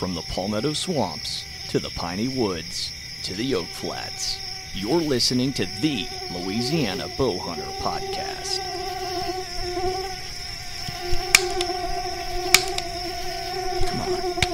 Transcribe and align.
From 0.00 0.14
the 0.14 0.22
Palmetto 0.22 0.72
Swamps 0.72 1.44
to 1.68 1.78
the 1.78 1.90
Piney 1.90 2.26
Woods 2.26 2.90
to 3.22 3.34
the 3.34 3.54
Oak 3.54 3.66
Flats, 3.66 4.38
you're 4.72 4.98
listening 4.98 5.52
to 5.52 5.66
the 5.66 6.08
Louisiana 6.30 7.06
Bowhunter 7.18 7.70
Podcast. 7.82 8.60
Come 13.88 14.00
on. 14.00 14.49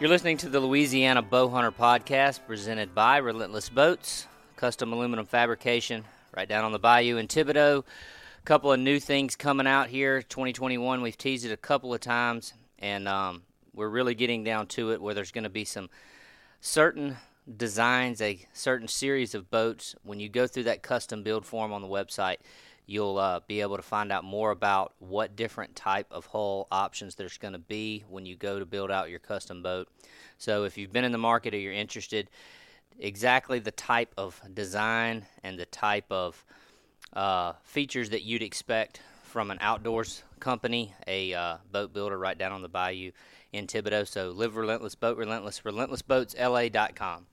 You're 0.00 0.10
listening 0.10 0.36
to 0.38 0.48
the 0.48 0.60
Louisiana 0.60 1.24
Bowhunter 1.24 1.74
Podcast 1.74 2.46
presented 2.46 2.94
by 2.94 3.16
Relentless 3.16 3.68
Boats, 3.68 4.28
custom 4.54 4.92
aluminum 4.92 5.26
fabrication 5.26 6.04
right 6.32 6.48
down 6.48 6.64
on 6.64 6.70
the 6.70 6.78
bayou 6.78 7.16
in 7.16 7.26
Thibodaux. 7.26 7.78
A 7.80 8.44
couple 8.44 8.70
of 8.70 8.78
new 8.78 9.00
things 9.00 9.34
coming 9.34 9.66
out 9.66 9.88
here 9.88 10.22
2021. 10.22 11.02
We've 11.02 11.18
teased 11.18 11.44
it 11.44 11.50
a 11.50 11.56
couple 11.56 11.92
of 11.92 11.98
times, 11.98 12.52
and 12.78 13.08
um, 13.08 13.42
we're 13.74 13.88
really 13.88 14.14
getting 14.14 14.44
down 14.44 14.68
to 14.68 14.92
it 14.92 15.02
where 15.02 15.14
there's 15.14 15.32
going 15.32 15.42
to 15.42 15.50
be 15.50 15.64
some 15.64 15.90
certain 16.60 17.16
designs, 17.56 18.22
a 18.22 18.46
certain 18.52 18.86
series 18.86 19.34
of 19.34 19.50
boats. 19.50 19.96
When 20.04 20.20
you 20.20 20.28
go 20.28 20.46
through 20.46 20.64
that 20.64 20.80
custom 20.80 21.24
build 21.24 21.44
form 21.44 21.72
on 21.72 21.82
the 21.82 21.88
website, 21.88 22.36
you'll 22.88 23.18
uh, 23.18 23.40
be 23.46 23.60
able 23.60 23.76
to 23.76 23.82
find 23.82 24.10
out 24.10 24.24
more 24.24 24.50
about 24.50 24.94
what 24.98 25.36
different 25.36 25.76
type 25.76 26.06
of 26.10 26.24
hull 26.24 26.66
options 26.72 27.14
there's 27.14 27.36
going 27.36 27.52
to 27.52 27.58
be 27.58 28.02
when 28.08 28.24
you 28.24 28.34
go 28.34 28.58
to 28.58 28.64
build 28.64 28.90
out 28.90 29.10
your 29.10 29.18
custom 29.18 29.62
boat. 29.62 29.88
So 30.38 30.64
if 30.64 30.78
you've 30.78 30.92
been 30.92 31.04
in 31.04 31.12
the 31.12 31.18
market 31.18 31.52
or 31.52 31.58
you're 31.58 31.74
interested, 31.74 32.30
exactly 32.98 33.58
the 33.58 33.72
type 33.72 34.14
of 34.16 34.40
design 34.54 35.26
and 35.44 35.58
the 35.58 35.66
type 35.66 36.06
of 36.10 36.42
uh, 37.12 37.52
features 37.62 38.08
that 38.08 38.22
you'd 38.22 38.42
expect 38.42 39.02
from 39.22 39.50
an 39.50 39.58
outdoors 39.60 40.22
company, 40.40 40.94
a 41.06 41.34
uh, 41.34 41.56
boat 41.70 41.92
builder 41.92 42.16
right 42.16 42.38
down 42.38 42.52
on 42.52 42.62
the 42.62 42.70
bayou 42.70 43.10
in 43.52 43.66
Thibodaux. 43.66 44.08
So 44.08 44.30
live 44.30 44.56
relentless, 44.56 44.94
boat 44.94 45.18
relentless, 45.18 45.60
relentlessboatsla.com. 45.60 47.26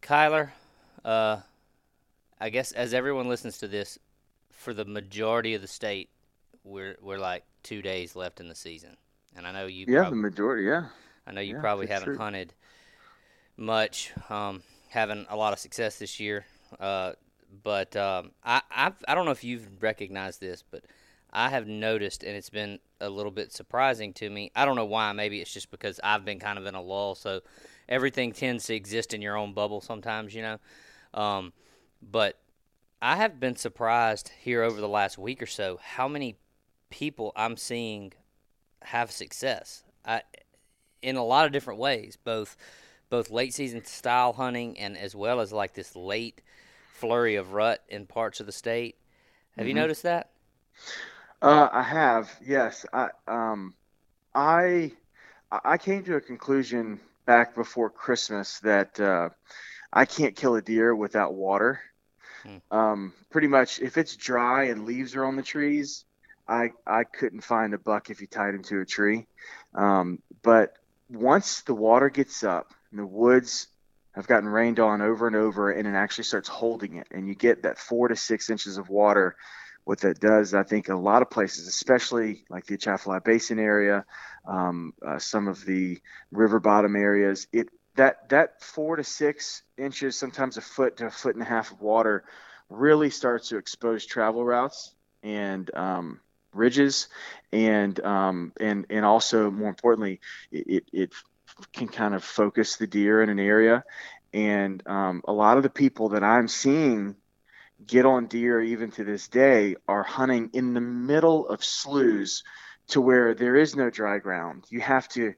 Kyler, 0.00 0.50
uh, 1.04 1.40
I 2.40 2.48
guess 2.48 2.72
as 2.72 2.94
everyone 2.94 3.28
listens 3.28 3.58
to 3.58 3.68
this, 3.68 3.98
for 4.58 4.74
the 4.74 4.84
majority 4.84 5.54
of 5.54 5.62
the 5.62 5.68
state, 5.68 6.10
we're 6.64 6.96
we're 7.00 7.18
like 7.18 7.44
two 7.62 7.80
days 7.80 8.16
left 8.16 8.40
in 8.40 8.48
the 8.48 8.54
season, 8.54 8.96
and 9.36 9.46
I 9.46 9.52
know 9.52 9.66
you. 9.66 9.86
Yeah, 9.88 10.00
prob- 10.00 10.10
the 10.10 10.16
majority. 10.16 10.64
Yeah. 10.64 10.86
I 11.26 11.32
know 11.32 11.40
you 11.40 11.54
yeah, 11.54 11.60
probably 11.60 11.86
haven't 11.86 12.06
true. 12.06 12.18
hunted 12.18 12.54
much, 13.56 14.12
um, 14.30 14.62
having 14.88 15.26
a 15.28 15.36
lot 15.36 15.52
of 15.52 15.58
success 15.58 15.98
this 15.98 16.18
year. 16.18 16.44
Uh, 16.80 17.12
but 17.62 17.94
um, 17.96 18.32
I 18.44 18.62
I've, 18.70 18.96
I 19.06 19.14
don't 19.14 19.24
know 19.26 19.30
if 19.30 19.44
you've 19.44 19.82
recognized 19.82 20.40
this, 20.40 20.64
but 20.68 20.84
I 21.32 21.50
have 21.50 21.68
noticed, 21.68 22.24
and 22.24 22.36
it's 22.36 22.50
been 22.50 22.78
a 23.00 23.08
little 23.08 23.30
bit 23.30 23.52
surprising 23.52 24.12
to 24.14 24.28
me. 24.28 24.50
I 24.56 24.64
don't 24.64 24.76
know 24.76 24.86
why. 24.86 25.12
Maybe 25.12 25.40
it's 25.40 25.52
just 25.52 25.70
because 25.70 26.00
I've 26.02 26.24
been 26.24 26.40
kind 26.40 26.58
of 26.58 26.66
in 26.66 26.74
a 26.74 26.82
lull, 26.82 27.14
so 27.14 27.42
everything 27.88 28.32
tends 28.32 28.64
to 28.66 28.74
exist 28.74 29.14
in 29.14 29.22
your 29.22 29.36
own 29.36 29.52
bubble 29.52 29.80
sometimes, 29.80 30.34
you 30.34 30.42
know. 30.42 30.58
Um, 31.14 31.52
but 32.02 32.38
I 33.00 33.16
have 33.16 33.40
been 33.40 33.56
surprised 33.56 34.30
here 34.40 34.62
over 34.62 34.80
the 34.80 34.88
last 34.88 35.18
week 35.18 35.42
or 35.42 35.46
so 35.46 35.78
how 35.82 36.08
many 36.08 36.36
people 36.90 37.32
I'm 37.36 37.56
seeing 37.56 38.12
have 38.82 39.10
success. 39.10 39.84
I, 40.04 40.22
in 41.02 41.16
a 41.16 41.24
lot 41.24 41.46
of 41.46 41.52
different 41.52 41.80
ways, 41.80 42.18
both 42.22 42.56
both 43.10 43.30
late 43.30 43.54
season 43.54 43.84
style 43.84 44.34
hunting 44.34 44.78
and 44.78 44.96
as 44.98 45.14
well 45.16 45.40
as 45.40 45.52
like 45.52 45.74
this 45.74 45.96
late 45.96 46.42
flurry 46.88 47.36
of 47.36 47.52
rut 47.54 47.84
in 47.88 48.06
parts 48.06 48.40
of 48.40 48.46
the 48.46 48.52
state. 48.52 48.96
Have 49.58 49.66
you 49.68 49.74
Mhm. 49.74 49.74
noticed 49.74 50.02
that? 50.04 50.30
Uh, 51.40 51.68
I 51.70 51.82
have. 51.82 52.30
Yes. 52.44 52.84
I 52.92 53.10
um, 53.26 53.74
I 54.34 54.92
I 55.50 55.78
came 55.78 56.04
to 56.04 56.16
a 56.16 56.20
conclusion 56.22 57.00
back 57.26 57.54
before 57.54 57.90
Christmas 57.90 58.60
that 58.60 58.98
uh, 59.00 59.30
I 59.92 60.06
can't 60.06 60.36
kill 60.36 60.56
a 60.56 60.62
deer 60.62 60.94
without 60.96 61.34
water. 61.34 61.80
Hmm. 62.42 62.76
Um, 62.76 63.12
pretty 63.30 63.48
much, 63.48 63.80
if 63.80 63.96
it's 63.96 64.16
dry 64.16 64.64
and 64.64 64.84
leaves 64.84 65.14
are 65.16 65.24
on 65.24 65.36
the 65.36 65.42
trees, 65.42 66.04
I 66.46 66.72
I 66.86 67.04
couldn't 67.04 67.42
find 67.42 67.74
a 67.74 67.78
buck 67.78 68.10
if 68.10 68.20
you 68.20 68.26
tied 68.26 68.54
him 68.54 68.62
to 68.64 68.80
a 68.80 68.86
tree. 68.86 69.26
Um, 69.74 70.20
but 70.42 70.74
once 71.10 71.62
the 71.62 71.74
water 71.74 72.10
gets 72.10 72.44
up 72.44 72.72
and 72.90 73.00
the 73.00 73.06
woods 73.06 73.68
have 74.14 74.26
gotten 74.26 74.48
rained 74.48 74.80
on 74.80 75.02
over 75.02 75.26
and 75.26 75.36
over, 75.36 75.70
and 75.70 75.86
it 75.86 75.94
actually 75.94 76.24
starts 76.24 76.48
holding 76.48 76.96
it, 76.96 77.06
and 77.10 77.28
you 77.28 77.34
get 77.34 77.62
that 77.62 77.78
four 77.78 78.08
to 78.08 78.16
six 78.16 78.50
inches 78.50 78.78
of 78.78 78.88
water 78.88 79.36
what 79.88 80.00
that 80.00 80.20
does, 80.20 80.52
I 80.52 80.64
think, 80.64 80.90
a 80.90 80.94
lot 80.94 81.22
of 81.22 81.30
places, 81.30 81.66
especially 81.66 82.44
like 82.50 82.66
the 82.66 82.74
Atchafalaya 82.74 83.22
Basin 83.22 83.58
area, 83.58 84.04
um, 84.46 84.92
uh, 85.00 85.18
some 85.18 85.48
of 85.48 85.64
the 85.64 85.98
river 86.30 86.60
bottom 86.60 86.94
areas, 86.94 87.46
it 87.54 87.70
that 87.98 88.28
that 88.28 88.62
four 88.62 88.96
to 88.96 89.04
six 89.04 89.62
inches, 89.76 90.16
sometimes 90.16 90.56
a 90.56 90.60
foot 90.60 90.96
to 90.98 91.06
a 91.06 91.10
foot 91.10 91.34
and 91.34 91.42
a 91.42 91.48
half 91.48 91.72
of 91.72 91.80
water, 91.80 92.24
really 92.70 93.10
starts 93.10 93.48
to 93.48 93.58
expose 93.58 94.06
travel 94.06 94.44
routes 94.44 94.94
and 95.24 95.68
um, 95.74 96.20
ridges, 96.54 97.08
and 97.52 97.98
um, 98.04 98.52
and 98.60 98.86
and 98.88 99.04
also 99.04 99.50
more 99.50 99.68
importantly, 99.68 100.20
it, 100.52 100.84
it, 100.92 101.12
can 101.72 101.88
kind 101.88 102.14
of 102.14 102.22
focus 102.22 102.76
the 102.76 102.86
deer 102.86 103.20
in 103.20 103.30
an 103.30 103.40
area, 103.40 103.82
and 104.32 104.80
um, 104.86 105.22
a 105.26 105.32
lot 105.32 105.56
of 105.56 105.64
the 105.64 105.70
people 105.70 106.10
that 106.10 106.22
I'm 106.22 106.46
seeing 106.46 107.16
get 107.84 108.06
on 108.06 108.26
deer 108.26 108.60
even 108.60 108.92
to 108.92 109.02
this 109.02 109.26
day 109.26 109.74
are 109.88 110.04
hunting 110.04 110.50
in 110.52 110.74
the 110.74 110.80
middle 110.80 111.48
of 111.48 111.64
sloughs 111.64 112.44
to 112.88 113.00
where 113.00 113.34
there 113.34 113.56
is 113.56 113.76
no 113.76 113.90
dry 113.90 114.18
ground. 114.18 114.64
You 114.70 114.80
have 114.80 115.08
to 115.10 115.34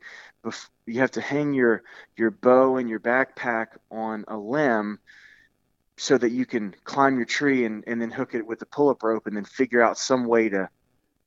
you 0.87 1.00
have 1.00 1.12
to 1.12 1.21
hang 1.21 1.53
your 1.55 1.83
your 2.16 2.31
bow 2.31 2.77
and 2.77 2.88
your 2.88 3.00
backpack 3.00 3.66
on 3.91 4.25
a 4.28 4.37
limb 4.37 4.99
so 5.99 6.16
that 6.16 6.31
you 6.31 6.47
can 6.47 6.75
climb 6.84 7.16
your 7.16 7.27
tree 7.27 7.65
and, 7.65 7.84
and 7.87 8.00
then 8.00 8.11
hook 8.11 8.34
it 8.34 8.47
with 8.47 8.59
the 8.59 8.66
pull-up 8.66 9.03
rope 9.03 9.27
and 9.27 9.37
then 9.37 9.44
figure 9.44 9.83
out 9.83 9.99
some 9.99 10.25
way 10.27 10.49
to 10.49 10.69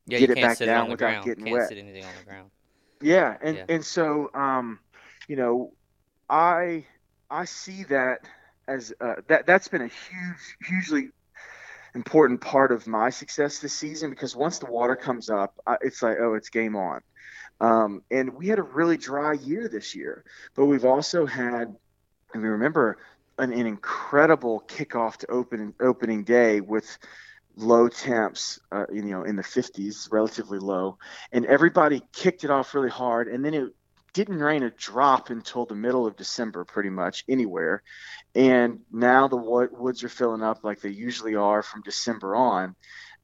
Yeah, 0.08 0.20
Get 0.20 0.30
it 0.32 0.42
back 0.42 0.60
down 0.60 0.84
on 0.86 0.90
without 0.90 1.10
ground. 1.10 1.26
getting 1.26 1.44
can't 1.44 1.54
wet. 1.54 1.70
sit 1.70 1.78
anything 1.78 2.04
on 2.04 2.16
the 2.16 2.24
ground. 2.24 2.52
yeah 3.02 3.36
and 3.42 3.58
Yeah. 3.58 3.66
and 3.70 3.86
so 3.86 4.30
um 4.34 4.80
you 5.28 5.36
know 5.36 5.72
i 6.30 6.86
i 7.30 7.46
see 7.46 7.84
that 7.84 8.20
as 8.68 8.94
uh, 9.02 9.16
that 9.28 9.46
that's 9.46 9.68
been 9.68 9.82
a 9.82 9.88
huge 9.88 10.58
hugely 10.68 11.10
important 11.96 12.42
part 12.42 12.72
of 12.72 12.88
my 12.88 13.10
success 13.10 13.60
this 13.60 13.74
season 13.74 14.10
because 14.10 14.36
once 14.36 14.60
the 14.60 14.66
water 14.66 14.96
comes 14.96 15.30
up 15.30 15.60
it's 15.82 16.02
like 16.02 16.18
oh 16.20 16.34
it's 16.34 16.50
game 16.50 16.76
on. 16.76 17.02
Um 17.62 18.02
and 18.12 18.34
we 18.34 18.48
had 18.48 18.60
a 18.60 18.64
really 18.64 18.98
dry 18.98 19.34
year 19.34 19.68
this 19.68 19.96
year 19.96 20.24
but 20.56 20.66
we've 20.66 20.86
also 20.86 21.26
had 21.26 21.76
and 22.34 22.44
we 22.44 22.50
remember 22.50 22.98
an, 23.38 23.54
an 23.54 23.66
incredible 23.66 24.64
kickoff 24.68 25.18
to 25.18 25.32
open 25.32 25.74
opening 25.80 26.24
day 26.24 26.62
with 26.62 26.98
low 27.56 27.88
temps, 27.88 28.60
uh, 28.72 28.86
you 28.92 29.04
know, 29.04 29.24
in 29.24 29.36
the 29.36 29.44
50s, 29.44 30.12
relatively 30.12 30.60
low, 30.60 30.98
and 31.32 31.46
everybody 31.46 32.02
kicked 32.12 32.44
it 32.44 32.50
off 32.50 32.74
really 32.74 32.90
hard, 32.90 33.28
and 33.28 33.44
then 33.46 33.54
it 33.54 33.74
didn't 34.14 34.40
rain 34.40 34.64
a 34.64 34.70
drop 34.72 35.30
until 35.30 35.66
the 35.66 35.76
middle 35.76 36.06
of 36.06 36.16
December, 36.16 36.66
pretty 36.66 36.90
much 36.90 37.24
anywhere, 37.28 37.84
and 38.36 38.80
now 38.92 39.28
the 39.28 39.38
woods 39.38 40.04
are 40.04 40.10
filling 40.10 40.44
up 40.44 40.64
like 40.64 40.82
they 40.82 40.90
usually 40.90 41.36
are 41.36 41.62
from 41.64 41.82
December 41.82 42.36
on. 42.36 42.76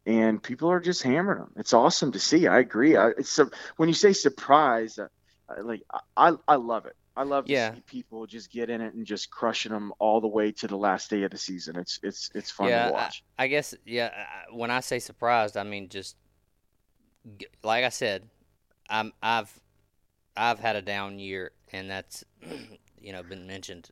And 0.05 0.41
people 0.41 0.71
are 0.71 0.79
just 0.79 1.03
hammering 1.03 1.39
them. 1.39 1.53
It's 1.57 1.73
awesome 1.73 2.13
to 2.13 2.19
see. 2.19 2.47
I 2.47 2.59
agree. 2.59 2.95
I, 2.95 3.09
it's 3.09 3.29
so, 3.29 3.49
when 3.77 3.89
you 3.89 3.93
say 3.93 4.13
surprise, 4.13 4.97
uh, 4.97 5.07
uh, 5.49 5.63
like 5.63 5.83
I, 6.17 6.33
I 6.47 6.55
love 6.55 6.85
it. 6.87 6.95
I 7.15 7.23
love 7.23 7.45
to 7.45 7.51
Yeah. 7.51 7.75
see 7.75 7.81
people 7.81 8.25
just 8.25 8.49
get 8.49 8.69
in 8.69 8.81
it 8.81 8.93
and 8.95 9.05
just 9.05 9.29
crushing 9.29 9.71
them 9.73 9.91
all 9.99 10.21
the 10.21 10.27
way 10.27 10.51
to 10.53 10.67
the 10.67 10.77
last 10.77 11.09
day 11.11 11.23
of 11.23 11.31
the 11.31 11.37
season. 11.37 11.75
It's 11.75 11.99
it's 12.01 12.31
it's 12.33 12.49
fun 12.49 12.69
yeah, 12.69 12.87
to 12.87 12.93
watch. 12.93 13.23
I, 13.37 13.43
I 13.43 13.47
guess 13.47 13.75
yeah. 13.85 14.09
I- 14.15 14.55
When 14.55 14.71
I 14.71 14.79
say 14.79 14.99
surprised, 14.99 15.57
I 15.57 15.63
mean 15.63 15.89
just 15.89 16.15
like 17.61 17.83
I 17.83 17.89
said, 17.89 18.29
I'm 18.89 19.11
I've 19.21 19.59
I've 20.35 20.59
had 20.59 20.75
a 20.75 20.81
down 20.81 21.19
year, 21.19 21.51
and 21.71 21.89
that's 21.89 22.23
you 23.01 23.11
know 23.11 23.23
been 23.23 23.47
mentioned 23.47 23.89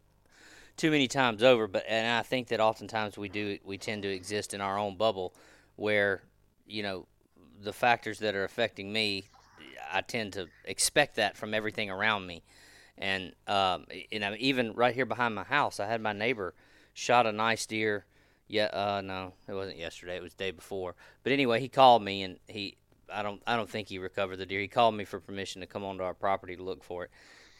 too 0.75 0.91
many 0.91 1.07
times 1.07 1.43
over. 1.43 1.67
But 1.67 1.85
and 1.87 2.07
I 2.07 2.23
think 2.23 2.47
that 2.49 2.59
oftentimes 2.59 3.17
we 3.17 3.29
do 3.29 3.57
we 3.63 3.77
tend 3.77 4.03
to 4.03 4.09
exist 4.09 4.53
in 4.53 4.61
our 4.61 4.77
own 4.77 4.95
bubble, 4.95 5.33
where 5.75 6.23
you 6.65 6.83
know 6.83 7.07
the 7.61 7.73
factors 7.73 8.19
that 8.19 8.35
are 8.35 8.43
affecting 8.43 8.91
me, 8.91 9.25
I 9.91 10.01
tend 10.01 10.33
to 10.33 10.47
expect 10.65 11.15
that 11.15 11.35
from 11.35 11.53
everything 11.53 11.89
around 11.89 12.25
me, 12.25 12.43
and 12.97 13.33
um, 13.47 13.85
you 14.11 14.19
know 14.19 14.35
even 14.37 14.73
right 14.73 14.95
here 14.95 15.05
behind 15.05 15.35
my 15.35 15.43
house, 15.43 15.79
I 15.79 15.87
had 15.87 16.01
my 16.01 16.13
neighbor 16.13 16.53
shot 16.93 17.27
a 17.27 17.31
nice 17.31 17.65
deer. 17.65 18.05
Yeah, 18.49 18.67
uh, 18.67 19.01
no, 19.03 19.33
it 19.49 19.53
wasn't 19.53 19.77
yesterday. 19.77 20.15
It 20.15 20.23
was 20.23 20.33
the 20.33 20.45
day 20.45 20.51
before. 20.51 20.95
But 21.23 21.33
anyway, 21.33 21.59
he 21.59 21.67
called 21.67 22.01
me 22.01 22.23
and 22.23 22.39
he 22.47 22.77
I 23.11 23.23
don't 23.23 23.41
I 23.47 23.55
don't 23.55 23.69
think 23.69 23.89
he 23.89 23.99
recovered 23.99 24.37
the 24.37 24.45
deer. 24.45 24.59
He 24.59 24.67
called 24.67 24.95
me 24.95 25.05
for 25.05 25.19
permission 25.19 25.61
to 25.61 25.67
come 25.67 25.83
onto 25.83 26.03
our 26.03 26.13
property 26.13 26.55
to 26.55 26.63
look 26.63 26.83
for 26.83 27.05
it. 27.05 27.11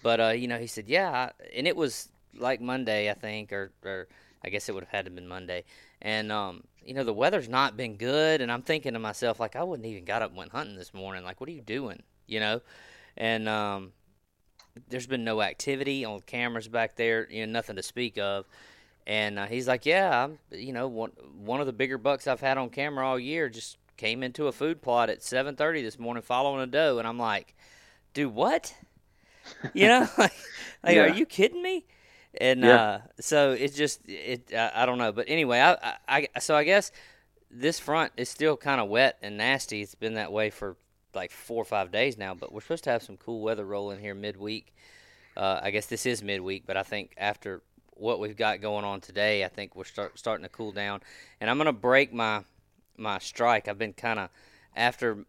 But 0.03 0.19
uh, 0.19 0.27
you 0.29 0.47
know, 0.47 0.57
he 0.57 0.67
said, 0.67 0.87
"Yeah," 0.87 1.31
and 1.55 1.67
it 1.67 1.75
was 1.75 2.09
like 2.37 2.61
Monday, 2.61 3.09
I 3.09 3.13
think, 3.13 3.51
or 3.51 3.71
or 3.83 4.07
I 4.43 4.49
guess 4.49 4.69
it 4.69 4.75
would 4.75 4.83
have 4.83 4.91
had 4.91 5.05
to 5.05 5.11
been 5.11 5.27
Monday. 5.27 5.63
And 6.01 6.31
um, 6.31 6.63
you 6.85 6.93
know, 6.93 7.03
the 7.03 7.13
weather's 7.13 7.49
not 7.49 7.75
been 7.75 7.97
good, 7.97 8.41
and 8.41 8.51
I'm 8.51 8.61
thinking 8.61 8.93
to 8.93 8.99
myself, 8.99 9.39
like, 9.39 9.55
I 9.55 9.63
wouldn't 9.63 9.87
even 9.87 10.05
got 10.05 10.21
up 10.21 10.29
and 10.29 10.37
went 10.37 10.51
hunting 10.51 10.75
this 10.75 10.93
morning. 10.93 11.23
Like, 11.23 11.41
what 11.41 11.49
are 11.49 11.53
you 11.53 11.61
doing? 11.61 12.01
You 12.27 12.39
know, 12.39 12.61
and 13.15 13.49
um, 13.49 13.93
there's 14.89 15.07
been 15.07 15.23
no 15.23 15.41
activity 15.41 16.05
on 16.05 16.21
cameras 16.21 16.67
back 16.67 16.95
there. 16.95 17.27
You 17.29 17.45
know, 17.45 17.51
nothing 17.51 17.75
to 17.77 17.83
speak 17.83 18.17
of. 18.17 18.45
And 19.05 19.39
uh, 19.39 19.45
he's 19.45 19.67
like, 19.67 19.85
"Yeah, 19.85 20.25
I'm, 20.25 20.39
you 20.51 20.73
know, 20.73 20.87
one 20.87 21.11
one 21.39 21.59
of 21.59 21.65
the 21.65 21.73
bigger 21.73 21.97
bucks 21.97 22.27
I've 22.27 22.41
had 22.41 22.57
on 22.57 22.69
camera 22.69 23.07
all 23.07 23.17
year 23.17 23.49
just 23.49 23.77
came 23.97 24.23
into 24.23 24.47
a 24.47 24.51
food 24.51 24.81
plot 24.81 25.09
at 25.09 25.21
7:30 25.21 25.81
this 25.83 25.99
morning 25.99 26.23
following 26.23 26.61
a 26.61 26.67
doe." 26.67 26.99
And 26.99 27.07
I'm 27.07 27.19
like, 27.19 27.55
"Dude, 28.13 28.33
what? 28.33 28.73
You 29.73 29.87
know, 29.87 30.09
like, 30.17 30.33
like 30.83 30.95
yeah. 30.95 31.03
are 31.03 31.09
you 31.09 31.25
kidding 31.25 31.61
me?" 31.61 31.85
And 32.39 32.61
yeah. 32.61 32.75
uh, 32.75 33.01
so 33.19 33.51
it's 33.51 33.75
just 33.75 34.01
it. 34.07 34.53
I, 34.53 34.71
I, 34.75 34.85
don't 34.85 34.97
know, 34.97 35.11
but 35.11 35.25
anyway, 35.27 35.59
I, 35.59 35.97
I, 36.07 36.27
I 36.35 36.39
so 36.39 36.55
I 36.55 36.63
guess 36.63 36.91
this 37.49 37.79
front 37.79 38.11
is 38.17 38.29
still 38.29 38.57
kind 38.57 38.79
of 38.79 38.89
wet 38.89 39.17
and 39.21 39.37
nasty. 39.37 39.81
It's 39.81 39.95
been 39.95 40.15
that 40.15 40.31
way 40.31 40.49
for 40.49 40.77
like 41.13 41.31
four 41.31 41.61
or 41.61 41.65
five 41.65 41.91
days 41.91 42.17
now, 42.17 42.33
but 42.35 42.51
we're 42.53 42.61
supposed 42.61 42.83
to 42.85 42.91
have 42.91 43.03
some 43.03 43.17
cool 43.17 43.41
weather 43.41 43.65
rolling 43.65 43.99
here 43.99 44.13
midweek. 44.13 44.73
Uh, 45.35 45.59
I 45.61 45.71
guess 45.71 45.85
this 45.87 46.05
is 46.05 46.23
midweek, 46.23 46.65
but 46.65 46.77
I 46.77 46.83
think 46.83 47.13
after 47.17 47.61
what 47.91 48.19
we've 48.19 48.37
got 48.37 48.61
going 48.61 48.85
on 48.85 49.01
today, 49.01 49.43
I 49.43 49.47
think 49.47 49.75
we're 49.75 49.83
start, 49.83 50.17
starting 50.17 50.43
to 50.43 50.49
cool 50.49 50.71
down. 50.71 51.01
And 51.39 51.49
I'm 51.49 51.57
going 51.57 51.65
to 51.65 51.73
break 51.73 52.13
my 52.13 52.43
my 52.97 53.19
strike. 53.19 53.67
I've 53.67 53.77
been 53.77 53.93
kind 53.93 54.19
of 54.19 54.29
after 54.75 55.25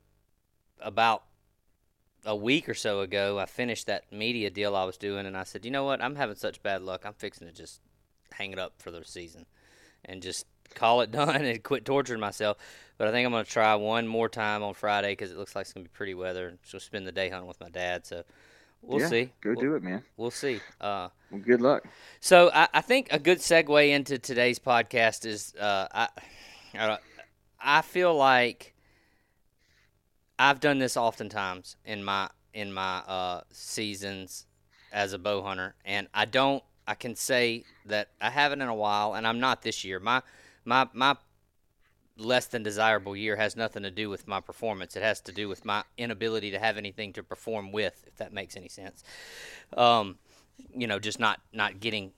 about 0.81 1.25
a 2.25 2.37
week 2.37 2.69
or 2.69 2.75
so 2.75 3.01
ago, 3.01 3.39
I 3.39 3.47
finished 3.47 3.87
that 3.87 4.13
media 4.13 4.51
deal 4.51 4.77
I 4.77 4.85
was 4.85 4.97
doing, 4.97 5.27
and 5.27 5.37
I 5.37 5.45
said, 5.45 5.65
you 5.65 5.71
know 5.71 5.85
what? 5.85 6.03
I'm 6.03 6.17
having 6.17 6.37
such 6.37 6.63
bad 6.63 6.83
luck. 6.83 7.03
I'm 7.05 7.15
fixing 7.15 7.47
to 7.47 7.53
just 7.53 7.81
hang 8.33 8.53
it 8.53 8.59
up 8.59 8.75
for 8.79 8.91
the 8.91 9.05
season 9.05 9.47
and 10.05 10.23
just 10.23 10.47
call 10.75 11.01
it 11.01 11.11
done 11.13 11.45
and 11.45 11.63
quit 11.63 11.85
torturing 11.85 12.21
myself. 12.21 12.59
But 12.99 13.09
I 13.09 13.13
think 13.13 13.25
I'm 13.25 13.33
going 13.33 13.45
to 13.45 13.51
try 13.51 13.75
one 13.77 14.07
more 14.07 14.29
time 14.29 14.63
on 14.63 14.75
Friday 14.75 15.13
because 15.13 15.31
it 15.31 15.39
looks 15.39 15.55
like 15.55 15.63
it's 15.63 15.73
going 15.73 15.85
to 15.85 15.91
be 15.91 15.97
pretty 15.97 16.15
weather. 16.15 16.59
So 16.65 16.79
spend 16.79 17.07
the 17.07 17.13
day 17.13 17.29
hunting 17.29 17.49
with 17.49 17.61
my 17.61 17.71
dad. 17.71 18.05
So 18.05 18.25
we'll 18.83 19.01
yeah, 19.01 19.09
see. 19.09 19.31
Go 19.41 19.51
we'll, 19.51 19.61
do 19.61 19.75
it, 19.77 19.83
man. 19.83 20.03
We'll 20.17 20.33
see. 20.33 20.61
Uh, 20.81 21.09
well, 21.31 21.41
good 21.41 21.61
luck. 21.61 21.85
So 22.21 22.51
I, 22.53 22.69
I, 22.75 22.81
think 22.81 23.09
a 23.13 23.21
good 23.21 23.39
segue 23.39 23.89
into 23.89 24.19
today's 24.19 24.59
podcast 24.59 25.25
is 25.25 25.55
uh, 25.55 25.87
I, 25.93 26.09
I, 26.75 26.99
I 27.61 27.83
feel 27.83 28.15
like 28.15 28.75
I've 30.39 30.61
done 30.61 30.79
this 30.79 30.97
oftentimes 30.97 31.77
in 31.85 32.05
my 32.05 32.31
in 32.55 32.73
my 32.73 32.99
uh, 32.99 33.41
seasons 33.51 34.47
as 34.93 35.13
a 35.13 35.19
bow 35.19 35.43
hunter, 35.43 35.75
and 35.85 36.09
I 36.15 36.25
don't. 36.25 36.63
I 36.87 36.95
can 36.95 37.15
say 37.15 37.65
that 37.85 38.09
I 38.21 38.31
haven't 38.31 38.63
in 38.63 38.69
a 38.69 38.75
while, 38.75 39.15
and 39.15 39.27
I'm 39.27 39.41
not 39.41 39.63
this 39.63 39.85
year. 39.85 40.01
My 40.01 40.23
my 40.65 40.89
my 40.93 41.17
less 42.17 42.47
than 42.47 42.63
desirable 42.63 43.17
year 43.17 43.37
has 43.37 43.57
nothing 43.57 43.83
to 43.85 43.91
do 43.91 44.11
with 44.11 44.27
my 44.27 44.41
performance. 44.41 44.97
It 44.97 45.03
has 45.03 45.21
to 45.23 45.33
do 45.33 45.49
with 45.49 45.65
my 45.65 45.85
inability 45.97 46.51
to 46.51 46.59
have 46.59 46.77
anything 46.77 47.13
to 47.13 47.23
perform 47.23 47.71
with, 47.71 48.05
if 48.07 48.17
that 48.17 48.33
makes 48.33 48.57
any 48.57 48.69
sense. 48.69 49.05
Um, 49.77 50.19
you 50.75 50.87
know, 50.87 50.99
just 50.99 51.21
not 51.21 51.41
not 51.53 51.81
getting 51.81 52.13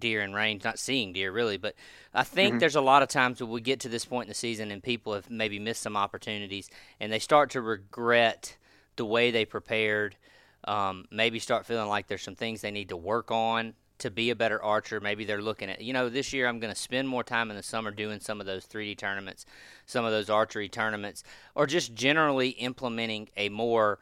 deer 0.00 0.20
in 0.22 0.32
range, 0.32 0.64
not 0.64 0.78
seeing 0.78 1.12
deer 1.12 1.32
really. 1.32 1.56
But 1.56 1.74
I 2.14 2.22
think 2.22 2.52
mm-hmm. 2.52 2.58
there's 2.58 2.76
a 2.76 2.80
lot 2.80 3.02
of 3.02 3.08
times 3.08 3.40
when 3.40 3.50
we 3.50 3.60
get 3.60 3.80
to 3.80 3.88
this 3.88 4.04
point 4.04 4.26
in 4.26 4.28
the 4.28 4.34
season 4.34 4.70
and 4.70 4.82
people 4.82 5.14
have 5.14 5.30
maybe 5.30 5.58
missed 5.58 5.82
some 5.82 5.96
opportunities 5.96 6.70
and 7.00 7.12
they 7.12 7.18
start 7.18 7.50
to 7.50 7.60
regret 7.60 8.56
the 8.96 9.04
way 9.04 9.30
they 9.30 9.44
prepared. 9.44 10.16
Um, 10.64 11.06
maybe 11.10 11.38
start 11.38 11.64
feeling 11.64 11.88
like 11.88 12.08
there's 12.08 12.22
some 12.22 12.34
things 12.34 12.60
they 12.60 12.70
need 12.70 12.88
to 12.88 12.96
work 12.96 13.30
on 13.30 13.74
to 13.98 14.10
be 14.10 14.30
a 14.30 14.36
better 14.36 14.62
archer. 14.62 15.00
Maybe 15.00 15.24
they're 15.24 15.40
looking 15.40 15.70
at, 15.70 15.80
you 15.80 15.92
know, 15.92 16.08
this 16.08 16.32
year 16.32 16.46
I'm 16.46 16.58
going 16.58 16.72
to 16.72 16.78
spend 16.78 17.08
more 17.08 17.24
time 17.24 17.50
in 17.50 17.56
the 17.56 17.62
summer 17.62 17.90
doing 17.90 18.20
some 18.20 18.40
of 18.40 18.46
those 18.46 18.66
3D 18.66 18.98
tournaments, 18.98 19.46
some 19.86 20.04
of 20.04 20.10
those 20.10 20.28
archery 20.28 20.68
tournaments, 20.68 21.24
or 21.54 21.66
just 21.66 21.94
generally 21.94 22.50
implementing 22.50 23.28
a 23.36 23.48
more 23.48 23.98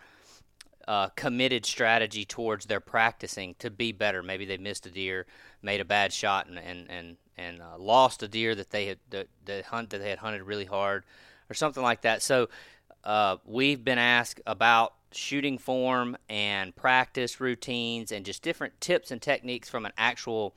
uh, 0.89 1.09
committed 1.11 1.65
strategy 1.65 2.25
towards 2.25 2.67
their 2.67 2.81
practicing 2.81 3.55
to 3.59 3.71
be 3.71 3.93
better. 3.93 4.23
Maybe 4.23 4.45
they 4.45 4.59
missed 4.59 4.87
a 4.87 4.91
deer, 4.91 5.27
made 5.65 5.81
a 5.81 5.85
bad 5.85 6.13
shot, 6.13 6.47
and 6.47 6.59
and 6.59 6.91
and, 6.91 7.17
and 7.37 7.63
uh, 7.63 7.79
lost 7.79 8.23
a 8.23 8.29
deer 8.29 8.55
that 8.55 8.71
they 8.71 8.87
had 8.87 8.99
the, 9.11 9.63
hunt 9.67 9.91
that 9.91 9.99
they 9.99 10.11
had 10.11 10.19
hunted 10.19 10.43
really 10.43 10.67
hard, 10.67 11.05
or 11.51 11.55
something 11.55 11.83
like 11.83 12.03
that. 12.03 12.23
So 12.23 12.49
uh, 13.03 13.39
we've 13.45 13.83
been 13.83 13.99
asked 13.99 14.41
about 14.47 14.95
shooting 15.13 15.59
form 15.59 16.17
and 16.29 16.75
practice 16.75 17.41
routines 17.41 18.11
and 18.13 18.25
just 18.25 18.43
different 18.43 18.81
tips 18.81 19.11
and 19.11 19.23
techniques 19.23 19.69
from 19.69 19.87
an 19.87 19.93
actual 19.97 20.55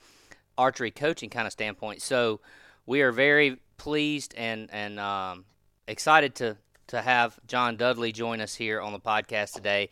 archery 0.58 0.92
coaching 0.92 1.30
kind 1.30 1.46
of 1.46 1.54
standpoint. 1.54 2.02
So 2.02 2.40
we 2.86 3.02
are 3.02 3.12
very 3.12 3.58
pleased 3.78 4.34
and 4.36 4.70
and 4.72 5.00
um, 5.00 5.46
excited 5.88 6.36
to 6.36 6.58
to 6.88 7.02
have 7.02 7.40
John 7.48 7.76
Dudley 7.76 8.12
join 8.12 8.40
us 8.42 8.56
here 8.56 8.80
on 8.82 8.94
the 8.94 9.00
podcast 9.00 9.54
today 9.54 9.90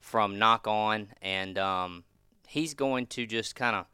from 0.00 0.38
Nock 0.38 0.66
On, 0.66 1.08
and 1.20 1.58
um, 1.58 2.04
he's 2.46 2.74
going 2.74 3.06
to 3.08 3.26
just 3.26 3.54
kind 3.54 3.76
of 3.76 3.86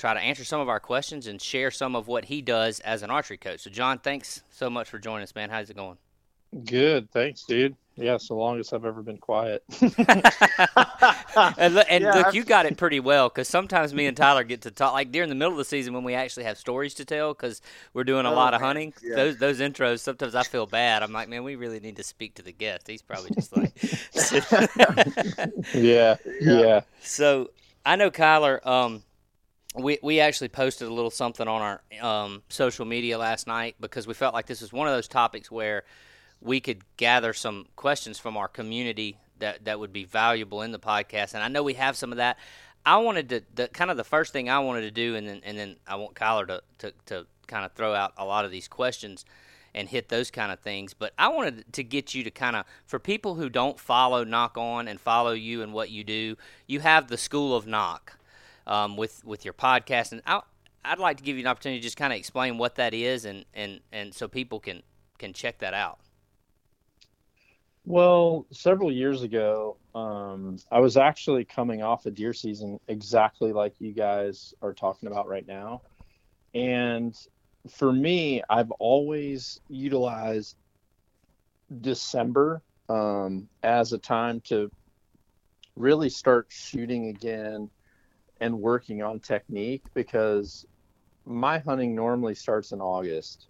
try 0.00 0.14
to 0.14 0.20
answer 0.20 0.44
some 0.44 0.60
of 0.60 0.68
our 0.68 0.80
questions 0.80 1.26
and 1.26 1.40
share 1.40 1.70
some 1.70 1.94
of 1.94 2.08
what 2.08 2.24
he 2.24 2.40
does 2.40 2.80
as 2.80 3.02
an 3.02 3.10
archery 3.10 3.36
coach. 3.36 3.60
So, 3.60 3.70
John, 3.70 3.98
thanks 3.98 4.42
so 4.50 4.70
much 4.70 4.88
for 4.88 4.98
joining 4.98 5.24
us, 5.24 5.34
man. 5.34 5.50
How's 5.50 5.70
it 5.70 5.76
going? 5.76 5.98
Good, 6.64 7.10
thanks, 7.12 7.44
dude. 7.44 7.76
Yeah, 7.96 8.16
so 8.16 8.34
long 8.34 8.58
as 8.58 8.72
I've 8.72 8.86
ever 8.86 9.02
been 9.02 9.18
quiet. 9.18 9.62
and, 9.80 9.92
and 9.98 12.02
yeah, 12.02 12.14
look, 12.14 12.34
you 12.34 12.44
got 12.44 12.64
it 12.64 12.78
pretty 12.78 12.98
well 12.98 13.28
because 13.28 13.46
sometimes 13.46 13.92
me 13.92 14.06
and 14.06 14.16
Tyler 14.16 14.42
get 14.42 14.62
to 14.62 14.70
talk 14.70 14.94
like 14.94 15.12
during 15.12 15.28
the 15.28 15.34
middle 15.34 15.52
of 15.52 15.58
the 15.58 15.64
season 15.64 15.92
when 15.92 16.02
we 16.02 16.14
actually 16.14 16.44
have 16.44 16.56
stories 16.56 16.94
to 16.94 17.04
tell 17.04 17.34
because 17.34 17.60
we're 17.92 18.04
doing 18.04 18.24
a 18.24 18.30
oh, 18.30 18.34
lot 18.34 18.54
of 18.54 18.62
hunting. 18.62 18.94
Yeah. 19.02 19.16
Those 19.16 19.36
those 19.36 19.60
intros, 19.60 20.00
sometimes 20.00 20.34
I 20.34 20.44
feel 20.44 20.66
bad. 20.66 21.02
I'm 21.02 21.12
like, 21.12 21.28
man, 21.28 21.44
we 21.44 21.56
really 21.56 21.78
need 21.78 21.96
to 21.96 22.02
speak 22.02 22.36
to 22.36 22.42
the 22.42 22.52
guest. 22.52 22.88
He's 22.88 23.02
probably 23.02 23.32
just 23.34 23.54
like, 23.54 23.74
yeah, 25.74 26.16
yeah. 26.40 26.80
So 27.02 27.50
I 27.84 27.96
know 27.96 28.10
Kyler. 28.10 28.64
Um, 28.66 29.02
we 29.74 29.98
we 30.02 30.20
actually 30.20 30.48
posted 30.48 30.88
a 30.88 30.92
little 30.92 31.10
something 31.10 31.46
on 31.46 31.62
our 31.62 31.82
um, 32.02 32.42
social 32.48 32.84
media 32.84 33.18
last 33.18 33.46
night 33.46 33.76
because 33.80 34.06
we 34.06 34.14
felt 34.14 34.34
like 34.34 34.46
this 34.46 34.60
was 34.60 34.72
one 34.72 34.88
of 34.88 34.94
those 34.94 35.08
topics 35.08 35.50
where 35.50 35.84
we 36.40 36.60
could 36.60 36.82
gather 36.96 37.32
some 37.32 37.66
questions 37.76 38.18
from 38.18 38.36
our 38.36 38.48
community 38.48 39.16
that 39.38 39.64
that 39.64 39.78
would 39.78 39.92
be 39.92 40.04
valuable 40.04 40.62
in 40.62 40.72
the 40.72 40.78
podcast. 40.78 41.34
And 41.34 41.42
I 41.42 41.48
know 41.48 41.62
we 41.62 41.74
have 41.74 41.96
some 41.96 42.12
of 42.12 42.16
that. 42.18 42.38
I 42.84 42.96
wanted 42.98 43.28
to 43.28 43.42
the 43.54 43.68
kind 43.68 43.90
of 43.90 43.96
the 43.96 44.04
first 44.04 44.32
thing 44.32 44.48
I 44.48 44.58
wanted 44.58 44.82
to 44.82 44.90
do, 44.90 45.14
and 45.14 45.28
then 45.28 45.40
and 45.44 45.56
then 45.56 45.76
I 45.86 45.96
want 45.96 46.14
Kyler 46.14 46.46
to 46.48 46.62
to, 46.78 46.92
to 47.06 47.26
kind 47.46 47.64
of 47.64 47.72
throw 47.72 47.94
out 47.94 48.12
a 48.16 48.24
lot 48.24 48.44
of 48.44 48.50
these 48.50 48.68
questions 48.68 49.24
and 49.72 49.88
hit 49.88 50.08
those 50.08 50.32
kind 50.32 50.50
of 50.50 50.58
things. 50.58 50.94
But 50.94 51.12
I 51.16 51.28
wanted 51.28 51.72
to 51.74 51.84
get 51.84 52.12
you 52.12 52.24
to 52.24 52.30
kind 52.30 52.56
of 52.56 52.64
for 52.86 52.98
people 52.98 53.36
who 53.36 53.48
don't 53.48 53.78
follow 53.78 54.24
Nock 54.24 54.58
On 54.58 54.88
and 54.88 55.00
follow 55.00 55.32
you 55.32 55.62
and 55.62 55.72
what 55.72 55.90
you 55.90 56.02
do, 56.02 56.36
you 56.66 56.80
have 56.80 57.06
the 57.06 57.18
School 57.18 57.54
of 57.54 57.68
Nock 57.68 58.16
um, 58.66 58.96
with 58.96 59.24
with 59.24 59.44
your 59.44 59.54
podcast, 59.54 60.12
and 60.12 60.22
I, 60.26 60.40
I'd 60.84 60.98
like 60.98 61.18
to 61.18 61.22
give 61.22 61.36
you 61.36 61.42
an 61.42 61.46
opportunity 61.46 61.80
to 61.80 61.82
just 61.82 61.96
kind 61.96 62.12
of 62.12 62.18
explain 62.18 62.58
what 62.58 62.76
that 62.76 62.94
is, 62.94 63.24
and 63.24 63.44
and 63.54 63.80
and 63.92 64.14
so 64.14 64.28
people 64.28 64.60
can 64.60 64.82
can 65.18 65.32
check 65.32 65.58
that 65.58 65.74
out. 65.74 65.98
Well, 67.86 68.46
several 68.52 68.92
years 68.92 69.22
ago, 69.22 69.76
um, 69.94 70.58
I 70.70 70.80
was 70.80 70.96
actually 70.96 71.44
coming 71.44 71.82
off 71.82 72.06
a 72.06 72.10
deer 72.10 72.32
season 72.32 72.78
exactly 72.88 73.52
like 73.52 73.74
you 73.78 73.92
guys 73.92 74.54
are 74.62 74.74
talking 74.74 75.08
about 75.08 75.28
right 75.28 75.46
now. 75.46 75.82
And 76.54 77.16
for 77.68 77.92
me, 77.92 78.42
I've 78.50 78.70
always 78.72 79.60
utilized 79.68 80.56
December 81.80 82.62
um, 82.88 83.48
as 83.62 83.92
a 83.92 83.98
time 83.98 84.40
to 84.42 84.70
really 85.76 86.10
start 86.10 86.48
shooting 86.50 87.08
again 87.08 87.70
and 88.40 88.60
working 88.60 89.02
on 89.02 89.20
technique 89.20 89.82
because 89.94 90.66
my 91.26 91.58
hunting 91.58 91.94
normally 91.94 92.34
starts 92.34 92.72
in 92.72 92.80
August 92.80 93.48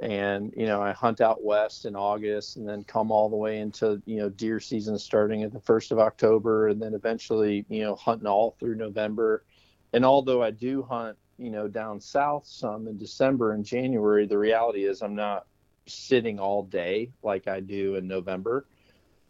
and 0.00 0.52
you 0.56 0.66
know 0.66 0.82
I 0.82 0.92
hunt 0.92 1.20
out 1.20 1.44
west 1.44 1.84
in 1.84 1.94
August, 1.94 2.56
and 2.56 2.66
then 2.66 2.84
come 2.84 3.10
all 3.10 3.28
the 3.28 3.36
way 3.36 3.58
into 3.58 4.00
you 4.06 4.16
know 4.16 4.28
deer 4.30 4.58
season 4.58 4.98
starting 4.98 5.42
at 5.42 5.52
the 5.52 5.60
first 5.60 5.92
of 5.92 5.98
October, 5.98 6.68
and 6.68 6.80
then 6.80 6.94
eventually 6.94 7.66
you 7.68 7.82
know 7.82 7.94
hunting 7.94 8.26
all 8.26 8.56
through 8.58 8.76
November. 8.76 9.44
And 9.92 10.04
although 10.04 10.42
I 10.42 10.50
do 10.52 10.82
hunt 10.82 11.18
you 11.38 11.50
know 11.50 11.68
down 11.68 12.00
south 12.00 12.46
some 12.46 12.88
in 12.88 12.96
December 12.96 13.52
and 13.52 13.64
January, 13.64 14.26
the 14.26 14.38
reality 14.38 14.84
is 14.84 15.02
I'm 15.02 15.14
not 15.14 15.46
sitting 15.86 16.38
all 16.38 16.62
day 16.62 17.10
like 17.22 17.46
I 17.46 17.60
do 17.60 17.96
in 17.96 18.08
November. 18.08 18.66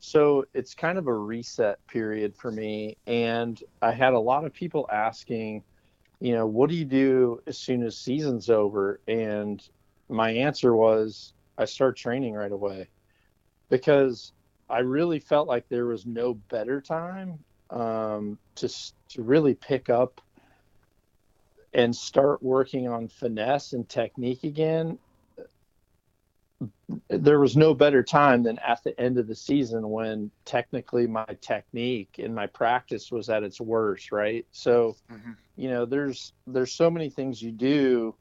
So 0.00 0.46
it's 0.54 0.74
kind 0.74 0.98
of 0.98 1.06
a 1.06 1.14
reset 1.14 1.86
period 1.86 2.34
for 2.34 2.50
me. 2.50 2.96
And 3.06 3.62
I 3.82 3.92
had 3.92 4.14
a 4.14 4.18
lot 4.18 4.44
of 4.44 4.52
people 4.52 4.88
asking, 4.90 5.62
you 6.20 6.32
know, 6.32 6.46
what 6.46 6.70
do 6.70 6.76
you 6.76 6.86
do 6.86 7.40
as 7.46 7.58
soon 7.58 7.82
as 7.82 7.98
season's 7.98 8.48
over? 8.48 9.00
And 9.06 9.62
my 10.08 10.30
answer 10.30 10.74
was 10.74 11.34
I 11.58 11.66
start 11.66 11.96
training 11.96 12.34
right 12.34 12.50
away 12.50 12.88
because 13.68 14.32
I 14.70 14.78
really 14.78 15.18
felt 15.18 15.48
like 15.48 15.68
there 15.68 15.86
was 15.86 16.06
no 16.06 16.34
better 16.34 16.80
time 16.80 17.38
um, 17.68 18.38
to 18.56 18.68
to 18.68 19.22
really 19.22 19.54
pick 19.54 19.90
up 19.90 20.20
and 21.74 21.94
start 21.94 22.42
working 22.42 22.88
on 22.88 23.08
finesse 23.08 23.74
and 23.74 23.88
technique 23.88 24.44
again. 24.44 24.98
There 27.08 27.40
was 27.40 27.56
no 27.56 27.72
better 27.72 28.02
time 28.02 28.42
than 28.42 28.58
at 28.58 28.82
the 28.84 28.98
end 29.00 29.18
of 29.18 29.26
the 29.26 29.34
season 29.34 29.88
when 29.88 30.30
technically 30.44 31.06
my 31.06 31.24
technique 31.40 32.16
and 32.18 32.34
my 32.34 32.46
practice 32.46 33.10
was 33.10 33.30
at 33.30 33.42
its 33.42 33.60
worst, 33.60 34.12
right? 34.12 34.46
So, 34.50 34.96
mm-hmm. 35.10 35.32
you 35.56 35.70
know, 35.70 35.86
there's 35.86 36.32
there's 36.46 36.72
so 36.72 36.90
many 36.90 37.08
things 37.08 37.40
you 37.40 37.52
do 37.52 38.14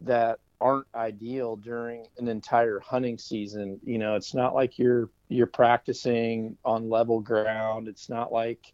that 0.00 0.38
aren't 0.60 0.86
ideal 0.94 1.56
during 1.56 2.06
an 2.18 2.28
entire 2.28 2.80
hunting 2.80 3.18
season. 3.18 3.78
You 3.84 3.98
know, 3.98 4.14
it's 4.14 4.34
not 4.34 4.54
like 4.54 4.78
you're 4.78 5.10
you're 5.28 5.46
practicing 5.46 6.56
on 6.64 6.88
level 6.88 7.20
ground. 7.20 7.88
It's 7.88 8.08
not 8.08 8.32
like 8.32 8.72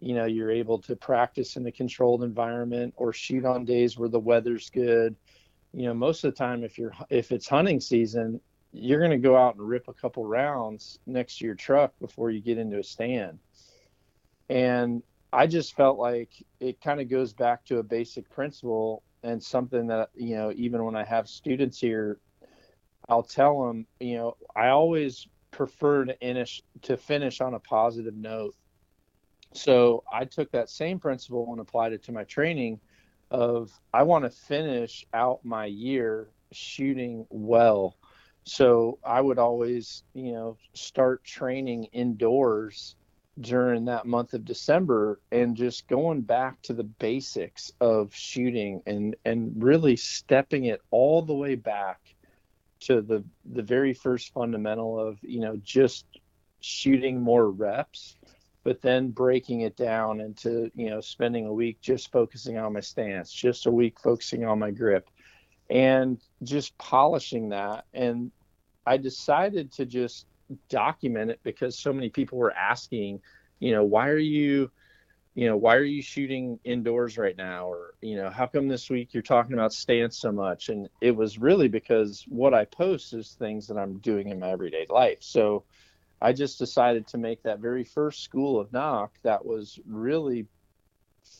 you 0.00 0.14
know 0.14 0.26
you're 0.26 0.50
able 0.50 0.78
to 0.82 0.96
practice 0.96 1.56
in 1.56 1.66
a 1.66 1.72
controlled 1.72 2.22
environment 2.22 2.94
or 2.96 3.12
shoot 3.12 3.44
on 3.44 3.64
days 3.64 3.98
where 3.98 4.08
the 4.08 4.20
weather's 4.20 4.70
good. 4.70 5.16
You 5.72 5.86
know, 5.86 5.94
most 5.94 6.24
of 6.24 6.32
the 6.32 6.36
time 6.36 6.64
if 6.64 6.76
you're 6.78 6.92
if 7.08 7.32
it's 7.32 7.48
hunting 7.48 7.80
season, 7.80 8.40
you're 8.72 9.00
going 9.00 9.10
to 9.10 9.18
go 9.18 9.36
out 9.36 9.56
and 9.56 9.68
rip 9.68 9.88
a 9.88 9.92
couple 9.92 10.24
rounds 10.24 10.98
next 11.06 11.38
to 11.38 11.44
your 11.44 11.54
truck 11.54 11.92
before 12.00 12.30
you 12.30 12.40
get 12.40 12.58
into 12.58 12.78
a 12.78 12.84
stand. 12.84 13.38
And 14.48 15.02
I 15.32 15.46
just 15.46 15.76
felt 15.76 15.98
like 15.98 16.30
it 16.60 16.80
kind 16.80 17.00
of 17.00 17.08
goes 17.08 17.32
back 17.32 17.64
to 17.66 17.78
a 17.78 17.82
basic 17.82 18.28
principle 18.30 19.02
and 19.22 19.42
something 19.42 19.86
that 19.86 20.10
you 20.14 20.36
know 20.36 20.52
even 20.56 20.84
when 20.84 20.96
i 20.96 21.04
have 21.04 21.28
students 21.28 21.78
here 21.80 22.18
i'll 23.08 23.22
tell 23.22 23.66
them 23.66 23.86
you 23.98 24.16
know 24.16 24.36
i 24.56 24.68
always 24.68 25.26
prefer 25.50 26.04
to 26.04 26.14
finish 26.16 26.62
to 26.82 26.96
finish 26.96 27.40
on 27.40 27.54
a 27.54 27.58
positive 27.60 28.14
note 28.14 28.54
so 29.52 30.02
i 30.12 30.24
took 30.24 30.50
that 30.52 30.70
same 30.70 30.98
principle 30.98 31.48
and 31.50 31.60
applied 31.60 31.92
it 31.92 32.02
to 32.02 32.12
my 32.12 32.24
training 32.24 32.80
of 33.30 33.70
i 33.92 34.02
want 34.02 34.24
to 34.24 34.30
finish 34.30 35.04
out 35.12 35.44
my 35.44 35.66
year 35.66 36.28
shooting 36.52 37.26
well 37.30 37.96
so 38.44 38.98
i 39.04 39.20
would 39.20 39.38
always 39.38 40.02
you 40.14 40.32
know 40.32 40.56
start 40.74 41.22
training 41.24 41.84
indoors 41.92 42.96
during 43.40 43.84
that 43.86 44.06
month 44.06 44.34
of 44.34 44.44
December 44.44 45.20
and 45.32 45.56
just 45.56 45.88
going 45.88 46.20
back 46.20 46.60
to 46.62 46.72
the 46.72 46.84
basics 46.84 47.72
of 47.80 48.14
shooting 48.14 48.82
and 48.86 49.16
and 49.24 49.62
really 49.62 49.96
stepping 49.96 50.66
it 50.66 50.82
all 50.90 51.22
the 51.22 51.34
way 51.34 51.54
back 51.54 52.14
to 52.80 53.00
the 53.00 53.24
the 53.52 53.62
very 53.62 53.94
first 53.94 54.32
fundamental 54.32 54.98
of 54.98 55.18
you 55.22 55.40
know 55.40 55.56
just 55.62 56.06
shooting 56.60 57.20
more 57.20 57.50
reps 57.50 58.16
but 58.62 58.82
then 58.82 59.10
breaking 59.10 59.62
it 59.62 59.76
down 59.76 60.20
into 60.20 60.70
you 60.74 60.90
know 60.90 61.00
spending 61.00 61.46
a 61.46 61.52
week 61.52 61.80
just 61.80 62.12
focusing 62.12 62.58
on 62.58 62.72
my 62.72 62.80
stance 62.80 63.32
just 63.32 63.66
a 63.66 63.70
week 63.70 63.98
focusing 64.00 64.44
on 64.44 64.58
my 64.58 64.70
grip 64.70 65.08
and 65.70 66.20
just 66.42 66.76
polishing 66.78 67.48
that 67.50 67.84
and 67.94 68.30
I 68.86 68.96
decided 68.96 69.72
to 69.72 69.86
just 69.86 70.26
document 70.68 71.30
it 71.30 71.40
because 71.42 71.78
so 71.78 71.92
many 71.92 72.08
people 72.08 72.38
were 72.38 72.52
asking, 72.52 73.20
you 73.60 73.72
know, 73.72 73.84
why 73.84 74.08
are 74.08 74.18
you, 74.18 74.70
you 75.34 75.46
know, 75.46 75.56
why 75.56 75.76
are 75.76 75.84
you 75.84 76.02
shooting 76.02 76.58
indoors 76.64 77.16
right 77.16 77.36
now? 77.36 77.68
Or, 77.68 77.94
you 78.00 78.16
know, 78.16 78.30
how 78.30 78.46
come 78.46 78.66
this 78.66 78.90
week 78.90 79.14
you're 79.14 79.22
talking 79.22 79.52
about 79.52 79.72
stance 79.72 80.18
so 80.18 80.32
much? 80.32 80.70
And 80.70 80.88
it 81.00 81.14
was 81.14 81.38
really 81.38 81.68
because 81.68 82.24
what 82.28 82.52
I 82.52 82.64
post 82.64 83.14
is 83.14 83.36
things 83.38 83.68
that 83.68 83.76
I'm 83.76 83.98
doing 83.98 84.28
in 84.28 84.40
my 84.40 84.50
everyday 84.50 84.86
life. 84.88 85.18
So 85.20 85.62
I 86.20 86.32
just 86.32 86.58
decided 86.58 87.06
to 87.08 87.18
make 87.18 87.42
that 87.44 87.60
very 87.60 87.84
first 87.84 88.24
school 88.24 88.58
of 88.58 88.72
nock 88.72 89.12
that 89.22 89.44
was 89.44 89.78
really 89.86 90.46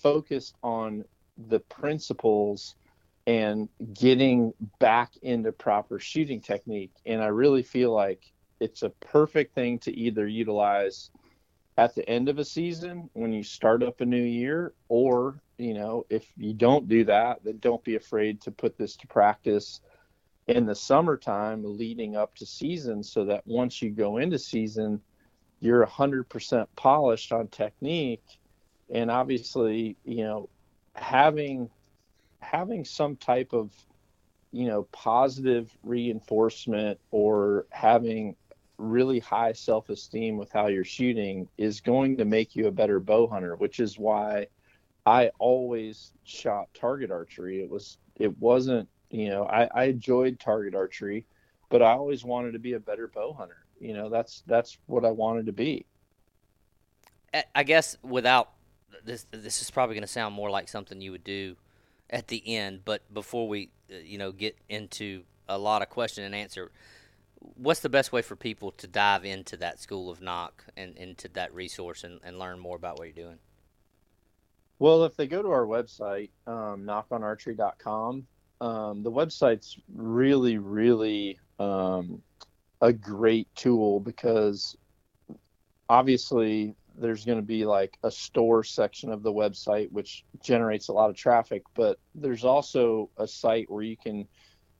focused 0.03 0.55
on 0.63 1.05
the 1.49 1.61
principles 1.61 2.77
and 3.31 3.69
getting 3.95 4.53
back 4.81 5.13
into 5.23 5.53
proper 5.53 6.01
shooting 6.01 6.41
technique. 6.41 6.91
And 7.07 7.23
I 7.23 7.29
really 7.29 7.63
feel 7.63 7.93
like 7.93 8.25
it's 8.59 8.83
a 8.83 8.91
perfect 8.91 9.55
thing 9.55 9.79
to 9.81 9.97
either 9.97 10.27
utilize 10.27 11.11
at 11.79 11.95
the 11.95 12.07
end 12.09 12.29
of 12.29 12.41
a 12.41 12.45
season 12.45 13.09
when 13.13 13.33
you 13.33 13.45
start 13.45 13.85
up 13.85 14.01
a 14.01 14.05
new 14.05 14.21
year 14.21 14.75
or 14.89 15.41
you 15.59 15.75
know 15.75 16.05
if 16.11 16.27
you 16.37 16.53
don't 16.53 16.89
do 16.89 17.05
that 17.05 17.39
then 17.45 17.57
don't 17.61 17.85
be 17.85 17.95
afraid 17.95 18.41
to 18.41 18.51
put 18.51 18.77
this 18.77 18.97
to 18.97 19.07
practice 19.07 19.81
in 20.49 20.67
the 20.67 20.75
summertime 20.75 21.63
leading 21.65 22.17
up 22.17 22.35
to 22.35 22.45
season 22.45 23.01
so 23.03 23.25
that 23.25 23.47
once 23.47 23.81
you 23.81 23.91
go 23.91 24.17
into 24.17 24.39
season 24.39 25.01
you're 25.61 25.87
100% 25.87 26.67
polished 26.75 27.33
on 27.33 27.47
technique 27.47 28.25
and 28.93 29.09
obviously 29.11 29.97
you 30.05 30.25
know 30.25 30.49
having 30.97 31.71
having 32.40 32.85
some 32.85 33.16
type 33.16 33.52
of 33.52 33.73
you 34.52 34.66
know 34.66 34.82
positive 34.92 35.70
reinforcement 35.82 36.99
or 37.11 37.66
having 37.70 38.35
really 38.78 39.18
high 39.18 39.52
self-esteem 39.52 40.37
with 40.37 40.50
how 40.50 40.66
you're 40.66 40.85
shooting 40.85 41.47
is 41.59 41.80
going 41.80 42.16
to 42.16 42.25
make 42.25 42.56
you 42.56 42.66
a 42.66 42.73
better 42.73 42.99
bow 42.99 43.26
hunter 43.26 43.54
which 43.56 43.78
is 43.78 43.99
why 43.99 44.47
i 45.06 45.30
always 45.38 46.12
shot 46.25 46.68
target 46.75 47.11
archery. 47.11 47.62
It 47.62 47.70
was 47.70 47.99
it 48.16 48.37
wasn't 48.38 48.88
you 49.11 49.28
know 49.28 49.44
i, 49.44 49.68
I 49.75 49.85
enjoyed 49.85 50.40
target 50.40 50.75
archery 50.75 51.26
but 51.68 51.82
i 51.82 51.92
always 51.92 52.25
wanted 52.25 52.52
to 52.52 52.59
be 52.59 52.75
a 52.75 52.80
better 52.80 53.09
bow 53.09 53.32
hunter. 53.32 53.64
You 53.78 53.94
know 53.94 54.09
that's 54.09 54.42
that's 54.47 54.78
what 54.87 55.04
i 55.04 55.11
wanted 55.11 55.47
to 55.47 55.52
be. 55.52 55.87
I 57.54 57.62
guess 57.62 57.97
without 58.02 58.50
this 59.04 59.25
this 59.30 59.62
is 59.62 59.70
probably 59.70 59.94
going 59.94 60.02
to 60.02 60.09
sound 60.09 60.35
more 60.35 60.50
like 60.50 60.68
something 60.68 61.00
you 61.00 61.12
would 61.12 61.25
do 61.25 61.56
at 62.11 62.29
the 62.29 62.43
end 62.47 62.81
but 62.85 63.02
before 63.14 63.49
we 63.49 63.71
uh, 63.90 63.97
you 64.05 64.19
know 64.19 64.33
get 64.33 64.57
into 64.69 65.23
a 65.49 65.59
lot 65.59 65.83
of 65.83 65.88
question 65.88 66.25
and 66.25 66.35
answer 66.35 66.71
what's 67.57 67.81
the 67.81 67.88
best 67.88 68.12
way 68.12 68.23
for 68.23 68.37
people 68.37 68.71
to 68.73 68.87
dive 68.87 69.25
into 69.25 69.57
that 69.57 69.81
school 69.81 70.11
of 70.11 70.21
nock 70.21 70.64
and 70.76 70.97
into 70.97 71.29
that 71.29 71.52
resource 71.55 72.05
and, 72.05 72.21
and 72.23 72.38
learn 72.38 72.59
more 72.59 72.76
about 72.76 72.99
what 72.99 73.05
you're 73.05 73.25
doing? 73.26 73.38
Well, 74.79 75.05
if 75.05 75.17
they 75.17 75.26
go 75.26 75.43
to 75.43 75.50
our 75.50 75.67
website, 75.67 76.31
um, 76.47 76.85
nockonarchery.com, 76.85 78.26
um, 78.61 79.02
the 79.02 79.11
website's 79.11 79.79
really, 79.95 80.59
really 80.59 81.38
um, 81.59 82.23
a 82.81 82.93
great 82.93 83.49
tool 83.55 84.00
because 84.00 84.76
obviously 85.88 86.75
there's 87.00 87.25
going 87.25 87.38
to 87.38 87.42
be 87.42 87.64
like 87.64 87.99
a 88.04 88.11
store 88.11 88.62
section 88.62 89.11
of 89.11 89.23
the 89.23 89.33
website 89.33 89.90
which 89.90 90.25
generates 90.42 90.88
a 90.88 90.92
lot 90.92 91.11
of 91.11 91.16
traffic, 91.16 91.62
but 91.75 91.99
there's 92.14 92.45
also 92.45 93.11
a 93.16 93.26
site 93.26 93.71
where 93.71 93.83
you 93.83 93.97
can 93.97 94.28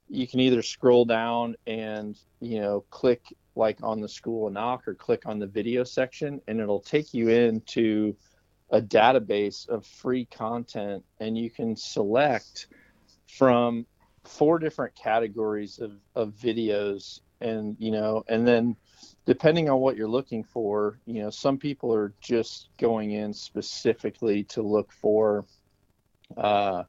you 0.09 0.27
can 0.27 0.41
either 0.41 0.61
scroll 0.61 1.05
down 1.05 1.55
and 1.67 2.19
you 2.41 2.61
know 2.61 2.85
click 2.91 3.23
like 3.57 3.79
on 3.83 4.01
the 4.01 4.09
school 4.09 4.47
of 4.47 4.53
nock 4.53 4.87
or 4.87 4.95
click 4.95 5.23
on 5.27 5.39
the 5.39 5.47
video 5.47 5.85
section 5.85 6.41
and 6.47 6.61
it'll 6.61 6.81
take 6.81 7.15
you 7.15 7.29
into 7.29 8.15
a 8.71 8.81
database 8.81 9.69
of 9.69 9.87
free 9.87 10.25
content 10.27 11.05
and 11.21 11.39
you 11.39 11.51
can 11.51 11.77
select 11.77 12.67
from 13.27 13.87
four 14.25 14.59
different 14.59 14.95
categories 14.95 15.79
of, 15.79 15.93
of 16.15 16.35
videos 16.35 17.21
and 17.41 17.77
you 17.79 17.91
know 17.91 18.23
and 18.29 18.47
then 18.47 18.77
depending 19.25 19.71
on 19.71 19.81
what 19.81 19.97
you're 19.97 20.09
looking 20.09 20.45
for 20.45 20.99
you 21.07 21.23
know 21.23 21.31
some 21.31 21.57
people 21.57 21.95
are 21.95 22.13
just 22.21 22.69
going 22.79 23.13
in 23.13 23.33
specifically 23.33 24.45
to 24.45 24.63
look 24.63 24.93
for 24.93 25.47
uh, 26.37 26.83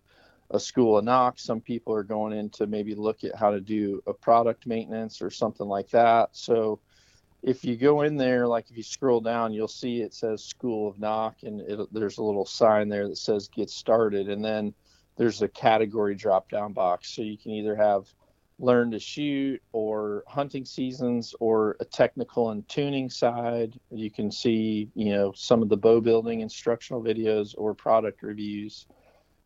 a 0.51 0.59
school 0.59 0.97
of 0.97 1.05
nock 1.05 1.39
Some 1.39 1.61
people 1.61 1.93
are 1.93 2.03
going 2.03 2.33
in 2.33 2.50
to 2.51 2.67
maybe 2.67 2.93
look 2.93 3.23
at 3.23 3.35
how 3.35 3.51
to 3.51 3.61
do 3.61 4.03
a 4.05 4.13
product 4.13 4.67
maintenance 4.67 5.21
or 5.21 5.29
something 5.29 5.67
like 5.67 5.89
that. 5.91 6.29
So 6.33 6.79
if 7.41 7.63
you 7.63 7.75
go 7.75 8.01
in 8.01 8.17
there, 8.17 8.47
like 8.47 8.69
if 8.69 8.77
you 8.77 8.83
scroll 8.83 9.21
down, 9.21 9.53
you'll 9.53 9.67
see 9.67 10.01
it 10.01 10.13
says 10.13 10.43
School 10.43 10.89
of 10.89 11.00
nock 11.00 11.38
and 11.43 11.61
it, 11.61 11.79
there's 11.93 12.17
a 12.17 12.23
little 12.23 12.45
sign 12.45 12.89
there 12.89 13.07
that 13.07 13.17
says 13.17 13.47
Get 13.47 13.69
Started, 13.69 14.29
and 14.29 14.43
then 14.43 14.73
there's 15.21 15.43
a 15.43 15.47
category 15.47 16.15
drop 16.15 16.49
down 16.49 16.73
box. 16.73 17.13
So 17.15 17.21
you 17.21 17.37
can 17.37 17.51
either 17.51 17.75
have 17.75 18.07
learn 18.57 18.89
to 18.89 18.97
shoot 18.97 19.61
or 19.71 20.23
hunting 20.27 20.65
seasons 20.65 21.35
or 21.39 21.77
a 21.79 21.85
technical 21.85 22.49
and 22.49 22.67
tuning 22.67 23.07
side. 23.07 23.79
You 23.91 24.09
can 24.09 24.31
see, 24.31 24.89
you 24.95 25.11
know, 25.11 25.31
some 25.35 25.61
of 25.61 25.69
the 25.69 25.77
bow 25.77 26.01
building 26.01 26.39
instructional 26.41 27.03
videos 27.03 27.53
or 27.55 27.75
product 27.75 28.23
reviews. 28.23 28.87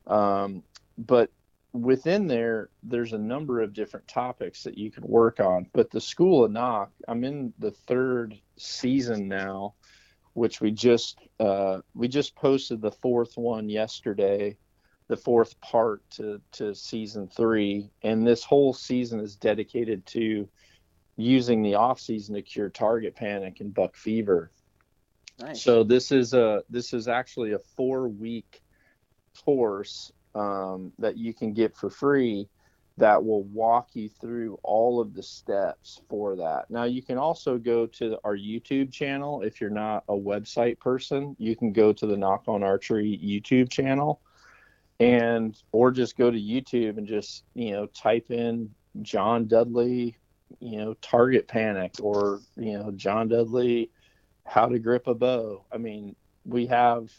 Um, 0.08 0.64
but 0.98 1.30
within 1.74 2.26
there, 2.26 2.70
there's 2.82 3.12
a 3.12 3.18
number 3.18 3.60
of 3.60 3.74
different 3.74 4.08
topics 4.08 4.64
that 4.64 4.78
you 4.78 4.90
can 4.90 5.04
work 5.06 5.42
on. 5.42 5.68
But 5.74 5.92
the 5.92 6.00
School 6.00 6.46
of 6.46 6.52
Nock, 6.52 6.92
I'm 7.10 7.26
in 7.26 7.52
the 7.60 7.72
third 7.72 8.40
season 8.56 9.28
now, 9.28 9.74
which 10.36 10.62
we 10.62 10.72
just 10.72 11.20
uh, 11.42 11.82
we 11.94 12.08
just 12.08 12.34
posted 12.34 12.82
the 12.82 12.94
fourth 12.94 13.36
one 13.36 13.68
yesterday 13.68 14.56
the 15.08 15.18
fourth 15.18 15.60
part 15.62 16.02
to, 16.12 16.42
to 16.54 16.74
season 16.74 17.28
three. 17.28 17.90
And 18.04 18.26
this 18.26 18.44
whole 18.44 18.74
season 18.74 19.20
is 19.20 19.36
dedicated 19.36 20.06
to 20.08 20.48
using 21.16 21.62
the 21.62 21.76
off 21.76 22.00
season 22.00 22.36
to 22.36 22.42
cure 22.42 22.70
target 22.70 23.16
panic 23.16 23.60
and 23.60 23.74
buck 23.74 23.96
fever. 23.96 24.52
Nice. 25.40 25.62
So 25.62 25.84
this 25.84 26.12
is 26.12 26.34
a 26.34 26.64
this 26.70 26.94
is 26.94 27.08
actually 27.08 27.54
a 27.54 27.60
four 27.60 28.08
week 28.08 28.62
course 29.44 30.12
um, 30.34 30.92
that 30.98 31.18
you 31.18 31.34
can 31.34 31.54
get 31.54 31.76
for 31.76 31.90
free 31.90 32.48
that 32.98 33.24
will 33.24 33.44
walk 33.44 33.90
you 33.94 34.08
through 34.08 34.58
all 34.64 35.02
of 35.02 35.14
the 35.14 35.24
steps 35.24 36.02
for 36.10 36.38
that. 36.38 36.70
Now 36.70 36.86
you 36.86 37.02
can 37.02 37.18
also 37.18 37.58
go 37.58 37.86
to 37.88 38.18
our 38.24 38.38
YouTube 38.38 38.92
channel 38.92 39.42
if 39.42 39.60
you're 39.60 39.70
not 39.70 40.06
a 40.08 40.14
website 40.14 40.80
person. 40.80 41.36
You 41.38 41.58
can 41.58 41.74
go 41.74 41.92
to 41.92 42.08
the 42.08 42.16
Nock 42.16 42.44
On 42.48 42.64
Archery 42.64 43.20
YouTube 43.22 43.70
channel 43.70 44.22
and 45.00 45.62
or 45.72 45.92
just 45.92 46.18
go 46.18 46.32
to 46.32 46.38
YouTube 46.38 46.98
and 46.98 47.08
just 47.08 47.44
you 47.54 47.72
know 47.72 47.86
type 47.88 48.32
in 48.32 48.70
John 49.02 49.48
Dudley, 49.48 50.18
you 50.60 50.78
know 50.78 50.94
target 51.02 51.48
panic 51.48 51.94
or 52.02 52.40
you 52.56 52.78
know 52.78 52.92
John 52.92 53.28
Dudley 53.28 53.92
how 54.46 54.68
to 54.68 54.80
grip 54.80 55.08
a 55.08 55.14
bow. 55.14 55.66
I 55.72 55.78
mean, 55.78 56.16
we 56.46 56.66
have 56.68 57.12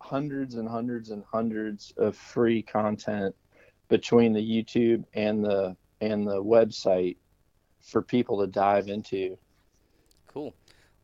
hundreds 0.00 0.54
and 0.54 0.68
hundreds 0.68 1.10
and 1.10 1.24
hundreds 1.30 1.92
of 1.96 2.16
free 2.16 2.62
content 2.62 3.34
between 3.88 4.32
the 4.32 4.40
YouTube 4.40 5.04
and 5.14 5.44
the 5.44 5.76
and 6.00 6.26
the 6.26 6.42
website 6.42 7.16
for 7.80 8.02
people 8.02 8.40
to 8.40 8.46
dive 8.46 8.88
into. 8.88 9.38
Cool. 10.26 10.54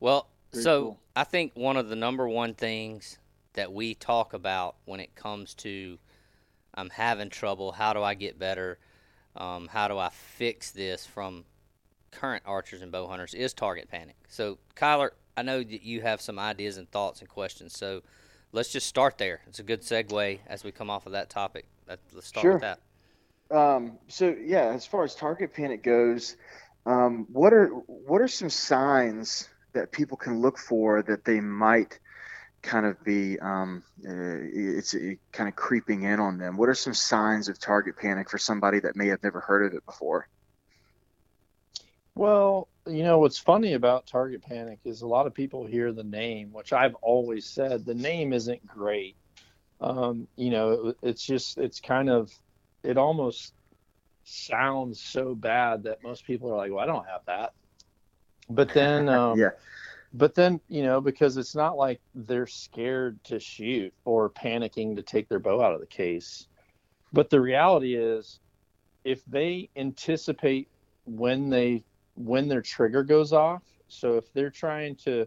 Well, 0.01 0.29
so 0.53 0.83
cool. 0.83 1.01
I 1.17 1.25
think 1.25 1.53
one 1.55 1.77
of 1.77 1.89
the 1.89 1.97
number 1.97 2.29
one 2.29 2.55
things 2.55 3.19
that 3.55 3.73
we 3.73 3.95
talk 3.95 4.35
about 4.35 4.77
when 4.85 5.01
it 5.01 5.15
comes 5.15 5.55
to 5.55 5.99
I'm 6.75 6.91
having 6.91 7.31
trouble. 7.31 7.73
How 7.73 7.93
do 7.93 8.03
I 8.03 8.15
get 8.15 8.39
better? 8.39 8.79
Um, 9.37 9.69
how 9.69 9.89
do 9.89 9.99
I 9.99 10.11
fix 10.11 10.71
this 10.71 11.07
from 11.07 11.45
current 12.11 12.43
archers 12.47 12.83
and 12.83 12.93
bow 12.93 13.07
hunters? 13.07 13.35
Is 13.35 13.55
target 13.55 13.89
panic. 13.91 14.17
So, 14.29 14.59
Kyler, 14.77 15.11
I 15.37 15.43
know 15.43 15.63
that 15.63 15.83
you 15.83 16.03
have 16.03 16.21
some 16.21 16.39
ideas 16.39 16.77
and 16.77 16.91
thoughts 16.91 17.21
and 17.21 17.29
questions. 17.29 17.77
So, 17.77 18.03
let's 18.53 18.71
just 18.71 18.87
start 18.87 19.19
there. 19.19 19.41
It's 19.47 19.59
a 19.59 19.63
good 19.63 19.81
segue 19.83 20.39
as 20.47 20.65
we 20.65 20.73
come 20.73 20.91
off 20.91 21.07
of 21.07 21.13
that 21.13 21.31
topic. 21.31 21.67
Let's 21.89 22.27
start 22.27 22.43
sure. 22.43 22.53
with 22.53 22.63
that. 22.63 22.81
Um, 23.51 23.99
so, 24.09 24.35
yeah, 24.43 24.73
as 24.75 24.87
far 24.87 25.05
as 25.05 25.15
target 25.15 25.53
panic 25.53 25.83
goes, 25.83 26.37
um, 26.87 27.27
what 27.31 27.53
are 27.53 27.69
what 27.69 28.21
are 28.21 28.29
some 28.29 28.51
signs 28.51 29.49
that 29.73 29.93
people 29.93 30.17
can 30.17 30.41
look 30.41 30.59
for 30.59 31.03
that 31.03 31.25
they 31.25 31.41
might 31.41 31.99
kind 32.63 32.87
of 32.87 33.03
be 33.05 33.39
um, 33.41 33.83
uh, 34.07 34.39
it's 34.41 34.95
it 34.95 35.19
kind 35.33 35.49
of 35.49 35.57
creeping 35.57 36.05
in 36.05 36.21
on 36.21 36.39
them? 36.39 36.57
What 36.57 36.69
are 36.69 36.75
some 36.75 36.95
signs 36.95 37.49
of 37.49 37.59
target 37.59 37.97
panic 37.97 38.31
for 38.31 38.39
somebody 38.39 38.81
that 38.81 38.97
may 38.97 39.09
have 39.09 39.23
never 39.23 39.41
heard 39.41 39.67
of 39.67 39.75
it 39.75 39.85
before? 39.85 40.29
Well, 42.15 42.69
you 42.87 43.03
know 43.03 43.19
what's 43.19 43.39
funny 43.39 43.75
about 43.75 44.07
target 44.07 44.43
panic 44.43 44.79
is 44.85 45.03
a 45.03 45.07
lot 45.07 45.27
of 45.27 45.35
people 45.35 45.67
hear 45.67 45.93
the 45.93 46.05
name, 46.05 46.53
which 46.53 46.73
I've 46.73 46.95
always 46.97 47.47
said 47.47 47.85
the 47.85 47.95
name 47.95 48.33
isn't 48.33 48.67
great. 48.67 49.17
Um, 49.81 50.29
you 50.37 50.51
know, 50.51 50.89
it, 50.89 50.97
it's 51.03 51.27
just 51.27 51.59
it's 51.59 51.81
kind 51.81 52.09
of 52.09 52.31
it 52.85 52.97
almost 52.97 53.53
sounds 54.25 55.03
so 55.03 55.35
bad 55.35 55.85
that 55.85 56.03
most 56.05 56.25
people 56.27 56.53
are 56.53 56.57
like, 56.57 56.71
"Well, 56.71 56.81
I 56.81 56.87
don't 56.87 57.07
have 57.07 57.23
that." 57.27 57.53
But 58.49 58.73
then, 58.73 59.09
um, 59.09 59.39
yeah 59.39 59.51
but 60.15 60.35
then 60.35 60.61
you 60.69 60.83
know 60.83 61.01
because 61.01 61.37
it's 61.37 61.55
not 61.55 61.77
like 61.77 62.01
they're 62.15 62.47
scared 62.47 63.23
to 63.25 63.39
shoot 63.39 63.93
or 64.05 64.31
panicking 64.31 64.97
to 64.97 65.03
take 65.03 65.29
their 65.29 65.39
bow 65.39 65.63
out 65.63 65.75
of 65.75 65.81
the 65.81 65.87
case. 65.87 66.49
But 67.13 67.31
the 67.31 67.41
reality 67.41 67.95
is 67.95 68.41
if 69.05 69.25
they 69.27 69.69
anticipate 69.77 70.69
when 71.05 71.51
they 71.51 71.85
when 72.15 72.49
their 72.49 72.63
trigger 72.63 73.03
goes 73.03 73.33
off 73.33 73.63
so 73.89 74.17
if 74.17 74.33
they're 74.33 74.51
trying 74.51 74.95
to 74.95 75.27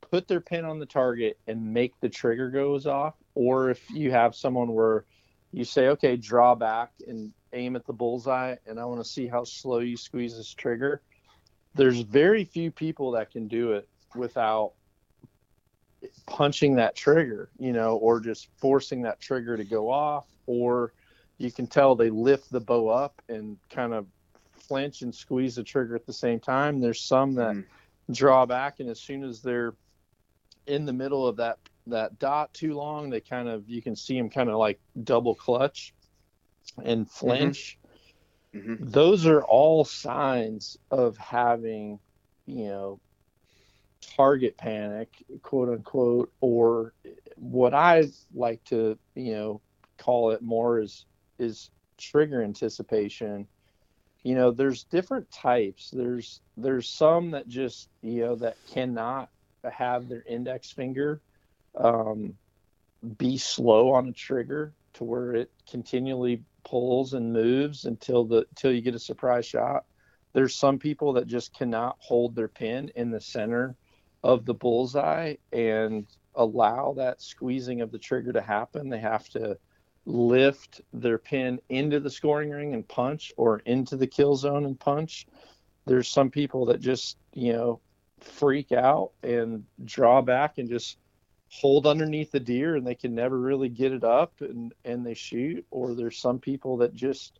put 0.00 0.28
their 0.28 0.40
pin 0.40 0.64
on 0.64 0.78
the 0.78 0.86
target 0.86 1.38
and 1.46 1.72
make 1.72 1.98
the 2.00 2.08
trigger 2.08 2.50
goes 2.50 2.86
off 2.86 3.14
or 3.34 3.70
if 3.70 3.88
you 3.90 4.10
have 4.10 4.34
someone 4.34 4.72
where 4.74 5.04
you 5.52 5.64
say 5.64 5.88
okay 5.88 6.16
draw 6.16 6.54
back 6.54 6.92
and 7.06 7.32
aim 7.52 7.76
at 7.76 7.86
the 7.86 7.92
bullseye 7.92 8.54
and 8.66 8.78
i 8.78 8.84
want 8.84 9.00
to 9.00 9.08
see 9.08 9.26
how 9.26 9.44
slow 9.44 9.78
you 9.78 9.96
squeeze 9.96 10.36
this 10.36 10.52
trigger 10.52 11.00
there's 11.74 12.00
very 12.00 12.44
few 12.44 12.70
people 12.70 13.10
that 13.12 13.30
can 13.30 13.48
do 13.48 13.72
it 13.72 13.88
without 14.14 14.72
punching 16.26 16.76
that 16.76 16.94
trigger, 16.94 17.48
you 17.58 17.72
know, 17.72 17.96
or 17.96 18.20
just 18.20 18.48
forcing 18.58 19.02
that 19.02 19.20
trigger 19.20 19.56
to 19.56 19.64
go 19.64 19.90
off, 19.90 20.26
or 20.46 20.92
you 21.38 21.50
can 21.50 21.66
tell 21.66 21.94
they 21.94 22.10
lift 22.10 22.50
the 22.50 22.60
bow 22.60 22.88
up 22.88 23.20
and 23.28 23.56
kind 23.70 23.92
of 23.92 24.06
flinch 24.52 25.02
and 25.02 25.14
squeeze 25.14 25.56
the 25.56 25.62
trigger 25.62 25.94
at 25.94 26.06
the 26.06 26.12
same 26.12 26.40
time. 26.40 26.80
There's 26.80 27.00
some 27.00 27.34
that 27.34 27.54
mm. 27.54 27.64
draw 28.12 28.46
back, 28.46 28.80
and 28.80 28.88
as 28.88 29.00
soon 29.00 29.24
as 29.24 29.42
they're 29.42 29.74
in 30.66 30.84
the 30.84 30.92
middle 30.92 31.26
of 31.26 31.36
that 31.36 31.58
that 31.88 32.18
dot 32.18 32.52
too 32.52 32.74
long, 32.74 33.10
they 33.10 33.20
kind 33.20 33.48
of 33.48 33.68
you 33.68 33.80
can 33.80 33.94
see 33.94 34.16
them 34.16 34.28
kind 34.28 34.50
of 34.50 34.56
like 34.56 34.80
double 35.04 35.34
clutch 35.34 35.94
and 36.82 37.06
mm-hmm. 37.06 37.26
flinch. 37.26 37.78
Mm-hmm. 37.78 37.86
Mm-hmm. 38.56 38.88
Those 38.88 39.26
are 39.26 39.42
all 39.42 39.84
signs 39.84 40.78
of 40.90 41.18
having, 41.18 41.98
you 42.46 42.64
know, 42.64 43.00
target 44.16 44.56
panic, 44.56 45.08
quote 45.42 45.68
unquote, 45.68 46.32
or 46.40 46.92
what 47.36 47.74
I 47.74 48.04
like 48.34 48.62
to, 48.64 48.98
you 49.14 49.34
know, 49.34 49.60
call 49.98 50.30
it 50.30 50.42
more 50.42 50.80
is 50.80 51.06
is 51.38 51.70
trigger 51.98 52.42
anticipation. 52.42 53.46
You 54.22 54.34
know, 54.34 54.50
there's 54.50 54.84
different 54.84 55.30
types. 55.30 55.90
There's 55.90 56.40
there's 56.56 56.88
some 56.88 57.30
that 57.32 57.48
just 57.48 57.88
you 58.02 58.22
know 58.22 58.36
that 58.36 58.56
cannot 58.72 59.30
have 59.64 60.08
their 60.08 60.22
index 60.26 60.70
finger 60.70 61.20
um, 61.76 62.34
be 63.18 63.36
slow 63.36 63.92
on 63.92 64.08
a 64.08 64.12
trigger 64.12 64.72
to 64.94 65.04
where 65.04 65.34
it 65.34 65.50
continually 65.68 66.42
pulls 66.64 67.12
and 67.14 67.32
moves 67.32 67.84
until 67.84 68.24
the 68.24 68.46
until 68.50 68.72
you 68.72 68.80
get 68.80 68.94
a 68.94 69.00
surprise 69.00 69.46
shot. 69.46 69.84
There's 70.32 70.54
some 70.54 70.78
people 70.78 71.14
that 71.14 71.26
just 71.26 71.54
cannot 71.56 71.96
hold 71.98 72.34
their 72.34 72.48
pin 72.48 72.90
in 72.94 73.10
the 73.10 73.20
center 73.20 73.76
of 74.22 74.44
the 74.44 74.54
bullseye 74.54 75.36
and 75.52 76.06
allow 76.34 76.94
that 76.96 77.22
squeezing 77.22 77.80
of 77.80 77.90
the 77.90 77.98
trigger 77.98 78.32
to 78.32 78.40
happen. 78.40 78.88
They 78.88 79.00
have 79.00 79.28
to 79.30 79.58
lift 80.04 80.80
their 80.92 81.18
pin 81.18 81.60
into 81.68 82.00
the 82.00 82.10
scoring 82.10 82.50
ring 82.50 82.74
and 82.74 82.86
punch 82.86 83.32
or 83.36 83.58
into 83.60 83.96
the 83.96 84.06
kill 84.06 84.36
zone 84.36 84.64
and 84.64 84.78
punch. 84.78 85.26
There's 85.86 86.08
some 86.08 86.30
people 86.30 86.66
that 86.66 86.80
just, 86.80 87.16
you 87.34 87.52
know, 87.52 87.80
freak 88.20 88.72
out 88.72 89.12
and 89.22 89.64
draw 89.84 90.22
back 90.22 90.58
and 90.58 90.68
just 90.68 90.98
hold 91.48 91.86
underneath 91.86 92.32
the 92.32 92.40
deer 92.40 92.76
and 92.76 92.86
they 92.86 92.94
can 92.94 93.14
never 93.14 93.38
really 93.38 93.68
get 93.68 93.92
it 93.92 94.04
up 94.04 94.32
and 94.40 94.74
and 94.84 95.06
they 95.06 95.14
shoot 95.14 95.64
or 95.70 95.94
there's 95.94 96.18
some 96.18 96.38
people 96.38 96.78
that 96.78 96.92
just 96.94 97.38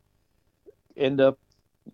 end 0.97 1.21
up 1.21 1.39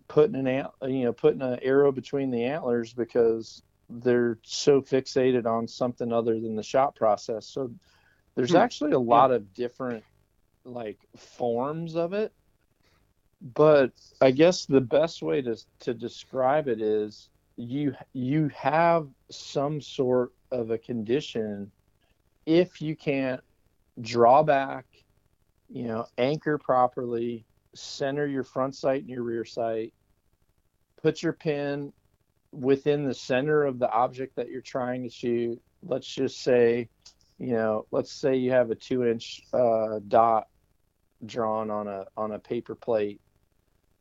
putting 0.07 0.35
an 0.35 0.67
you 0.83 1.05
know 1.05 1.13
putting 1.13 1.41
an 1.41 1.59
arrow 1.61 1.91
between 1.91 2.29
the 2.29 2.43
antlers 2.43 2.93
because 2.93 3.63
they're 4.01 4.39
so 4.43 4.81
fixated 4.81 5.45
on 5.45 5.67
something 5.67 6.11
other 6.11 6.39
than 6.39 6.55
the 6.55 6.63
shot 6.63 6.95
process. 6.95 7.45
So 7.45 7.71
there's 8.35 8.51
hmm. 8.51 8.57
actually 8.57 8.91
a 8.93 8.99
lot 8.99 9.29
yeah. 9.29 9.37
of 9.37 9.53
different 9.53 10.03
like 10.65 10.99
forms 11.17 11.95
of 11.95 12.13
it. 12.13 12.33
But 13.41 13.91
I 14.21 14.31
guess 14.31 14.65
the 14.65 14.81
best 14.81 15.21
way 15.21 15.41
to 15.41 15.57
to 15.81 15.93
describe 15.93 16.67
it 16.67 16.81
is 16.81 17.29
you 17.57 17.93
you 18.13 18.47
have 18.49 19.07
some 19.29 19.81
sort 19.81 20.31
of 20.51 20.71
a 20.71 20.77
condition 20.77 21.71
if 22.45 22.81
you 22.81 22.95
can't 22.95 23.41
draw 24.01 24.43
back, 24.43 24.85
you 25.69 25.83
know, 25.83 26.05
anchor 26.17 26.57
properly, 26.57 27.45
center 27.73 28.27
your 28.27 28.43
front 28.43 28.75
sight 28.75 29.01
and 29.01 29.09
your 29.09 29.23
rear 29.23 29.45
sight, 29.45 29.93
put 31.01 31.21
your 31.21 31.33
pin 31.33 31.91
within 32.53 33.05
the 33.05 33.13
center 33.13 33.63
of 33.65 33.79
the 33.79 33.89
object 33.91 34.35
that 34.37 34.49
you're 34.49 34.61
trying 34.61 35.03
to 35.03 35.09
shoot. 35.09 35.61
Let's 35.81 36.07
just 36.07 36.41
say, 36.43 36.87
you 37.39 37.53
know, 37.53 37.87
let's 37.91 38.13
say 38.13 38.35
you 38.37 38.51
have 38.51 38.71
a 38.71 38.75
two 38.75 39.03
inch 39.05 39.41
uh, 39.53 39.99
dot 40.07 40.47
drawn 41.25 41.71
on 41.71 41.87
a 41.87 42.05
on 42.15 42.31
a 42.33 42.39
paper 42.39 42.75
plate. 42.75 43.19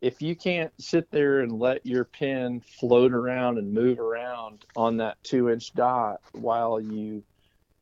if 0.03 0.21
you 0.21 0.35
can't 0.35 0.73
sit 0.81 1.09
there 1.13 1.41
and 1.41 1.53
let 1.53 1.87
your 1.87 2.05
pen 2.05 2.61
float 2.61 3.13
around 3.13 3.57
and 3.57 3.73
move 3.73 4.01
around 4.01 4.67
on 4.75 4.97
that 4.97 5.17
two 5.23 5.49
inch 5.49 5.73
dot 5.75 6.21
while 6.33 6.81
you 6.81 7.23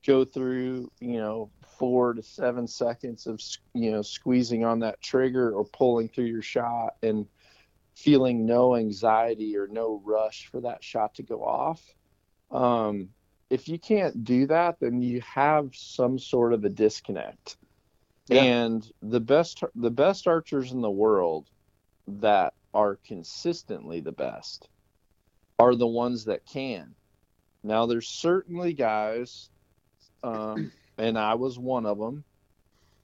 go 0.06 0.24
through, 0.24 0.90
you 1.00 1.18
know, 1.18 1.50
four 1.78 2.12
to 2.12 2.22
seven 2.22 2.66
seconds 2.68 3.26
of, 3.26 3.40
you 3.72 3.90
know, 3.90 4.02
squeezing 4.02 4.64
on 4.64 4.80
that 4.80 5.00
trigger 5.00 5.50
or 5.52 5.64
pulling 5.64 6.08
through 6.08 6.26
your 6.26 6.42
shot 6.42 6.94
and 7.02 7.26
feeling 7.94 8.46
no 8.46 8.76
anxiety 8.76 9.56
or 9.56 9.66
no 9.68 10.00
rush 10.04 10.46
for 10.46 10.60
that 10.60 10.82
shot 10.82 11.14
to 11.14 11.22
go 11.22 11.44
off. 11.44 11.82
Um, 12.50 13.10
if 13.50 13.68
you 13.68 13.78
can't 13.78 14.24
do 14.24 14.46
that, 14.46 14.78
then 14.80 15.02
you 15.02 15.20
have 15.22 15.70
some 15.74 16.18
sort 16.18 16.52
of 16.52 16.64
a 16.64 16.68
disconnect. 16.68 17.56
Yeah. 18.28 18.42
And 18.42 18.92
the 19.02 19.20
best 19.20 19.64
the 19.74 19.90
best 19.90 20.28
archers 20.28 20.70
in 20.70 20.80
the 20.80 20.90
world 20.90 21.50
that 22.06 22.54
are 22.72 22.96
consistently 23.04 24.00
the 24.00 24.12
best 24.12 24.68
are 25.58 25.74
the 25.74 25.86
ones 25.86 26.24
that 26.26 26.46
can. 26.46 26.94
Now, 27.62 27.86
there's 27.86 28.08
certainly 28.08 28.72
guys, 28.72 29.50
um, 30.22 30.72
and 30.96 31.18
I 31.18 31.34
was 31.34 31.58
one 31.58 31.86
of 31.86 31.98
them, 31.98 32.24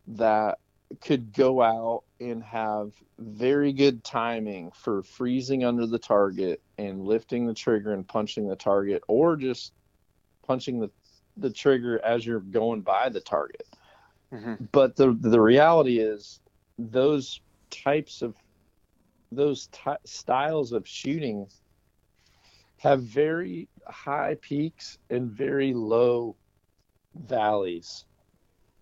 that 0.06 0.58
could 1.00 1.32
go 1.32 1.62
out 1.62 2.04
and 2.20 2.42
have 2.42 2.92
very 3.18 3.72
good 3.72 4.04
timing 4.04 4.70
for 4.72 5.02
freezing 5.02 5.64
under 5.64 5.86
the 5.86 5.98
target 5.98 6.62
and 6.78 7.04
lifting 7.04 7.46
the 7.46 7.54
trigger 7.54 7.92
and 7.92 8.06
punching 8.06 8.48
the 8.48 8.56
target, 8.56 9.02
or 9.08 9.36
just 9.36 9.72
punching 10.46 10.80
the, 10.80 10.90
the 11.36 11.50
trigger 11.50 12.00
as 12.04 12.24
you're 12.24 12.40
going 12.40 12.80
by 12.80 13.08
the 13.08 13.20
target. 13.20 13.66
Mm-hmm. 14.32 14.64
But 14.72 14.96
the 14.96 15.16
the 15.20 15.40
reality 15.40 15.98
is 15.98 16.40
those 16.78 17.40
types 17.70 18.22
of 18.22 18.34
those 19.32 19.68
t- 19.68 19.90
styles 20.04 20.72
of 20.72 20.86
shooting 20.86 21.46
have 22.78 23.02
very 23.02 23.68
high 23.86 24.36
peaks 24.40 24.98
and 25.10 25.30
very 25.30 25.72
low 25.72 26.36
valleys 27.14 28.04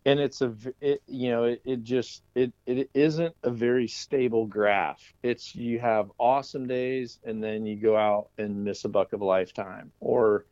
and 0.07 0.21
it's 0.21 0.43
a 0.43 0.55
it, 0.81 1.03
you 1.07 1.31
know 1.31 1.45
it, 1.45 1.63
it 1.65 1.83
just 1.83 2.23
it 2.35 2.53
it 2.67 2.91
isn't 2.95 3.35
a 3.43 3.51
very 3.51 3.89
stable 3.89 4.47
graph. 4.47 5.15
It's 5.23 5.55
you 5.55 5.79
have 5.81 6.11
awesome 6.19 6.67
days 6.67 7.19
and 7.25 7.43
then 7.43 7.65
you 7.65 7.77
go 7.77 7.97
out 7.97 8.29
and 8.39 8.65
miss 8.65 8.85
a 8.85 8.89
buck 8.89 9.13
of 9.13 9.23
a 9.23 9.25
lifetime. 9.25 9.93
Or 10.01 10.45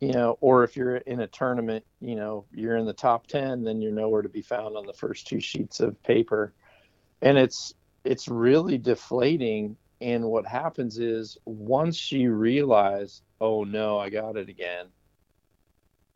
you 0.00 0.12
know 0.12 0.38
or 0.40 0.64
if 0.64 0.76
you're 0.76 0.96
in 0.96 1.20
a 1.20 1.26
tournament 1.26 1.84
you 2.00 2.16
know 2.16 2.46
you're 2.52 2.76
in 2.76 2.84
the 2.84 2.92
top 2.92 3.26
10 3.26 3.62
then 3.62 3.80
you're 3.80 3.92
nowhere 3.92 4.22
to 4.22 4.28
be 4.28 4.42
found 4.42 4.76
on 4.76 4.86
the 4.86 4.92
first 4.92 5.26
two 5.26 5.40
sheets 5.40 5.80
of 5.80 6.02
paper. 6.02 6.54
And 7.20 7.36
it's 7.36 7.74
it's 8.04 8.28
really 8.28 8.78
deflating. 8.78 9.76
And 10.00 10.24
what 10.24 10.46
happens 10.46 10.98
is 10.98 11.38
once 11.44 12.10
you 12.10 12.32
realize 12.32 13.22
oh 13.40 13.64
no 13.64 13.98
i 13.98 14.08
got 14.08 14.36
it 14.36 14.48
again 14.48 14.86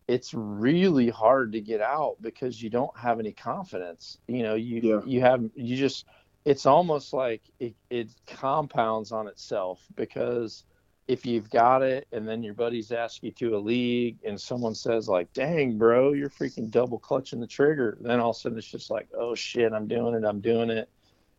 it's 0.08 0.32
really 0.32 1.10
hard 1.10 1.52
to 1.52 1.60
get 1.60 1.82
out 1.82 2.16
because 2.22 2.60
you 2.60 2.70
don't 2.70 2.96
have 2.96 3.20
any 3.20 3.32
confidence 3.32 4.18
you 4.26 4.42
know 4.42 4.54
you 4.54 4.80
yeah. 4.82 5.00
you 5.04 5.20
have 5.20 5.44
you 5.54 5.76
just 5.76 6.06
it's 6.44 6.64
almost 6.64 7.12
like 7.12 7.42
it, 7.60 7.74
it 7.90 8.08
compounds 8.26 9.12
on 9.12 9.28
itself 9.28 9.84
because 9.94 10.64
if 11.06 11.24
you've 11.24 11.50
got 11.50 11.82
it 11.82 12.06
and 12.12 12.26
then 12.26 12.42
your 12.42 12.54
buddies 12.54 12.90
ask 12.90 13.22
you 13.22 13.30
to 13.30 13.56
a 13.56 13.58
league 13.58 14.16
and 14.24 14.40
someone 14.40 14.74
says 14.74 15.08
like 15.08 15.30
dang 15.34 15.76
bro 15.76 16.12
you're 16.12 16.30
freaking 16.30 16.70
double 16.70 16.98
clutching 16.98 17.40
the 17.40 17.46
trigger 17.46 17.98
then 18.00 18.18
all 18.18 18.30
of 18.30 18.36
a 18.36 18.38
sudden 18.38 18.58
it's 18.58 18.66
just 18.66 18.90
like 18.90 19.08
oh 19.16 19.34
shit 19.34 19.72
i'm 19.72 19.86
doing 19.86 20.14
it 20.14 20.24
i'm 20.24 20.40
doing 20.40 20.70
it 20.70 20.88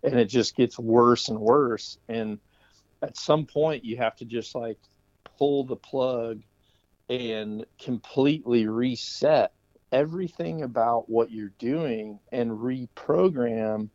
and 0.04 0.18
it 0.20 0.26
just 0.26 0.56
gets 0.56 0.78
worse 0.78 1.28
and 1.28 1.40
worse 1.40 1.98
and 2.08 2.40
at 3.02 3.18
some 3.18 3.46
point 3.46 3.84
you 3.84 3.98
have 3.98 4.16
to 4.16 4.26
just 4.26 4.54
like 4.54 4.78
pull 5.38 5.64
the 5.64 5.76
plug 5.76 6.42
and 7.10 7.66
completely 7.80 8.68
reset 8.68 9.52
everything 9.92 10.62
about 10.62 11.10
what 11.10 11.32
you're 11.32 11.54
doing 11.58 12.20
and 12.32 12.52
reprogram 12.52 13.90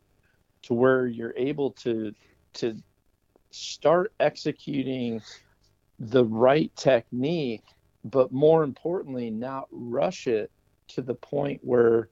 to 0.61 0.73
where 0.73 1.07
you're 1.07 1.33
able 1.37 1.71
to 1.71 2.13
to 2.53 2.75
start 3.51 4.11
executing 4.19 5.21
the 5.99 6.25
right 6.25 6.75
technique 6.75 7.63
but 8.03 8.31
more 8.33 8.63
importantly 8.63 9.29
not 9.29 9.67
rush 9.71 10.27
it 10.27 10.51
to 10.87 11.01
the 11.01 11.13
point 11.13 11.59
where 11.63 12.09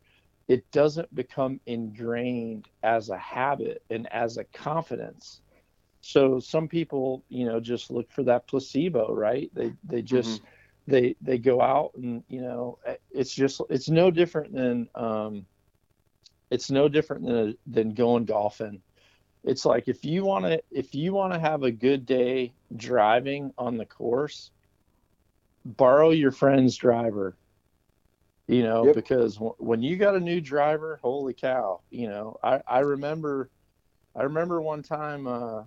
it 0.47 0.69
doesn't 0.71 1.13
become 1.13 1.59
ingrained 1.65 2.67
as 2.83 3.09
a 3.09 3.17
habit 3.17 3.83
and 3.89 4.11
as 4.13 4.37
a 4.37 4.43
confidence 4.45 5.41
so 5.99 6.39
some 6.39 6.67
people 6.67 7.23
you 7.27 7.45
know 7.45 7.59
just 7.59 7.91
look 7.91 8.09
for 8.11 8.23
that 8.23 8.47
placebo 8.47 9.13
right 9.13 9.51
they 9.53 9.73
they 9.83 10.01
just 10.01 10.41
mm-hmm. 10.41 10.52
They 10.87 11.15
they 11.21 11.37
go 11.37 11.61
out 11.61 11.91
and 11.95 12.23
you 12.27 12.41
know 12.41 12.77
it's 13.11 13.33
just 13.33 13.61
it's 13.69 13.89
no 13.89 14.11
different 14.11 14.53
than 14.53 14.87
um 14.95 15.45
it's 16.51 16.69
no 16.69 16.87
different 16.89 17.25
than 17.25 17.57
than 17.67 17.93
going 17.93 18.25
golfing 18.25 18.81
it's 19.43 19.65
like 19.65 19.87
if 19.87 20.03
you 20.03 20.23
want 20.25 20.45
to 20.45 20.61
if 20.71 20.93
you 20.93 21.13
want 21.13 21.33
to 21.33 21.39
have 21.39 21.63
a 21.63 21.71
good 21.71 22.05
day 22.05 22.53
driving 22.75 23.51
on 23.57 23.77
the 23.77 23.85
course 23.85 24.51
borrow 25.65 26.09
your 26.09 26.31
friend's 26.31 26.75
driver 26.75 27.35
you 28.47 28.63
know, 28.63 28.85
yep. 28.85 28.95
because 28.95 29.35
w- 29.35 29.55
when 29.57 29.81
you 29.81 29.95
got 29.95 30.15
a 30.15 30.19
new 30.19 30.41
driver, 30.41 30.99
holy 31.01 31.33
cow, 31.33 31.81
you 31.89 32.09
know, 32.09 32.37
I, 32.43 32.61
I 32.67 32.79
remember, 32.79 33.49
I 34.15 34.23
remember 34.23 34.61
one 34.61 34.83
time, 34.83 35.27
uh, 35.27 35.63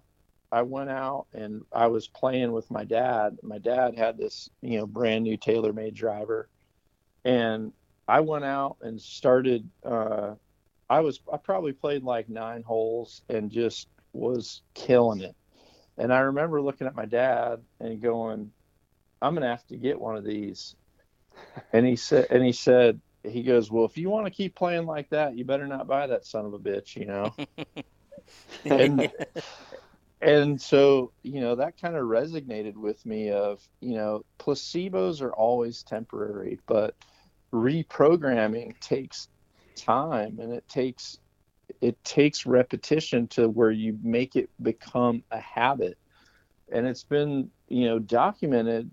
I 0.52 0.62
went 0.62 0.90
out 0.90 1.26
and 1.32 1.62
I 1.72 1.86
was 1.88 2.08
playing 2.08 2.52
with 2.52 2.70
my 2.70 2.84
dad. 2.84 3.38
My 3.42 3.58
dad 3.58 3.96
had 3.96 4.16
this, 4.16 4.50
you 4.60 4.78
know, 4.78 4.86
brand 4.86 5.24
new 5.24 5.36
TaylorMade 5.36 5.94
driver. 5.94 6.48
And 7.24 7.72
I 8.06 8.20
went 8.20 8.44
out 8.44 8.76
and 8.82 9.00
started, 9.00 9.68
uh, 9.84 10.34
I 10.88 11.00
was, 11.00 11.20
I 11.32 11.36
probably 11.38 11.72
played 11.72 12.04
like 12.04 12.28
nine 12.28 12.62
holes 12.62 13.22
and 13.28 13.50
just 13.50 13.88
was 14.12 14.62
killing 14.74 15.20
it. 15.20 15.34
And 15.98 16.12
I 16.12 16.20
remember 16.20 16.60
looking 16.60 16.86
at 16.86 16.94
my 16.94 17.06
dad 17.06 17.62
and 17.80 18.00
going, 18.00 18.52
I'm 19.20 19.34
going 19.34 19.42
to 19.42 19.48
have 19.48 19.66
to 19.68 19.76
get 19.76 20.00
one 20.00 20.16
of 20.16 20.24
these 20.24 20.76
and 21.72 21.86
he 21.86 21.96
said, 21.96 22.26
and 22.30 22.44
he 22.44 22.52
said, 22.52 23.00
he 23.22 23.42
goes, 23.42 23.70
well, 23.70 23.84
if 23.84 23.98
you 23.98 24.08
want 24.08 24.26
to 24.26 24.30
keep 24.30 24.54
playing 24.54 24.86
like 24.86 25.10
that, 25.10 25.36
you 25.36 25.44
better 25.44 25.66
not 25.66 25.86
buy 25.86 26.06
that 26.06 26.24
son 26.24 26.46
of 26.46 26.54
a 26.54 26.58
bitch, 26.58 26.96
you 26.96 27.06
know. 27.06 27.34
and 28.64 29.10
and 30.20 30.60
so 30.60 31.12
you 31.22 31.40
know 31.40 31.54
that 31.54 31.80
kind 31.80 31.96
of 31.96 32.04
resonated 32.04 32.76
with 32.76 33.04
me. 33.06 33.30
Of 33.30 33.66
you 33.80 33.96
know, 33.96 34.24
placebos 34.38 35.20
are 35.20 35.32
always 35.32 35.82
temporary, 35.82 36.58
but 36.66 36.94
reprogramming 37.52 38.78
takes 38.80 39.28
time, 39.74 40.38
and 40.40 40.52
it 40.52 40.68
takes 40.68 41.18
it 41.80 42.02
takes 42.04 42.46
repetition 42.46 43.28
to 43.28 43.48
where 43.48 43.72
you 43.72 43.98
make 44.02 44.36
it 44.36 44.48
become 44.62 45.22
a 45.30 45.40
habit 45.40 45.98
and 46.70 46.86
it's 46.86 47.04
been 47.04 47.50
you 47.68 47.86
know 47.86 47.98
documented 47.98 48.90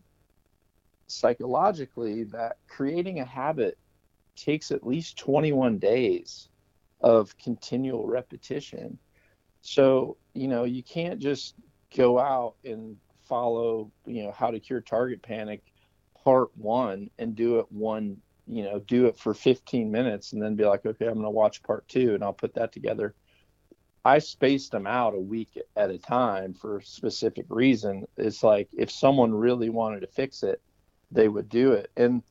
psychologically 1.08 2.24
that 2.24 2.58
creating 2.68 3.20
a 3.20 3.26
habit 3.26 3.78
takes 4.36 4.72
at 4.72 4.86
least 4.86 5.18
21 5.18 5.78
days 5.78 6.50
of 7.02 7.38
continual 7.38 8.08
repetition. 8.08 8.98
So, 9.64 10.18
you 10.34 10.50
know, 10.50 10.66
you 10.66 10.84
can't 10.84 11.20
just 11.20 11.56
go 11.96 12.20
out 12.20 12.56
and 12.66 12.98
follow, 13.24 13.90
you 14.06 14.24
know, 14.24 14.32
how 14.32 14.52
to 14.52 14.60
cure 14.60 14.82
target 14.82 15.24
panic 15.24 15.64
part 16.22 16.56
one 16.58 17.10
and 17.18 17.34
do 17.34 17.60
it 17.60 17.72
one, 17.72 18.18
you 18.46 18.64
know, 18.64 18.80
do 18.80 19.06
it 19.08 19.18
for 19.18 19.34
15 19.34 19.90
minutes 19.90 20.34
and 20.34 20.42
then 20.42 20.56
be 20.56 20.66
like, 20.66 20.86
okay, 20.86 21.08
I'm 21.08 21.14
going 21.14 21.24
to 21.24 21.30
watch 21.30 21.64
part 21.64 21.88
two 21.88 22.14
and 22.14 22.24
I'll 22.24 22.34
put 22.34 22.54
that 22.56 22.74
together. 22.74 23.16
I 24.04 24.20
spaced 24.20 24.74
them 24.74 24.86
out 24.86 25.16
a 25.16 25.20
week 25.20 25.58
at 25.78 25.90
a 25.90 25.98
time 25.98 26.54
for 26.54 26.80
a 26.80 26.84
specific 26.84 27.46
reason. 27.48 28.06
It's 28.18 28.44
like 28.44 28.68
if 28.78 28.92
someone 28.92 29.34
really 29.34 29.70
wanted 29.70 30.02
to 30.02 30.08
fix 30.08 30.44
it, 30.44 30.62
they 31.10 31.30
would 31.30 31.48
do 31.48 31.72
it. 31.72 31.90
And 31.96 32.22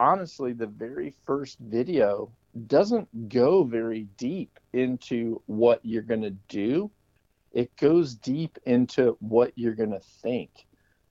honestly, 0.00 0.54
the 0.54 0.66
very 0.66 1.14
first 1.26 1.58
video 1.58 2.32
doesn't 2.66 3.28
go 3.28 3.62
very 3.62 4.08
deep 4.16 4.58
into 4.72 5.42
what 5.46 5.80
you're 5.84 6.02
going 6.02 6.22
to 6.22 6.36
do. 6.48 6.90
It 7.52 7.74
goes 7.76 8.14
deep 8.14 8.58
into 8.66 9.16
what 9.20 9.52
you're 9.54 9.74
going 9.74 9.92
to 9.92 10.02
think. 10.22 10.50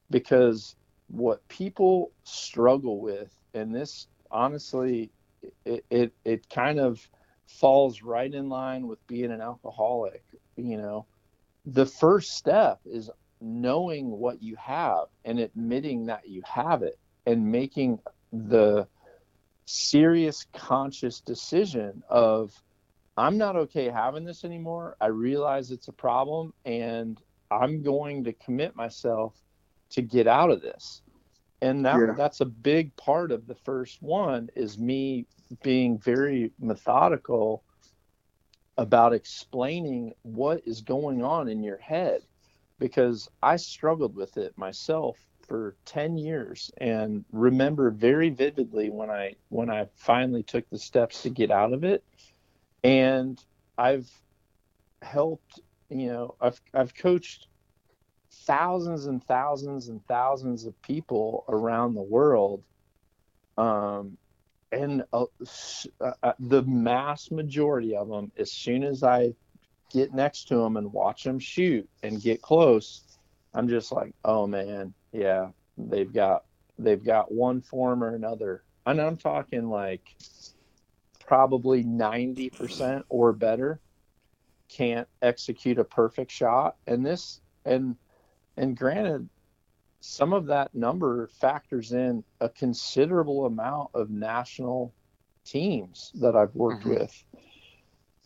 Because 0.09 0.75
what 1.07 1.47
people 1.47 2.11
struggle 2.23 2.99
with, 2.99 3.33
and 3.53 3.73
this 3.73 4.07
honestly, 4.31 5.11
it, 5.65 5.85
it, 5.89 6.13
it 6.25 6.49
kind 6.49 6.79
of 6.79 6.99
falls 7.47 8.01
right 8.01 8.33
in 8.33 8.49
line 8.49 8.87
with 8.87 9.05
being 9.07 9.31
an 9.31 9.41
alcoholic. 9.41 10.23
You 10.55 10.77
know, 10.77 11.05
the 11.65 11.85
first 11.85 12.31
step 12.31 12.79
is 12.85 13.09
knowing 13.39 14.09
what 14.09 14.41
you 14.41 14.55
have 14.55 15.05
and 15.25 15.39
admitting 15.39 16.05
that 16.07 16.27
you 16.27 16.41
have 16.45 16.81
it 16.83 16.97
and 17.25 17.51
making 17.51 17.99
the 18.31 18.87
serious 19.67 20.45
conscious 20.53 21.19
decision 21.19 22.01
of 22.09 22.53
I'm 23.17 23.37
not 23.37 23.55
okay 23.55 23.89
having 23.89 24.23
this 24.23 24.45
anymore. 24.45 24.95
I 25.01 25.07
realize 25.07 25.71
it's 25.71 25.89
a 25.89 25.93
problem 25.93 26.53
and 26.65 27.19
I'm 27.51 27.83
going 27.83 28.23
to 28.23 28.33
commit 28.33 28.75
myself 28.75 29.35
to 29.89 30.01
get 30.01 30.25
out 30.25 30.51
of 30.51 30.61
this. 30.61 31.01
And 31.61 31.85
that, 31.85 31.97
yeah. 31.99 32.13
that's 32.15 32.39
a 32.39 32.45
big 32.45 32.95
part 32.95 33.31
of 33.31 33.45
the 33.47 33.55
first 33.55 34.01
one 34.01 34.49
is 34.55 34.77
me 34.77 35.25
being 35.63 35.97
very 35.97 36.51
methodical 36.59 37.63
about 38.77 39.13
explaining 39.13 40.13
what 40.21 40.61
is 40.65 40.81
going 40.81 41.23
on 41.23 41.49
in 41.49 41.63
your 41.63 41.77
head 41.77 42.21
because 42.79 43.27
I 43.41 43.57
struggled 43.57 44.15
with 44.15 44.37
it 44.37 44.55
myself 44.57 45.17
for 45.47 45.75
10 45.85 46.17
years 46.17 46.71
and 46.77 47.23
remember 47.31 47.89
very 47.89 48.29
vividly 48.29 48.89
when 48.89 49.09
I 49.09 49.35
when 49.49 49.69
I 49.69 49.87
finally 49.95 50.43
took 50.43 50.69
the 50.69 50.77
steps 50.77 51.23
to 51.23 51.29
get 51.29 51.51
out 51.51 51.73
of 51.73 51.83
it. 51.83 52.03
And 52.83 53.41
I've 53.77 54.09
helped 55.01 55.61
you 55.89 56.07
know 56.07 56.35
I've 56.41 56.59
I've 56.73 56.93
coached 56.93 57.47
thousands 58.31 59.05
and 59.05 59.23
thousands 59.23 59.87
and 59.87 60.05
thousands 60.07 60.65
of 60.65 60.79
people 60.81 61.45
around 61.47 61.93
the 61.93 62.01
world. 62.01 62.63
Um, 63.57 64.17
and 64.71 65.03
uh, 65.13 65.25
uh, 66.01 66.33
the 66.39 66.61
mass 66.63 67.31
majority 67.31 67.95
of 67.95 68.09
them 68.09 68.31
as 68.37 68.51
soon 68.51 68.83
as 68.83 69.01
I 69.01 69.33
get 69.91 70.13
next 70.13 70.49
to 70.49 70.55
them 70.55 70.77
and 70.77 70.91
watch 70.91 71.23
them 71.23 71.39
shoot 71.39 71.87
and 72.03 72.21
get 72.21 72.41
close 72.41 73.03
I'm 73.53 73.67
just 73.67 73.91
like 73.91 74.13
oh 74.25 74.45
man 74.45 74.93
yeah, 75.11 75.49
they've 75.77 76.11
got 76.11 76.43
they've 76.79 77.03
got 77.03 77.31
one 77.31 77.61
form 77.61 78.03
or 78.03 78.15
another. 78.15 78.63
And 78.85 79.01
I'm 79.01 79.17
talking 79.17 79.69
like 79.69 80.15
probably 81.19 81.83
90% 81.83 83.03
or 83.09 83.33
better 83.33 83.81
can't 84.69 85.07
execute 85.21 85.77
a 85.77 85.83
perfect 85.83 86.31
shot. 86.31 86.75
And 86.87 87.05
this 87.05 87.41
and 87.65 87.95
and 88.55 88.75
granted 88.75 89.27
some 89.99 90.33
of 90.33 90.45
that 90.45 90.73
number 90.73 91.27
factors 91.39 91.91
in 91.91 92.23
a 92.39 92.49
considerable 92.49 93.45
amount 93.45 93.89
of 93.93 94.09
national 94.09 94.93
teams 95.43 96.11
that 96.15 96.35
I've 96.35 96.55
worked 96.55 96.83
mm-hmm. 96.83 96.99
with. 96.99 97.23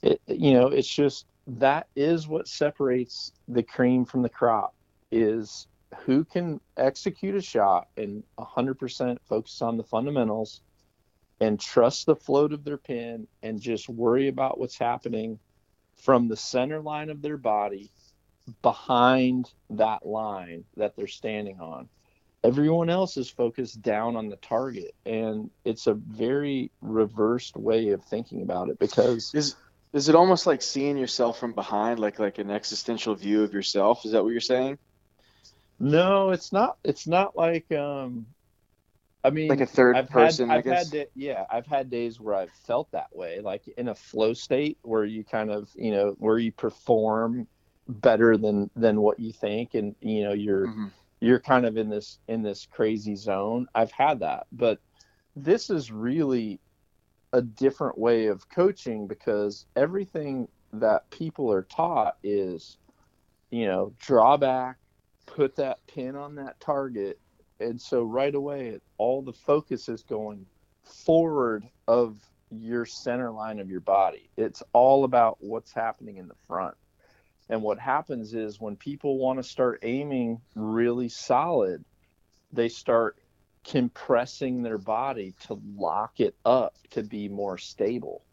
It, 0.04 0.22
you 0.28 0.54
know, 0.54 0.68
it's 0.68 0.88
just 0.88 1.26
that 1.48 1.88
is 1.96 2.28
what 2.28 2.48
separates 2.48 3.34
the 3.48 3.64
cream 3.64 4.06
from 4.06 4.22
the 4.22 4.30
crop 4.30 4.76
is 5.12 5.68
who 6.00 6.24
can 6.24 6.60
execute 6.78 7.36
a 7.36 7.42
shot 7.42 7.88
and 7.98 8.24
100% 8.40 9.18
focus 9.28 9.62
on 9.62 9.78
the 9.78 9.84
fundamentals 9.84 10.62
and 11.40 11.60
trust 11.60 12.06
the 12.06 12.16
float 12.16 12.54
of 12.54 12.64
their 12.64 12.78
pin 12.78 13.28
and 13.42 13.60
just 13.60 13.90
worry 13.90 14.28
about 14.28 14.60
what's 14.60 14.78
happening 14.78 15.40
from 15.96 16.28
the 16.28 16.38
center 16.38 16.80
line 16.80 17.10
of 17.10 17.22
their 17.22 17.38
body 17.38 17.92
behind 18.62 19.52
that 19.70 20.06
line 20.06 20.64
that 20.78 20.96
they're 20.96 21.08
standing 21.08 21.60
on. 21.60 21.88
Everyone 22.44 22.90
else 22.90 23.18
is 23.18 23.30
focused 23.30 23.82
down 23.82 24.16
on 24.16 24.30
the 24.30 24.36
target, 24.38 24.96
and 25.06 25.52
it's 25.64 25.86
a 25.86 25.94
very 25.94 26.72
reversed 26.82 27.56
way 27.56 27.90
of 27.90 28.04
thinking 28.04 28.42
about 28.42 28.70
it 28.70 28.80
because 28.80 29.32
is 29.36 29.56
is 29.94 30.10
it 30.10 30.16
almost 30.16 30.48
like 30.48 30.64
seeing 30.64 30.98
yourself 30.98 31.40
from 31.40 31.54
behind, 31.54 32.00
like 32.00 32.18
like 32.18 32.40
an 32.40 32.50
existential 32.50 33.14
view 33.14 33.44
of 33.44 33.54
yourself? 33.54 34.06
Is 34.06 34.14
that 34.14 34.24
what 34.24 34.32
you're 34.32 34.42
saying? 34.42 34.80
No, 35.82 36.30
it's 36.30 36.52
not. 36.52 36.78
It's 36.84 37.08
not 37.08 37.36
like. 37.36 37.72
um 37.72 38.28
I 39.24 39.30
mean, 39.30 39.50
like 39.50 39.62
a 39.62 39.68
3rd 39.68 40.10
person. 40.10 40.50
Had, 40.50 40.68
I've 40.68 40.92
had, 40.92 41.08
yeah, 41.14 41.46
I've 41.52 41.68
had 41.68 41.92
days 41.92 42.20
where 42.20 42.34
I've 42.34 42.52
felt 42.66 42.92
that 42.92 43.16
way, 43.16 43.40
like 43.40 43.68
in 43.78 43.90
a 43.90 43.94
flow 43.96 44.34
state 44.34 44.80
where 44.82 45.06
you 45.06 45.24
kind 45.24 45.52
of, 45.52 45.70
you 45.76 45.92
know, 45.92 46.16
where 46.18 46.40
you 46.40 46.52
perform 46.52 47.48
better 47.88 48.36
than 48.38 48.70
than 48.76 49.02
what 49.02 49.20
you 49.20 49.32
think, 49.32 49.76
and 49.76 49.96
you 50.02 50.24
know, 50.24 50.34
you're 50.34 50.68
mm-hmm. 50.68 50.88
you're 51.20 51.40
kind 51.40 51.66
of 51.68 51.78
in 51.78 51.90
this 51.90 52.18
in 52.28 52.42
this 52.42 52.68
crazy 52.72 53.16
zone. 53.16 53.68
I've 53.76 53.92
had 53.92 54.22
that, 54.22 54.48
but 54.52 54.80
this 55.36 55.70
is 55.70 55.92
really 55.92 56.60
a 57.34 57.42
different 57.42 57.98
way 57.98 58.26
of 58.26 58.50
coaching 58.50 59.08
because 59.08 59.66
everything 59.76 60.48
that 60.74 61.10
people 61.12 61.52
are 61.52 61.64
taught 61.64 62.18
is, 62.24 62.78
you 63.52 63.66
know, 63.68 63.94
drawback, 64.00 64.78
put 65.36 65.56
that 65.56 65.80
pin 65.88 66.16
on 66.16 66.36
that 66.36 66.60
target 66.60 67.20
and 67.60 67.80
so 67.80 68.04
right 68.04 68.34
away 68.34 68.80
all 68.98 69.22
the 69.22 69.34
focus 69.34 69.88
is 69.88 70.04
going 70.04 70.46
forward 70.84 71.64
of 71.88 72.18
your 72.50 72.86
center 72.86 73.32
line 73.32 73.60
of 73.60 73.70
your 73.70 73.80
body. 73.80 74.30
It's 74.36 74.62
all 74.74 75.04
about 75.04 75.38
what's 75.40 75.72
happening 75.72 76.18
in 76.18 76.28
the 76.28 76.36
front. 76.48 76.76
And 77.50 77.62
what 77.62 77.80
happens 77.80 78.34
is 78.34 78.60
when 78.60 78.76
people 78.76 79.18
want 79.18 79.40
to 79.40 79.44
start 79.44 79.80
aiming 79.84 80.42
really 80.56 81.10
solid 81.10 81.86
they 82.54 82.70
start 82.70 83.18
compressing 83.64 84.62
their 84.62 84.78
body 84.78 85.34
to 85.48 85.62
lock 85.78 86.20
it 86.20 86.36
up 86.46 86.76
to 86.90 87.04
be 87.04 87.30
more 87.30 87.58
stable 87.58 88.24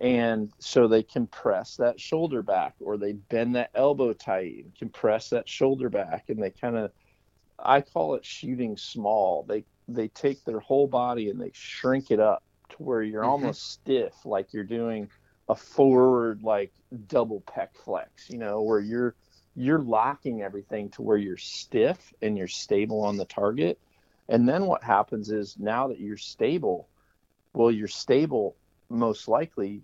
and 0.00 0.52
so 0.58 0.88
they 0.88 1.02
compress 1.02 1.76
that 1.76 2.00
shoulder 2.00 2.42
back 2.42 2.74
or 2.80 2.96
they 2.96 3.12
bend 3.12 3.54
that 3.54 3.70
elbow 3.74 4.12
tight 4.12 4.56
and 4.64 4.74
compress 4.76 5.30
that 5.30 5.48
shoulder 5.48 5.88
back 5.88 6.24
and 6.28 6.42
they 6.42 6.50
kind 6.50 6.76
of 6.76 6.90
i 7.60 7.80
call 7.80 8.14
it 8.14 8.24
shooting 8.24 8.76
small 8.76 9.44
they 9.48 9.64
they 9.86 10.08
take 10.08 10.42
their 10.44 10.60
whole 10.60 10.86
body 10.88 11.30
and 11.30 11.40
they 11.40 11.50
shrink 11.52 12.10
it 12.10 12.18
up 12.18 12.42
to 12.68 12.76
where 12.78 13.02
you're 13.02 13.22
mm-hmm. 13.22 13.30
almost 13.30 13.72
stiff 13.72 14.24
like 14.24 14.52
you're 14.52 14.64
doing 14.64 15.08
a 15.48 15.54
forward 15.54 16.42
like 16.42 16.72
double 17.06 17.42
pec 17.42 17.68
flex 17.84 18.28
you 18.30 18.38
know 18.38 18.62
where 18.62 18.80
you're 18.80 19.14
you're 19.54 19.80
locking 19.82 20.42
everything 20.42 20.88
to 20.88 21.02
where 21.02 21.16
you're 21.16 21.36
stiff 21.36 22.12
and 22.22 22.36
you're 22.36 22.48
stable 22.48 23.02
on 23.02 23.16
the 23.16 23.26
target 23.26 23.78
and 24.28 24.48
then 24.48 24.66
what 24.66 24.82
happens 24.82 25.30
is 25.30 25.56
now 25.58 25.86
that 25.86 26.00
you're 26.00 26.16
stable 26.16 26.88
well 27.52 27.70
you're 27.70 27.86
stable 27.86 28.56
most 28.94 29.28
likely 29.28 29.82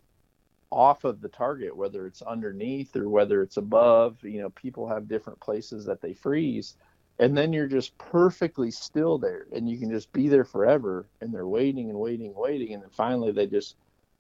off 0.71 1.05
of 1.05 1.21
the 1.21 1.29
target, 1.29 1.77
whether 1.77 2.07
it's 2.07 2.23
underneath 2.23 2.95
or 2.97 3.09
whether 3.09 3.43
it's 3.43 3.57
above. 3.57 4.23
You 4.23 4.43
know, 4.43 4.51
people 4.51 4.89
have 4.89 5.09
different 5.09 5.41
places 5.41 5.85
that 5.87 6.01
they 6.01 6.15
freeze. 6.15 6.77
And 7.19 7.37
then 7.37 7.53
you're 7.53 7.67
just 7.67 7.97
perfectly 7.99 8.71
still 8.71 9.19
there 9.19 9.47
and 9.53 9.69
you 9.69 9.77
can 9.79 9.91
just 9.91 10.11
be 10.13 10.29
there 10.29 10.45
forever. 10.45 11.07
And 11.21 11.35
they're 11.35 11.47
waiting 11.47 11.91
and 11.91 11.99
waiting 11.99 12.29
and 12.29 12.37
waiting. 12.37 12.73
And 12.73 12.83
then 12.83 12.91
finally 12.91 13.33
they 13.33 13.47
just 13.47 13.77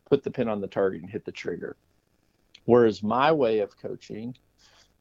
put 0.08 0.22
the 0.22 0.30
pin 0.30 0.48
on 0.48 0.60
the 0.60 0.66
target 0.66 1.02
and 1.02 1.10
hit 1.10 1.24
the 1.24 1.32
trigger. 1.32 1.76
Whereas 2.66 3.02
my 3.02 3.32
way 3.32 3.60
of 3.60 3.78
coaching 3.78 4.36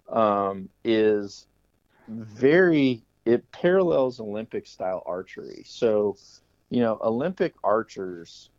um, 0.08 0.70
is 0.84 1.46
very, 2.08 3.04
it 3.26 3.52
parallels 3.52 4.20
Olympic 4.20 4.66
style 4.66 5.04
archery. 5.06 5.64
So, 5.66 6.16
you 6.70 6.80
know, 6.80 7.00
Olympic 7.02 7.54
archers 7.64 8.50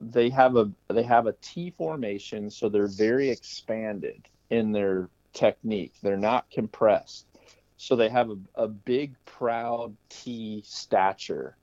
they 0.00 0.30
have 0.30 0.56
a 0.56 0.70
they 0.88 1.02
have 1.02 1.26
a 1.26 1.34
T 1.42 1.70
formation, 1.70 2.50
so 2.50 2.68
they're 2.68 2.86
very 2.86 3.30
expanded 3.30 4.28
in 4.48 4.72
their 4.72 5.08
technique. 5.32 5.92
They're 6.02 6.16
not 6.16 6.50
compressed, 6.50 7.26
so 7.76 7.96
they 7.96 8.08
have 8.08 8.30
a, 8.30 8.38
a 8.54 8.68
big, 8.68 9.14
proud 9.26 9.94
T 10.08 10.62
stature. 10.64 11.56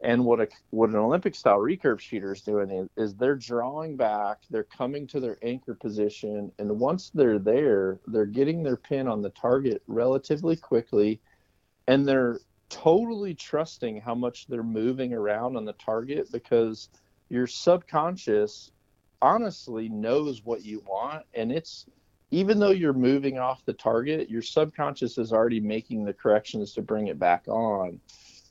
And 0.00 0.24
what 0.24 0.40
a 0.40 0.48
what 0.70 0.90
an 0.90 0.96
Olympic 0.96 1.34
style 1.34 1.58
recurve 1.58 2.00
shooter 2.00 2.32
is 2.32 2.42
doing 2.42 2.70
is, 2.70 2.88
is 2.96 3.14
they're 3.14 3.36
drawing 3.36 3.96
back, 3.96 4.40
they're 4.50 4.64
coming 4.64 5.06
to 5.08 5.20
their 5.20 5.38
anchor 5.42 5.74
position, 5.74 6.52
and 6.58 6.78
once 6.78 7.10
they're 7.14 7.38
there, 7.38 8.00
they're 8.06 8.26
getting 8.26 8.62
their 8.62 8.76
pin 8.76 9.08
on 9.08 9.22
the 9.22 9.30
target 9.30 9.82
relatively 9.86 10.56
quickly, 10.56 11.20
and 11.86 12.06
they're 12.06 12.40
totally 12.68 13.34
trusting 13.34 14.00
how 14.00 14.14
much 14.14 14.46
they're 14.46 14.62
moving 14.62 15.12
around 15.12 15.56
on 15.56 15.64
the 15.64 15.74
target 15.74 16.30
because 16.32 16.88
your 17.34 17.46
subconscious 17.48 18.70
honestly 19.20 19.88
knows 19.88 20.44
what 20.44 20.64
you 20.64 20.82
want 20.86 21.24
and 21.34 21.50
it's 21.50 21.86
even 22.30 22.58
though 22.58 22.70
you're 22.70 22.92
moving 22.92 23.38
off 23.38 23.64
the 23.64 23.72
target 23.72 24.30
your 24.30 24.42
subconscious 24.42 25.18
is 25.18 25.32
already 25.32 25.60
making 25.60 26.04
the 26.04 26.12
corrections 26.12 26.72
to 26.72 26.80
bring 26.80 27.08
it 27.08 27.18
back 27.18 27.46
on. 27.48 28.00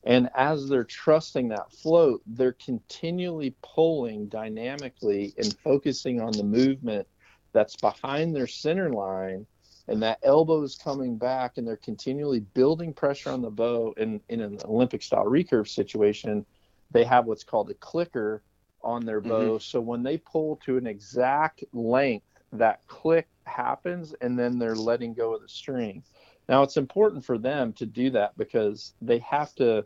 And 0.06 0.28
as 0.36 0.68
they're 0.68 0.84
trusting 0.84 1.48
that 1.48 1.72
float 1.72 2.20
they're 2.26 2.52
continually 2.52 3.54
pulling 3.62 4.26
dynamically 4.26 5.32
and 5.38 5.56
focusing 5.64 6.20
on 6.20 6.32
the 6.32 6.44
movement 6.44 7.08
that's 7.52 7.76
behind 7.76 8.36
their 8.36 8.46
center 8.46 8.90
line 8.90 9.46
and 9.88 10.02
that 10.02 10.18
elbow 10.22 10.62
is 10.62 10.76
coming 10.76 11.16
back 11.16 11.56
and 11.56 11.66
they're 11.66 11.76
continually 11.76 12.40
building 12.40 12.92
pressure 12.92 13.30
on 13.30 13.40
the 13.40 13.50
bow. 13.50 13.94
In, 13.96 14.20
in 14.28 14.42
an 14.42 14.58
olympic 14.66 15.02
style 15.02 15.24
recurve 15.24 15.68
situation 15.68 16.44
they 16.90 17.04
have 17.04 17.24
what's 17.24 17.44
called 17.44 17.70
a 17.70 17.74
clicker 17.74 18.42
on 18.84 19.04
their 19.04 19.20
bow. 19.20 19.56
Mm-hmm. 19.56 19.58
So 19.58 19.80
when 19.80 20.02
they 20.02 20.18
pull 20.18 20.56
to 20.64 20.76
an 20.76 20.86
exact 20.86 21.64
length, 21.72 22.26
that 22.52 22.86
click 22.86 23.28
happens 23.46 24.14
and 24.20 24.38
then 24.38 24.58
they're 24.58 24.76
letting 24.76 25.14
go 25.14 25.34
of 25.34 25.42
the 25.42 25.48
string. 25.48 26.02
Now 26.48 26.62
it's 26.62 26.76
important 26.76 27.24
for 27.24 27.38
them 27.38 27.72
to 27.74 27.86
do 27.86 28.10
that 28.10 28.36
because 28.36 28.94
they 29.00 29.18
have 29.18 29.54
to, 29.56 29.84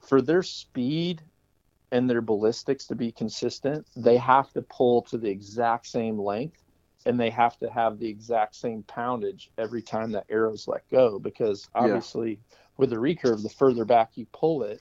for 0.00 0.20
their 0.20 0.42
speed 0.42 1.22
and 1.92 2.08
their 2.08 2.20
ballistics 2.20 2.86
to 2.86 2.94
be 2.94 3.10
consistent, 3.10 3.86
they 3.96 4.16
have 4.16 4.52
to 4.52 4.62
pull 4.62 5.02
to 5.02 5.18
the 5.18 5.30
exact 5.30 5.86
same 5.86 6.18
length 6.18 6.62
and 7.06 7.18
they 7.18 7.30
have 7.30 7.56
to 7.58 7.70
have 7.70 7.98
the 7.98 8.08
exact 8.08 8.54
same 8.54 8.82
poundage 8.82 9.50
every 9.56 9.82
time 9.82 10.12
that 10.12 10.26
arrow's 10.28 10.68
let 10.68 10.86
go 10.90 11.18
because 11.18 11.68
obviously 11.74 12.30
yeah. 12.30 12.56
with 12.76 12.90
the 12.90 12.96
recurve 12.96 13.42
the 13.42 13.48
further 13.48 13.84
back 13.86 14.10
you 14.16 14.26
pull 14.32 14.62
it 14.62 14.80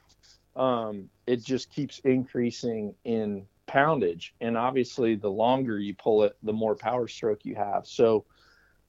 um, 0.56 1.10
it 1.26 1.44
just 1.44 1.72
keeps 1.72 2.00
increasing 2.00 2.94
in 3.06 3.46
poundage. 3.70 4.34
And 4.42 4.58
obviously 4.58 5.16
the 5.16 5.30
longer 5.30 5.80
you 5.80 5.96
pull 5.96 6.24
it 6.24 6.36
the 6.44 6.54
more 6.54 6.76
power 6.76 7.08
stroke 7.08 7.46
you 7.46 7.56
have. 7.56 7.86
So 7.86 8.26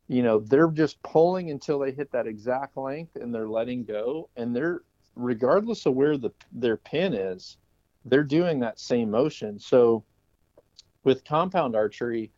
you 0.09 0.23
know 0.23 0.40
they're 0.40 0.71
just 0.71 1.03
pulling 1.03 1.51
until 1.51 1.79
they 1.79 1.93
hit 1.93 2.11
that 2.12 2.27
exact 2.27 2.77
length 2.77 3.16
and 3.16 3.35
they're 3.35 3.49
letting 3.49 3.85
go. 3.85 4.29
And 4.37 4.55
they're 4.55 4.83
regardless 5.14 5.87
of 5.87 5.95
where 5.95 6.16
the 6.16 6.31
their 6.53 6.77
pin 6.77 7.14
is 7.14 7.59
they're 8.07 8.25
doing 8.25 8.61
that 8.61 8.81
same 8.81 9.11
motion. 9.11 9.59
So 9.59 10.05
with 11.05 11.25
compound 11.25 11.77
archery 11.77 12.33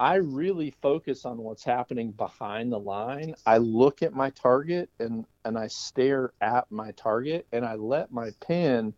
I 0.00 0.14
really 0.14 0.70
focus 0.80 1.26
on 1.26 1.36
what's 1.36 1.62
happening 1.62 2.12
behind 2.12 2.72
the 2.72 2.78
line. 2.78 3.34
I 3.44 3.58
look 3.58 4.02
at 4.02 4.14
my 4.14 4.30
target 4.30 4.88
and 4.98 5.26
and 5.44 5.58
I 5.58 5.66
stare 5.66 6.32
at 6.40 6.70
my 6.70 6.92
target 6.92 7.46
and 7.52 7.66
I 7.66 7.74
let 7.74 8.10
my 8.10 8.30
pin 8.40 8.94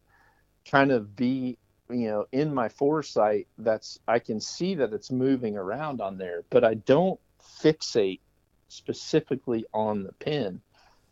kind 0.64 0.92
of 0.92 1.16
be, 1.16 1.58
you 1.92 2.08
know, 2.08 2.26
in 2.32 2.54
my 2.54 2.68
foresight 2.68 3.48
that's 3.58 3.98
I 4.08 4.18
can 4.18 4.40
see 4.40 4.74
that 4.76 4.92
it's 4.92 5.10
moving 5.10 5.56
around 5.56 6.00
on 6.00 6.18
there, 6.18 6.44
but 6.50 6.64
I 6.64 6.74
don't 6.74 7.20
fixate 7.62 8.20
specifically 8.68 9.64
on 9.72 10.02
the 10.02 10.12
pin. 10.12 10.60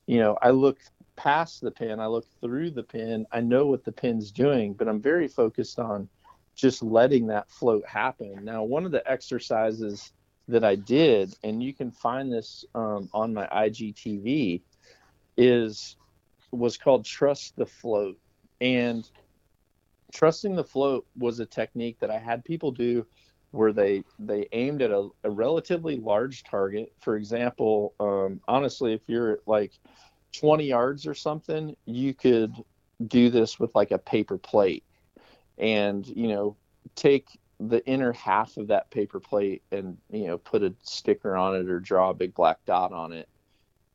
You 0.07 0.19
know, 0.19 0.39
I 0.43 0.51
look 0.51 0.79
past 1.17 1.61
the 1.61 1.71
pin, 1.71 2.01
I 2.01 2.07
look 2.07 2.27
through 2.41 2.71
the 2.71 2.83
pin, 2.83 3.27
I 3.31 3.41
know 3.41 3.67
what 3.67 3.85
the 3.85 3.93
pin's 3.93 4.31
doing, 4.31 4.73
but 4.73 4.89
I'm 4.89 5.01
very 5.01 5.29
focused 5.29 5.79
on 5.79 6.09
just 6.55 6.83
letting 6.83 7.27
that 7.29 7.51
float 7.51 7.87
happen. 7.87 8.45
Now, 8.45 8.63
one 8.63 8.85
of 8.85 8.93
the 8.93 9.09
exercises 9.11 10.13
that 10.49 10.65
I 10.65 10.75
did, 10.75 11.35
and 11.45 11.63
you 11.63 11.73
can 11.73 11.91
find 11.91 12.33
this 12.33 12.65
um, 12.75 13.09
on 13.13 13.33
my 13.35 13.47
IGTV, 13.47 14.63
is 15.37 15.97
was 16.51 16.77
called 16.77 17.05
trust 17.05 17.57
the 17.57 17.67
float. 17.67 18.19
And 18.61 19.09
trusting 20.13 20.55
the 20.55 20.65
float 20.65 21.07
was 21.17 21.41
a 21.41 21.47
technique 21.47 21.99
that 22.01 22.11
I 22.11 22.19
had 22.19 22.45
people 22.45 22.71
do 22.71 23.07
where 23.53 23.73
they 23.73 24.05
they 24.19 24.49
aimed 24.53 24.83
at 24.83 24.91
a, 24.91 25.09
a 25.25 25.31
relatively 25.31 25.97
large 25.97 26.45
target. 26.45 26.93
For 27.01 27.17
example, 27.17 27.95
um, 27.99 28.41
honestly, 28.47 28.93
if 28.93 29.03
you're 29.07 29.33
at 29.33 29.41
like 29.47 29.73
20 30.33 30.65
yards 30.65 31.07
or 31.07 31.15
something, 31.15 31.77
you 31.87 32.15
could 32.15 32.55
do 33.07 33.31
this 33.31 33.59
with 33.59 33.75
like 33.75 33.91
a 33.91 33.99
paper 33.99 34.39
plate 34.39 34.85
and 35.59 36.07
you 36.07 36.29
know 36.29 36.57
take 36.95 37.39
the 37.61 37.85
inner 37.87 38.13
half 38.13 38.57
of 38.57 38.69
that 38.69 38.91
paper 38.91 39.21
plate 39.21 39.63
and 39.71 39.97
you 40.11 40.27
know 40.27 40.39
put 40.39 40.63
a 40.63 40.75
sticker 40.83 41.37
on 41.37 41.55
it 41.55 41.69
or 41.69 41.79
draw 41.81 42.11
a 42.11 42.15
big 42.15 42.35
black 42.35 42.59
dot 42.67 42.93
on 42.93 43.13
it 43.13 43.29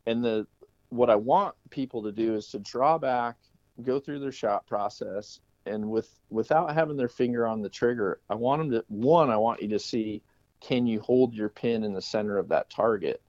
and 0.06 0.24
the 0.24 0.46
what 0.90 1.10
i 1.10 1.16
want 1.16 1.56
people 1.70 2.04
to 2.04 2.12
do 2.12 2.36
is 2.36 2.48
to 2.48 2.60
draw 2.60 2.98
back 2.98 3.36
go 3.84 4.00
through 4.00 4.20
their 4.20 4.32
shot 4.32 4.66
process 4.68 5.40
and 5.66 5.90
with 5.90 6.10
without 6.30 6.74
having 6.74 6.98
their 6.98 7.10
finger 7.10 7.48
on 7.48 7.62
the 7.62 7.70
trigger 7.70 8.20
i 8.30 8.36
want 8.36 8.62
them 8.62 8.72
to 8.72 8.86
one 8.88 9.30
i 9.30 9.38
want 9.38 9.62
you 9.62 9.70
to 9.70 9.80
see 9.80 10.22
can 10.62 10.88
you 10.88 11.00
hold 11.00 11.34
your 11.34 11.50
pin 11.50 11.84
in 11.84 11.94
the 11.94 12.02
center 12.02 12.38
of 12.38 12.50
that 12.50 12.70
target 12.70 13.22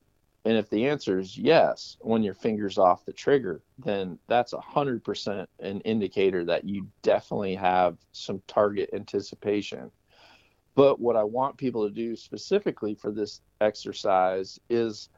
and 0.46 0.57
if 0.57 0.70
the 0.70 0.87
answer 0.87 1.18
is 1.18 1.37
yes, 1.37 1.96
when 2.03 2.22
your 2.22 2.33
finger's 2.33 2.79
off 2.79 3.05
the 3.05 3.12
trigger, 3.12 3.62
then 3.79 4.16
that's 4.29 4.53
a 4.53 4.61
hundred 4.61 5.03
percent 5.03 5.51
an 5.59 5.81
indicator 5.81 6.44
that 6.44 6.62
you 6.62 6.87
definitely 7.03 7.57
have 7.57 7.99
some 8.12 8.40
target 8.46 8.90
anticipation. 8.92 9.90
But 10.77 11.01
what 11.01 11.16
I 11.16 11.25
want 11.25 11.57
people 11.57 11.88
to 11.88 11.92
do 11.92 12.14
specifically 12.14 12.94
for 12.94 13.11
this 13.11 13.40
exercise 13.61 14.61
is 14.70 15.09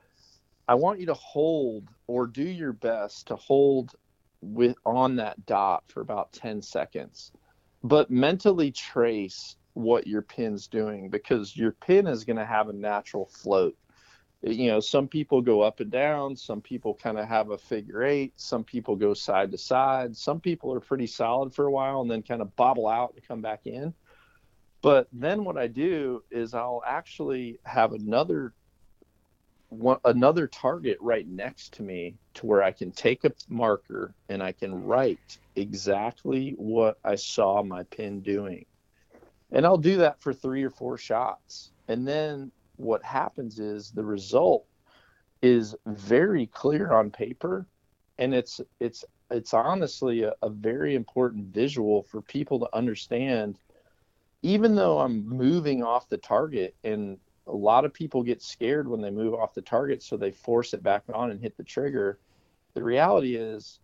I 0.66 0.76
want 0.76 0.98
you 0.98 1.06
to 1.06 1.14
hold 1.14 1.90
or 2.06 2.26
do 2.26 2.42
your 2.42 2.72
best 2.72 3.26
to 3.26 3.36
hold 3.36 3.96
with 4.40 4.76
on 4.84 5.16
that 5.16 5.44
dot 5.46 5.84
for 5.88 6.00
about 6.00 6.32
10 6.32 6.62
seconds. 6.62 7.32
But 7.82 8.10
mentally 8.10 8.72
trace 8.72 9.56
what 9.74 10.06
your 10.06 10.22
pin's 10.22 10.66
doing 10.66 11.08
because 11.08 11.56
your 11.56 11.72
pin 11.72 12.06
is 12.06 12.24
going 12.24 12.36
to 12.36 12.44
have 12.44 12.68
a 12.68 12.72
natural 12.72 13.26
float 13.26 13.76
you 14.42 14.68
know 14.68 14.78
some 14.78 15.08
people 15.08 15.40
go 15.42 15.62
up 15.62 15.80
and 15.80 15.90
down 15.90 16.36
some 16.36 16.60
people 16.60 16.94
kind 16.94 17.18
of 17.18 17.26
have 17.26 17.50
a 17.50 17.58
figure 17.58 18.04
eight 18.04 18.32
some 18.36 18.62
people 18.62 18.94
go 18.94 19.12
side 19.12 19.50
to 19.50 19.58
side 19.58 20.16
some 20.16 20.40
people 20.40 20.72
are 20.72 20.80
pretty 20.80 21.06
solid 21.06 21.52
for 21.52 21.66
a 21.66 21.70
while 21.70 22.00
and 22.00 22.10
then 22.10 22.22
kind 22.22 22.40
of 22.40 22.54
bobble 22.54 22.86
out 22.86 23.12
and 23.14 23.26
come 23.26 23.40
back 23.40 23.66
in 23.66 23.92
but 24.80 25.08
then 25.12 25.44
what 25.44 25.56
i 25.56 25.66
do 25.66 26.22
is 26.30 26.54
i'll 26.54 26.82
actually 26.86 27.58
have 27.64 27.92
another 27.92 28.52
one, 29.68 29.98
another 30.04 30.46
target 30.46 30.96
right 31.00 31.26
next 31.28 31.74
to 31.74 31.82
me 31.82 32.14
to 32.34 32.46
where 32.46 32.62
i 32.62 32.70
can 32.70 32.90
take 32.90 33.24
a 33.24 33.32
marker 33.48 34.14
and 34.28 34.42
i 34.42 34.52
can 34.52 34.84
write 34.84 35.38
exactly 35.56 36.54
what 36.56 36.98
i 37.04 37.14
saw 37.14 37.62
my 37.62 37.82
pin 37.84 38.20
doing. 38.20 38.64
And 39.52 39.66
i'll 39.66 39.78
do 39.78 39.98
that 39.98 40.20
for 40.20 40.32
three 40.32 40.62
or 40.62 40.70
four 40.70 40.98
shots. 40.98 41.72
And 41.88 42.06
then 42.06 42.50
what 42.76 43.02
happens 43.02 43.58
is 43.58 43.90
the 43.90 44.04
result 44.04 44.64
is 45.42 45.74
very 45.86 46.46
clear 46.46 46.92
on 46.92 47.10
paper. 47.10 47.66
And 48.18 48.34
it's 48.34 48.60
it's 48.80 49.04
it's 49.30 49.54
honestly 49.54 50.22
a, 50.22 50.32
a, 50.42 50.48
very 50.48 50.94
important 50.94 51.54
visual 51.54 52.02
for 52.02 52.22
people 52.22 52.58
to 52.60 52.74
understand. 52.74 53.58
Even 54.42 54.74
though 54.74 54.98
i'm 55.00 55.28
moving 55.28 55.82
off 55.82 56.08
the 56.08 56.16
target 56.16 56.74
and 56.84 57.18
a 57.48 57.54
lot 57.54 57.84
of 57.84 57.94
people 57.94 58.22
get 58.22 58.42
scared 58.42 58.88
when 58.88 59.00
they 59.00 59.10
move 59.10 59.34
off 59.34 59.54
the 59.54 59.62
target 59.62 60.02
so 60.02 60.16
they 60.16 60.30
force 60.30 60.74
it 60.74 60.82
back 60.82 61.02
on 61.12 61.30
and 61.30 61.40
hit 61.40 61.56
the 61.56 61.64
trigger. 61.64 62.18
The 62.74 62.84
reality 62.84 63.34
is 63.34 63.80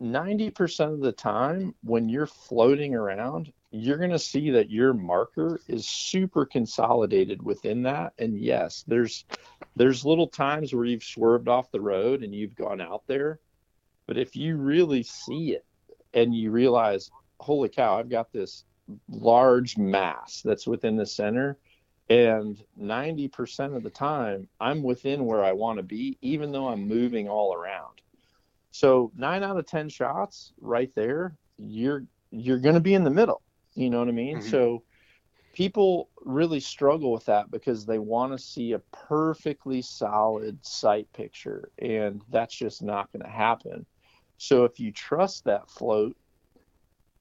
90% 0.00 0.94
of 0.94 1.00
the 1.00 1.12
time 1.12 1.74
when 1.82 2.08
you're 2.08 2.26
floating 2.26 2.94
around 2.94 3.52
you're 3.72 3.98
going 3.98 4.10
to 4.10 4.18
see 4.18 4.50
that 4.50 4.70
your 4.70 4.92
marker 4.92 5.60
is 5.68 5.86
super 5.86 6.44
consolidated 6.44 7.40
within 7.42 7.82
that. 7.82 8.12
And 8.18 8.38
yes 8.38 8.84
there's 8.86 9.24
there's 9.76 10.04
little 10.04 10.26
times 10.26 10.74
where 10.74 10.84
you've 10.84 11.04
swerved 11.04 11.48
off 11.48 11.70
the 11.70 11.80
road 11.80 12.22
and 12.22 12.34
you've 12.34 12.56
gone 12.56 12.80
out 12.80 13.02
there 13.06 13.40
but 14.06 14.18
if 14.18 14.34
you 14.34 14.56
really 14.56 15.02
see 15.04 15.52
it 15.52 15.64
and 16.14 16.34
you 16.34 16.50
realize 16.50 17.10
holy 17.38 17.68
cow 17.68 17.98
i've 17.98 18.08
got 18.08 18.32
this 18.32 18.64
large 19.08 19.78
mass 19.78 20.42
that's 20.44 20.66
within 20.66 20.96
the 20.96 21.06
center 21.06 21.56
and 22.10 22.62
90% 22.78 23.76
of 23.76 23.82
the 23.82 23.90
time 23.90 24.46
i'm 24.60 24.82
within 24.82 25.24
where 25.24 25.44
i 25.44 25.52
want 25.52 25.78
to 25.78 25.82
be 25.82 26.18
even 26.20 26.52
though 26.52 26.68
i'm 26.68 26.86
moving 26.86 27.28
all 27.28 27.54
around 27.54 28.02
so 28.72 29.10
9 29.16 29.42
out 29.42 29.56
of 29.56 29.66
10 29.66 29.88
shots 29.88 30.52
right 30.60 30.94
there 30.94 31.34
you're 31.56 32.04
you're 32.30 32.58
going 32.58 32.74
to 32.74 32.80
be 32.80 32.94
in 32.94 33.04
the 33.04 33.10
middle 33.10 33.42
you 33.74 33.90
know 33.90 33.98
what 33.98 34.08
I 34.08 34.12
mean? 34.12 34.38
Mm-hmm. 34.38 34.48
So 34.48 34.82
people 35.52 36.08
really 36.24 36.60
struggle 36.60 37.12
with 37.12 37.24
that 37.26 37.50
because 37.50 37.86
they 37.86 37.98
want 37.98 38.32
to 38.32 38.38
see 38.38 38.72
a 38.72 38.78
perfectly 38.92 39.82
solid 39.82 40.64
sight 40.64 41.10
picture, 41.12 41.70
and 41.78 42.22
that's 42.30 42.54
just 42.54 42.82
not 42.82 43.10
going 43.12 43.24
to 43.24 43.30
happen. 43.30 43.86
So 44.38 44.64
if 44.64 44.80
you 44.80 44.90
trust 44.92 45.44
that 45.44 45.70
float 45.70 46.16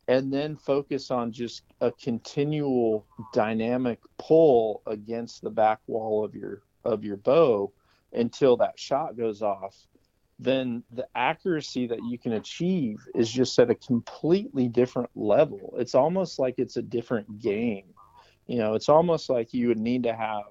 and 0.09 0.33
then 0.33 0.57
focus 0.57 1.11
on 1.11 1.31
just 1.31 1.61
a 1.81 1.91
continual 1.91 3.05
dynamic 3.31 3.99
pull 4.17 4.81
against 4.87 5.43
the 5.43 5.49
back 5.49 5.79
wall 5.87 6.25
of 6.25 6.33
your 6.35 6.63
of 6.83 7.03
your 7.05 7.17
bow 7.17 7.71
until 8.11 8.57
that 8.57 8.77
shot 8.77 9.15
goes 9.15 9.41
off 9.43 9.87
then 10.39 10.83
the 10.91 11.05
accuracy 11.15 11.85
that 11.85 11.99
you 12.03 12.17
can 12.17 12.33
achieve 12.33 13.05
is 13.13 13.29
just 13.29 13.59
at 13.59 13.69
a 13.69 13.75
completely 13.75 14.69
different 14.69 15.09
level. 15.13 15.75
It's 15.77 15.95
almost 15.95 16.39
like 16.39 16.55
it's 16.57 16.77
a 16.77 16.81
different 16.81 17.39
game. 17.39 17.93
You 18.47 18.57
know, 18.59 18.73
it's 18.73 18.87
almost 18.87 19.29
like 19.29 19.53
you 19.53 19.67
would 19.67 19.77
need 19.77 20.03
to 20.03 20.15
have 20.15 20.43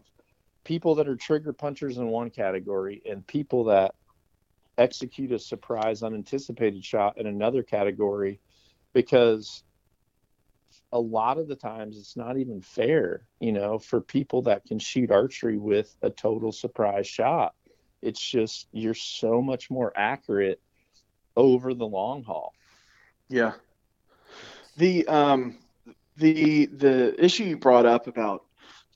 people 0.62 0.94
that 0.96 1.08
are 1.08 1.16
trigger 1.16 1.54
punchers 1.54 1.96
in 1.96 2.08
one 2.08 2.28
category 2.28 3.00
and 3.08 3.26
people 3.26 3.64
that 3.64 3.94
execute 4.76 5.32
a 5.32 5.38
surprise 5.38 6.02
unanticipated 6.02 6.84
shot 6.84 7.16
in 7.16 7.26
another 7.26 7.62
category 7.62 8.38
because 8.92 9.62
a 10.92 10.98
lot 10.98 11.38
of 11.38 11.48
the 11.48 11.56
times 11.56 11.98
it's 11.98 12.16
not 12.16 12.38
even 12.38 12.62
fair, 12.62 13.26
you 13.40 13.52
know, 13.52 13.78
for 13.78 14.00
people 14.00 14.42
that 14.42 14.64
can 14.64 14.78
shoot 14.78 15.10
archery 15.10 15.58
with 15.58 15.94
a 16.02 16.10
total 16.10 16.52
surprise 16.52 17.06
shot 17.06 17.54
it's 18.02 18.20
just 18.20 18.68
you're 18.72 18.94
so 18.94 19.42
much 19.42 19.70
more 19.70 19.92
accurate 19.96 20.60
over 21.36 21.74
the 21.74 21.86
long 21.86 22.22
haul. 22.22 22.52
Yeah. 23.28 23.52
The 24.76 25.06
um 25.08 25.58
the 26.16 26.66
the 26.66 27.24
issue 27.24 27.44
you 27.44 27.56
brought 27.56 27.86
up 27.86 28.06
about 28.06 28.44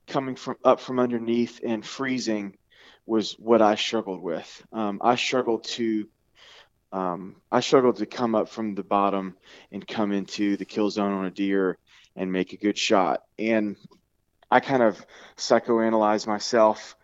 coming 0.06 0.36
from 0.36 0.56
up 0.64 0.80
from 0.80 0.98
underneath 0.98 1.60
and 1.64 1.84
freezing 1.84 2.56
was 3.06 3.32
what 3.32 3.62
I 3.62 3.74
struggled 3.74 4.22
with. 4.22 4.66
Um, 4.72 5.00
I 5.02 5.16
struggled 5.16 5.64
to 5.64 6.08
um, 6.92 7.36
I 7.50 7.60
struggled 7.60 7.96
to 7.96 8.06
come 8.06 8.34
up 8.34 8.48
from 8.48 8.74
the 8.74 8.82
bottom 8.82 9.36
and 9.70 9.86
come 9.86 10.12
into 10.12 10.56
the 10.56 10.64
kill 10.64 10.90
zone 10.90 11.12
on 11.12 11.24
a 11.24 11.30
deer 11.30 11.78
and 12.14 12.30
make 12.30 12.52
a 12.52 12.58
good 12.58 12.76
shot. 12.76 13.22
And 13.38 13.76
I 14.50 14.60
kind 14.60 14.82
of 14.82 15.04
psychoanalyzed 15.36 16.26
myself 16.26 16.96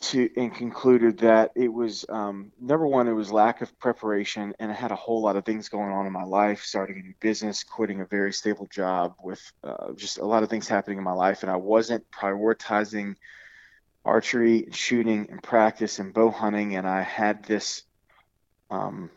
to 0.00 0.28
and 0.36 0.52
concluded 0.52 1.18
that 1.18 1.52
it 1.54 1.72
was 1.72 2.04
um, 2.08 2.52
number 2.60 2.86
one, 2.86 3.08
it 3.08 3.12
was 3.12 3.32
lack 3.32 3.62
of 3.62 3.78
preparation, 3.78 4.52
and 4.58 4.70
I 4.70 4.74
had 4.74 4.90
a 4.90 4.96
whole 4.96 5.22
lot 5.22 5.36
of 5.36 5.44
things 5.44 5.68
going 5.68 5.92
on 5.92 6.06
in 6.06 6.12
my 6.12 6.24
life, 6.24 6.62
starting 6.64 6.98
a 6.98 7.02
new 7.02 7.14
business, 7.20 7.62
quitting 7.62 8.00
a 8.00 8.04
very 8.04 8.32
stable 8.32 8.66
job, 8.66 9.14
with 9.22 9.40
uh, 9.62 9.92
just 9.94 10.18
a 10.18 10.26
lot 10.26 10.42
of 10.42 10.50
things 10.50 10.66
happening 10.66 10.98
in 10.98 11.04
my 11.04 11.12
life, 11.12 11.42
and 11.42 11.50
I 11.50 11.56
wasn't 11.56 12.10
prioritizing 12.10 13.14
archery, 14.04 14.68
shooting, 14.72 15.28
and 15.30 15.40
practice 15.40 16.00
and 16.00 16.12
bow 16.12 16.30
hunting, 16.30 16.74
and 16.74 16.86
I 16.86 17.02
had 17.02 17.44
this 17.44 17.84
um, 18.72 19.10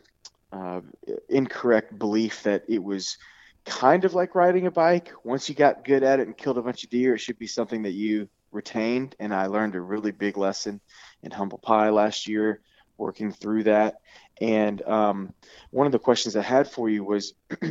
uh, 0.52 0.80
incorrect 1.28 1.98
belief 1.98 2.42
that 2.44 2.64
it 2.68 2.82
was 2.82 3.16
kind 3.64 4.04
of 4.04 4.14
like 4.14 4.34
riding 4.34 4.66
a 4.66 4.70
bike. 4.70 5.12
Once 5.24 5.48
you 5.48 5.54
got 5.54 5.84
good 5.84 6.02
at 6.02 6.20
it 6.20 6.26
and 6.26 6.36
killed 6.36 6.58
a 6.58 6.62
bunch 6.62 6.84
of 6.84 6.90
deer, 6.90 7.14
it 7.14 7.18
should 7.18 7.38
be 7.38 7.46
something 7.46 7.82
that 7.82 7.92
you 7.92 8.28
retained. 8.52 9.16
And 9.18 9.34
I 9.34 9.46
learned 9.46 9.74
a 9.74 9.80
really 9.80 10.12
big 10.12 10.36
lesson 10.36 10.80
in 11.22 11.30
Humble 11.30 11.58
Pie 11.58 11.90
last 11.90 12.28
year, 12.28 12.60
working 12.98 13.32
through 13.32 13.64
that. 13.64 13.96
And 14.40 14.82
um, 14.82 15.32
one 15.70 15.86
of 15.86 15.92
the 15.92 15.98
questions 15.98 16.36
I 16.36 16.42
had 16.42 16.70
for 16.70 16.88
you 16.88 17.02
was, 17.02 17.34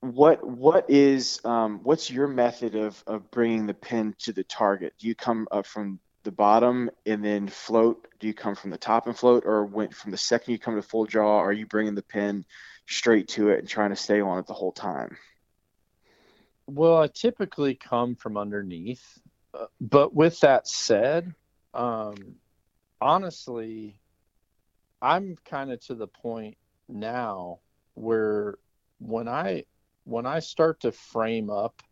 what 0.00 0.44
what 0.44 0.90
is 0.90 1.40
um, 1.44 1.80
what's 1.84 2.10
your 2.10 2.26
method 2.26 2.74
of 2.74 3.02
of 3.06 3.30
bringing 3.30 3.66
the 3.66 3.74
pin 3.74 4.14
to 4.20 4.32
the 4.32 4.42
target? 4.42 4.94
Do 4.98 5.06
you 5.06 5.14
come 5.14 5.46
up 5.52 5.66
from 5.66 6.00
the 6.22 6.32
bottom 6.32 6.90
and 7.06 7.24
then 7.24 7.48
float? 7.48 8.06
Do 8.20 8.26
you 8.26 8.34
come 8.34 8.54
from 8.54 8.70
the 8.70 8.78
top 8.78 9.06
and 9.06 9.16
float, 9.16 9.44
or 9.46 9.64
when 9.64 9.90
from 9.90 10.10
the 10.10 10.16
second 10.16 10.52
you 10.52 10.58
come 10.58 10.76
to 10.76 10.82
full 10.82 11.04
draw, 11.04 11.38
are 11.38 11.52
you 11.52 11.66
bringing 11.66 11.94
the 11.94 12.02
pin 12.02 12.44
straight 12.86 13.28
to 13.28 13.50
it 13.50 13.60
and 13.60 13.68
trying 13.68 13.90
to 13.90 13.96
stay 13.96 14.20
on 14.20 14.38
it 14.38 14.46
the 14.46 14.52
whole 14.52 14.72
time? 14.72 15.16
Well, 16.66 16.96
I 16.96 17.08
typically 17.08 17.74
come 17.74 18.14
from 18.14 18.36
underneath 18.36 19.20
but 19.80 20.14
with 20.14 20.40
that 20.40 20.66
said, 20.66 21.34
um, 21.74 22.36
honestly, 23.00 23.98
I'm 25.00 25.36
kind 25.44 25.72
of 25.72 25.80
to 25.86 25.94
the 25.94 26.06
point 26.06 26.56
now 26.88 27.58
where 27.94 28.56
when 28.98 29.28
I 29.28 29.64
when 30.04 30.26
I 30.26 30.40
start 30.40 30.80
to 30.80 30.92
frame 30.92 31.50
up 31.50 31.82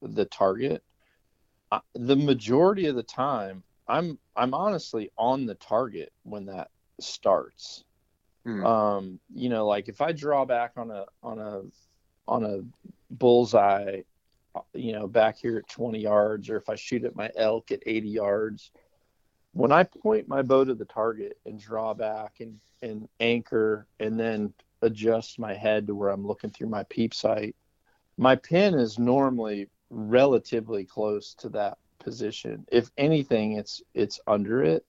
the 0.00 0.24
target, 0.24 0.82
I, 1.70 1.80
the 1.94 2.16
majority 2.16 2.86
of 2.86 2.94
the 2.94 3.02
time 3.02 3.62
I'm 3.88 4.18
I'm 4.36 4.54
honestly 4.54 5.10
on 5.16 5.46
the 5.46 5.54
target 5.54 6.12
when 6.22 6.46
that 6.46 6.70
starts. 7.00 7.84
Mm. 8.46 8.64
Um, 8.64 9.20
you 9.34 9.48
know, 9.48 9.66
like 9.66 9.88
if 9.88 10.00
I 10.00 10.12
draw 10.12 10.44
back 10.44 10.72
on 10.76 10.90
a 10.90 11.04
on 11.22 11.38
a 11.38 11.62
on 12.26 12.44
a 12.44 12.60
bullseye 13.10 14.02
you 14.74 14.92
know, 14.92 15.06
back 15.06 15.38
here 15.38 15.58
at 15.58 15.68
20 15.68 15.98
yards, 15.98 16.48
or 16.50 16.56
if 16.56 16.68
I 16.68 16.74
shoot 16.74 17.04
at 17.04 17.16
my 17.16 17.30
elk 17.36 17.70
at 17.70 17.82
80 17.86 18.08
yards, 18.08 18.70
when 19.52 19.72
I 19.72 19.84
point 19.84 20.28
my 20.28 20.42
bow 20.42 20.64
to 20.64 20.74
the 20.74 20.84
target 20.84 21.38
and 21.46 21.58
draw 21.58 21.94
back 21.94 22.36
and, 22.40 22.58
and 22.82 23.08
anchor 23.20 23.86
and 23.98 24.18
then 24.18 24.52
adjust 24.82 25.38
my 25.38 25.54
head 25.54 25.86
to 25.86 25.94
where 25.94 26.10
I'm 26.10 26.26
looking 26.26 26.50
through 26.50 26.68
my 26.68 26.84
peep 26.84 27.14
sight, 27.14 27.56
my 28.16 28.36
pin 28.36 28.74
is 28.74 28.98
normally 28.98 29.68
relatively 29.90 30.84
close 30.84 31.34
to 31.34 31.48
that 31.50 31.78
position. 32.08 32.64
If 32.72 32.90
anything, 32.96 33.52
it's 33.52 33.82
it's 33.94 34.18
under 34.26 34.62
it. 34.62 34.84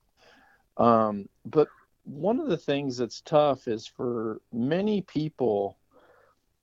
Um, 0.77 1.27
but 1.45 1.67
one 2.03 2.39
of 2.39 2.47
the 2.47 2.57
things 2.57 2.97
that's 2.97 3.21
tough 3.21 3.67
is 3.67 3.85
for 3.85 4.41
many 4.53 5.01
people, 5.01 5.77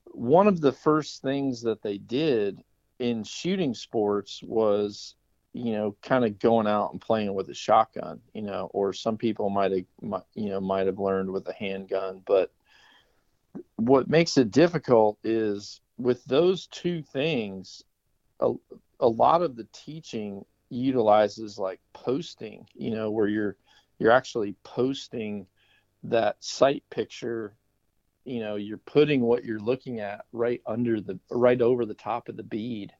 one 0.07 0.47
of 0.47 0.61
the 0.61 0.73
first 0.73 1.21
things 1.21 1.61
that 1.63 1.83
they 1.83 1.99
did 1.99 2.63
in 2.99 3.23
shooting 3.23 3.75
sports 3.75 4.43
was 4.43 5.15
you 5.53 5.73
know 5.73 5.95
kind 6.03 6.25
of 6.25 6.39
going 6.39 6.67
out 6.67 6.93
and 6.93 7.01
playing 7.01 7.35
with 7.35 7.49
a 7.51 7.55
shotgun 7.55 8.21
you 8.35 8.43
know 8.43 8.71
or 8.73 8.93
some 8.93 9.17
people 9.19 9.51
might 9.51 9.71
have 9.71 9.85
you 10.35 10.49
know 10.49 10.61
might 10.61 10.87
have 10.87 10.99
learned 10.99 11.31
with 11.31 11.47
a 11.49 11.53
handgun 11.53 12.23
but 12.27 12.51
what 13.77 14.09
makes 14.09 14.37
it 14.39 14.51
difficult 14.51 15.19
is 15.25 15.81
with 15.99 16.25
those 16.25 16.67
two 16.69 17.03
things 17.03 17.83
a, 19.01 19.09
lot 19.09 19.43
of 19.43 19.57
the 19.57 19.67
teaching 19.73 20.45
utilizes 20.69 21.59
like 21.59 21.81
posting 21.93 22.67
you 22.75 22.91
know 22.91 23.11
where 23.11 23.29
you're 23.29 23.57
you're 23.99 24.11
actually 24.11 24.55
posting 24.65 25.47
that 26.03 26.37
sight 26.41 26.83
picture 26.91 27.55
you 28.25 28.41
know 28.41 28.57
you're 28.57 28.79
putting 28.79 29.21
what 29.21 29.45
you're 29.45 29.61
looking 29.61 30.01
at 30.01 30.25
right 30.33 30.61
under 30.67 31.01
the 31.01 31.19
right 31.31 31.63
over 31.63 31.87
the 31.87 31.95
top 31.95 32.29
of 32.29 32.37
the 32.37 32.43
bead 32.43 32.93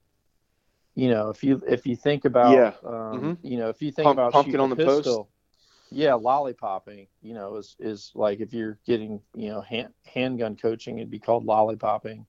you 0.95 1.09
know 1.09 1.29
if 1.29 1.43
you 1.43 1.61
if 1.67 1.85
you 1.85 1.95
think 1.95 2.25
about 2.25 2.53
yeah. 2.53 2.73
um, 2.85 2.93
mm-hmm. 2.93 3.33
you 3.41 3.57
know 3.57 3.69
if 3.69 3.81
you 3.81 3.91
think 3.91 4.05
Pump, 4.05 4.17
about 4.17 4.31
pumpkin 4.31 4.59
on 4.59 4.69
the 4.69 4.75
pistol, 4.75 5.25
post 5.25 5.29
yeah 5.91 6.11
lollipopping 6.11 7.07
you 7.21 7.33
know 7.33 7.55
is 7.57 7.75
is 7.79 8.11
like 8.15 8.39
if 8.39 8.53
you're 8.53 8.79
getting 8.85 9.21
you 9.35 9.49
know 9.49 9.61
hand, 9.61 9.93
handgun 10.05 10.55
coaching 10.55 10.97
it'd 10.97 11.11
be 11.11 11.19
called 11.19 11.45
lollipopping 11.45 12.25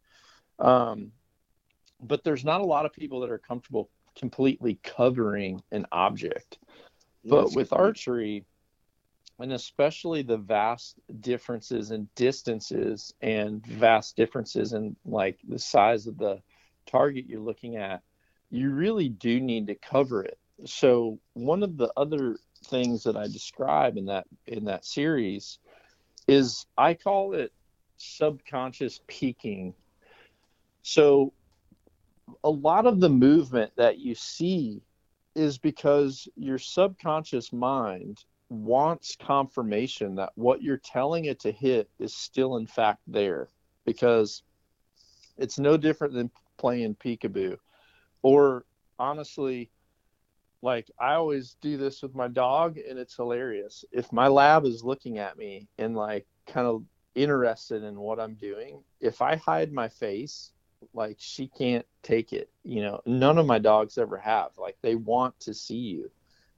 um 0.58 1.12
but 2.02 2.24
there's 2.24 2.44
not 2.44 2.60
a 2.60 2.66
lot 2.66 2.86
of 2.86 2.92
people 2.92 3.20
that 3.20 3.30
are 3.30 3.38
comfortable 3.38 3.90
completely 4.16 4.78
covering 4.82 5.62
an 5.70 5.86
object. 5.92 6.58
But 7.24 7.54
with 7.54 7.72
archery 7.72 8.44
and 9.40 9.52
especially 9.52 10.22
the 10.22 10.36
vast 10.36 10.96
differences 11.20 11.92
in 11.92 12.08
distances 12.16 13.14
and 13.20 13.64
vast 13.66 14.16
differences 14.16 14.72
in 14.72 14.96
like 15.04 15.38
the 15.46 15.58
size 15.58 16.06
of 16.06 16.18
the 16.18 16.42
target 16.86 17.26
you're 17.28 17.40
looking 17.40 17.76
at 17.76 18.02
you 18.50 18.70
really 18.70 19.08
do 19.08 19.40
need 19.40 19.66
to 19.66 19.74
cover 19.74 20.24
it. 20.24 20.38
So 20.64 21.18
one 21.34 21.62
of 21.62 21.76
the 21.76 21.92
other 21.96 22.38
things 22.64 23.04
that 23.04 23.16
i 23.16 23.26
describe 23.26 23.96
in 23.96 24.06
that 24.06 24.26
in 24.46 24.64
that 24.64 24.84
series 24.84 25.58
is 26.26 26.66
i 26.76 26.92
call 26.92 27.34
it 27.34 27.52
subconscious 27.98 29.00
peeking 29.06 29.72
so 30.82 31.32
a 32.44 32.50
lot 32.50 32.86
of 32.86 33.00
the 33.00 33.08
movement 33.08 33.72
that 33.76 33.98
you 33.98 34.14
see 34.14 34.82
is 35.34 35.58
because 35.58 36.28
your 36.36 36.58
subconscious 36.58 37.52
mind 37.52 38.24
wants 38.50 39.16
confirmation 39.16 40.14
that 40.16 40.32
what 40.34 40.62
you're 40.62 40.80
telling 40.84 41.26
it 41.26 41.38
to 41.40 41.52
hit 41.52 41.88
is 41.98 42.14
still 42.14 42.56
in 42.56 42.66
fact 42.66 43.00
there 43.06 43.48
because 43.84 44.42
it's 45.36 45.58
no 45.58 45.76
different 45.76 46.14
than 46.14 46.30
playing 46.56 46.94
peekaboo. 46.96 47.56
Or 48.22 48.64
honestly 48.98 49.70
like 50.60 50.90
i 50.98 51.14
always 51.14 51.56
do 51.60 51.76
this 51.76 52.02
with 52.02 52.16
my 52.16 52.26
dog 52.26 52.78
and 52.78 52.98
it's 52.98 53.14
hilarious. 53.14 53.84
If 53.92 54.12
my 54.12 54.26
lab 54.26 54.64
is 54.64 54.82
looking 54.82 55.18
at 55.18 55.38
me 55.38 55.68
and 55.78 55.94
like 55.94 56.26
kind 56.46 56.66
of 56.66 56.82
interested 57.14 57.82
in 57.82 57.98
what 57.98 58.20
i'm 58.20 58.34
doing 58.34 58.80
if 59.00 59.20
i 59.20 59.34
hide 59.34 59.72
my 59.72 59.88
face 59.88 60.52
like 60.94 61.16
she 61.18 61.48
can't 61.48 61.86
take 62.02 62.32
it 62.32 62.50
you 62.62 62.80
know 62.80 63.00
none 63.06 63.38
of 63.38 63.46
my 63.46 63.58
dogs 63.58 63.98
ever 63.98 64.16
have 64.16 64.50
like 64.56 64.76
they 64.82 64.94
want 64.94 65.38
to 65.40 65.52
see 65.52 65.76
you 65.76 66.10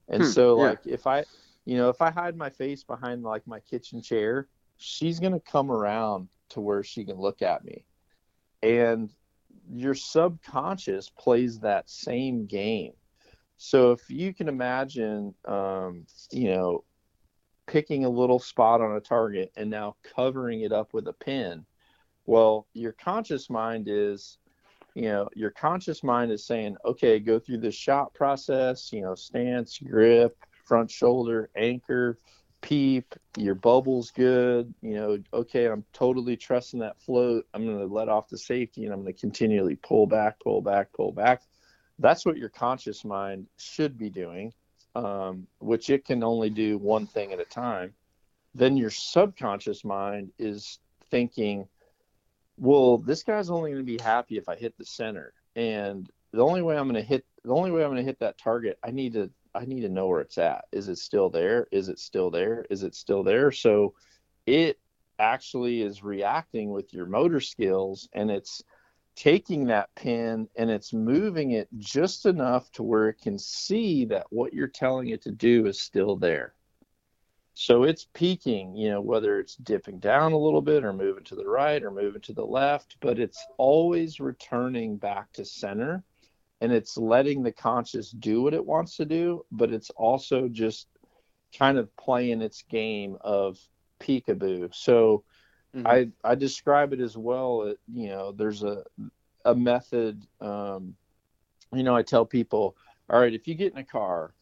and 0.08 0.22
hmm, 0.22 0.28
so 0.28 0.56
like 0.56 0.78
yeah. 0.84 0.94
if 0.94 1.06
i 1.06 1.24
you 1.64 1.76
know, 1.76 1.88
if 1.88 2.00
I 2.02 2.10
hide 2.10 2.36
my 2.36 2.50
face 2.50 2.82
behind 2.82 3.22
like 3.22 3.46
my 3.46 3.60
kitchen 3.60 4.02
chair, 4.02 4.48
she's 4.76 5.20
going 5.20 5.32
to 5.32 5.40
come 5.40 5.70
around 5.70 6.28
to 6.50 6.60
where 6.60 6.82
she 6.82 7.04
can 7.04 7.16
look 7.16 7.42
at 7.42 7.64
me. 7.64 7.84
And 8.62 9.10
your 9.72 9.94
subconscious 9.94 11.10
plays 11.10 11.60
that 11.60 11.88
same 11.88 12.46
game. 12.46 12.92
So 13.56 13.92
if 13.92 14.08
you 14.08 14.32
can 14.32 14.48
imagine, 14.48 15.34
um, 15.44 16.06
you 16.32 16.50
know, 16.50 16.84
picking 17.66 18.04
a 18.04 18.10
little 18.10 18.38
spot 18.40 18.80
on 18.80 18.96
a 18.96 19.00
target 19.00 19.52
and 19.54 19.70
now 19.70 19.96
covering 20.16 20.62
it 20.62 20.72
up 20.72 20.92
with 20.92 21.06
a 21.06 21.12
pin, 21.12 21.64
well, 22.30 22.68
your 22.74 22.92
conscious 22.92 23.50
mind 23.50 23.88
is, 23.88 24.38
you 24.94 25.02
know, 25.02 25.28
your 25.34 25.50
conscious 25.50 26.04
mind 26.04 26.30
is 26.30 26.46
saying, 26.46 26.76
okay, 26.84 27.18
go 27.18 27.40
through 27.40 27.58
the 27.58 27.72
shot 27.72 28.14
process, 28.14 28.92
you 28.92 29.00
know, 29.00 29.16
stance, 29.16 29.78
grip, 29.78 30.38
front 30.64 30.88
shoulder, 30.88 31.50
anchor, 31.56 32.20
peep, 32.60 33.16
your 33.36 33.56
bubble's 33.56 34.12
good. 34.12 34.72
You 34.80 34.94
know, 34.94 35.18
okay, 35.34 35.66
I'm 35.66 35.84
totally 35.92 36.36
trusting 36.36 36.78
that 36.78 37.02
float. 37.02 37.48
I'm 37.52 37.66
going 37.66 37.80
to 37.80 37.92
let 37.92 38.08
off 38.08 38.28
the 38.28 38.38
safety 38.38 38.84
and 38.84 38.94
I'm 38.94 39.02
going 39.02 39.12
to 39.12 39.20
continually 39.20 39.74
pull 39.74 40.06
back, 40.06 40.38
pull 40.38 40.62
back, 40.62 40.92
pull 40.92 41.10
back. 41.10 41.42
That's 41.98 42.24
what 42.24 42.36
your 42.36 42.50
conscious 42.50 43.04
mind 43.04 43.48
should 43.56 43.98
be 43.98 44.08
doing, 44.08 44.52
um, 44.94 45.48
which 45.58 45.90
it 45.90 46.04
can 46.04 46.22
only 46.22 46.48
do 46.48 46.78
one 46.78 47.08
thing 47.08 47.32
at 47.32 47.40
a 47.40 47.44
time. 47.44 47.92
Then 48.54 48.76
your 48.76 48.90
subconscious 48.90 49.84
mind 49.84 50.30
is 50.38 50.78
thinking, 51.10 51.66
well, 52.60 52.98
this 52.98 53.22
guy's 53.22 53.50
only 53.50 53.70
going 53.70 53.84
to 53.84 53.92
be 53.96 54.02
happy 54.02 54.36
if 54.36 54.48
I 54.48 54.54
hit 54.54 54.76
the 54.76 54.84
center. 54.84 55.32
And 55.56 56.08
the 56.32 56.44
only 56.44 56.60
way 56.62 56.76
I'm 56.76 56.88
going 56.88 57.02
to 57.02 57.08
hit 57.08 57.24
the 57.42 57.54
only 57.54 57.70
way 57.70 57.82
I'm 57.82 57.88
going 57.88 57.96
to 57.96 58.04
hit 58.04 58.20
that 58.20 58.38
target, 58.38 58.78
I 58.84 58.90
need 58.90 59.14
to 59.14 59.30
I 59.54 59.64
need 59.64 59.80
to 59.80 59.88
know 59.88 60.06
where 60.06 60.20
it's 60.20 60.38
at. 60.38 60.66
Is 60.70 60.88
it 60.88 60.98
still 60.98 61.30
there? 61.30 61.66
Is 61.72 61.88
it 61.88 61.98
still 61.98 62.30
there? 62.30 62.66
Is 62.70 62.82
it 62.82 62.94
still 62.94 63.24
there? 63.24 63.50
So 63.50 63.94
it 64.46 64.78
actually 65.18 65.82
is 65.82 66.04
reacting 66.04 66.70
with 66.70 66.92
your 66.92 67.06
motor 67.06 67.40
skills 67.40 68.08
and 68.12 68.30
it's 68.30 68.62
taking 69.16 69.66
that 69.66 69.94
pin 69.94 70.48
and 70.56 70.70
it's 70.70 70.92
moving 70.92 71.52
it 71.52 71.68
just 71.78 72.26
enough 72.26 72.70
to 72.72 72.82
where 72.82 73.08
it 73.08 73.20
can 73.20 73.38
see 73.38 74.04
that 74.04 74.26
what 74.30 74.52
you're 74.52 74.68
telling 74.68 75.08
it 75.08 75.22
to 75.22 75.30
do 75.30 75.66
is 75.66 75.80
still 75.80 76.14
there. 76.16 76.54
So 77.60 77.82
it's 77.82 78.06
peeking, 78.14 78.74
you 78.74 78.88
know, 78.88 79.02
whether 79.02 79.38
it's 79.38 79.54
dipping 79.56 79.98
down 79.98 80.32
a 80.32 80.38
little 80.38 80.62
bit 80.62 80.82
or 80.82 80.94
moving 80.94 81.24
to 81.24 81.34
the 81.34 81.46
right 81.46 81.82
or 81.82 81.90
moving 81.90 82.22
to 82.22 82.32
the 82.32 82.46
left, 82.46 82.96
but 83.00 83.18
it's 83.18 83.46
always 83.58 84.18
returning 84.18 84.96
back 84.96 85.30
to 85.34 85.44
center 85.44 86.02
and 86.62 86.72
it's 86.72 86.96
letting 86.96 87.42
the 87.42 87.52
conscious 87.52 88.12
do 88.12 88.40
what 88.40 88.54
it 88.54 88.64
wants 88.64 88.96
to 88.96 89.04
do, 89.04 89.44
but 89.52 89.74
it's 89.74 89.90
also 89.90 90.48
just 90.48 90.88
kind 91.58 91.76
of 91.76 91.94
playing 91.98 92.40
its 92.40 92.62
game 92.62 93.18
of 93.20 93.58
peekaboo. 94.00 94.74
So 94.74 95.24
mm-hmm. 95.76 95.86
I 95.86 96.08
I 96.24 96.36
describe 96.36 96.94
it 96.94 97.00
as 97.00 97.18
well. 97.18 97.74
You 97.92 98.08
know, 98.08 98.32
there's 98.32 98.62
a 98.62 98.84
a 99.44 99.54
method. 99.54 100.26
Um, 100.40 100.94
you 101.74 101.82
know, 101.82 101.94
I 101.94 102.04
tell 102.04 102.24
people, 102.24 102.78
all 103.10 103.20
right, 103.20 103.34
if 103.34 103.46
you 103.46 103.54
get 103.54 103.72
in 103.72 103.78
a 103.78 103.84
car 103.84 104.32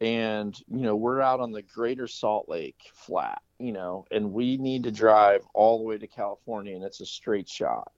and 0.00 0.58
you 0.68 0.80
know 0.80 0.96
we're 0.96 1.20
out 1.20 1.40
on 1.40 1.52
the 1.52 1.62
Greater 1.62 2.06
Salt 2.06 2.48
Lake 2.48 2.90
flat, 2.94 3.42
you 3.58 3.72
know, 3.72 4.06
and 4.10 4.32
we 4.32 4.56
need 4.56 4.84
to 4.84 4.90
drive 4.90 5.42
all 5.54 5.78
the 5.78 5.84
way 5.84 5.98
to 5.98 6.06
California, 6.06 6.74
and 6.74 6.84
it's 6.84 7.00
a 7.00 7.06
straight 7.06 7.48
shot. 7.48 7.92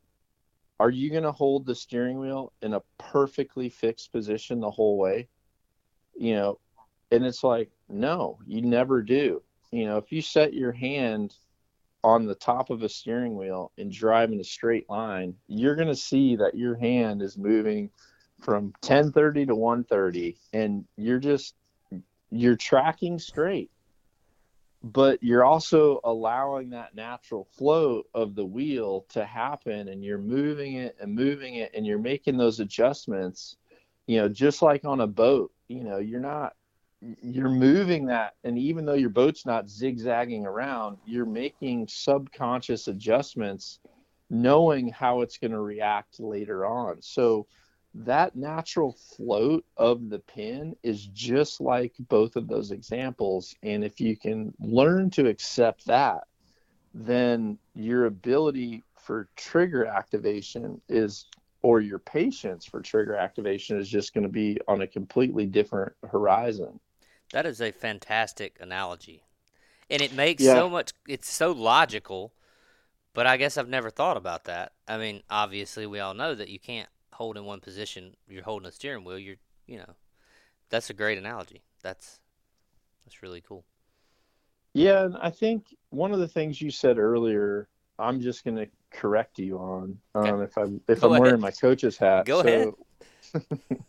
Are 0.80 0.90
you 0.90 1.10
going 1.10 1.22
to 1.22 1.32
hold 1.32 1.64
the 1.64 1.76
steering 1.76 2.18
wheel 2.18 2.52
in 2.60 2.74
a 2.74 2.82
perfectly 2.98 3.68
fixed 3.68 4.10
position 4.10 4.58
the 4.58 4.70
whole 4.70 4.98
way? 4.98 5.28
You 6.18 6.34
know, 6.34 6.58
and 7.12 7.24
it's 7.24 7.44
like, 7.44 7.70
no, 7.88 8.38
you 8.46 8.62
never 8.62 9.00
do. 9.00 9.42
You 9.70 9.86
know, 9.86 9.96
if 9.98 10.10
you 10.10 10.20
set 10.20 10.54
your 10.54 10.72
hand 10.72 11.36
on 12.02 12.26
the 12.26 12.34
top 12.34 12.70
of 12.70 12.82
a 12.82 12.88
steering 12.88 13.36
wheel 13.36 13.70
and 13.78 13.92
drive 13.92 14.32
in 14.32 14.40
a 14.40 14.44
straight 14.44 14.90
line, 14.90 15.36
you're 15.46 15.76
going 15.76 15.88
to 15.88 15.94
see 15.94 16.34
that 16.36 16.56
your 16.56 16.74
hand 16.74 17.22
is 17.22 17.38
moving 17.38 17.90
from 18.40 18.64
1030 18.80 19.46
to 19.46 19.54
130 19.54 20.36
and 20.52 20.84
you're 20.96 21.20
just 21.20 21.54
you're 22.32 22.56
tracking 22.56 23.18
straight 23.18 23.70
but 24.84 25.22
you're 25.22 25.44
also 25.44 26.00
allowing 26.02 26.70
that 26.70 26.94
natural 26.94 27.46
flow 27.52 28.02
of 28.14 28.34
the 28.34 28.44
wheel 28.44 29.06
to 29.08 29.24
happen 29.24 29.88
and 29.88 30.02
you're 30.02 30.18
moving 30.18 30.74
it 30.74 30.96
and 31.00 31.14
moving 31.14 31.56
it 31.56 31.70
and 31.74 31.86
you're 31.86 31.98
making 31.98 32.36
those 32.36 32.58
adjustments 32.58 33.56
you 34.06 34.18
know 34.18 34.28
just 34.28 34.62
like 34.62 34.84
on 34.84 35.00
a 35.00 35.06
boat 35.06 35.52
you 35.68 35.84
know 35.84 35.98
you're 35.98 36.20
not 36.20 36.54
you're 37.22 37.48
moving 37.48 38.06
that 38.06 38.34
and 38.44 38.58
even 38.58 38.84
though 38.84 38.94
your 38.94 39.10
boat's 39.10 39.46
not 39.46 39.68
zigzagging 39.68 40.46
around 40.46 40.96
you're 41.04 41.26
making 41.26 41.86
subconscious 41.88 42.88
adjustments 42.88 43.78
knowing 44.32 44.88
how 44.88 45.20
it's 45.20 45.36
going 45.36 45.50
to 45.50 45.60
react 45.60 46.18
later 46.18 46.64
on. 46.64 47.00
So 47.02 47.46
that 47.94 48.34
natural 48.34 48.92
float 48.92 49.64
of 49.76 50.08
the 50.08 50.18
pin 50.18 50.74
is 50.82 51.06
just 51.06 51.60
like 51.60 51.92
both 52.08 52.36
of 52.36 52.48
those 52.48 52.70
examples 52.70 53.54
and 53.62 53.84
if 53.84 54.00
you 54.00 54.16
can 54.16 54.52
learn 54.60 55.10
to 55.10 55.28
accept 55.28 55.86
that 55.86 56.24
then 56.94 57.58
your 57.74 58.06
ability 58.06 58.82
for 58.98 59.28
trigger 59.36 59.84
activation 59.84 60.80
is 60.88 61.26
or 61.60 61.80
your 61.80 61.98
patience 61.98 62.64
for 62.64 62.80
trigger 62.80 63.14
activation 63.14 63.78
is 63.78 63.88
just 63.88 64.14
going 64.14 64.24
to 64.24 64.32
be 64.32 64.58
on 64.66 64.82
a 64.82 64.86
completely 64.86 65.46
different 65.46 65.92
horizon 66.10 66.80
that 67.32 67.46
is 67.46 67.60
a 67.60 67.72
fantastic 67.72 68.58
analogy. 68.60 69.24
And 69.90 70.00
it 70.00 70.12
makes 70.12 70.42
yeah. 70.42 70.54
so 70.54 70.70
much 70.70 70.92
it's 71.08 71.30
so 71.30 71.52
logical, 71.52 72.32
but 73.14 73.26
I 73.26 73.36
guess 73.36 73.58
I've 73.58 73.68
never 73.68 73.90
thought 73.90 74.16
about 74.16 74.44
that. 74.44 74.72
I 74.86 74.98
mean, 74.98 75.22
obviously 75.28 75.86
we 75.86 75.98
all 75.98 76.14
know 76.14 76.34
that 76.34 76.48
you 76.48 76.58
can't 76.58 76.88
hold 77.12 77.36
in 77.36 77.44
one 77.44 77.60
position. 77.60 78.14
You're 78.28 78.42
holding 78.42 78.68
a 78.68 78.72
steering 78.72 79.04
wheel, 79.04 79.18
you're, 79.18 79.36
you 79.66 79.78
know. 79.78 79.94
That's 80.70 80.90
a 80.90 80.94
great 80.94 81.18
analogy. 81.18 81.62
That's 81.82 82.20
that's 83.04 83.22
really 83.22 83.42
cool. 83.42 83.64
Yeah, 84.74 85.04
and 85.04 85.16
I 85.18 85.28
think 85.30 85.76
one 85.90 86.12
of 86.12 86.18
the 86.18 86.28
things 86.28 86.62
you 86.62 86.70
said 86.70 86.98
earlier, 86.98 87.68
I'm 87.98 88.20
just 88.20 88.42
going 88.42 88.56
to 88.56 88.66
correct 88.90 89.38
you 89.38 89.58
on 89.58 89.98
um, 90.14 90.40
if 90.40 90.56
I'm 90.56 90.80
if 90.88 91.00
Go 91.00 91.08
I'm 91.08 91.12
ahead. 91.12 91.22
wearing 91.22 91.40
my 91.40 91.50
coach's 91.50 91.98
hat. 91.98 92.24
Go 92.24 92.42
so, 92.42 92.76
ahead. 93.34 93.54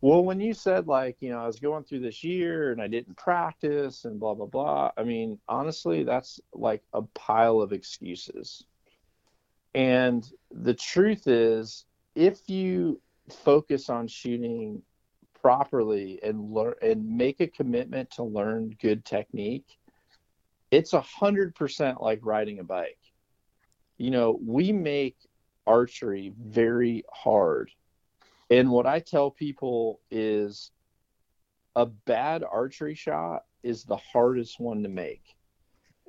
Well, 0.00 0.24
when 0.24 0.40
you 0.40 0.52
said 0.52 0.86
like, 0.86 1.16
you 1.20 1.30
know, 1.30 1.38
I 1.38 1.46
was 1.46 1.58
going 1.58 1.84
through 1.84 2.00
this 2.00 2.22
year 2.22 2.72
and 2.72 2.82
I 2.82 2.86
didn't 2.86 3.16
practice 3.16 4.04
and 4.04 4.20
blah 4.20 4.34
blah 4.34 4.46
blah, 4.46 4.90
I 4.96 5.02
mean, 5.02 5.38
honestly, 5.48 6.04
that's 6.04 6.40
like 6.52 6.82
a 6.92 7.02
pile 7.02 7.60
of 7.60 7.72
excuses. 7.72 8.64
And 9.74 10.30
the 10.50 10.74
truth 10.74 11.26
is, 11.26 11.86
if 12.16 12.48
you 12.48 13.00
focus 13.44 13.88
on 13.88 14.08
shooting 14.08 14.82
properly 15.40 16.18
and 16.24 16.52
learn 16.52 16.74
and 16.82 17.08
make 17.08 17.40
a 17.40 17.46
commitment 17.46 18.10
to 18.12 18.24
learn 18.24 18.76
good 18.82 19.04
technique, 19.04 19.78
it's 20.72 20.94
a 20.94 21.00
hundred 21.02 21.54
percent 21.54 22.02
like 22.02 22.20
riding 22.24 22.58
a 22.58 22.64
bike. 22.64 22.98
You 23.98 24.10
know, 24.10 24.38
we 24.44 24.72
make 24.72 25.16
archery 25.66 26.32
very 26.36 27.04
hard 27.12 27.70
and 28.50 28.70
what 28.70 28.86
I 28.86 29.00
tell 29.00 29.30
people 29.30 30.00
is 30.10 30.70
a 31.74 31.86
bad 31.86 32.44
archery 32.44 32.94
shot 32.94 33.44
is 33.62 33.84
the 33.84 33.96
hardest 33.96 34.60
one 34.60 34.82
to 34.84 34.88
make. 34.88 35.24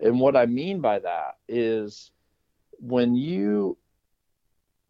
And 0.02 0.20
what 0.20 0.36
I 0.36 0.46
mean 0.46 0.80
by 0.80 1.00
that 1.00 1.38
is 1.48 2.12
when 2.80 3.16
you 3.16 3.78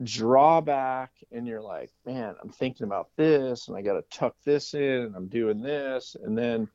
draw 0.04 0.62
back 0.62 1.12
and 1.32 1.48
you're 1.48 1.62
like, 1.62 1.92
man, 2.06 2.36
I'm 2.42 2.50
thinking 2.50 2.86
about 2.86 3.10
this 3.16 3.68
and 3.68 3.78
I 3.78 3.82
got 3.82 3.94
to 3.94 4.18
tuck 4.18 4.36
this 4.44 4.74
in 4.74 4.82
and 4.82 5.16
I'm 5.16 5.28
doing 5.28 5.62
this. 5.62 6.16
And 6.24 6.38
then 6.38 6.68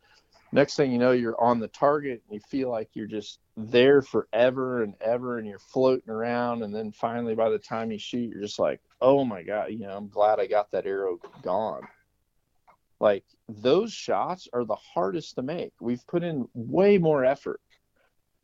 next 0.52 0.76
thing 0.76 0.92
you 0.92 0.98
know, 0.98 1.12
you're 1.12 1.40
on 1.40 1.60
the 1.60 1.68
target 1.68 2.22
and 2.28 2.34
you 2.34 2.40
feel 2.48 2.70
like 2.70 2.90
you're 2.94 3.06
just 3.06 3.38
there 3.56 4.02
forever 4.02 4.82
and 4.82 4.94
ever 5.00 5.38
and 5.38 5.46
you're 5.46 5.58
floating 5.58 6.10
around. 6.10 6.62
And 6.62 6.74
then 6.74 6.92
finally, 6.92 7.34
by 7.34 7.48
the 7.48 7.58
time 7.58 7.92
you 7.92 7.98
shoot, 7.98 8.30
you're 8.30 8.42
just 8.42 8.58
like, 8.58 8.80
oh 9.00 9.24
my 9.24 9.42
god, 9.42 9.70
you 9.70 9.80
know, 9.80 9.96
I'm 9.96 10.08
glad 10.08 10.40
I 10.40 10.46
got 10.46 10.70
that 10.72 10.86
arrow 10.86 11.18
gone. 11.42 11.86
Like 13.00 13.24
those 13.48 13.92
shots 13.92 14.48
are 14.52 14.64
the 14.64 14.76
hardest 14.76 15.34
to 15.36 15.42
make. 15.42 15.72
We've 15.80 16.06
put 16.06 16.22
in 16.22 16.48
way 16.54 16.98
more 16.98 17.24
effort. 17.24 17.60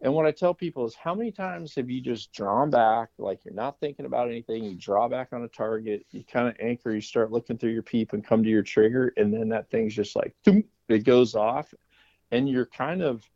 And 0.01 0.14
what 0.14 0.26
I 0.26 0.30
tell 0.30 0.55
people 0.55 0.84
is 0.84 0.94
how 0.94 1.14
many 1.14 1.32
times 1.32 1.74
have 1.74 1.90
you 1.90 2.01
just 2.01 2.32
drawn 2.32 2.70
back, 2.70 3.09
like 3.18 3.44
you're 3.44 3.55
not 3.55 3.80
thinking 3.80 4.07
about 4.07 4.28
anything, 4.28 4.62
you 4.62 4.74
draw 4.76 5.09
back 5.09 5.32
on 5.32 5.42
a 5.42 5.49
target, 5.49 6.07
you 6.12 6.22
kind 6.22 6.46
of 6.46 6.55
anchor, 6.61 6.94
you 6.94 7.01
start 7.01 7.32
looking 7.32 7.59
through 7.59 7.72
your 7.72 7.82
peep 7.82 8.12
and 8.12 8.24
come 8.24 8.44
to 8.44 8.49
your 8.49 8.62
trigger, 8.62 9.12
and 9.16 9.34
then 9.34 9.49
that 9.49 9.70
thing's 9.70 9.94
just 9.94 10.14
like 10.14 10.36
it 10.88 11.05
goes 11.05 11.34
off, 11.34 11.74
and 12.30 12.49
you're 12.49 12.66
kind 12.66 13.03
of 13.03 13.28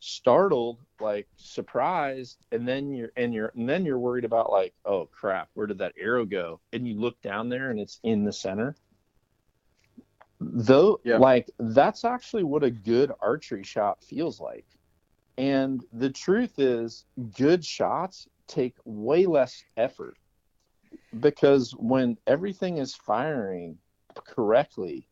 startled, 0.00 0.80
like 1.00 1.28
surprised, 1.36 2.44
and 2.50 2.66
then 2.66 2.92
you're 2.92 3.12
and 3.16 3.32
you're 3.32 3.52
and 3.54 3.68
then 3.68 3.84
you're 3.84 3.98
worried 3.98 4.24
about 4.24 4.50
like, 4.50 4.74
oh 4.84 5.06
crap, 5.06 5.48
where 5.54 5.68
did 5.68 5.78
that 5.78 5.94
arrow 5.98 6.24
go? 6.24 6.60
And 6.72 6.88
you 6.88 6.98
look 6.98 7.20
down 7.22 7.48
there 7.48 7.70
and 7.70 7.78
it's 7.78 8.00
in 8.02 8.24
the 8.24 8.32
center. 8.32 8.74
Though 10.40 11.00
yeah. 11.04 11.18
like 11.18 11.48
that's 11.58 12.04
actually 12.04 12.42
what 12.42 12.64
a 12.64 12.70
good 12.70 13.12
archery 13.20 13.62
shot 13.62 14.02
feels 14.02 14.40
like. 14.40 14.66
And 15.36 15.82
the 15.92 16.10
truth 16.10 16.58
is 16.58 17.04
good 17.36 17.64
shots 17.64 18.28
take 18.46 18.76
way 18.84 19.26
less 19.26 19.64
effort 19.76 20.16
because 21.20 21.72
when 21.72 22.16
everything 22.26 22.78
is 22.78 22.94
firing 22.94 23.78
correctly, 24.14 25.08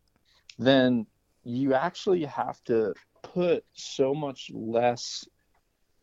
then 0.59 1.07
you 1.45 1.75
actually 1.75 2.25
have 2.25 2.63
to 2.65 2.95
put 3.23 3.65
so 3.73 4.15
much 4.15 4.51
less 4.53 5.25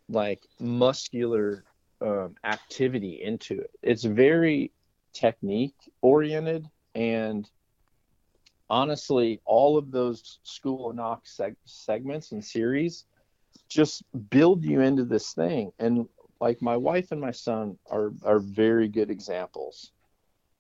like 0.09 0.41
muscular 0.59 1.63
um, 2.01 2.35
activity 2.43 3.21
into 3.23 3.59
it. 3.61 3.71
It's 3.81 4.03
very 4.03 4.71
technique 5.13 5.75
oriented 6.01 6.67
and 6.95 7.49
honestly 8.69 9.41
all 9.45 9.77
of 9.77 9.91
those 9.91 10.39
school 10.43 10.89
of 10.89 10.95
nock 10.95 11.25
seg- 11.25 11.55
segments 11.65 12.31
and 12.31 12.43
series 12.43 13.05
just 13.69 14.03
build 14.29 14.65
you 14.65 14.81
into 14.81 15.05
this 15.05 15.33
thing 15.33 15.71
and 15.79 16.07
like 16.41 16.61
my 16.61 16.77
wife 16.77 17.11
and 17.11 17.21
my 17.21 17.31
son 17.31 17.77
are 17.89 18.11
are 18.23 18.39
very 18.39 18.87
good 18.87 19.09
examples 19.11 19.91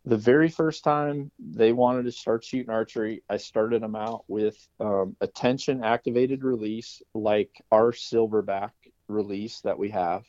the 0.05 0.17
very 0.17 0.49
first 0.49 0.83
time 0.83 1.29
they 1.39 1.71
wanted 1.71 2.03
to 2.05 2.11
start 2.11 2.43
shooting 2.43 2.69
archery, 2.69 3.21
I 3.29 3.37
started 3.37 3.83
them 3.83 3.95
out 3.95 4.23
with 4.27 4.55
um, 4.79 5.15
a 5.21 5.27
tension 5.27 5.83
activated 5.83 6.43
release, 6.43 7.01
like 7.13 7.51
our 7.71 7.91
silverback 7.91 8.71
release 9.07 9.61
that 9.61 9.77
we 9.77 9.89
have. 9.89 10.23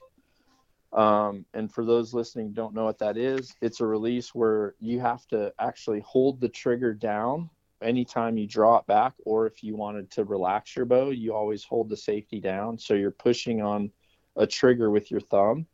Um, 0.93 1.47
and 1.55 1.73
for 1.73 1.85
those 1.85 2.13
listening 2.13 2.53
don't 2.53 2.75
know 2.75 2.85
what 2.85 2.99
that 2.99 3.17
is, 3.17 3.55
it's 3.63 3.81
a 3.81 3.87
release 3.87 4.35
where 4.35 4.75
you 4.81 5.01
have 5.01 5.25
to 5.29 5.53
actually 5.59 6.01
hold 6.01 6.41
the 6.41 6.49
trigger 6.49 6.93
down 6.93 7.49
anytime 7.83 8.39
you 8.39 8.47
draw 8.47 8.79
it 8.79 8.87
back, 8.87 9.15
or 9.25 9.47
if 9.47 9.63
you 9.63 9.77
wanted 9.77 10.11
to 10.13 10.25
relax 10.25 10.77
your 10.77 10.87
bow, 10.87 11.11
you 11.11 11.35
always 11.35 11.65
hold 11.65 11.89
the 11.89 11.97
safety 11.97 12.41
down. 12.41 12.79
So 12.79 12.95
you're 12.95 13.11
pushing 13.11 13.63
on 13.63 13.91
a 14.37 14.47
trigger 14.47 14.91
with 14.91 15.11
your 15.11 15.21
thumb 15.21 15.67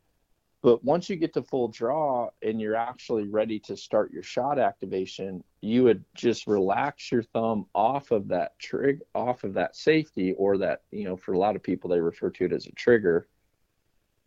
But 0.63 0.83
once 0.83 1.09
you 1.09 1.15
get 1.15 1.33
to 1.35 1.43
full 1.43 1.67
draw 1.69 2.29
and 2.41 2.59
you're 2.59 2.75
actually 2.75 3.27
ready 3.29 3.59
to 3.61 3.77
start 3.77 4.11
your 4.11 4.23
shot 4.23 4.59
activation, 4.59 5.43
you 5.61 5.83
would 5.83 6.03
just 6.15 6.47
relax 6.47 7.11
your 7.11 7.23
thumb 7.23 7.67
off 7.75 8.11
of 8.11 8.27
that 8.29 8.57
trig 8.59 9.01
off 9.13 9.43
of 9.43 9.53
that 9.53 9.75
safety 9.75 10.33
or 10.33 10.57
that, 10.57 10.81
you 10.91 11.03
know, 11.05 11.15
for 11.15 11.33
a 11.33 11.37
lot 11.39 11.55
of 11.55 11.63
people 11.63 11.89
they 11.89 11.99
refer 11.99 12.29
to 12.31 12.45
it 12.45 12.53
as 12.53 12.65
a 12.65 12.71
trigger. 12.71 13.27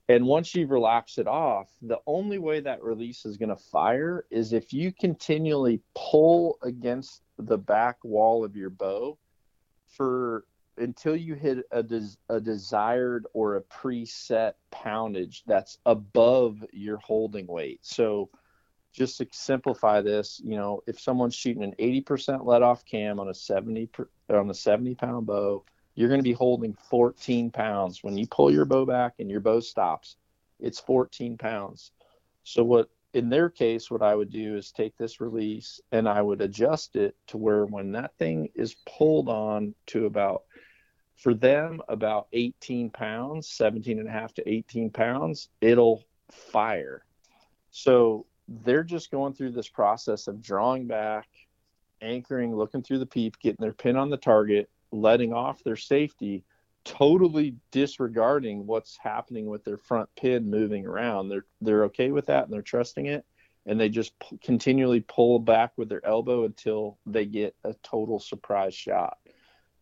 And 0.09 0.27
once 0.27 0.55
you've 0.55 0.71
relaxed 0.71 1.19
it 1.19 1.29
off, 1.29 1.71
the 1.83 2.01
only 2.07 2.39
way 2.39 2.61
that 2.61 2.83
release 2.83 3.25
is 3.25 3.37
going 3.37 3.51
to 3.51 3.57
fire 3.57 4.27
is 4.31 4.53
if 4.53 4.73
you 4.73 4.93
continually 4.93 5.83
pull 5.95 6.59
against 6.63 7.23
the 7.41 7.59
back 7.59 7.97
wall 8.03 8.45
of 8.45 8.57
your 8.57 8.71
bow 8.71 9.19
for 9.87 10.45
until 10.77 11.15
you 11.15 11.35
hit 11.35 11.65
a, 11.73 11.83
des, 11.83 12.17
a 12.29 12.41
desired 12.41 13.27
or 13.35 13.57
a 13.57 13.63
preset 13.63 14.55
poundage 14.71 15.43
that's 15.47 15.79
above 15.85 16.65
your 16.73 16.97
holding 16.99 17.47
weight. 17.47 17.81
So, 17.83 18.31
just 18.93 19.19
to 19.19 19.27
simplify 19.31 20.01
this, 20.01 20.41
you 20.43 20.57
know, 20.57 20.83
if 20.89 20.99
someone's 20.99 21.35
shooting 21.35 21.63
an 21.63 21.75
80% 21.79 22.45
let 22.45 22.63
off 22.63 22.85
cam 22.85 23.21
on 23.21 23.29
a 23.29 23.35
70 23.35 23.87
per, 23.87 24.09
on 24.29 24.51
a 24.51 24.55
70 24.55 24.97
pound 24.97 25.27
bow, 25.27 25.65
you're 25.95 26.09
going 26.09 26.19
to 26.19 26.25
be 26.25 26.33
holding 26.33 26.75
14 26.89 27.51
pounds. 27.51 28.03
When 28.03 28.17
you 28.17 28.27
pull 28.27 28.51
your 28.51 28.65
bow 28.65 28.85
back 28.85 29.15
and 29.21 29.31
your 29.31 29.41
bow 29.41 29.61
stops, 29.61 30.17
it's 30.59 30.81
14 30.81 31.39
pounds. 31.39 31.93
So 32.43 32.65
what 32.65 32.89
in 33.13 33.29
their 33.29 33.51
case, 33.51 33.91
what 33.91 34.03
I 34.03 34.15
would 34.15 34.31
do 34.31 34.57
is 34.57 34.71
take 34.71 34.97
this 34.97 35.21
release 35.21 35.81
and 35.91 36.09
I 36.09 36.23
would 36.23 36.41
adjust 36.41 36.97
it 36.97 37.17
to 37.29 37.39
where 37.39 37.67
when 37.67 37.93
that 37.93 38.15
thing 38.19 38.51
is 38.55 38.77
pulled 38.87 39.29
on 39.29 39.75
to 39.87 40.07
about 40.07 40.45
for 41.17 41.35
them 41.35 41.83
about 41.89 42.29
18 42.33 42.91
pounds 42.91 43.49
17 43.49 43.99
and 43.99 44.09
a 44.09 44.13
half 44.13 44.33
to 44.35 44.49
18 44.49 44.91
pounds 44.91 45.49
it'll 45.61 46.05
fire. 46.31 47.05
So 47.71 48.27
they're 48.49 48.85
just 48.85 49.11
going 49.11 49.35
through 49.35 49.53
this 49.53 49.69
process 49.69 50.29
of 50.29 50.41
drawing 50.41 50.87
back 50.87 51.29
anchoring 52.01 52.55
looking 52.55 52.83
through 52.83 52.99
the 52.99 53.07
peep 53.07 53.39
getting 53.41 53.59
their 53.61 53.73
pin 53.73 53.97
on 53.97 54.09
the 54.09 54.17
target 54.17 54.71
letting 54.93 55.33
off 55.33 55.63
their 55.63 55.77
safety 55.77 56.45
totally 56.85 57.57
disregarding 57.71 58.67
what's 58.67 58.97
happening 58.97 59.47
with 59.47 59.65
their 59.65 59.77
front 59.77 60.09
pin 60.17 60.51
moving 60.51 60.87
around. 60.87 61.29
They're 61.29 61.47
they're 61.61 61.85
okay 61.85 62.11
with 62.11 62.27
that 62.27 62.45
and 62.45 62.53
they're 62.53 62.63
trusting 62.63 63.07
it. 63.07 63.25
And 63.67 63.79
they 63.79 63.91
just 63.91 64.19
p- 64.19 64.39
continually 64.39 65.01
pull 65.01 65.39
back 65.39 65.73
with 65.77 65.89
their 65.89 66.05
elbow 66.07 66.45
until 66.45 66.99
they 67.05 67.27
get 67.27 67.55
a 67.63 67.75
total 67.83 68.19
surprise 68.19 68.75
shot. 68.75 69.19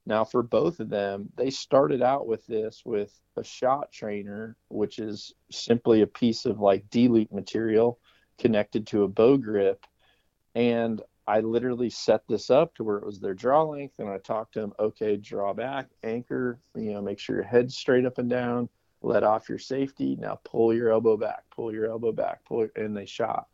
Now, 0.04 0.24
for 0.24 0.42
both 0.42 0.80
of 0.80 0.88
them, 0.88 1.28
they 1.36 1.50
started 1.50 2.02
out 2.02 2.26
with 2.26 2.44
this 2.46 2.82
with 2.84 3.12
a 3.36 3.44
shot 3.44 3.92
trainer, 3.92 4.56
which 4.68 4.98
is 4.98 5.34
simply 5.50 6.00
a 6.00 6.06
piece 6.06 6.46
of 6.46 6.60
like 6.60 6.90
D-loop 6.90 7.30
material 7.30 8.00
connected 8.38 8.86
to 8.88 9.04
a 9.04 9.08
bow 9.08 9.36
grip. 9.36 9.86
And 10.54 11.00
I 11.28 11.40
literally 11.40 11.90
set 11.90 12.22
this 12.26 12.48
up 12.48 12.74
to 12.74 12.84
where 12.84 12.96
it 12.96 13.04
was 13.04 13.20
their 13.20 13.34
draw 13.34 13.62
length. 13.62 13.98
And 13.98 14.08
I 14.08 14.16
talked 14.16 14.54
to 14.54 14.60
them, 14.60 14.72
okay, 14.78 15.18
draw 15.18 15.52
back, 15.52 15.88
anchor, 16.02 16.58
you 16.74 16.94
know, 16.94 17.02
make 17.02 17.18
sure 17.18 17.36
your 17.36 17.44
head's 17.44 17.76
straight 17.76 18.06
up 18.06 18.16
and 18.16 18.30
down, 18.30 18.70
let 19.02 19.22
off 19.22 19.50
your 19.50 19.58
safety. 19.58 20.16
Now 20.16 20.40
pull 20.42 20.72
your 20.72 20.90
elbow 20.90 21.18
back, 21.18 21.44
pull 21.54 21.70
your 21.70 21.90
elbow 21.90 22.12
back, 22.12 22.46
pull, 22.46 22.66
and 22.74 22.96
they 22.96 23.04
shot. 23.04 23.46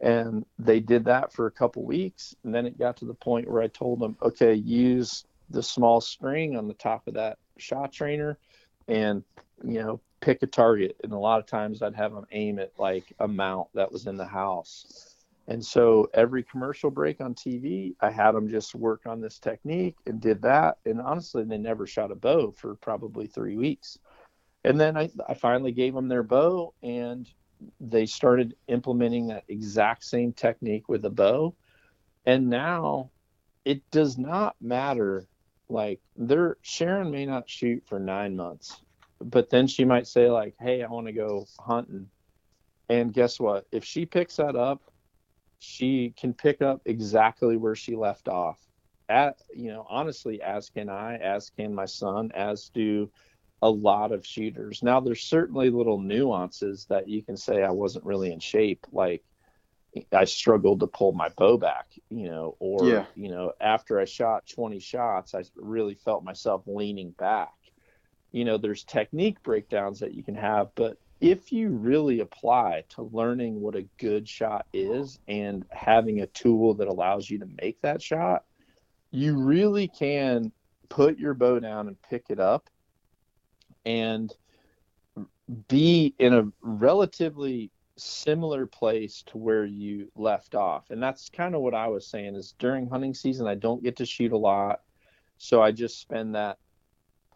And 0.00 0.46
they 0.60 0.78
did 0.78 1.06
that 1.06 1.32
for 1.32 1.46
a 1.46 1.50
couple 1.50 1.82
weeks. 1.82 2.36
And 2.44 2.54
then 2.54 2.66
it 2.66 2.78
got 2.78 2.96
to 2.98 3.04
the 3.04 3.14
point 3.14 3.50
where 3.50 3.62
I 3.62 3.66
told 3.66 3.98
them, 3.98 4.16
okay, 4.22 4.54
use 4.54 5.24
the 5.50 5.62
small 5.62 6.00
string 6.00 6.56
on 6.56 6.68
the 6.68 6.74
top 6.74 7.08
of 7.08 7.14
that 7.14 7.38
shot 7.56 7.92
trainer 7.92 8.38
and 8.86 9.24
you 9.64 9.80
know 9.80 10.00
pick 10.20 10.42
a 10.42 10.46
target 10.46 10.96
and 11.02 11.12
a 11.12 11.18
lot 11.18 11.40
of 11.40 11.46
times 11.46 11.82
i'd 11.82 11.94
have 11.94 12.12
them 12.12 12.26
aim 12.32 12.58
at 12.58 12.70
like 12.78 13.12
a 13.18 13.26
mount 13.26 13.66
that 13.74 13.90
was 13.90 14.06
in 14.06 14.16
the 14.16 14.26
house 14.26 15.16
and 15.48 15.64
so 15.64 16.08
every 16.14 16.42
commercial 16.44 16.90
break 16.90 17.20
on 17.20 17.34
tv 17.34 17.94
i 18.00 18.10
had 18.10 18.32
them 18.32 18.48
just 18.48 18.74
work 18.74 19.06
on 19.06 19.20
this 19.20 19.38
technique 19.38 19.96
and 20.06 20.20
did 20.20 20.40
that. 20.42 20.76
And 20.84 21.00
honestly 21.00 21.42
they 21.44 21.58
never 21.58 21.86
shot 21.86 22.12
a 22.12 22.14
bow 22.14 22.52
for 22.52 22.76
probably 22.76 23.26
three 23.26 23.56
weeks. 23.56 23.98
And 24.64 24.78
then 24.80 24.96
i, 24.96 25.10
I 25.28 25.34
finally 25.34 25.72
gave 25.72 25.94
them 25.94 26.08
their 26.08 26.22
bow 26.22 26.74
and 26.82 27.28
they 27.80 28.06
started 28.06 28.54
implementing 28.68 29.26
that 29.28 29.44
exact 29.48 30.04
same 30.04 30.32
technique 30.32 30.88
with 30.88 31.04
a 31.04 31.10
bow. 31.10 31.56
And 32.24 32.48
now 32.48 33.10
it 33.64 33.82
does 33.90 34.16
not 34.18 34.54
matter 34.60 35.26
like 35.68 36.00
they're 36.16 36.56
Sharon 36.62 37.10
may 37.10 37.26
not 37.26 37.48
shoot 37.48 37.82
for 37.86 37.98
nine 37.98 38.36
months, 38.36 38.80
but 39.20 39.50
then 39.50 39.66
she 39.66 39.84
might 39.84 40.06
say 40.06 40.30
like, 40.30 40.54
"Hey, 40.58 40.82
I 40.82 40.88
want 40.88 41.06
to 41.06 41.12
go 41.12 41.46
hunting," 41.60 42.08
and 42.88 43.12
guess 43.12 43.38
what? 43.38 43.66
If 43.70 43.84
she 43.84 44.06
picks 44.06 44.36
that 44.36 44.56
up, 44.56 44.80
she 45.58 46.14
can 46.18 46.34
pick 46.34 46.62
up 46.62 46.82
exactly 46.84 47.56
where 47.56 47.74
she 47.74 47.96
left 47.96 48.28
off. 48.28 48.58
At 49.08 49.40
you 49.54 49.70
know, 49.70 49.86
honestly, 49.88 50.42
as 50.42 50.68
can 50.70 50.88
I, 50.88 51.16
as 51.16 51.50
can 51.50 51.74
my 51.74 51.86
son, 51.86 52.30
as 52.34 52.68
do 52.68 53.10
a 53.62 53.70
lot 53.70 54.12
of 54.12 54.24
shooters. 54.24 54.82
Now, 54.82 55.00
there's 55.00 55.22
certainly 55.22 55.70
little 55.70 55.98
nuances 55.98 56.86
that 56.90 57.08
you 57.08 57.22
can 57.22 57.36
say 57.36 57.62
I 57.62 57.70
wasn't 57.70 58.04
really 58.04 58.32
in 58.32 58.38
shape, 58.38 58.86
like 58.92 59.24
I 60.12 60.24
struggled 60.24 60.80
to 60.80 60.86
pull 60.86 61.12
my 61.12 61.30
bow 61.30 61.56
back, 61.56 61.86
you 62.10 62.28
know, 62.28 62.56
or 62.58 62.86
yeah. 62.86 63.06
you 63.14 63.30
know, 63.30 63.52
after 63.60 63.98
I 63.98 64.04
shot 64.04 64.46
20 64.46 64.78
shots, 64.78 65.34
I 65.34 65.42
really 65.56 65.94
felt 65.94 66.24
myself 66.24 66.62
leaning 66.66 67.10
back. 67.12 67.54
You 68.30 68.44
know, 68.44 68.58
there's 68.58 68.84
technique 68.84 69.42
breakdowns 69.42 70.00
that 70.00 70.14
you 70.14 70.22
can 70.22 70.34
have, 70.34 70.68
but 70.74 70.98
if 71.20 71.52
you 71.52 71.70
really 71.70 72.20
apply 72.20 72.84
to 72.90 73.02
learning 73.02 73.60
what 73.60 73.74
a 73.74 73.86
good 73.98 74.28
shot 74.28 74.66
is 74.72 75.18
and 75.26 75.64
having 75.70 76.20
a 76.20 76.26
tool 76.28 76.74
that 76.74 76.88
allows 76.88 77.28
you 77.28 77.38
to 77.38 77.48
make 77.60 77.80
that 77.82 78.00
shot, 78.00 78.44
you 79.10 79.36
really 79.36 79.88
can 79.88 80.52
put 80.88 81.18
your 81.18 81.34
bow 81.34 81.58
down 81.58 81.88
and 81.88 82.00
pick 82.02 82.26
it 82.28 82.38
up 82.38 82.70
and 83.84 84.32
be 85.68 86.14
in 86.18 86.34
a 86.34 86.46
relatively 86.60 87.70
similar 87.96 88.66
place 88.66 89.22
to 89.26 89.38
where 89.38 89.64
you 89.64 90.10
left 90.14 90.54
off. 90.54 90.90
And 90.90 91.02
that's 91.02 91.28
kind 91.30 91.54
of 91.54 91.62
what 91.62 91.74
I 91.74 91.88
was 91.88 92.06
saying 92.06 92.36
is 92.36 92.54
during 92.58 92.88
hunting 92.88 93.14
season 93.14 93.46
I 93.46 93.56
don't 93.56 93.82
get 93.82 93.96
to 93.96 94.06
shoot 94.06 94.32
a 94.32 94.38
lot. 94.38 94.82
So 95.38 95.62
I 95.62 95.72
just 95.72 96.00
spend 96.00 96.34
that 96.34 96.58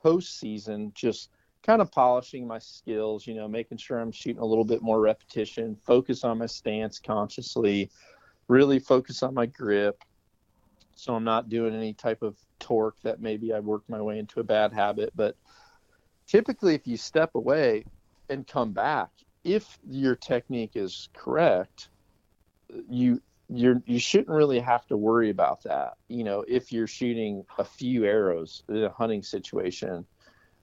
post 0.02 0.38
season 0.38 0.92
just 0.94 1.30
kind 1.64 1.80
of 1.80 1.92
polishing 1.92 2.46
my 2.46 2.58
skills, 2.58 3.26
you 3.26 3.34
know, 3.34 3.48
making 3.48 3.78
sure 3.78 3.98
I'm 3.98 4.12
shooting 4.12 4.42
a 4.42 4.46
little 4.46 4.64
bit 4.64 4.82
more 4.82 5.00
repetition, 5.00 5.76
focus 5.86 6.24
on 6.24 6.38
my 6.38 6.46
stance 6.46 6.98
consciously, 6.98 7.90
really 8.48 8.78
focus 8.78 9.22
on 9.22 9.34
my 9.34 9.46
grip. 9.46 10.02
So 10.94 11.14
I'm 11.14 11.24
not 11.24 11.48
doing 11.48 11.74
any 11.74 11.94
type 11.94 12.22
of 12.22 12.36
torque 12.58 13.00
that 13.02 13.20
maybe 13.20 13.52
I 13.52 13.60
worked 13.60 13.88
my 13.88 14.00
way 14.00 14.18
into 14.18 14.40
a 14.40 14.44
bad 14.44 14.72
habit. 14.72 15.12
But 15.14 15.36
typically, 16.26 16.74
if 16.74 16.86
you 16.86 16.96
step 16.96 17.30
away 17.34 17.84
and 18.28 18.46
come 18.46 18.72
back, 18.72 19.10
if 19.44 19.78
your 19.88 20.14
technique 20.16 20.72
is 20.74 21.08
correct, 21.14 21.90
you 22.88 23.20
you're 23.48 23.82
you 23.86 23.98
shouldn't 23.98 24.28
really 24.28 24.60
have 24.60 24.86
to 24.86 24.96
worry 24.96 25.30
about 25.30 25.62
that. 25.64 25.94
You 26.08 26.24
know, 26.24 26.44
if 26.46 26.72
you're 26.72 26.86
shooting 26.86 27.44
a 27.58 27.64
few 27.64 28.04
arrows 28.04 28.62
in 28.68 28.84
a 28.84 28.90
hunting 28.90 29.22
situation. 29.22 30.06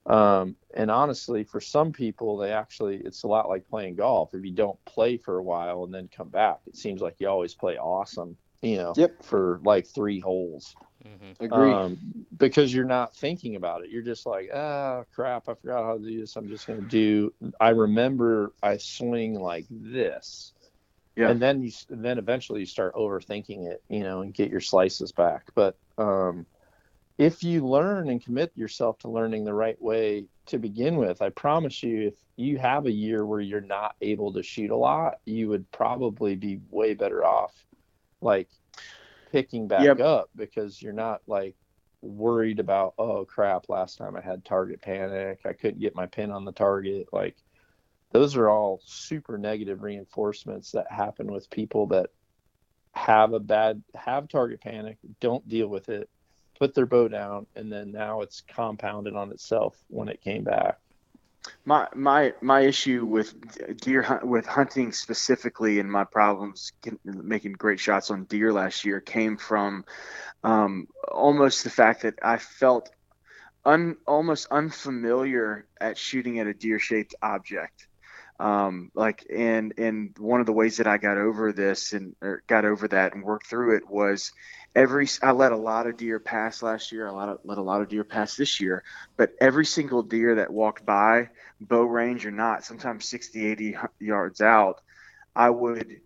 Um, 0.06 0.56
and 0.74 0.90
honestly, 0.90 1.44
for 1.44 1.60
some 1.60 1.92
people, 1.92 2.36
they 2.36 2.52
actually 2.52 2.96
it's 2.96 3.22
a 3.22 3.28
lot 3.28 3.48
like 3.48 3.68
playing 3.68 3.96
golf. 3.96 4.34
If 4.34 4.44
you 4.44 4.52
don't 4.52 4.82
play 4.84 5.16
for 5.16 5.38
a 5.38 5.42
while 5.42 5.84
and 5.84 5.92
then 5.92 6.08
come 6.14 6.28
back, 6.28 6.60
it 6.66 6.76
seems 6.76 7.00
like 7.00 7.16
you 7.18 7.28
always 7.28 7.54
play 7.54 7.76
awesome. 7.76 8.36
You 8.62 8.76
know, 8.76 8.92
yep. 8.96 9.22
for 9.22 9.60
like 9.64 9.86
three 9.86 10.20
holes. 10.20 10.76
Mm-hmm. 11.04 11.44
Agree. 11.44 11.72
Um, 11.72 11.98
because 12.36 12.74
you're 12.74 12.84
not 12.84 13.16
thinking 13.16 13.56
about 13.56 13.82
it. 13.82 13.90
You're 13.90 14.02
just 14.02 14.26
like, 14.26 14.50
ah, 14.52 15.04
crap, 15.14 15.48
I 15.48 15.54
forgot 15.54 15.84
how 15.84 15.96
to 15.96 16.04
do 16.04 16.20
this. 16.20 16.36
I'm 16.36 16.48
just 16.48 16.66
going 16.66 16.80
to 16.82 16.86
do. 16.86 17.32
I 17.58 17.70
remember 17.70 18.52
I 18.62 18.76
swing 18.76 19.34
like 19.34 19.64
this. 19.70 20.52
Yeah. 21.16 21.30
And 21.30 21.40
then 21.40 21.62
you, 21.62 21.72
then 21.88 22.18
eventually 22.18 22.60
you 22.60 22.66
start 22.66 22.94
overthinking 22.94 23.66
it, 23.66 23.82
you 23.88 24.00
know, 24.00 24.20
and 24.20 24.32
get 24.32 24.50
your 24.50 24.60
slices 24.60 25.12
back. 25.12 25.48
But 25.54 25.76
um, 25.98 26.46
if 27.20 27.44
you 27.44 27.66
learn 27.66 28.08
and 28.08 28.24
commit 28.24 28.50
yourself 28.56 28.98
to 28.98 29.08
learning 29.08 29.44
the 29.44 29.52
right 29.52 29.80
way 29.82 30.24
to 30.46 30.58
begin 30.58 30.96
with, 30.96 31.20
I 31.20 31.28
promise 31.28 31.82
you, 31.82 32.06
if 32.06 32.14
you 32.36 32.56
have 32.56 32.86
a 32.86 32.90
year 32.90 33.26
where 33.26 33.40
you're 33.40 33.60
not 33.60 33.94
able 34.00 34.32
to 34.32 34.42
shoot 34.42 34.70
a 34.70 34.76
lot, 34.76 35.18
you 35.26 35.46
would 35.50 35.70
probably 35.70 36.34
be 36.34 36.60
way 36.70 36.94
better 36.94 37.22
off. 37.22 37.52
Like 38.22 38.48
picking 39.30 39.68
back 39.68 39.84
yep. 39.84 40.00
up 40.00 40.30
because 40.34 40.80
you're 40.80 40.94
not 40.94 41.20
like 41.26 41.54
worried 42.00 42.58
about 42.58 42.94
oh 42.98 43.26
crap 43.26 43.68
last 43.68 43.98
time 43.98 44.16
i 44.16 44.20
had 44.20 44.42
target 44.42 44.80
panic 44.80 45.38
i 45.44 45.52
couldn't 45.52 45.80
get 45.80 45.94
my 45.94 46.06
pin 46.06 46.30
on 46.30 46.46
the 46.46 46.52
target 46.52 47.06
like 47.12 47.36
those 48.10 48.34
are 48.34 48.48
all 48.48 48.80
super 48.84 49.36
negative 49.36 49.82
reinforcements 49.82 50.72
that 50.72 50.90
happen 50.90 51.30
with 51.30 51.48
people 51.50 51.86
that 51.86 52.08
have 52.92 53.34
a 53.34 53.38
bad 53.38 53.82
have 53.94 54.28
target 54.28 54.60
panic 54.60 54.96
don't 55.20 55.46
deal 55.46 55.68
with 55.68 55.90
it 55.90 56.08
put 56.60 56.74
their 56.74 56.86
bow 56.86 57.08
down 57.08 57.46
and 57.56 57.72
then 57.72 57.90
now 57.90 58.20
it's 58.20 58.42
compounded 58.42 59.16
on 59.16 59.32
itself 59.32 59.76
when 59.88 60.08
it 60.08 60.20
came 60.20 60.44
back 60.44 60.78
my 61.64 61.88
my 61.94 62.34
my 62.40 62.60
issue 62.60 63.04
with 63.04 63.34
deer 63.80 64.02
hunt, 64.02 64.26
with 64.26 64.46
hunting 64.46 64.92
specifically 64.92 65.80
and 65.80 65.90
my 65.90 66.04
problems 66.04 66.72
making 67.04 67.52
great 67.52 67.80
shots 67.80 68.10
on 68.10 68.24
deer 68.24 68.52
last 68.52 68.84
year 68.84 69.00
came 69.00 69.36
from 69.36 69.84
um, 70.44 70.86
almost 71.10 71.64
the 71.64 71.70
fact 71.70 72.02
that 72.02 72.18
I 72.22 72.38
felt 72.38 72.90
un, 73.64 73.96
almost 74.06 74.48
unfamiliar 74.50 75.66
at 75.80 75.98
shooting 75.98 76.38
at 76.40 76.46
a 76.46 76.54
deer 76.54 76.78
shaped 76.78 77.14
object. 77.22 77.86
Um, 78.38 78.90
like 78.94 79.26
and 79.30 79.74
and 79.76 80.16
one 80.18 80.40
of 80.40 80.46
the 80.46 80.52
ways 80.52 80.78
that 80.78 80.86
I 80.86 80.96
got 80.96 81.18
over 81.18 81.52
this 81.52 81.92
and 81.92 82.16
got 82.46 82.64
over 82.64 82.88
that 82.88 83.14
and 83.14 83.22
worked 83.22 83.46
through 83.46 83.76
it 83.76 83.88
was 83.88 84.32
every 84.74 85.08
I 85.22 85.32
let 85.32 85.52
a 85.52 85.56
lot 85.56 85.86
of 85.86 85.96
deer 85.96 86.18
pass 86.20 86.62
last 86.62 86.92
year. 86.92 87.08
I 87.08 87.10
let, 87.10 87.46
let 87.46 87.58
a 87.58 87.62
lot 87.62 87.80
of 87.80 87.88
deer 87.88 88.04
pass 88.04 88.36
this 88.36 88.60
year, 88.60 88.82
but 89.16 89.32
every 89.40 89.66
single 89.66 90.02
deer 90.02 90.36
that 90.36 90.52
walked 90.52 90.84
by, 90.86 91.30
bow 91.60 91.82
range 91.82 92.26
or 92.26 92.30
not, 92.30 92.64
sometimes 92.64 93.08
60, 93.08 93.46
80 93.46 93.76
yards 93.98 94.40
out, 94.40 94.80
I 95.34 95.50
would 95.50 96.00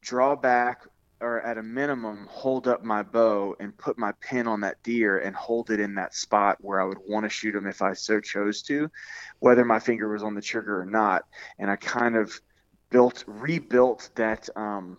draw 0.00 0.36
back 0.36 0.82
or 1.20 1.40
at 1.40 1.56
a 1.56 1.62
minimum 1.62 2.26
hold 2.28 2.66
up 2.66 2.82
my 2.82 3.02
bow 3.02 3.54
and 3.60 3.76
put 3.78 3.96
my 3.96 4.12
pin 4.20 4.48
on 4.48 4.60
that 4.60 4.82
deer 4.82 5.18
and 5.18 5.36
hold 5.36 5.70
it 5.70 5.78
in 5.78 5.94
that 5.94 6.14
spot 6.14 6.58
where 6.60 6.80
I 6.80 6.84
would 6.84 6.98
want 7.06 7.24
to 7.24 7.30
shoot 7.30 7.54
him 7.54 7.68
if 7.68 7.80
I 7.80 7.92
so 7.92 8.20
chose 8.20 8.60
to, 8.62 8.90
whether 9.38 9.64
my 9.64 9.78
finger 9.78 10.12
was 10.12 10.24
on 10.24 10.34
the 10.34 10.42
trigger 10.42 10.80
or 10.80 10.84
not. 10.84 11.22
And 11.60 11.70
I 11.70 11.76
kind 11.76 12.16
of 12.16 12.38
built 12.90 13.22
rebuilt 13.28 14.10
that 14.16 14.48
um, 14.56 14.98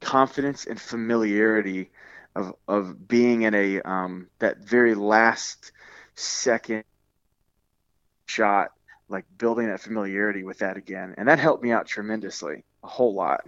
confidence 0.00 0.64
and 0.64 0.80
familiarity 0.80 1.90
of 2.38 2.54
of 2.68 3.08
being 3.08 3.42
in 3.42 3.54
a 3.54 3.80
um, 3.82 4.28
that 4.38 4.58
very 4.58 4.94
last 4.94 5.72
second 6.14 6.84
shot, 8.26 8.68
like 9.08 9.24
building 9.36 9.66
that 9.66 9.80
familiarity 9.80 10.44
with 10.44 10.58
that 10.58 10.76
again, 10.76 11.14
and 11.18 11.28
that 11.28 11.38
helped 11.38 11.62
me 11.62 11.72
out 11.72 11.86
tremendously, 11.86 12.64
a 12.84 12.86
whole 12.86 13.14
lot. 13.14 13.44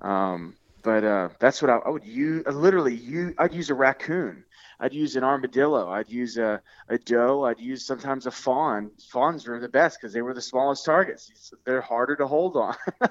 Um, 0.00 0.56
but 0.82 1.04
uh, 1.04 1.28
that's 1.38 1.62
what 1.62 1.70
I, 1.70 1.76
I 1.76 1.90
would 1.90 2.04
use. 2.04 2.44
Literally, 2.46 2.94
you 2.94 3.34
I'd 3.38 3.54
use 3.54 3.70
a 3.70 3.74
raccoon 3.74 4.44
I'd 4.80 4.92
use 4.92 5.16
an 5.16 5.24
armadillo. 5.24 5.88
I'd 5.88 6.10
use 6.10 6.36
a, 6.36 6.60
a 6.88 6.98
doe. 6.98 7.44
I'd 7.44 7.60
use 7.60 7.86
sometimes 7.86 8.26
a 8.26 8.30
fawn. 8.30 8.90
Fawns 9.10 9.46
were 9.46 9.60
the 9.60 9.68
best 9.68 9.98
because 10.00 10.12
they 10.12 10.22
were 10.22 10.34
the 10.34 10.42
smallest 10.42 10.84
targets. 10.84 11.52
They're 11.64 11.80
harder 11.80 12.16
to 12.16 12.26
hold 12.26 12.56
on. 12.56 12.74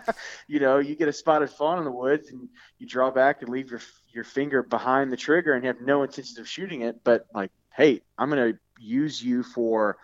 you 0.47 0.59
know, 0.59 0.79
you 0.79 0.95
get 0.95 1.07
a 1.07 1.13
spotted 1.13 1.49
fawn 1.49 1.79
in 1.79 1.85
the 1.85 1.91
woods 1.91 2.29
and 2.29 2.49
you 2.79 2.87
draw 2.87 3.11
back 3.11 3.41
and 3.41 3.49
leave 3.49 3.71
your 3.71 3.81
your 4.11 4.23
finger 4.23 4.61
behind 4.61 5.11
the 5.11 5.17
trigger 5.17 5.53
and 5.53 5.65
have 5.65 5.81
no 5.81 6.03
intention 6.03 6.39
of 6.39 6.47
shooting 6.47 6.81
it. 6.81 7.03
But 7.03 7.25
like, 7.33 7.51
hey, 7.75 8.01
I'm 8.17 8.29
gonna 8.29 8.53
use 8.79 9.23
you 9.23 9.43
for 9.43 9.97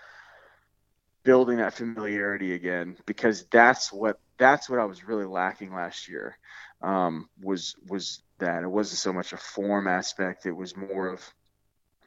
building 1.24 1.57
that 1.57 1.74
familiarity 1.74 2.53
again 2.53 2.97
because 3.05 3.45
that's 3.51 3.91
what 3.91 4.20
that's 4.38 4.70
what 4.70 4.80
I 4.80 4.86
was 4.86 5.03
really 5.03 5.26
lacking 5.26 5.74
last 5.74 6.07
year. 6.07 6.38
Um, 6.82 7.30
was 7.41 7.76
was 7.88 8.24
that 8.39 8.64
it 8.64 8.68
wasn't 8.68 8.99
so 8.99 9.14
much 9.14 9.34
a 9.34 9.38
form 9.38 9.88
aspect; 9.88 10.45
it 10.45 10.55
was 10.55 10.76
more 10.76 11.07
of 11.07 11.22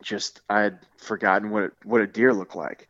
just 0.03 0.41
I 0.49 0.61
had 0.61 0.79
forgotten 0.99 1.51
what 1.51 1.63
it, 1.65 1.73
what 1.85 2.01
a 2.01 2.07
deer 2.07 2.33
looked 2.33 2.57
like. 2.57 2.89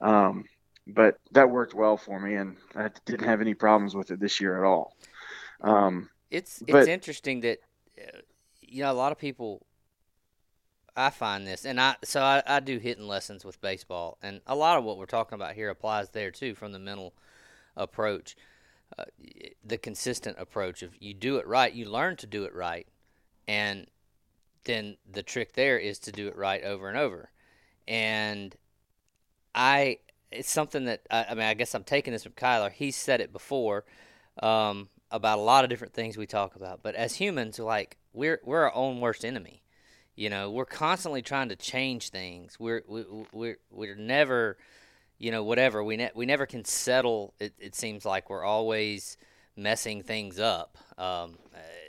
Um, 0.00 0.44
but 0.86 1.18
that 1.32 1.50
worked 1.50 1.74
well 1.74 1.96
for 1.96 2.18
me, 2.18 2.34
and 2.34 2.56
I 2.74 2.90
didn't 3.04 3.26
have 3.26 3.40
any 3.40 3.54
problems 3.54 3.94
with 3.94 4.10
it 4.10 4.20
this 4.20 4.40
year 4.40 4.58
at 4.58 4.66
all. 4.66 4.96
Um, 5.60 6.08
it's 6.30 6.62
it's 6.62 6.72
but, 6.72 6.88
interesting 6.88 7.40
that 7.40 7.58
uh, 7.98 8.18
you 8.60 8.82
know 8.82 8.92
a 8.92 8.94
lot 8.94 9.12
of 9.12 9.18
people. 9.18 9.64
I 10.96 11.10
find 11.10 11.46
this, 11.46 11.64
and 11.64 11.80
I 11.80 11.94
so 12.02 12.20
I, 12.20 12.42
I 12.44 12.58
do 12.58 12.78
hitting 12.78 13.06
lessons 13.06 13.44
with 13.44 13.60
baseball, 13.60 14.18
and 14.20 14.40
a 14.48 14.56
lot 14.56 14.78
of 14.78 14.84
what 14.84 14.98
we're 14.98 15.06
talking 15.06 15.36
about 15.36 15.54
here 15.54 15.70
applies 15.70 16.10
there 16.10 16.32
too, 16.32 16.56
from 16.56 16.72
the 16.72 16.80
mental 16.80 17.14
approach, 17.76 18.36
uh, 18.98 19.04
the 19.64 19.78
consistent 19.78 20.36
approach 20.40 20.82
of 20.82 20.90
you 20.98 21.14
do 21.14 21.36
it 21.36 21.46
right, 21.46 21.72
you 21.72 21.84
learn 21.84 22.16
to 22.16 22.26
do 22.26 22.42
it 22.44 22.54
right, 22.54 22.88
and 23.46 23.86
then 24.64 24.96
the 25.10 25.22
trick 25.22 25.54
there 25.54 25.78
is 25.78 25.98
to 26.00 26.12
do 26.12 26.28
it 26.28 26.36
right 26.36 26.62
over 26.62 26.88
and 26.88 26.98
over. 26.98 27.30
And 27.86 28.54
I, 29.54 29.98
it's 30.30 30.50
something 30.50 30.84
that 30.84 31.02
I, 31.10 31.26
I 31.30 31.34
mean, 31.34 31.44
I 31.44 31.54
guess 31.54 31.74
I'm 31.74 31.84
taking 31.84 32.12
this 32.12 32.22
from 32.22 32.32
Kyler. 32.32 32.70
He's 32.70 32.96
said 32.96 33.20
it 33.20 33.32
before 33.32 33.84
um, 34.42 34.88
about 35.10 35.38
a 35.38 35.42
lot 35.42 35.64
of 35.64 35.70
different 35.70 35.94
things 35.94 36.16
we 36.16 36.26
talk 36.26 36.56
about. 36.56 36.82
But 36.82 36.94
as 36.94 37.16
humans, 37.16 37.58
like 37.58 37.96
we're 38.12 38.40
we're 38.44 38.62
our 38.64 38.74
own 38.74 39.00
worst 39.00 39.24
enemy. 39.24 39.62
You 40.14 40.30
know, 40.30 40.50
we're 40.50 40.66
constantly 40.66 41.22
trying 41.22 41.48
to 41.50 41.56
change 41.56 42.10
things. 42.10 42.58
We're 42.58 42.82
we, 42.88 43.04
we're 43.32 43.58
we're 43.70 43.94
never, 43.94 44.58
you 45.18 45.30
know, 45.30 45.44
whatever. 45.44 45.82
We 45.82 45.96
ne- 45.96 46.10
we 46.14 46.26
never 46.26 46.44
can 46.44 46.64
settle. 46.64 47.34
It, 47.38 47.54
it 47.58 47.74
seems 47.74 48.04
like 48.04 48.28
we're 48.28 48.44
always 48.44 49.16
messing 49.56 50.02
things 50.02 50.38
up. 50.38 50.76
Um, 50.98 51.38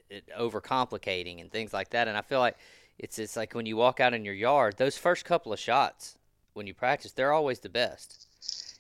it, 0.10 0.30
overcomplicating 0.38 1.42
and 1.42 1.52
things 1.52 1.74
like 1.74 1.90
that. 1.90 2.08
And 2.08 2.18
I 2.18 2.22
feel 2.22 2.40
like 2.40 2.58
it's 2.98 3.20
it's 3.20 3.36
like 3.36 3.54
when 3.54 3.66
you 3.66 3.78
walk 3.78 4.00
out 4.00 4.14
in 4.14 4.26
your 4.26 4.34
yard, 4.34 4.78
those 4.78 4.98
first 4.98 5.26
couple 5.26 5.54
of 5.54 5.60
shots 5.60 6.18
when 6.54 6.68
you 6.68 6.74
practice, 6.74 7.12
they're 7.12 7.32
always 7.32 7.60
the 7.60 7.70
best. 7.70 8.28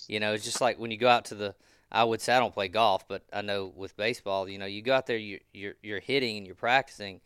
You 0.08 0.20
know, 0.20 0.34
it's 0.34 0.44
just 0.44 0.62
like 0.62 0.80
when 0.80 0.92
you 0.92 0.98
go 0.98 1.10
out 1.10 1.26
to 1.26 1.36
the. 1.36 1.56
I 1.92 2.04
would 2.04 2.22
say 2.22 2.34
I 2.34 2.40
don't 2.40 2.54
play 2.54 2.68
golf, 2.68 3.08
but 3.08 3.24
I 3.34 3.42
know 3.42 3.74
with 3.76 3.98
baseball, 3.98 4.48
you 4.48 4.60
know, 4.60 4.68
you 4.68 4.84
go 4.84 4.94
out 4.94 5.08
there, 5.08 5.18
you, 5.18 5.40
you're 5.54 5.74
you're 5.82 6.00
hitting 6.00 6.38
and 6.38 6.46
you're 6.46 6.56
practicing. 6.56 7.22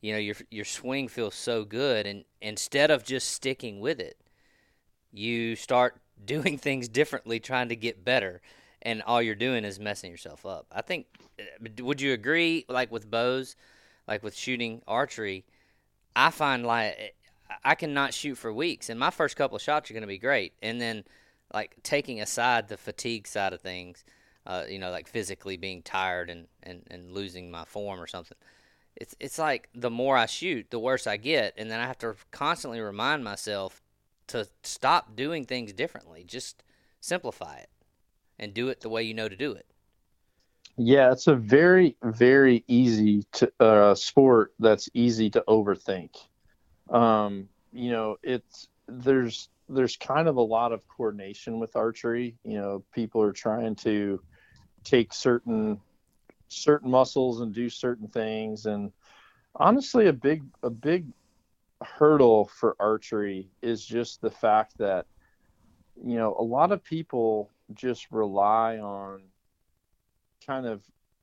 You 0.00 0.12
know, 0.12 0.18
your 0.18 0.36
your 0.50 0.64
swing 0.64 1.08
feels 1.08 1.34
so 1.34 1.64
good, 1.64 2.06
and 2.06 2.24
instead 2.40 2.90
of 2.90 3.04
just 3.04 3.30
sticking 3.30 3.80
with 3.80 3.98
it, 3.98 4.16
you 5.12 5.56
start 5.56 5.96
doing 6.24 6.58
things 6.58 6.88
differently, 6.88 7.40
trying 7.40 7.68
to 7.70 7.76
get 7.76 8.04
better 8.04 8.40
and 8.84 9.02
all 9.02 9.22
you're 9.22 9.34
doing 9.34 9.64
is 9.64 9.80
messing 9.80 10.10
yourself 10.10 10.44
up. 10.44 10.66
I 10.72 10.82
think. 10.82 11.06
Would 11.80 12.00
you 12.00 12.12
agree? 12.12 12.64
Like 12.68 12.92
with 12.92 13.10
bows, 13.10 13.56
like 14.06 14.22
with 14.22 14.36
shooting 14.36 14.82
archery, 14.86 15.44
I 16.14 16.30
find 16.30 16.64
like 16.64 17.16
I 17.64 17.74
cannot 17.74 18.14
shoot 18.14 18.36
for 18.36 18.52
weeks, 18.52 18.88
and 18.90 18.98
my 18.98 19.10
first 19.10 19.36
couple 19.36 19.56
of 19.56 19.62
shots 19.62 19.90
are 19.90 19.94
going 19.94 20.02
to 20.02 20.08
be 20.08 20.18
great, 20.18 20.54
and 20.62 20.80
then 20.80 21.04
like 21.52 21.76
taking 21.82 22.20
aside 22.20 22.68
the 22.68 22.76
fatigue 22.76 23.26
side 23.26 23.52
of 23.52 23.60
things, 23.60 24.04
uh, 24.46 24.64
you 24.68 24.78
know, 24.78 24.90
like 24.90 25.08
physically 25.08 25.56
being 25.56 25.82
tired 25.82 26.30
and, 26.30 26.46
and, 26.62 26.82
and 26.90 27.12
losing 27.12 27.50
my 27.50 27.64
form 27.64 28.00
or 28.00 28.06
something. 28.06 28.36
It's 28.96 29.16
it's 29.18 29.38
like 29.38 29.68
the 29.74 29.90
more 29.90 30.16
I 30.16 30.26
shoot, 30.26 30.70
the 30.70 30.78
worse 30.78 31.06
I 31.06 31.16
get, 31.16 31.54
and 31.56 31.70
then 31.70 31.80
I 31.80 31.86
have 31.86 31.98
to 31.98 32.14
constantly 32.30 32.80
remind 32.80 33.24
myself 33.24 33.82
to 34.28 34.48
stop 34.62 35.16
doing 35.16 35.44
things 35.44 35.72
differently. 35.72 36.24
Just 36.24 36.62
simplify 37.00 37.56
it 37.56 37.68
and 38.44 38.54
do 38.54 38.68
it 38.68 38.80
the 38.80 38.88
way 38.88 39.02
you 39.02 39.14
know 39.14 39.28
to 39.28 39.36
do 39.36 39.52
it. 39.52 39.66
Yeah, 40.76 41.12
it's 41.12 41.26
a 41.26 41.34
very 41.34 41.96
very 42.02 42.64
easy 42.68 43.24
to, 43.32 43.52
uh, 43.60 43.94
sport 43.94 44.54
that's 44.58 44.88
easy 44.94 45.30
to 45.30 45.44
overthink. 45.48 46.10
Um, 46.90 47.48
you 47.72 47.90
know, 47.90 48.16
it's 48.22 48.68
there's 48.88 49.48
there's 49.68 49.96
kind 49.96 50.28
of 50.28 50.36
a 50.36 50.42
lot 50.42 50.72
of 50.72 50.86
coordination 50.88 51.58
with 51.58 51.76
archery. 51.76 52.36
You 52.44 52.58
know, 52.58 52.84
people 52.92 53.22
are 53.22 53.32
trying 53.32 53.76
to 53.76 54.20
take 54.84 55.12
certain 55.12 55.80
certain 56.48 56.90
muscles 56.90 57.40
and 57.40 57.54
do 57.54 57.68
certain 57.68 58.06
things 58.08 58.66
and 58.66 58.92
honestly 59.56 60.06
a 60.06 60.12
big 60.12 60.42
a 60.62 60.70
big 60.70 61.06
hurdle 61.82 62.46
for 62.46 62.76
archery 62.78 63.48
is 63.62 63.84
just 63.84 64.20
the 64.20 64.30
fact 64.30 64.76
that 64.78 65.06
you 66.02 66.16
know 66.16 66.36
a 66.38 66.42
lot 66.42 66.70
of 66.72 66.84
people 66.84 67.50
just 67.72 68.10
rely 68.10 68.78
on 68.78 69.22
kind 70.46 70.66
of 70.66 70.82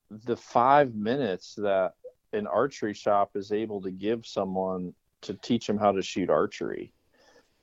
the 0.10 0.36
five 0.36 0.94
minutes 0.96 1.56
that 1.56 1.94
an 2.34 2.48
archery 2.48 2.94
shop 2.94 3.32
is 3.36 3.52
able 3.52 3.82
to 3.82 3.92
give 3.92 4.26
someone 4.26 4.94
to 5.22 5.34
teach 5.36 5.68
them 5.68 5.78
how 5.78 5.92
to 5.92 6.02
shoot 6.02 6.30
archery. 6.30 6.94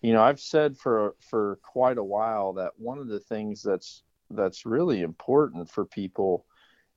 You 0.00 0.12
know, 0.12 0.22
I've 0.22 0.40
said 0.40 0.76
for 0.78 1.16
for 1.28 1.58
quite 1.62 1.98
a 1.98 2.04
while 2.04 2.52
that 2.54 2.72
one 2.76 2.98
of 2.98 3.08
the 3.08 3.20
things 3.20 3.62
that's 3.62 4.04
that's 4.30 4.64
really 4.64 5.02
important 5.02 5.68
for 5.68 5.84
people 5.84 6.46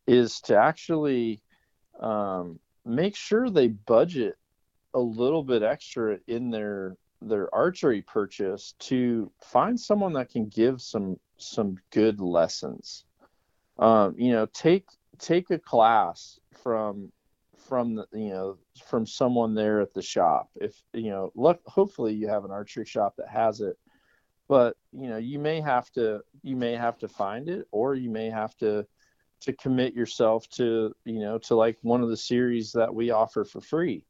is 0.05 0.41
to 0.41 0.55
actually 0.55 1.41
um, 1.99 2.59
make 2.85 3.15
sure 3.15 3.49
they 3.49 3.69
budget 3.69 4.35
a 4.93 4.99
little 4.99 5.43
bit 5.43 5.63
extra 5.63 6.17
in 6.27 6.51
their 6.51 6.95
their 7.21 7.53
archery 7.53 8.01
purchase 8.01 8.73
to 8.79 9.31
find 9.41 9.79
someone 9.79 10.13
that 10.13 10.29
can 10.29 10.47
give 10.47 10.81
some 10.81 11.17
some 11.41 11.77
good 11.91 12.19
lessons. 12.19 13.05
Um, 13.79 14.15
you 14.17 14.31
know, 14.31 14.45
take 14.47 14.87
take 15.17 15.49
a 15.51 15.59
class 15.59 16.39
from 16.63 17.11
from 17.67 17.95
the, 17.95 18.07
you 18.13 18.29
know 18.29 18.57
from 18.85 19.05
someone 19.05 19.55
there 19.55 19.81
at 19.81 19.93
the 19.93 20.01
shop. 20.01 20.49
If 20.55 20.81
you 20.93 21.09
know, 21.09 21.31
look, 21.35 21.61
hopefully 21.65 22.13
you 22.13 22.27
have 22.27 22.45
an 22.45 22.51
archery 22.51 22.85
shop 22.85 23.15
that 23.17 23.29
has 23.29 23.61
it, 23.61 23.77
but 24.47 24.75
you 24.91 25.09
know 25.09 25.17
you 25.17 25.39
may 25.39 25.61
have 25.61 25.89
to 25.91 26.21
you 26.43 26.55
may 26.55 26.73
have 26.73 26.97
to 26.99 27.07
find 27.07 27.49
it, 27.49 27.67
or 27.71 27.95
you 27.95 28.09
may 28.09 28.29
have 28.29 28.55
to 28.57 28.85
to 29.41 29.53
commit 29.53 29.93
yourself 29.93 30.47
to 30.49 30.93
you 31.05 31.19
know 31.19 31.37
to 31.39 31.55
like 31.55 31.77
one 31.81 32.01
of 32.01 32.09
the 32.09 32.17
series 32.17 32.71
that 32.73 32.93
we 32.93 33.11
offer 33.11 33.43
for 33.43 33.61
free. 33.61 34.05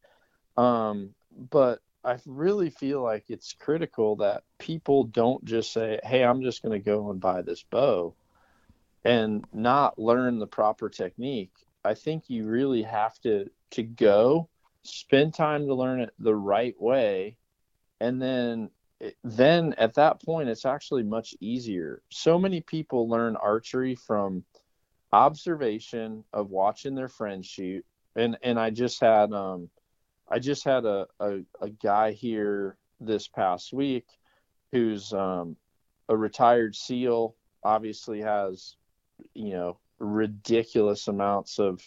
Um, 0.57 1.13
but 1.49 1.79
I 2.03 2.17
really 2.25 2.69
feel 2.69 3.01
like 3.01 3.25
it's 3.29 3.53
critical 3.53 4.15
that 4.17 4.43
people 4.57 5.03
don't 5.03 5.43
just 5.45 5.71
say, 5.71 5.99
"Hey, 6.03 6.23
I'm 6.23 6.41
just 6.41 6.63
going 6.63 6.79
to 6.79 6.83
go 6.83 7.11
and 7.11 7.19
buy 7.19 7.41
this 7.41 7.63
bow," 7.63 8.15
and 9.05 9.45
not 9.53 9.99
learn 9.99 10.39
the 10.39 10.47
proper 10.47 10.89
technique. 10.89 11.53
I 11.83 11.93
think 11.93 12.29
you 12.29 12.47
really 12.47 12.83
have 12.83 13.19
to 13.21 13.49
to 13.71 13.83
go 13.83 14.49
spend 14.83 15.33
time 15.33 15.67
to 15.67 15.75
learn 15.75 16.01
it 16.01 16.13
the 16.19 16.35
right 16.35 16.79
way, 16.81 17.37
and 17.99 18.21
then 18.21 18.71
then 19.23 19.73
at 19.77 19.95
that 19.95 20.21
point 20.23 20.49
it's 20.49 20.65
actually 20.65 21.03
much 21.03 21.35
easier. 21.39 22.01
So 22.09 22.37
many 22.37 22.61
people 22.61 23.09
learn 23.09 23.35
archery 23.35 23.95
from 23.95 24.43
observation 25.11 26.23
of 26.33 26.49
watching 26.51 26.95
their 26.95 27.09
friends 27.09 27.45
shoot, 27.47 27.85
and 28.15 28.37
and 28.43 28.59
I 28.59 28.71
just 28.71 28.99
had 29.01 29.33
um 29.33 29.69
I 30.31 30.39
just 30.39 30.63
had 30.63 30.85
a, 30.85 31.07
a, 31.19 31.39
a 31.59 31.69
guy 31.69 32.13
here 32.13 32.77
this 33.01 33.27
past 33.27 33.73
week 33.73 34.07
who's 34.71 35.11
um, 35.11 35.57
a 36.07 36.15
retired 36.15 36.75
SEAL, 36.75 37.35
obviously 37.63 38.21
has, 38.21 38.77
you 39.33 39.51
know, 39.51 39.77
ridiculous 39.99 41.07
amounts 41.07 41.59
of 41.59 41.81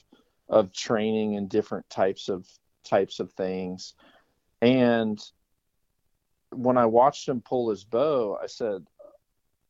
of 0.49 0.73
training 0.73 1.37
and 1.37 1.49
different 1.49 1.89
types 1.89 2.29
of 2.29 2.47
types 2.85 3.19
of 3.19 3.33
things. 3.33 3.95
And 4.61 5.19
when 6.51 6.77
I 6.77 6.87
watched 6.87 7.29
him 7.29 7.41
pull 7.41 7.71
his 7.71 7.85
bow, 7.85 8.39
I 8.41 8.47
said, 8.47 8.87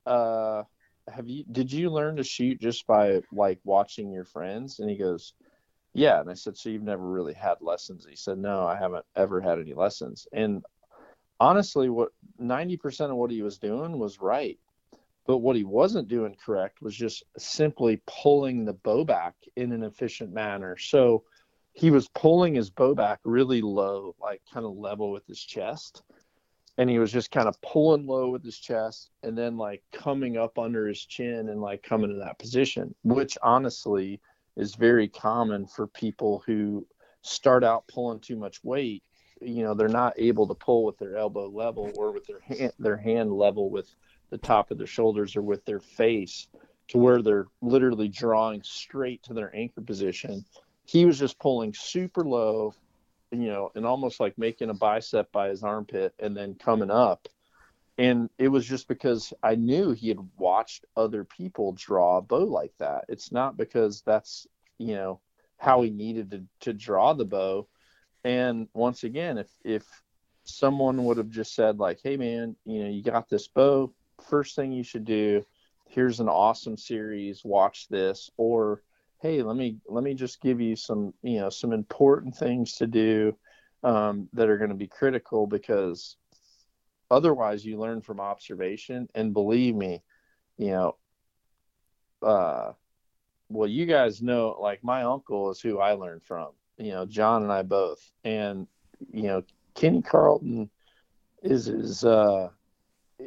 uh, 0.04 0.64
have 1.08 1.28
you 1.28 1.44
did 1.50 1.72
you 1.72 1.90
learn 1.90 2.16
to 2.16 2.24
shoot 2.24 2.60
just 2.60 2.86
by 2.86 3.22
like 3.32 3.60
watching 3.64 4.12
your 4.12 4.24
friends? 4.24 4.80
And 4.80 4.90
he 4.90 4.96
goes, 4.96 5.32
yeah. 5.94 6.20
And 6.20 6.28
I 6.28 6.34
said, 6.34 6.56
so 6.56 6.68
you've 6.68 6.82
never 6.82 7.06
really 7.06 7.32
had 7.32 7.54
lessons? 7.60 8.06
He 8.08 8.16
said, 8.16 8.36
no, 8.36 8.66
I 8.66 8.76
haven't 8.76 9.04
ever 9.16 9.40
had 9.40 9.60
any 9.60 9.74
lessons. 9.74 10.26
And 10.32 10.64
honestly, 11.38 11.88
what 11.88 12.10
90% 12.40 13.10
of 13.10 13.16
what 13.16 13.30
he 13.30 13.42
was 13.42 13.58
doing 13.58 13.98
was 13.98 14.20
right. 14.20 14.58
But 15.26 15.38
what 15.38 15.56
he 15.56 15.64
wasn't 15.64 16.08
doing 16.08 16.36
correct 16.44 16.82
was 16.82 16.94
just 16.94 17.22
simply 17.38 18.02
pulling 18.06 18.64
the 18.64 18.74
bow 18.74 19.04
back 19.04 19.34
in 19.56 19.72
an 19.72 19.84
efficient 19.84 20.32
manner. 20.32 20.76
So 20.76 21.22
he 21.72 21.90
was 21.90 22.08
pulling 22.08 22.54
his 22.54 22.68
bow 22.68 22.94
back 22.94 23.20
really 23.24 23.62
low, 23.62 24.14
like 24.20 24.42
kind 24.52 24.66
of 24.66 24.76
level 24.76 25.10
with 25.12 25.26
his 25.26 25.40
chest. 25.40 26.02
And 26.76 26.90
he 26.90 26.98
was 26.98 27.12
just 27.12 27.30
kind 27.30 27.48
of 27.48 27.58
pulling 27.62 28.06
low 28.06 28.30
with 28.30 28.44
his 28.44 28.58
chest 28.58 29.10
and 29.22 29.38
then 29.38 29.56
like 29.56 29.82
coming 29.92 30.36
up 30.36 30.58
under 30.58 30.88
his 30.88 31.04
chin 31.04 31.48
and 31.48 31.62
like 31.62 31.84
coming 31.84 32.10
to 32.10 32.16
that 32.16 32.40
position, 32.40 32.96
which 33.04 33.38
honestly– 33.42 34.20
is 34.56 34.74
very 34.74 35.08
common 35.08 35.66
for 35.66 35.86
people 35.86 36.42
who 36.46 36.86
start 37.22 37.64
out 37.64 37.86
pulling 37.88 38.20
too 38.20 38.36
much 38.36 38.62
weight. 38.62 39.02
You 39.40 39.64
know, 39.64 39.74
they're 39.74 39.88
not 39.88 40.14
able 40.18 40.46
to 40.46 40.54
pull 40.54 40.84
with 40.84 40.98
their 40.98 41.16
elbow 41.16 41.48
level 41.48 41.90
or 41.96 42.12
with 42.12 42.26
their 42.26 42.40
hand, 42.40 42.72
their 42.78 42.96
hand 42.96 43.32
level 43.32 43.70
with 43.70 43.92
the 44.30 44.38
top 44.38 44.70
of 44.70 44.78
their 44.78 44.86
shoulders 44.86 45.36
or 45.36 45.42
with 45.42 45.64
their 45.64 45.80
face 45.80 46.48
to 46.88 46.98
where 46.98 47.22
they're 47.22 47.46
literally 47.62 48.08
drawing 48.08 48.62
straight 48.62 49.22
to 49.24 49.34
their 49.34 49.54
anchor 49.54 49.80
position. 49.80 50.44
He 50.84 51.04
was 51.04 51.18
just 51.18 51.38
pulling 51.38 51.72
super 51.72 52.24
low, 52.24 52.74
you 53.30 53.48
know, 53.48 53.72
and 53.74 53.86
almost 53.86 54.20
like 54.20 54.36
making 54.38 54.70
a 54.70 54.74
bicep 54.74 55.32
by 55.32 55.48
his 55.48 55.62
armpit 55.62 56.14
and 56.18 56.36
then 56.36 56.54
coming 56.54 56.90
up 56.90 57.28
and 57.96 58.28
it 58.38 58.48
was 58.48 58.66
just 58.66 58.88
because 58.88 59.32
I 59.42 59.54
knew 59.54 59.92
he 59.92 60.08
had 60.08 60.18
watched 60.36 60.84
other 60.96 61.24
people 61.24 61.72
draw 61.72 62.18
a 62.18 62.22
bow 62.22 62.44
like 62.44 62.72
that. 62.78 63.04
It's 63.08 63.30
not 63.30 63.56
because 63.56 64.02
that's 64.04 64.46
you 64.78 64.94
know 64.94 65.20
how 65.58 65.82
he 65.82 65.90
needed 65.90 66.30
to, 66.32 66.44
to 66.60 66.72
draw 66.72 67.12
the 67.12 67.24
bow. 67.24 67.68
And 68.24 68.68
once 68.74 69.04
again, 69.04 69.38
if 69.38 69.50
if 69.64 69.86
someone 70.44 71.04
would 71.04 71.18
have 71.18 71.30
just 71.30 71.54
said 71.54 71.78
like, 71.78 72.00
"Hey 72.02 72.16
man, 72.16 72.56
you 72.64 72.82
know 72.82 72.90
you 72.90 73.02
got 73.02 73.28
this 73.28 73.46
bow. 73.48 73.92
First 74.28 74.56
thing 74.56 74.72
you 74.72 74.82
should 74.82 75.04
do, 75.04 75.44
here's 75.88 76.20
an 76.20 76.28
awesome 76.28 76.76
series. 76.76 77.44
Watch 77.44 77.88
this." 77.88 78.28
Or, 78.36 78.82
"Hey, 79.20 79.42
let 79.42 79.56
me 79.56 79.78
let 79.86 80.02
me 80.02 80.14
just 80.14 80.40
give 80.40 80.60
you 80.60 80.74
some 80.74 81.14
you 81.22 81.38
know 81.38 81.50
some 81.50 81.72
important 81.72 82.36
things 82.36 82.74
to 82.76 82.86
do." 82.86 83.36
Um, 83.84 84.30
that 84.32 84.48
are 84.48 84.56
going 84.56 84.70
to 84.70 84.76
be 84.76 84.86
critical 84.86 85.46
because 85.46 86.16
otherwise 87.10 87.64
you 87.64 87.78
learn 87.78 88.00
from 88.00 88.20
observation. 88.20 89.08
And 89.14 89.32
believe 89.34 89.74
me 89.74 90.02
you 90.56 90.68
know 90.68 90.96
uh 92.22 92.72
well 93.48 93.68
you 93.68 93.86
guys 93.86 94.22
know 94.22 94.56
like 94.60 94.82
my 94.82 95.02
uncle 95.02 95.50
is 95.50 95.60
who 95.60 95.78
i 95.78 95.92
learned 95.92 96.22
from 96.22 96.48
you 96.78 96.90
know 96.92 97.04
john 97.04 97.42
and 97.42 97.52
i 97.52 97.62
both. 97.62 98.00
And 98.24 98.66
you 99.12 99.24
know 99.24 99.42
kenny 99.74 100.02
carlton 100.02 100.70
is 101.42 101.68
is 101.68 102.04
uh 102.04 102.48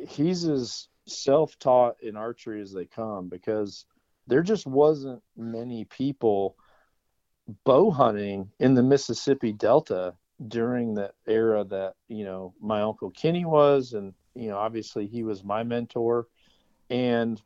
he's 0.08 0.46
as 0.46 0.88
self-taught 1.08 1.96
in 2.02 2.18
archery 2.18 2.62
as 2.62 2.74
they 2.74 2.86
come 2.86 3.30
because 3.30 3.86
there 4.28 4.42
just 4.42 4.66
wasn't 4.66 5.22
many 5.38 5.86
people 5.86 6.58
bow 7.64 7.92
hunting 7.92 8.52
in 8.60 8.74
the 8.74 8.84
mississippi 8.84 9.54
delta 9.54 10.14
during 10.48 10.94
that 10.96 11.16
era 11.28 11.64
that 11.64 11.94
you 12.08 12.24
know 12.24 12.54
my 12.62 12.82
uncle 12.82 13.10
Kenny 13.12 13.46
was, 13.46 13.94
and 13.94 14.14
you 14.36 14.50
know 14.50 14.58
obviously 14.58 15.08
he 15.08 15.24
was 15.24 15.44
my 15.44 15.64
mentor, 15.64 16.28
and 16.90 17.42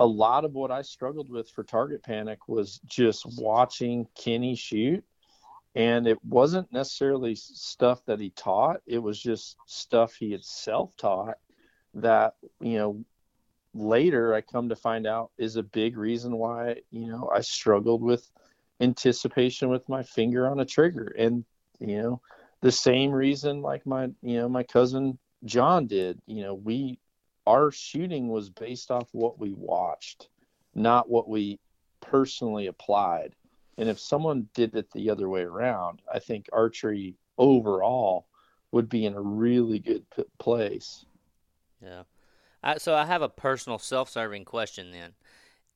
a 0.00 0.06
lot 0.06 0.44
of 0.44 0.54
what 0.54 0.70
I 0.70 0.82
struggled 0.82 1.28
with 1.28 1.50
for 1.50 1.64
target 1.64 2.02
panic 2.02 2.48
was 2.48 2.80
just 2.86 3.26
watching 3.40 4.06
Kenny 4.14 4.54
shoot. 4.54 5.04
And 5.74 6.06
it 6.06 6.18
wasn't 6.24 6.72
necessarily 6.72 7.34
stuff 7.34 8.04
that 8.06 8.20
he 8.20 8.30
taught, 8.30 8.80
it 8.86 8.98
was 8.98 9.20
just 9.20 9.56
stuff 9.66 10.14
he 10.14 10.32
had 10.32 10.44
self 10.44 10.96
taught 10.96 11.36
that, 11.94 12.34
you 12.60 12.78
know, 12.78 13.04
later 13.74 14.34
I 14.34 14.40
come 14.40 14.70
to 14.70 14.76
find 14.76 15.06
out 15.06 15.30
is 15.36 15.56
a 15.56 15.62
big 15.62 15.96
reason 15.96 16.36
why, 16.36 16.76
you 16.90 17.06
know, 17.06 17.30
I 17.32 17.42
struggled 17.42 18.02
with 18.02 18.28
anticipation 18.80 19.68
with 19.68 19.88
my 19.88 20.02
finger 20.02 20.48
on 20.48 20.60
a 20.60 20.64
trigger. 20.64 21.14
And 21.18 21.44
you 21.78 21.98
know 21.98 22.20
the 22.60 22.72
same 22.72 23.10
reason 23.12 23.62
like 23.62 23.86
my 23.86 24.04
you 24.22 24.38
know 24.38 24.48
my 24.48 24.62
cousin 24.62 25.18
John 25.44 25.86
did 25.86 26.20
you 26.26 26.42
know 26.42 26.54
we 26.54 26.98
our 27.46 27.70
shooting 27.70 28.28
was 28.28 28.50
based 28.50 28.90
off 28.90 29.08
what 29.12 29.38
we 29.38 29.52
watched 29.54 30.28
not 30.74 31.08
what 31.08 31.28
we 31.28 31.58
personally 32.00 32.66
applied. 32.66 33.34
And 33.78 33.88
if 33.88 33.98
someone 33.98 34.48
did 34.54 34.74
it 34.74 34.90
the 34.92 35.10
other 35.10 35.28
way 35.28 35.42
around 35.42 36.02
i 36.12 36.18
think 36.18 36.48
archery 36.52 37.14
overall 37.36 38.26
would 38.72 38.88
be 38.88 39.06
in 39.06 39.14
a 39.14 39.20
really 39.20 39.78
good 39.78 40.04
place. 40.38 41.06
Yeah. 41.82 42.02
I, 42.62 42.78
so 42.78 42.94
i 42.94 43.04
have 43.04 43.22
a 43.22 43.28
personal 43.28 43.78
self-serving 43.78 44.44
question 44.44 44.90
then 44.90 45.14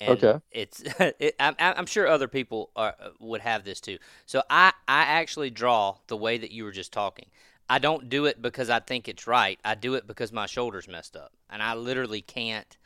and 0.03 0.24
okay. 0.24 0.40
It's 0.50 0.82
it, 1.00 1.34
I'm, 1.38 1.55
I'm 1.59 1.86
sure 1.86 2.07
other 2.09 2.28
people 2.28 2.70
are, 2.74 2.94
would 3.20 3.40
have 3.40 3.64
this 3.64 3.80
too. 3.80 3.98
So 4.26 4.42
I 4.50 4.72
I 4.88 5.03
actually 5.03 5.50
draw 5.50 5.96
the 6.09 6.16
way 6.16 6.38
that 6.38 6.50
you 6.50 6.64
were 6.64 6.72
just 6.72 6.92
talking. 6.92 7.26
I 7.70 7.78
don't 7.78 8.09
do 8.09 8.26
it 8.26 8.42
because 8.42 8.68
I 8.68 8.80
think 8.80 9.09
it's 9.09 9.26
right. 9.26 9.59
I 9.64 9.74
do 9.74 9.94
it 9.94 10.07
because 10.07 10.32
my 10.32 10.46
shoulder's 10.46 10.88
messed 10.88 11.16
up, 11.16 11.32
and 11.48 11.62
I 11.62 11.74
literally 11.74 12.20
can't. 12.20 12.76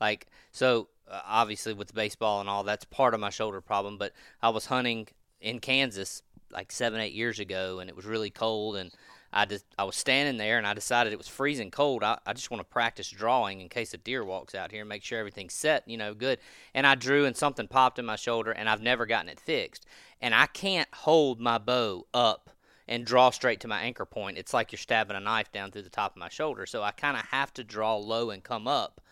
Like 0.00 0.26
so, 0.52 0.88
uh, 1.10 1.20
obviously 1.26 1.72
with 1.72 1.94
baseball 1.94 2.40
and 2.40 2.48
all, 2.48 2.62
that's 2.62 2.84
part 2.84 3.14
of 3.14 3.20
my 3.20 3.30
shoulder 3.30 3.62
problem. 3.62 3.96
But 3.96 4.12
I 4.42 4.50
was 4.50 4.66
hunting 4.66 5.08
in 5.40 5.58
Kansas 5.60 6.22
like 6.52 6.70
seven, 6.70 7.00
eight 7.00 7.14
years 7.14 7.38
ago, 7.38 7.80
and 7.80 7.88
it 7.88 7.96
was 7.96 8.04
really 8.04 8.30
cold, 8.30 8.76
and 8.76 8.92
I 9.36 9.44
just 9.44 9.66
I 9.78 9.84
was 9.84 9.96
standing 9.96 10.38
there 10.38 10.56
and 10.56 10.66
I 10.66 10.72
decided 10.72 11.12
it 11.12 11.18
was 11.18 11.28
freezing 11.28 11.70
cold. 11.70 12.02
I, 12.02 12.18
I 12.26 12.32
just 12.32 12.50
want 12.50 12.62
to 12.62 12.64
practice 12.64 13.10
drawing 13.10 13.60
in 13.60 13.68
case 13.68 13.92
a 13.92 13.98
deer 13.98 14.24
walks 14.24 14.54
out 14.54 14.72
here 14.72 14.80
and 14.80 14.88
make 14.88 15.04
sure 15.04 15.18
everything's 15.18 15.52
set, 15.52 15.86
you 15.86 15.98
know, 15.98 16.14
good. 16.14 16.38
And 16.72 16.86
I 16.86 16.94
drew 16.94 17.26
and 17.26 17.36
something 17.36 17.68
popped 17.68 17.98
in 17.98 18.06
my 18.06 18.16
shoulder 18.16 18.50
and 18.50 18.66
I've 18.66 18.80
never 18.80 19.04
gotten 19.04 19.28
it 19.28 19.38
fixed. 19.38 19.84
And 20.22 20.34
I 20.34 20.46
can't 20.46 20.88
hold 20.94 21.38
my 21.38 21.58
bow 21.58 22.06
up 22.14 22.48
and 22.88 23.04
draw 23.04 23.28
straight 23.28 23.60
to 23.60 23.68
my 23.68 23.82
anchor 23.82 24.06
point. 24.06 24.38
It's 24.38 24.54
like 24.54 24.72
you're 24.72 24.78
stabbing 24.78 25.16
a 25.16 25.20
knife 25.20 25.52
down 25.52 25.70
through 25.70 25.82
the 25.82 25.90
top 25.90 26.12
of 26.12 26.16
my 26.16 26.30
shoulder. 26.30 26.64
So 26.64 26.82
I 26.82 26.92
kind 26.92 27.18
of 27.18 27.26
have 27.26 27.52
to 27.54 27.64
draw 27.64 27.96
low 27.96 28.30
and 28.30 28.42
come 28.42 28.66
up 28.66 29.02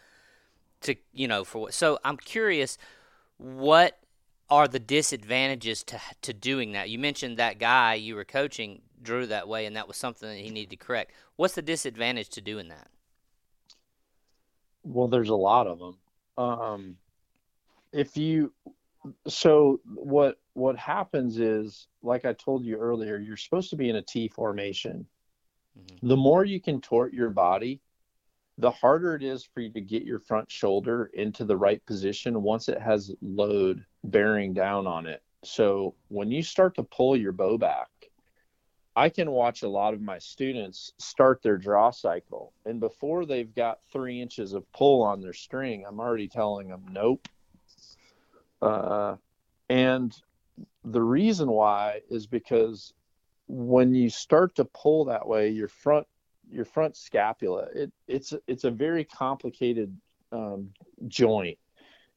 to, 0.83 0.97
you 1.13 1.29
know, 1.29 1.45
for 1.45 1.59
what. 1.61 1.75
So 1.75 1.99
I'm 2.03 2.17
curious 2.17 2.79
what 3.37 3.99
are 4.49 4.69
the 4.69 4.79
disadvantages 4.79 5.83
to 5.83 6.01
to 6.23 6.33
doing 6.33 6.73
that? 6.73 6.89
You 6.89 6.99
mentioned 6.99 7.37
that 7.37 7.59
guy 7.59 7.95
you 7.95 8.15
were 8.15 8.25
coaching 8.25 8.81
drew 9.05 9.27
that 9.27 9.47
way, 9.47 9.67
and 9.67 9.77
that 9.77 9.87
was 9.87 9.97
something 9.97 10.29
that 10.29 10.39
he 10.39 10.51
needed 10.51 10.71
to 10.71 10.77
correct. 10.77 11.13
What's 11.37 11.55
the 11.55 11.63
disadvantage 11.63 12.31
to 12.31 12.41
doing 12.41 12.69
that? 12.69 12.89
Well, 14.83 15.09
there's 15.09 15.31
a 15.31 15.35
lot 15.35 15.67
of 15.67 15.79
them. 15.79 15.97
Um, 16.37 16.97
if 17.95 18.17
you 18.17 18.53
so 19.29 19.81
what 19.87 20.39
what 20.55 20.77
happens 20.77 21.39
is 21.39 21.87
like 22.03 22.25
i 22.25 22.33
told 22.33 22.65
you 22.65 22.77
earlier 22.77 23.19
you're 23.19 23.37
supposed 23.37 23.71
to 23.71 23.77
be 23.77 23.89
in 23.89 23.97
a 23.97 24.03
t 24.03 24.29
formation 24.29 25.07
mm-hmm. 25.79 26.09
the 26.09 26.17
more 26.17 26.45
you 26.45 26.61
can 26.61 26.75
contort 26.75 27.13
your 27.13 27.31
body 27.31 27.81
the 28.59 28.71
harder 28.71 29.15
it 29.15 29.23
is 29.23 29.45
for 29.45 29.61
you 29.61 29.71
to 29.73 29.81
get 29.81 30.05
your 30.05 30.19
front 30.19 30.51
shoulder 30.51 31.11
into 31.15 31.45
the 31.45 31.57
right 31.57 31.85
position 31.87 32.43
once 32.43 32.69
it 32.69 32.81
has 32.81 33.13
load 33.23 33.85
bearing 34.05 34.53
down 34.53 34.87
on 34.87 35.07
it 35.07 35.23
so 35.45 35.95
when 36.09 36.31
you 36.31 36.43
start 36.43 36.75
to 36.75 36.83
pull 36.83 37.17
your 37.17 37.33
bow 37.33 37.59
back 37.59 37.89
I 38.97 39.09
can 39.09 39.31
watch 39.31 39.63
a 39.63 39.69
lot 39.69 39.95
of 39.95 40.01
my 40.01 40.19
students 40.19 40.93
start 40.99 41.43
their 41.43 41.57
draw 41.57 41.91
cycle, 41.91 42.53
and 42.65 42.79
before 42.79 43.27
they've 43.27 43.53
got 43.55 43.81
three 43.93 44.21
inches 44.21 44.53
of 44.53 44.71
pull 44.73 45.03
on 45.03 45.21
their 45.21 45.33
string, 45.33 45.85
I'm 45.87 45.99
already 45.99 46.29
telling 46.29 46.69
them 46.69 46.85
nope. 46.91 47.27
Uh, 48.63 49.17
and 49.69 50.17
the 50.85 51.03
reason 51.03 51.51
why 51.51 52.01
is 52.09 52.27
because 52.27 52.93
when 53.49 53.95
you 53.95 54.09
start 54.09 54.55
to 54.57 54.65
pull 54.67 55.07
that 55.07 55.27
way, 55.27 55.51
your 55.51 55.69
front 55.69 56.07
your 56.51 56.65
front 56.65 56.95
scapula 56.95 57.67
it 57.75 57.91
it's 58.07 58.35
it's 58.47 58.65
a 58.65 58.71
very 58.71 59.03
complicated 59.03 59.97
um, 60.31 60.69
joint 61.09 61.59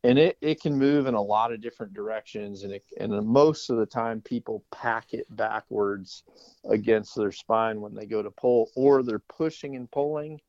and 0.04 0.20
it, 0.20 0.38
it 0.42 0.62
can 0.62 0.78
move 0.78 1.08
in 1.08 1.16
a 1.16 1.22
lot 1.22 1.52
of 1.52 1.62
different 1.62 1.94
directions 1.94 2.64
and 2.64 2.74
it, 2.74 2.84
and 3.00 3.26
most 3.26 3.70
of 3.70 3.78
the 3.78 3.86
time 3.86 4.22
people 4.22 4.64
pack 4.72 5.14
it 5.14 5.26
backwards 5.36 6.24
against 6.70 7.16
their 7.16 7.32
spine 7.32 7.82
when 7.82 7.96
they 7.96 8.06
go 8.06 8.22
to 8.22 8.32
pull 8.32 8.70
or 8.76 9.04
they're 9.04 9.20
pushing 9.20 9.76
and 9.76 9.90
pulling. 9.92 10.40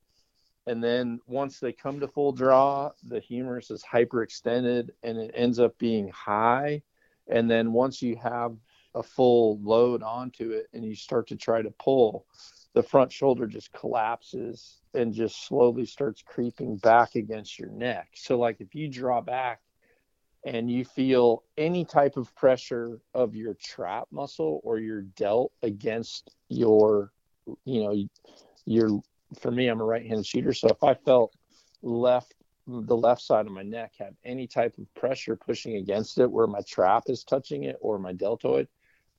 And 0.67 0.85
then 0.85 1.19
once 1.27 1.61
they 1.61 1.73
come 1.73 1.99
to 2.01 2.09
full 2.09 2.33
draw 2.33 2.91
the 3.03 3.21
humerus 3.21 3.71
is 3.71 3.83
hyperextended 3.83 4.91
and 5.03 5.19
it 5.19 5.31
ends 5.35 5.59
up 5.59 5.79
being 5.79 6.09
high. 6.11 6.83
And 7.27 7.51
then 7.51 7.73
once 7.73 8.03
you 8.03 8.17
have 8.17 8.55
a 8.95 9.03
full 9.03 9.59
load 9.63 10.03
onto 10.03 10.51
it 10.51 10.67
and 10.75 10.85
you 10.85 10.95
start 10.95 11.27
to 11.29 11.37
try 11.37 11.63
to 11.63 11.71
pull 11.79 12.27
the 12.75 12.83
front 12.83 13.11
shoulder 13.11 13.47
just 13.47 13.73
collapses 13.73 14.83
and 14.95 15.13
just 15.13 15.47
slowly 15.47 15.87
starts 15.87 16.23
creeping 16.23 16.77
back 16.77 17.15
against 17.15 17.59
your 17.59 17.71
neck. 17.71 18.09
So, 18.15 18.39
like 18.39 18.61
if 18.61 18.75
you 18.75 18.89
draw 18.89 19.21
back 19.21 19.61
and 20.45 20.71
you 20.71 20.85
feel 20.85 21.43
any 21.57 21.85
type 21.85 22.17
of 22.17 22.35
pressure 22.35 23.01
of 23.15 23.35
your 23.35 23.55
trap 23.55 24.07
muscle 24.11 24.61
or 24.63 24.79
your 24.79 25.03
delt 25.03 25.53
against 25.63 26.35
your, 26.49 27.13
you 27.65 27.83
know, 27.83 27.95
your, 28.65 29.01
for 29.41 29.51
me, 29.51 29.69
I'm 29.69 29.81
a 29.81 29.85
right 29.85 30.07
handed 30.07 30.27
shooter. 30.27 30.53
So 30.53 30.69
if 30.69 30.83
I 30.83 30.95
felt 30.95 31.35
left, 31.83 32.35
the 32.67 32.97
left 32.97 33.23
side 33.23 33.47
of 33.47 33.53
my 33.53 33.63
neck 33.63 33.93
have 33.99 34.15
any 34.25 34.47
type 34.47 34.77
of 34.79 34.93
pressure 34.95 35.37
pushing 35.37 35.77
against 35.77 36.19
it 36.19 36.31
where 36.31 36.47
my 36.47 36.61
trap 36.69 37.05
is 37.07 37.25
touching 37.25 37.65
it 37.65 37.77
or 37.81 37.99
my 37.99 38.13
deltoid, 38.13 38.69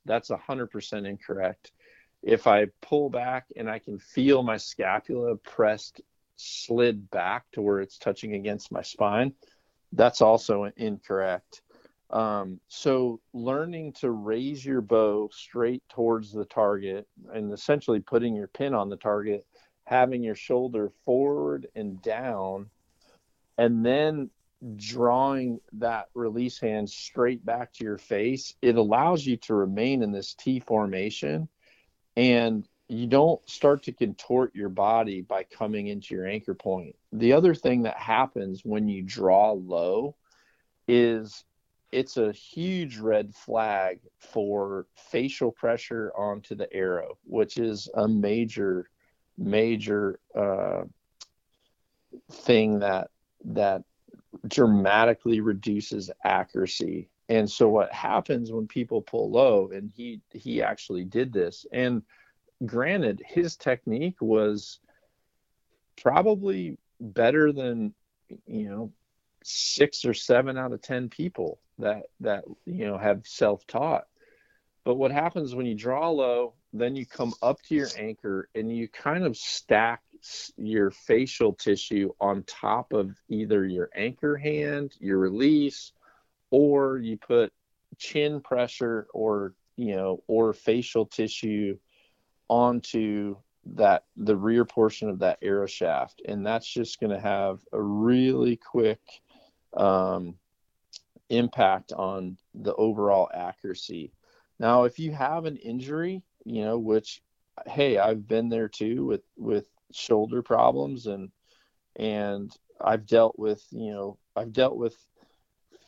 that's 0.04 0.30
100% 0.30 1.06
incorrect 1.06 1.72
if 2.22 2.46
I 2.46 2.66
pull 2.80 3.10
back 3.10 3.46
and 3.56 3.68
I 3.68 3.78
can 3.78 3.98
feel 3.98 4.42
my 4.42 4.56
scapula 4.56 5.36
pressed 5.36 6.00
slid 6.36 7.10
back 7.10 7.44
to 7.52 7.62
where 7.62 7.80
it's 7.80 7.98
touching 7.98 8.34
against 8.34 8.72
my 8.72 8.82
spine, 8.82 9.32
that's 9.92 10.20
also 10.20 10.70
incorrect. 10.76 11.62
Um, 12.10 12.60
so 12.68 13.20
learning 13.32 13.92
to 13.94 14.10
raise 14.10 14.64
your 14.64 14.80
bow 14.80 15.30
straight 15.32 15.82
towards 15.88 16.32
the 16.32 16.44
target 16.44 17.06
and 17.32 17.52
essentially 17.52 18.00
putting 18.00 18.34
your 18.34 18.48
pin 18.48 18.74
on 18.74 18.88
the 18.88 18.96
target, 18.96 19.46
having 19.84 20.22
your 20.22 20.34
shoulder 20.34 20.90
forward 21.04 21.68
and 21.74 22.02
down, 22.02 22.68
and 23.58 23.84
then 23.86 24.30
drawing 24.76 25.60
that 25.72 26.08
release 26.14 26.58
hand 26.58 26.90
straight 26.90 27.44
back 27.46 27.72
to 27.72 27.84
your 27.84 27.98
face, 27.98 28.54
it 28.60 28.76
allows 28.76 29.24
you 29.24 29.36
to 29.36 29.54
remain 29.54 30.02
in 30.02 30.12
this 30.12 30.34
T 30.34 30.60
formation 30.60 31.48
and 32.16 32.66
you 32.88 33.06
don't 33.06 33.48
start 33.48 33.84
to 33.84 33.92
contort 33.92 34.54
your 34.54 34.68
body 34.68 35.20
by 35.20 35.44
coming 35.44 35.86
into 35.86 36.14
your 36.14 36.26
anchor 36.26 36.54
point. 36.54 36.96
The 37.12 37.32
other 37.32 37.54
thing 37.54 37.82
that 37.82 37.96
happens 37.96 38.64
when 38.64 38.88
you 38.88 39.02
draw 39.02 39.52
low 39.52 40.16
is 40.88 41.44
it's 41.92 42.16
a 42.16 42.32
huge 42.32 42.98
red 42.98 43.34
flag 43.34 44.00
for 44.18 44.86
facial 44.96 45.52
pressure 45.52 46.12
onto 46.16 46.54
the 46.54 46.72
arrow, 46.72 47.16
which 47.24 47.58
is 47.58 47.88
a 47.94 48.08
major, 48.08 48.90
major 49.38 50.18
uh, 50.34 50.82
thing 52.30 52.80
that 52.80 53.10
that 53.44 53.82
dramatically 54.46 55.40
reduces 55.40 56.10
accuracy 56.24 57.08
and 57.30 57.48
so 57.48 57.68
what 57.68 57.92
happens 57.92 58.50
when 58.50 58.66
people 58.66 59.00
pull 59.00 59.30
low, 59.30 59.70
and 59.72 59.88
he 59.94 60.20
he 60.32 60.62
actually 60.62 61.04
did 61.04 61.32
this, 61.32 61.64
and 61.72 62.02
granted, 62.66 63.22
his 63.24 63.56
technique 63.56 64.20
was 64.20 64.80
probably 66.02 66.76
better 67.00 67.52
than 67.52 67.94
you 68.46 68.68
know 68.68 68.92
six 69.44 70.04
or 70.04 70.12
seven 70.12 70.58
out 70.58 70.72
of 70.72 70.82
ten 70.82 71.08
people 71.08 71.60
that 71.78 72.02
that 72.18 72.44
you 72.66 72.84
know 72.84 72.98
have 72.98 73.24
self-taught. 73.24 74.06
But 74.84 74.96
what 74.96 75.12
happens 75.12 75.54
when 75.54 75.66
you 75.66 75.76
draw 75.76 76.10
low, 76.10 76.54
then 76.72 76.96
you 76.96 77.06
come 77.06 77.32
up 77.42 77.62
to 77.68 77.76
your 77.76 77.90
anchor 77.96 78.48
and 78.56 78.74
you 78.76 78.88
kind 78.88 79.24
of 79.24 79.36
stack 79.36 80.02
your 80.56 80.90
facial 80.90 81.52
tissue 81.52 82.10
on 82.20 82.42
top 82.42 82.92
of 82.92 83.16
either 83.28 83.64
your 83.66 83.88
anchor 83.94 84.36
hand, 84.36 84.96
your 84.98 85.18
release, 85.18 85.92
or 86.50 86.98
you 86.98 87.16
put 87.16 87.52
chin 87.98 88.40
pressure 88.40 89.06
or 89.12 89.54
you 89.76 89.94
know 89.96 90.22
or 90.26 90.52
facial 90.52 91.06
tissue 91.06 91.76
onto 92.48 93.36
that 93.74 94.04
the 94.16 94.36
rear 94.36 94.64
portion 94.64 95.08
of 95.08 95.18
that 95.20 95.38
arrow 95.42 95.66
shaft. 95.66 96.22
And 96.26 96.46
that's 96.46 96.66
just 96.66 96.98
going 96.98 97.12
to 97.12 97.20
have 97.20 97.60
a 97.72 97.80
really 97.80 98.56
quick 98.56 99.00
um, 99.76 100.34
impact 101.28 101.92
on 101.92 102.38
the 102.54 102.74
overall 102.74 103.30
accuracy. 103.32 104.12
Now 104.58 104.84
if 104.84 104.98
you 104.98 105.12
have 105.12 105.44
an 105.44 105.56
injury 105.56 106.22
you 106.44 106.62
know 106.64 106.78
which 106.78 107.22
hey 107.66 107.98
i've 107.98 108.26
been 108.26 108.48
there 108.48 108.68
too 108.68 109.04
with 109.04 109.22
with 109.36 109.66
shoulder 109.92 110.42
problems 110.42 111.06
and 111.06 111.30
and 111.96 112.52
i've 112.80 113.06
dealt 113.06 113.38
with 113.38 113.64
you 113.70 113.92
know 113.92 114.18
i've 114.36 114.52
dealt 114.52 114.76
with 114.76 114.96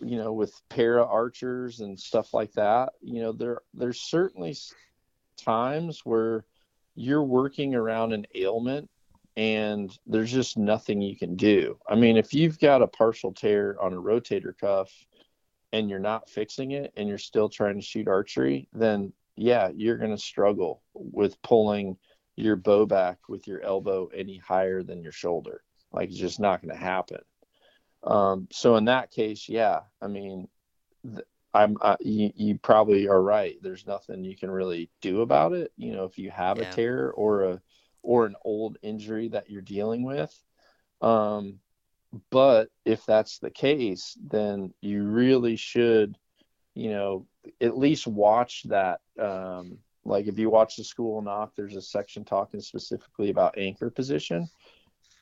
you 0.03 0.17
know, 0.17 0.33
with 0.33 0.53
para 0.69 1.05
archers 1.05 1.81
and 1.81 1.99
stuff 1.99 2.35
like 2.35 2.53
that, 2.53 2.93
you 3.01 3.23
know, 3.23 3.33
there 3.33 3.61
there's 3.75 4.01
certainly 4.01 4.57
times 5.37 6.01
where 6.05 6.45
you're 6.95 7.25
working 7.25 7.75
around 7.75 8.13
an 8.13 8.27
ailment 8.35 8.89
and 9.37 9.97
there's 10.07 10.33
just 10.33 10.59
nothing 10.59 11.01
you 11.01 11.17
can 11.17 11.37
do. 11.37 11.79
I 11.89 11.95
mean, 11.95 12.17
if 12.17 12.35
you've 12.35 12.59
got 12.59 12.83
a 12.83 12.87
partial 12.87 13.33
tear 13.33 13.77
on 13.81 13.95
a 13.95 14.01
rotator 14.01 14.57
cuff 14.59 14.91
and 15.73 15.89
you're 15.89 15.99
not 15.99 16.29
fixing 16.29 16.73
it 16.73 16.93
and 16.97 17.09
you're 17.09 17.19
still 17.19 17.49
trying 17.49 17.77
to 17.77 17.87
shoot 17.87 18.09
archery, 18.09 18.69
then 18.73 19.13
yeah, 19.37 19.71
you're 19.75 19.97
going 19.97 20.11
to 20.11 20.19
struggle 20.19 20.83
with 20.93 21.41
pulling 21.43 21.97
your 22.37 22.57
bow 22.57 22.85
back 22.85 23.19
with 23.29 23.47
your 23.47 23.63
elbow 23.63 24.09
any 24.15 24.37
higher 24.37 24.83
than 24.83 25.03
your 25.03 25.13
shoulder. 25.13 25.63
Like 25.93 26.11
it's 26.11 26.19
just 26.19 26.41
not 26.41 26.61
going 26.61 26.75
to 26.75 26.81
happen. 26.81 27.21
Um, 28.05 28.49
so 28.51 28.77
in 28.77 28.87
that 28.87 29.11
case, 29.11 29.49
yeah, 29.49 29.81
I 30.01 30.09
mean, 30.09 30.49
th- 31.05 31.27
I'm 31.55 31.77
uh, 31.81 31.97
you, 32.01 32.33
you 32.35 32.59
probably 32.59 33.09
are 33.09 33.23
right. 33.23 33.57
There's 33.63 33.87
nothing 33.87 34.25
you 34.25 34.37
can 34.37 34.51
really 34.51 34.91
do 35.01 35.21
about 35.21 35.53
it. 35.53 35.73
You 35.77 35.93
know, 35.93 36.05
if 36.05 36.19
you 36.19 36.31
have 36.31 36.59
yeah. 36.59 36.71
a 36.71 36.73
tear 36.73 37.11
or 37.11 37.45
a 37.45 37.63
or 38.03 38.27
an 38.27 38.35
old 38.45 38.79
injury 38.83 39.29
that 39.29 39.51
you're 39.51 39.63
dealing 39.63 40.03
with. 40.03 40.37
Um, 41.01 41.61
but 42.31 42.69
if 42.85 43.05
that's 43.07 43.39
the 43.39 43.51
case, 43.51 44.17
then 44.23 44.75
you 44.81 45.05
really 45.05 45.57
should, 45.57 46.19
you 46.75 46.91
know, 46.91 47.27
at 47.61 47.79
least 47.79 48.07
watch 48.07 48.65
that. 48.65 49.01
Um, 49.19 49.79
like 50.05 50.27
if 50.27 50.39
you 50.39 50.51
watch 50.51 50.77
the 50.77 50.85
school 50.85 51.23
knock, 51.23 51.53
there's 51.57 51.77
a 51.77 51.83
section 51.83 52.25
talking 52.25 52.61
specifically 52.61 53.31
about 53.31 53.57
anchor 53.57 53.89
position 53.89 54.49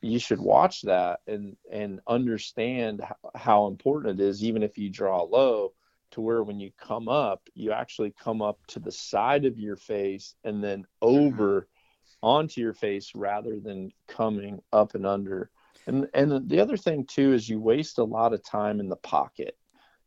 you 0.01 0.19
should 0.19 0.41
watch 0.41 0.83
that 0.83 1.21
and 1.27 1.57
and 1.71 2.01
understand 2.07 3.03
how 3.35 3.67
important 3.67 4.21
it 4.21 4.25
is 4.25 4.43
even 4.45 4.63
if 4.63 4.79
you 4.79 4.91
draw 4.91 5.23
low 5.23 5.73
to 6.11 6.21
where 6.21 6.43
when 6.43 6.59
you 6.59 6.71
come 6.79 7.09
up 7.09 7.43
you 7.55 7.73
actually 7.73 8.13
come 8.23 8.43
up 8.43 8.59
to 8.67 8.79
the 8.81 8.93
side 8.93 9.45
of 9.45 9.59
your 9.59 9.77
face 9.77 10.35
and 10.45 10.63
then 10.63 10.85
over 11.03 11.69
onto 12.23 12.61
your 12.61 12.75
face 12.75 13.13
rather 13.15 13.59
than 13.59 13.93
coming 14.07 14.61
up 14.73 14.95
and 14.95 15.07
under. 15.07 15.51
And 15.87 16.09
and 16.15 16.49
the 16.49 16.61
other 16.61 16.77
thing 16.77 17.07
too 17.07 17.33
is 17.33 17.49
you 17.49 17.61
waste 17.61 17.99
a 17.99 18.05
lot 18.05 18.35
of 18.35 18.45
time 18.45 18.81
in 18.81 18.89
the 18.89 18.97
pocket. 18.97 19.57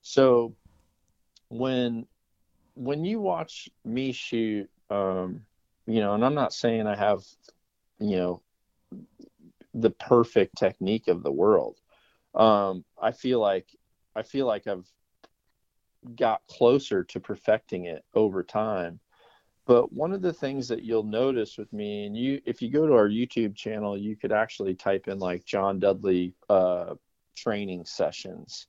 So 0.01 0.55
when 1.49 2.05
when 2.75 3.05
you 3.05 3.19
watch 3.19 3.69
me 3.85 4.11
shoot 4.11 4.69
um 4.89 5.41
you 5.85 5.99
know 5.99 6.15
and 6.15 6.25
i'm 6.25 6.33
not 6.33 6.51
saying 6.53 6.87
i 6.87 6.95
have 6.95 7.19
you 7.99 8.17
know 8.17 8.41
the 9.73 9.91
perfect 9.91 10.57
technique 10.57 11.07
of 11.07 11.23
the 11.23 11.31
world. 11.31 11.79
Um, 12.35 12.85
I 13.01 13.11
feel 13.11 13.39
like 13.39 13.67
I 14.15 14.23
feel 14.23 14.45
like 14.45 14.67
I've 14.67 14.87
got 16.15 16.41
closer 16.47 17.03
to 17.03 17.19
perfecting 17.19 17.85
it 17.85 18.03
over 18.13 18.43
time. 18.43 18.99
But 19.65 19.93
one 19.93 20.11
of 20.11 20.21
the 20.21 20.33
things 20.33 20.67
that 20.67 20.83
you'll 20.83 21.03
notice 21.03 21.57
with 21.57 21.71
me, 21.71 22.05
and 22.05 22.17
you, 22.17 22.41
if 22.45 22.61
you 22.61 22.69
go 22.69 22.85
to 22.85 22.93
our 22.93 23.07
YouTube 23.07 23.55
channel, 23.55 23.97
you 23.97 24.17
could 24.17 24.33
actually 24.33 24.75
type 24.75 25.07
in 25.07 25.19
like 25.19 25.45
John 25.45 25.79
Dudley 25.79 26.33
uh, 26.49 26.95
training 27.37 27.85
sessions, 27.85 28.67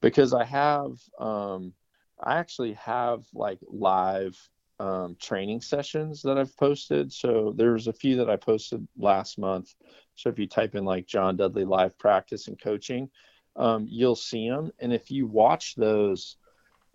because 0.00 0.34
I 0.34 0.44
have, 0.44 0.90
um, 1.20 1.72
I 2.20 2.38
actually 2.38 2.72
have 2.72 3.24
like 3.32 3.60
live 3.68 4.36
um, 4.80 5.16
training 5.20 5.60
sessions 5.60 6.22
that 6.22 6.36
I've 6.36 6.56
posted. 6.56 7.12
So 7.12 7.54
there's 7.56 7.86
a 7.86 7.92
few 7.92 8.16
that 8.16 8.28
I 8.28 8.34
posted 8.34 8.86
last 8.98 9.38
month. 9.38 9.72
So 10.14 10.28
if 10.28 10.38
you 10.38 10.46
type 10.46 10.74
in 10.74 10.84
like 10.84 11.06
John 11.06 11.36
Dudley 11.36 11.64
live 11.64 11.98
practice 11.98 12.48
and 12.48 12.60
coaching, 12.60 13.10
um, 13.56 13.86
you'll 13.88 14.16
see 14.16 14.48
them. 14.48 14.72
And 14.78 14.92
if 14.92 15.10
you 15.10 15.26
watch 15.26 15.74
those, 15.74 16.36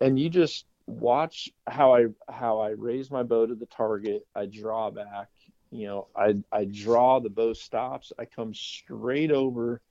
and 0.00 0.18
you 0.18 0.28
just 0.28 0.66
watch 0.86 1.50
how 1.66 1.94
I 1.94 2.06
how 2.28 2.60
I 2.60 2.70
raise 2.70 3.10
my 3.10 3.22
bow 3.22 3.46
to 3.46 3.54
the 3.54 3.66
target, 3.66 4.26
I 4.34 4.46
draw 4.46 4.90
back. 4.90 5.28
You 5.70 5.86
know, 5.86 6.08
I 6.16 6.36
I 6.50 6.64
draw 6.64 7.20
the 7.20 7.30
bow 7.30 7.52
stops. 7.52 8.12
I 8.18 8.24
come 8.24 8.54
straight 8.54 9.30
over 9.30 9.82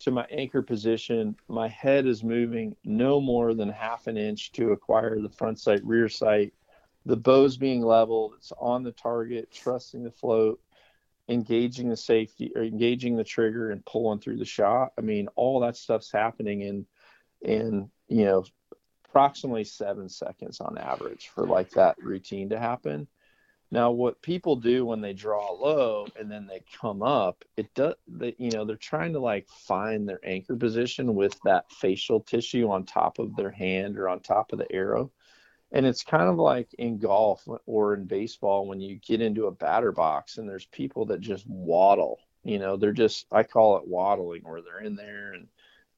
to 0.00 0.10
my 0.10 0.26
anchor 0.30 0.62
position. 0.62 1.36
My 1.48 1.68
head 1.68 2.06
is 2.06 2.22
moving 2.22 2.76
no 2.84 3.20
more 3.20 3.54
than 3.54 3.68
half 3.68 4.06
an 4.06 4.16
inch 4.16 4.52
to 4.52 4.72
acquire 4.72 5.20
the 5.20 5.30
front 5.30 5.58
sight, 5.58 5.84
rear 5.84 6.08
sight. 6.08 6.52
The 7.06 7.16
bow's 7.16 7.56
being 7.56 7.82
leveled. 7.82 8.34
It's 8.36 8.52
on 8.58 8.82
the 8.82 8.92
target, 8.92 9.50
trusting 9.52 10.02
the 10.02 10.10
float, 10.10 10.60
engaging 11.28 11.88
the 11.88 11.96
safety 11.96 12.52
or 12.54 12.62
engaging 12.62 13.16
the 13.16 13.24
trigger 13.24 13.70
and 13.70 13.84
pulling 13.84 14.20
through 14.20 14.38
the 14.38 14.44
shot. 14.44 14.92
I 14.98 15.00
mean, 15.00 15.28
all 15.36 15.60
that 15.60 15.76
stuff's 15.76 16.12
happening 16.12 16.62
in 16.62 16.86
in 17.42 17.90
you 18.08 18.24
know 18.24 18.44
approximately 19.04 19.64
seven 19.64 20.08
seconds 20.08 20.60
on 20.60 20.78
average 20.78 21.28
for 21.28 21.46
like 21.46 21.70
that 21.70 21.96
routine 21.98 22.50
to 22.50 22.58
happen. 22.58 23.08
Now, 23.70 23.90
what 23.90 24.22
people 24.22 24.56
do 24.56 24.86
when 24.86 25.00
they 25.00 25.12
draw 25.12 25.50
low 25.50 26.06
and 26.18 26.30
then 26.30 26.46
they 26.46 26.62
come 26.80 27.02
up, 27.02 27.44
it 27.56 27.74
does, 27.74 27.94
they, 28.06 28.36
you 28.38 28.50
know, 28.52 28.64
they're 28.64 28.76
trying 28.76 29.12
to 29.14 29.18
like 29.18 29.48
find 29.48 30.08
their 30.08 30.20
anchor 30.22 30.54
position 30.54 31.16
with 31.16 31.36
that 31.44 31.70
facial 31.72 32.20
tissue 32.20 32.70
on 32.70 32.84
top 32.84 33.18
of 33.18 33.34
their 33.34 33.50
hand 33.50 33.98
or 33.98 34.08
on 34.08 34.20
top 34.20 34.52
of 34.52 34.58
the 34.58 34.70
arrow. 34.70 35.10
And 35.72 35.84
it's 35.84 36.04
kind 36.04 36.28
of 36.28 36.36
like 36.36 36.72
in 36.78 36.98
golf 36.98 37.46
or 37.66 37.94
in 37.94 38.04
baseball 38.04 38.66
when 38.66 38.80
you 38.80 38.96
get 38.96 39.20
into 39.20 39.46
a 39.46 39.52
batter 39.52 39.92
box 39.92 40.38
and 40.38 40.48
there's 40.48 40.66
people 40.66 41.06
that 41.06 41.20
just 41.20 41.46
waddle. 41.46 42.20
You 42.44 42.58
know, 42.58 42.76
they're 42.76 42.92
just, 42.92 43.26
I 43.32 43.42
call 43.42 43.76
it 43.78 43.88
waddling, 43.88 44.42
where 44.44 44.62
they're 44.62 44.84
in 44.84 44.94
there 44.94 45.32
and, 45.32 45.48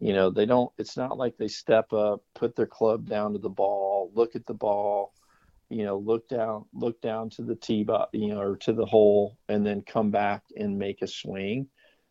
you 0.00 0.14
know, 0.14 0.30
they 0.30 0.46
don't, 0.46 0.72
it's 0.78 0.96
not 0.96 1.18
like 1.18 1.36
they 1.36 1.48
step 1.48 1.92
up, 1.92 2.22
put 2.34 2.56
their 2.56 2.66
club 2.66 3.06
down 3.08 3.34
to 3.34 3.38
the 3.38 3.50
ball, 3.50 4.10
look 4.14 4.34
at 4.34 4.46
the 4.46 4.54
ball, 4.54 5.12
you 5.68 5.84
know, 5.84 5.98
look 5.98 6.26
down, 6.28 6.64
look 6.72 7.00
down 7.02 7.28
to 7.30 7.42
the 7.42 7.54
tee, 7.54 7.84
box, 7.84 8.08
you 8.14 8.28
know, 8.28 8.40
or 8.40 8.56
to 8.56 8.72
the 8.72 8.86
hole, 8.86 9.36
and 9.50 9.66
then 9.66 9.82
come 9.82 10.10
back 10.10 10.42
and 10.56 10.78
make 10.78 11.02
a 11.02 11.06
swing. 11.06 11.68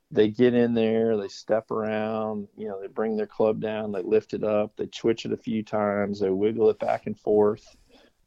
They 0.10 0.30
get 0.30 0.54
in 0.54 0.74
there, 0.74 1.18
they 1.18 1.28
step 1.28 1.70
around, 1.70 2.48
you 2.58 2.68
know, 2.68 2.80
they 2.80 2.88
bring 2.88 3.18
their 3.18 3.28
club 3.28 3.60
down, 3.60 3.92
they 3.92 4.02
lift 4.02 4.34
it 4.34 4.44
up, 4.44 4.72
they 4.78 4.86
twitch 4.86 5.26
it 5.26 5.34
a 5.34 5.38
few 5.38 5.64
times, 5.64 6.20
they 6.20 6.30
wiggle 6.30 6.70
it 6.70 6.80
back 6.80 7.08
and 7.08 7.20
forth. 7.20 7.76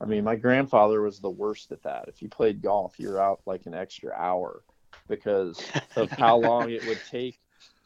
I 0.00 0.04
mean, 0.04 0.24
my 0.24 0.36
grandfather 0.36 1.00
was 1.02 1.20
the 1.20 1.30
worst 1.30 1.72
at 1.72 1.82
that. 1.82 2.06
If 2.08 2.22
you 2.22 2.28
played 2.28 2.62
golf, 2.62 2.98
you're 2.98 3.20
out 3.20 3.40
like 3.46 3.66
an 3.66 3.74
extra 3.74 4.12
hour 4.12 4.62
because 5.08 5.62
of 5.96 6.10
how 6.10 6.36
long 6.40 6.70
it 6.70 6.86
would 6.86 7.00
take. 7.10 7.38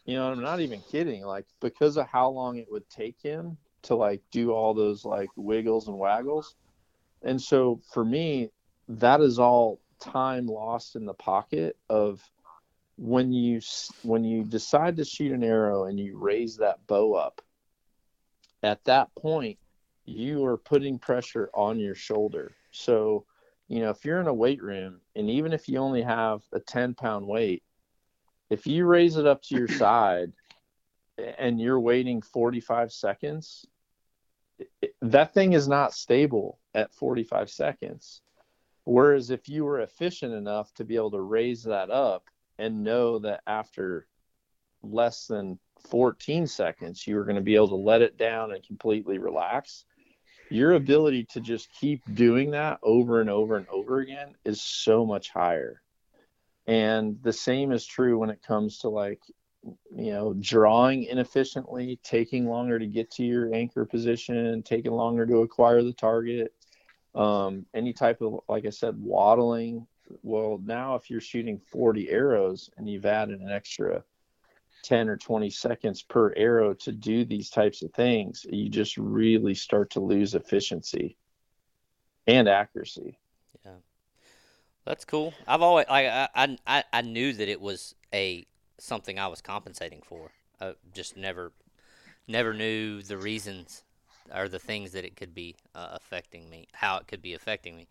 You 0.07 0.17
know, 0.17 0.31
I'm 0.31 0.43
not 0.43 0.61
even 0.61 0.83
kidding. 0.91 1.25
Like 1.25 1.47
because 1.61 1.97
of 1.97 2.07
how 2.09 2.29
long 2.31 2.59
it 2.59 2.71
would 2.71 2.89
take 2.91 3.21
him 3.23 3.57
to 3.83 3.95
like 3.95 4.23
do 4.33 4.53
all 4.53 4.75
those 4.75 5.05
like 5.05 5.29
wiggles 5.37 5.89
and 5.89 5.99
waggles 5.99 6.57
and 7.25 7.41
so 7.41 7.81
for 7.93 8.05
me, 8.05 8.51
that 8.89 9.21
is 9.21 9.39
all 9.39 9.81
time 9.99 10.47
lost 10.47 10.95
in 10.95 11.07
the 11.07 11.15
pocket 11.15 11.77
of 11.89 12.23
when 12.97 13.33
you 13.33 13.61
when 14.03 14.25
you 14.25 14.45
decide 14.45 14.97
to 14.97 15.05
shoot 15.05 15.33
an 15.33 15.43
arrow 15.43 15.85
and 15.85 15.99
you 15.99 16.17
raise 16.19 16.57
that 16.57 16.87
bow 16.87 17.15
up. 17.15 17.41
At 18.63 18.85
that 18.85 19.15
point, 19.15 19.59
you 20.07 20.45
are 20.45 20.57
putting 20.57 20.99
pressure 20.99 21.51
on 21.55 21.79
your 21.79 21.95
shoulder. 21.95 22.53
So, 22.71 23.27
you 23.69 23.81
know, 23.81 23.91
if 23.91 24.05
you're 24.05 24.21
in 24.21 24.27
a 24.27 24.35
weight 24.35 24.63
room 24.63 25.01
and 25.17 25.29
even 25.29 25.53
if 25.53 25.69
you 25.69 25.79
only 25.79 26.03
have 26.03 26.43
a 26.53 26.61
10 26.61 26.95
pound 26.95 27.27
weight, 27.27 27.63
if 28.49 28.67
you 28.67 28.87
raise 28.87 29.17
it 29.17 29.27
up 29.27 29.43
to 29.43 29.57
your 29.57 29.69
side 29.79 30.33
and 31.39 31.61
you're 31.61 31.81
waiting 31.81 32.23
45 32.23 32.93
seconds, 32.93 33.67
that 35.03 35.35
thing 35.35 35.53
is 35.53 35.69
not 35.69 35.93
stable 35.93 36.59
at 36.75 36.95
45 36.95 37.51
seconds. 37.51 38.23
Whereas 38.85 39.31
if 39.31 39.49
you 39.49 39.65
were 39.65 39.81
efficient 39.81 40.33
enough 40.33 40.73
to 40.75 40.85
be 40.85 40.97
able 40.97 41.11
to 41.13 41.21
raise 41.21 41.65
that 41.65 41.91
up 41.91 42.29
and 42.59 42.85
know 42.85 43.19
that 43.21 43.43
after 43.47 44.07
less 44.83 45.27
than 45.27 45.59
14 45.91 46.47
seconds, 46.47 47.07
you 47.07 47.19
are 47.19 47.25
going 47.25 47.37
to 47.37 47.43
be 47.43 47.57
able 47.57 47.69
to 47.69 47.75
let 47.75 48.03
it 48.03 48.17
down 48.17 48.53
and 48.53 48.65
completely 48.65 49.19
relax, 49.19 49.85
your 50.51 50.73
ability 50.73 51.25
to 51.25 51.41
just 51.41 51.69
keep 51.73 52.03
doing 52.15 52.51
that 52.53 52.79
over 52.83 53.21
and 53.21 53.31
over 53.31 53.57
and 53.57 53.69
over 53.69 54.01
again 54.01 54.35
is 54.45 54.63
so 54.63 55.05
much 55.05 55.31
higher. 55.31 55.81
And 56.67 57.19
the 57.23 57.33
same 57.33 57.73
is 57.73 57.85
true 57.85 58.19
when 58.19 58.31
it 58.31 58.43
comes 58.43 58.79
to 58.79 58.89
like 58.89 59.21
you 59.97 60.13
know, 60.13 60.35
drawing 60.35 61.05
inefficiently, 61.05 61.99
taking 62.03 62.47
longer 62.47 62.79
to 62.79 62.87
get 62.87 63.11
to 63.13 63.25
your 63.25 63.55
anchor 63.55 63.85
position, 63.85 64.63
taking 64.63 64.93
longer 64.93 65.27
to 65.27 65.39
acquire 65.39 65.83
the 65.83 65.93
target, 65.93 66.53
um, 67.15 67.65
any 67.75 67.93
type 67.93 68.21
of, 68.21 68.41
like 68.49 68.67
I 68.67 68.71
said, 68.71 68.97
waddling. 68.99 69.87
Well, 70.23 70.61
now 70.65 70.95
if 70.95 71.11
you're 71.11 71.21
shooting 71.21 71.59
40 71.59 72.11
arrows 72.11 72.71
and 72.77 72.89
you've 72.89 73.07
added 73.07 73.41
an 73.41 73.51
extra 73.51 74.05
10 74.83 75.09
or 75.09 75.17
20 75.17 75.51
seconds 75.51 76.03
per 76.03 76.33
arrow 76.37 76.75
to 76.75 76.93
do 76.93 77.25
these 77.25 77.51
types 77.51 77.83
of 77.83 77.93
things, 77.93 78.45
you 78.49 78.69
just 78.69 78.97
really 78.97 79.55
start 79.55 79.91
to 79.91 80.01
lose 80.01 80.35
efficiency 80.35 81.17
and 82.27 82.49
accuracy. 82.49 83.19
Yeah. 83.65 83.73
That's 84.85 85.05
cool. 85.05 85.33
I've 85.47 85.63
always 85.63 85.87
I 85.89 86.29
I 86.35 86.57
I 86.67 86.85
I 86.93 87.01
knew 87.03 87.33
that 87.33 87.49
it 87.49 87.61
was 87.61 87.95
a 88.13 88.45
something 88.79 89.19
I 89.19 89.29
was 89.29 89.41
compensating 89.41 90.03
for. 90.03 90.31
I 90.61 90.75
just 90.95 91.17
never 91.17 91.53
never 92.29 92.53
knew 92.53 93.03
the 93.03 93.17
reasons 93.17 93.83
or 94.35 94.49
the 94.49 94.59
things 94.59 94.93
that 94.93 95.05
it 95.05 95.17
could 95.17 95.35
be 95.35 95.55
uh, 95.75 95.89
affecting 95.93 96.49
me, 96.49 96.69
how 96.73 96.97
it 96.97 97.07
could 97.07 97.23
be 97.23 97.35
affecting 97.35 97.77
me. 97.77 97.87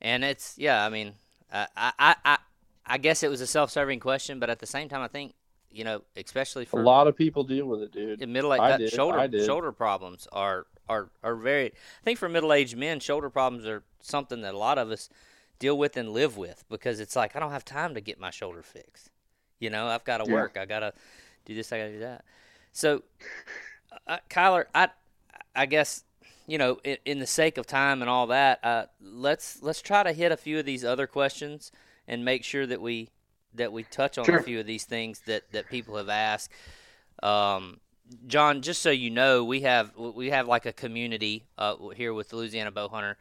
And 0.00 0.24
it's 0.24 0.56
yeah, 0.58 0.84
I 0.84 0.88
mean, 0.88 1.14
I 1.52 1.66
I 1.76 2.16
I, 2.24 2.38
I 2.86 2.98
guess 2.98 3.22
it 3.22 3.30
was 3.30 3.40
a 3.40 3.46
self-serving 3.46 4.00
question, 4.00 4.38
but 4.38 4.50
at 4.50 4.58
the 4.58 4.66
same 4.66 4.88
time, 4.88 5.02
I 5.02 5.08
think 5.08 5.34
you 5.70 5.84
know, 5.84 6.02
especially 6.16 6.64
for 6.64 6.80
a 6.80 6.84
lot 6.84 7.06
of 7.06 7.16
people 7.16 7.44
deal 7.44 7.66
with 7.66 7.82
it, 7.82 7.92
dude. 7.92 8.28
Middle 8.28 8.54
age, 8.54 8.92
shoulder 8.92 9.28
shoulder 9.44 9.72
problems 9.72 10.28
are 10.32 10.66
are 10.88 11.10
are 11.22 11.36
very. 11.36 11.66
I 11.66 12.04
think 12.04 12.18
for 12.18 12.28
middle 12.28 12.52
aged 12.52 12.76
men, 12.76 13.00
shoulder 13.00 13.30
problems 13.30 13.66
are 13.66 13.82
something 14.00 14.42
that 14.42 14.54
a 14.54 14.58
lot 14.58 14.78
of 14.78 14.90
us 14.90 15.08
deal 15.58 15.78
with 15.78 15.96
and 15.96 16.10
live 16.10 16.36
with 16.36 16.64
because 16.68 17.00
it's 17.00 17.16
like 17.16 17.36
I 17.36 17.40
don't 17.40 17.52
have 17.52 17.64
time 17.64 17.94
to 17.94 18.00
get 18.00 18.18
my 18.20 18.30
shoulder 18.30 18.62
fixed. 18.62 19.10
You 19.58 19.70
know, 19.70 19.86
I've 19.86 20.04
got 20.04 20.18
to 20.18 20.24
yeah. 20.26 20.34
work. 20.34 20.56
I 20.60 20.66
got 20.66 20.80
to 20.80 20.92
do 21.44 21.54
this. 21.54 21.72
I 21.72 21.78
got 21.78 21.84
to 21.84 21.92
do 21.92 22.00
that. 22.00 22.24
So, 22.72 23.02
uh, 24.08 24.18
Kyler, 24.28 24.64
I, 24.74 24.88
I 25.54 25.66
guess, 25.66 26.04
you 26.52 26.58
know, 26.58 26.78
in, 26.84 26.98
in, 27.06 27.18
the 27.18 27.26
sake 27.26 27.56
of 27.56 27.66
time 27.66 28.02
and 28.02 28.10
all 28.10 28.26
that, 28.26 28.62
uh, 28.62 28.84
let's 29.00 29.62
let's 29.62 29.80
try 29.80 30.02
to 30.02 30.12
hit 30.12 30.32
a 30.32 30.36
few 30.36 30.58
of 30.58 30.66
these 30.66 30.84
other 30.84 31.06
questions 31.06 31.72
and 32.06 32.26
make 32.26 32.44
sure 32.44 32.66
that 32.66 32.82
we 32.82 33.08
that 33.54 33.72
we 33.72 33.84
touch 33.84 34.18
on 34.18 34.26
sure. 34.26 34.36
a 34.36 34.42
few 34.42 34.60
of 34.60 34.66
these 34.66 34.84
things 34.84 35.20
that 35.20 35.50
that 35.52 35.70
people 35.70 35.96
have 35.96 36.10
asked. 36.10 36.50
Um, 37.22 37.80
John, 38.26 38.60
just 38.60 38.82
so 38.82 38.90
you 38.90 39.08
know, 39.08 39.42
we 39.44 39.62
have 39.62 39.96
we 39.96 40.28
have 40.28 40.46
like 40.46 40.66
a 40.66 40.74
community 40.74 41.46
uh, 41.56 41.88
here 41.96 42.12
with 42.12 42.34
Louisiana 42.34 42.70
Bowhunter, 42.70 43.14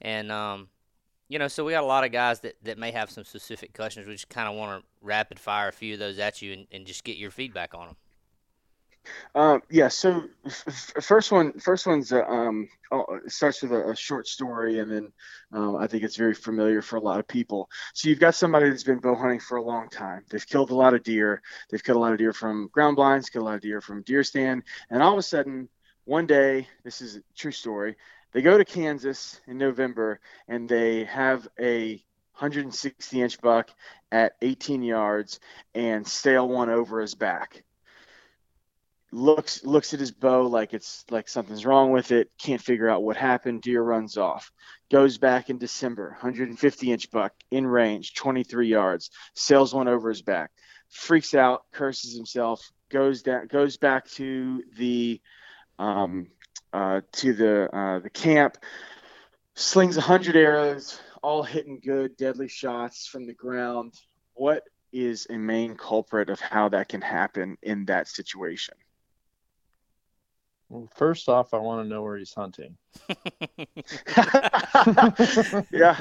and 0.00 0.30
um, 0.30 0.68
you 1.28 1.40
know, 1.40 1.48
so 1.48 1.64
we 1.64 1.72
got 1.72 1.82
a 1.82 1.86
lot 1.86 2.04
of 2.04 2.12
guys 2.12 2.38
that, 2.42 2.54
that 2.62 2.78
may 2.78 2.92
have 2.92 3.10
some 3.10 3.24
specific 3.24 3.74
questions. 3.74 4.06
We 4.06 4.12
just 4.12 4.28
kind 4.28 4.48
of 4.48 4.54
want 4.54 4.80
to 4.80 4.86
rapid 5.02 5.40
fire 5.40 5.66
a 5.66 5.72
few 5.72 5.94
of 5.94 5.98
those 5.98 6.20
at 6.20 6.40
you 6.40 6.52
and, 6.52 6.66
and 6.70 6.86
just 6.86 7.02
get 7.02 7.16
your 7.16 7.32
feedback 7.32 7.74
on 7.74 7.88
them. 7.88 7.96
Um, 9.34 9.62
yeah. 9.70 9.88
So 9.88 10.24
f- 10.44 10.92
first 11.00 11.32
one, 11.32 11.58
first 11.58 11.86
one's 11.86 12.12
um, 12.12 12.68
oh, 12.90 13.20
starts 13.26 13.62
with 13.62 13.72
a, 13.72 13.90
a, 13.90 13.96
short 13.96 14.26
story, 14.26 14.78
and 14.78 14.90
then 14.90 15.12
um, 15.52 15.76
I 15.76 15.86
think 15.86 16.02
it's 16.02 16.16
very 16.16 16.34
familiar 16.34 16.82
for 16.82 16.96
a 16.96 17.00
lot 17.00 17.20
of 17.20 17.28
people. 17.28 17.68
So 17.94 18.08
you've 18.08 18.20
got 18.20 18.34
somebody 18.34 18.70
that's 18.70 18.84
been 18.84 18.98
bow 18.98 19.14
hunting 19.14 19.40
for 19.40 19.56
a 19.56 19.62
long 19.62 19.88
time. 19.88 20.24
They've 20.30 20.46
killed 20.46 20.70
a 20.70 20.74
lot 20.76 20.94
of 20.94 21.02
deer. 21.02 21.42
They've 21.70 21.82
killed 21.82 21.96
a 21.96 22.00
lot 22.00 22.12
of 22.12 22.18
deer 22.18 22.32
from 22.32 22.68
ground 22.72 22.96
blinds, 22.96 23.30
killed 23.30 23.44
a 23.44 23.46
lot 23.46 23.54
of 23.56 23.60
deer 23.60 23.80
from 23.80 24.02
deer 24.02 24.24
stand, 24.24 24.62
and 24.90 25.02
all 25.02 25.12
of 25.12 25.18
a 25.18 25.22
sudden, 25.22 25.68
one 26.04 26.26
day, 26.26 26.68
this 26.84 27.00
is 27.00 27.16
a 27.16 27.22
true 27.36 27.52
story. 27.52 27.96
They 28.32 28.42
go 28.42 28.58
to 28.58 28.64
Kansas 28.64 29.40
in 29.46 29.58
November 29.58 30.20
and 30.46 30.68
they 30.68 31.04
have 31.04 31.48
a 31.58 32.02
160 32.38 33.22
inch 33.22 33.40
buck 33.40 33.70
at 34.12 34.34
18 34.42 34.82
yards 34.82 35.40
and 35.74 36.06
sail 36.06 36.46
one 36.46 36.68
over 36.68 37.00
his 37.00 37.14
back. 37.14 37.64
Looks 39.12 39.64
looks 39.64 39.94
at 39.94 40.00
his 40.00 40.10
bow 40.10 40.46
like 40.46 40.74
it's 40.74 41.04
like 41.10 41.28
something's 41.28 41.64
wrong 41.64 41.92
with 41.92 42.10
it. 42.10 42.30
Can't 42.38 42.60
figure 42.60 42.88
out 42.88 43.02
what 43.02 43.16
happened. 43.16 43.62
Deer 43.62 43.82
runs 43.82 44.16
off. 44.16 44.50
Goes 44.90 45.16
back 45.16 45.48
in 45.48 45.58
December. 45.58 46.08
150 46.10 46.92
inch 46.92 47.10
buck 47.10 47.32
in 47.50 47.66
range, 47.66 48.14
23 48.14 48.68
yards. 48.68 49.10
Sails 49.34 49.72
one 49.72 49.88
over 49.88 50.08
his 50.08 50.22
back. 50.22 50.50
Freaks 50.90 51.34
out. 51.34 51.64
Curses 51.72 52.16
himself. 52.16 52.60
Goes 52.90 53.22
down. 53.22 53.46
Goes 53.46 53.76
back 53.76 54.08
to 54.12 54.62
the 54.76 55.20
um, 55.78 56.28
uh, 56.72 57.00
to 57.12 57.32
the 57.32 57.74
uh, 57.74 57.98
the 58.00 58.10
camp, 58.10 58.58
slings 59.54 59.96
100 59.96 60.36
arrows, 60.36 61.00
all 61.22 61.42
hitting 61.42 61.80
good, 61.82 62.16
deadly 62.16 62.48
shots 62.48 63.06
from 63.06 63.26
the 63.26 63.34
ground. 63.34 63.94
What 64.34 64.64
is 64.92 65.26
a 65.30 65.36
main 65.36 65.76
culprit 65.76 66.30
of 66.30 66.40
how 66.40 66.68
that 66.70 66.88
can 66.88 67.00
happen 67.00 67.56
in 67.62 67.86
that 67.86 68.08
situation? 68.08 68.74
Well, 70.68 70.88
first 70.96 71.28
off, 71.28 71.54
I 71.54 71.58
want 71.58 71.84
to 71.84 71.88
know 71.88 72.02
where 72.02 72.16
he's 72.16 72.34
hunting. 72.34 72.76
yeah. 75.70 76.00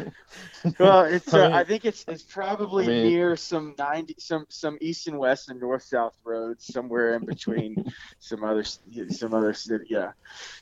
Well, 0.80 1.02
it's. 1.06 1.32
Uh, 1.32 1.38
I, 1.38 1.48
mean, 1.48 1.54
I, 1.54 1.64
think 1.64 1.86
it's 1.86 2.04
it's 2.08 2.24
probably 2.24 2.86
I 2.86 2.88
mean, 2.88 3.10
near 3.10 3.36
some 3.36 3.76
ninety 3.78 4.16
some 4.18 4.48
some 4.50 4.80
east 4.82 5.08
and 5.08 5.20
west 5.20 5.50
and 5.50 5.60
north 5.60 5.84
south 5.84 6.18
roads 6.24 6.66
somewhere 6.66 7.14
in 7.16 7.26
between 7.26 7.94
some 8.20 8.44
other 8.44 8.64
some 8.64 9.36
other 9.36 9.54
city. 9.54 9.86
Yeah. 9.90 10.14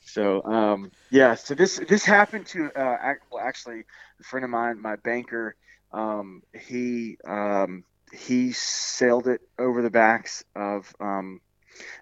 So 0.04 0.42
um 0.44 0.90
yeah. 1.10 1.34
So 1.34 1.54
this 1.54 1.78
this 1.88 2.04
happened 2.04 2.44
to 2.48 2.66
uh 2.76 3.14
well, 3.30 3.42
actually 3.42 3.84
a 4.20 4.24
friend 4.24 4.44
of 4.44 4.50
mine, 4.50 4.82
my 4.82 4.96
banker. 4.96 5.56
Um, 5.92 6.42
he 6.52 7.16
um 7.26 7.84
he 8.12 8.52
sailed 8.52 9.28
it 9.28 9.40
over 9.58 9.80
the 9.80 9.90
backs 9.90 10.44
of 10.54 10.94
um 11.00 11.40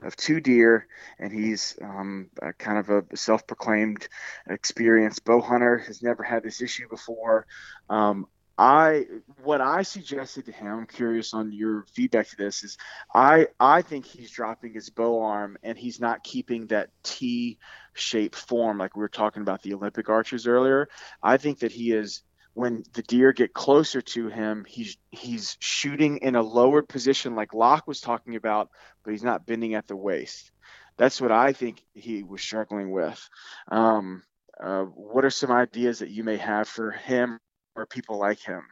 of 0.02 0.16
two 0.16 0.40
deer, 0.40 0.86
and 1.18 1.32
he's 1.32 1.76
um, 1.82 2.30
kind 2.58 2.78
of 2.78 2.90
a 2.90 3.16
self-proclaimed 3.16 4.08
experienced 4.48 5.24
bow 5.24 5.40
hunter. 5.40 5.78
Has 5.78 6.02
never 6.02 6.22
had 6.22 6.42
this 6.42 6.60
issue 6.60 6.88
before. 6.88 7.46
Um, 7.88 8.26
I 8.58 9.06
what 9.42 9.60
I 9.60 9.82
suggested 9.82 10.46
to 10.46 10.52
him, 10.52 10.66
I'm 10.66 10.86
curious 10.86 11.32
on 11.32 11.52
your 11.52 11.84
feedback 11.94 12.28
to 12.28 12.36
this, 12.36 12.62
is 12.62 12.76
I 13.14 13.48
I 13.58 13.82
think 13.82 14.04
he's 14.04 14.30
dropping 14.30 14.74
his 14.74 14.90
bow 14.90 15.22
arm 15.22 15.56
and 15.62 15.78
he's 15.78 16.00
not 16.00 16.22
keeping 16.22 16.66
that 16.66 16.90
T 17.02 17.58
shaped 17.94 18.36
form 18.36 18.78
like 18.78 18.94
we 18.94 19.00
were 19.00 19.08
talking 19.08 19.42
about 19.42 19.62
the 19.62 19.74
Olympic 19.74 20.08
archers 20.08 20.46
earlier. 20.46 20.88
I 21.22 21.38
think 21.38 21.60
that 21.60 21.72
he 21.72 21.92
is 21.92 22.22
when 22.54 22.84
the 22.92 23.02
deer 23.02 23.32
get 23.32 23.54
closer 23.54 24.00
to 24.00 24.28
him, 24.28 24.64
he's 24.68 24.98
he's 25.10 25.56
shooting 25.60 26.18
in 26.18 26.36
a 26.36 26.42
lowered 26.42 26.88
position 26.88 27.34
like 27.34 27.54
Locke 27.54 27.86
was 27.86 28.00
talking 28.00 28.36
about, 28.36 28.70
but 29.04 29.12
he's 29.12 29.22
not 29.22 29.46
bending 29.46 29.74
at 29.74 29.86
the 29.86 29.96
waist. 29.96 30.50
That's 30.98 31.20
what 31.20 31.32
I 31.32 31.52
think 31.52 31.82
he 31.94 32.22
was 32.22 32.42
struggling 32.42 32.90
with. 32.90 33.28
Um, 33.68 34.22
uh, 34.60 34.82
what 34.82 35.24
are 35.24 35.30
some 35.30 35.50
ideas 35.50 36.00
that 36.00 36.10
you 36.10 36.24
may 36.24 36.36
have 36.36 36.68
for 36.68 36.90
him 36.90 37.40
or 37.74 37.86
people 37.86 38.18
like 38.18 38.40
him? 38.40 38.62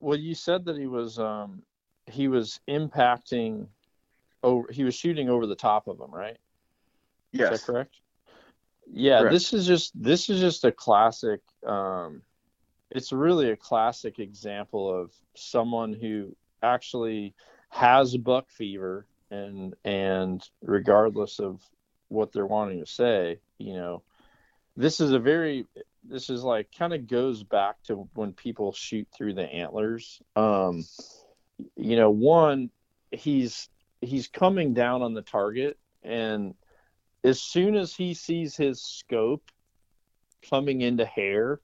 Well, 0.00 0.18
you 0.18 0.34
said 0.34 0.66
that 0.66 0.76
he 0.76 0.86
was 0.86 1.18
um, 1.18 1.62
he 2.06 2.28
was 2.28 2.60
impacting 2.68 3.68
over 4.42 4.70
he 4.70 4.84
was 4.84 4.94
shooting 4.94 5.30
over 5.30 5.46
the 5.46 5.56
top 5.56 5.88
of 5.88 5.98
him, 5.98 6.10
right? 6.10 6.36
Yes. 7.32 7.52
Is 7.52 7.60
that 7.60 7.72
correct? 7.72 7.96
Yeah, 8.92 9.20
correct. 9.20 9.32
this 9.32 9.52
is 9.54 9.66
just 9.66 10.00
this 10.00 10.28
is 10.28 10.40
just 10.40 10.64
a 10.64 10.70
classic 10.70 11.40
um, 11.66 12.22
it's 12.90 13.12
really 13.12 13.50
a 13.50 13.56
classic 13.56 14.18
example 14.18 14.88
of 14.88 15.12
someone 15.34 15.92
who 15.92 16.34
actually 16.62 17.34
has 17.68 18.16
buck 18.16 18.50
fever 18.50 19.06
and 19.30 19.74
and 19.84 20.48
regardless 20.62 21.40
of 21.40 21.60
what 22.08 22.32
they're 22.32 22.46
wanting 22.46 22.78
to 22.78 22.86
say 22.86 23.38
you 23.58 23.74
know 23.74 24.02
this 24.76 25.00
is 25.00 25.12
a 25.12 25.18
very 25.18 25.66
this 26.04 26.30
is 26.30 26.44
like 26.44 26.68
kind 26.76 26.92
of 26.92 27.06
goes 27.06 27.42
back 27.42 27.82
to 27.84 28.08
when 28.14 28.32
people 28.32 28.72
shoot 28.72 29.08
through 29.12 29.34
the 29.34 29.42
antlers. 29.42 30.20
Um 30.36 30.84
you 31.74 31.96
know 31.96 32.10
one 32.10 32.70
he's 33.10 33.68
he's 34.00 34.28
coming 34.28 34.74
down 34.74 35.02
on 35.02 35.14
the 35.14 35.22
target 35.22 35.78
and 36.02 36.54
as 37.24 37.40
soon 37.40 37.74
as 37.74 37.94
he 37.94 38.12
sees 38.12 38.54
his 38.54 38.82
scope 38.82 39.42
coming 40.48 40.82
into 40.82 41.04
hair 41.04 41.60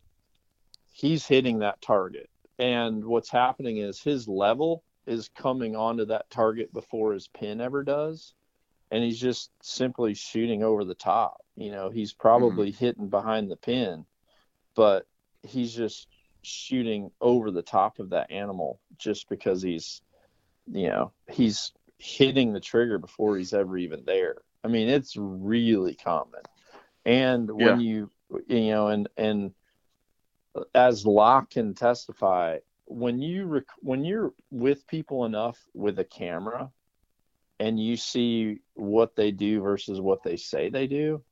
he's 0.93 1.27
hitting 1.27 1.59
that 1.60 1.81
target. 1.81 2.28
And 2.59 3.05
what's 3.05 3.31
happening 3.31 3.78
is 3.78 4.01
his 4.01 4.28
level 4.28 4.85
is 5.06 5.31
coming 5.36 5.74
onto 5.74 6.05
that 6.05 6.31
target 6.31 6.73
before 6.73 7.12
his 7.12 7.27
pin 7.28 7.60
ever 7.60 7.82
does. 7.82 8.35
And 8.90 9.02
he's 9.02 9.19
just 9.19 9.51
simply 9.62 10.14
shooting 10.14 10.62
over 10.62 10.85
the 10.85 10.94
top. 10.94 11.44
You 11.56 11.73
know, 11.73 11.90
he's 11.90 12.12
probably 12.12 12.70
mm 12.73 12.77
hitting 12.77 13.09
behind 13.09 13.51
the 13.51 13.56
pin, 13.56 14.05
but 14.74 15.06
he's 15.43 15.74
just 15.74 16.09
shooting 16.43 17.10
over 17.20 17.51
the 17.51 17.62
top 17.62 17.98
of 17.98 18.10
that 18.10 18.31
animal 18.31 18.78
just 18.98 19.28
because 19.28 19.62
he's, 19.62 20.02
you 20.70 20.89
know, 20.89 21.12
he's 21.31 21.73
hitting 21.98 22.52
the 22.52 22.60
trigger 22.60 22.98
before 22.98 23.36
he's 23.36 23.55
ever 23.55 23.78
even 23.78 24.05
there. 24.05 24.36
I 24.62 24.69
mean, 24.69 24.89
it's 24.89 25.16
really 25.16 25.94
common. 25.94 26.40
And 27.05 27.51
when 27.51 27.81
yeah. 27.81 27.86
you, 27.86 28.10
you 28.47 28.70
know, 28.70 28.89
and, 28.89 29.09
and, 29.16 29.52
as 30.74 31.07
Locke 31.07 31.51
can 31.51 31.74
testify, 31.74 32.59
when 32.87 33.20
you 33.20 33.47
rec- 33.47 33.65
when 33.81 34.05
you're 34.05 34.33
with 34.51 34.87
people 34.87 35.24
enough 35.24 35.59
with 35.74 35.99
a 35.99 36.05
camera 36.05 36.70
and 37.59 37.81
you 37.81 37.97
see 37.97 38.59
what 38.74 39.15
they 39.16 39.31
do 39.31 39.61
versus 39.61 40.01
what 40.01 40.23
they 40.23 40.37
say 40.37 40.69
they 40.69 40.87
do, 40.87 41.23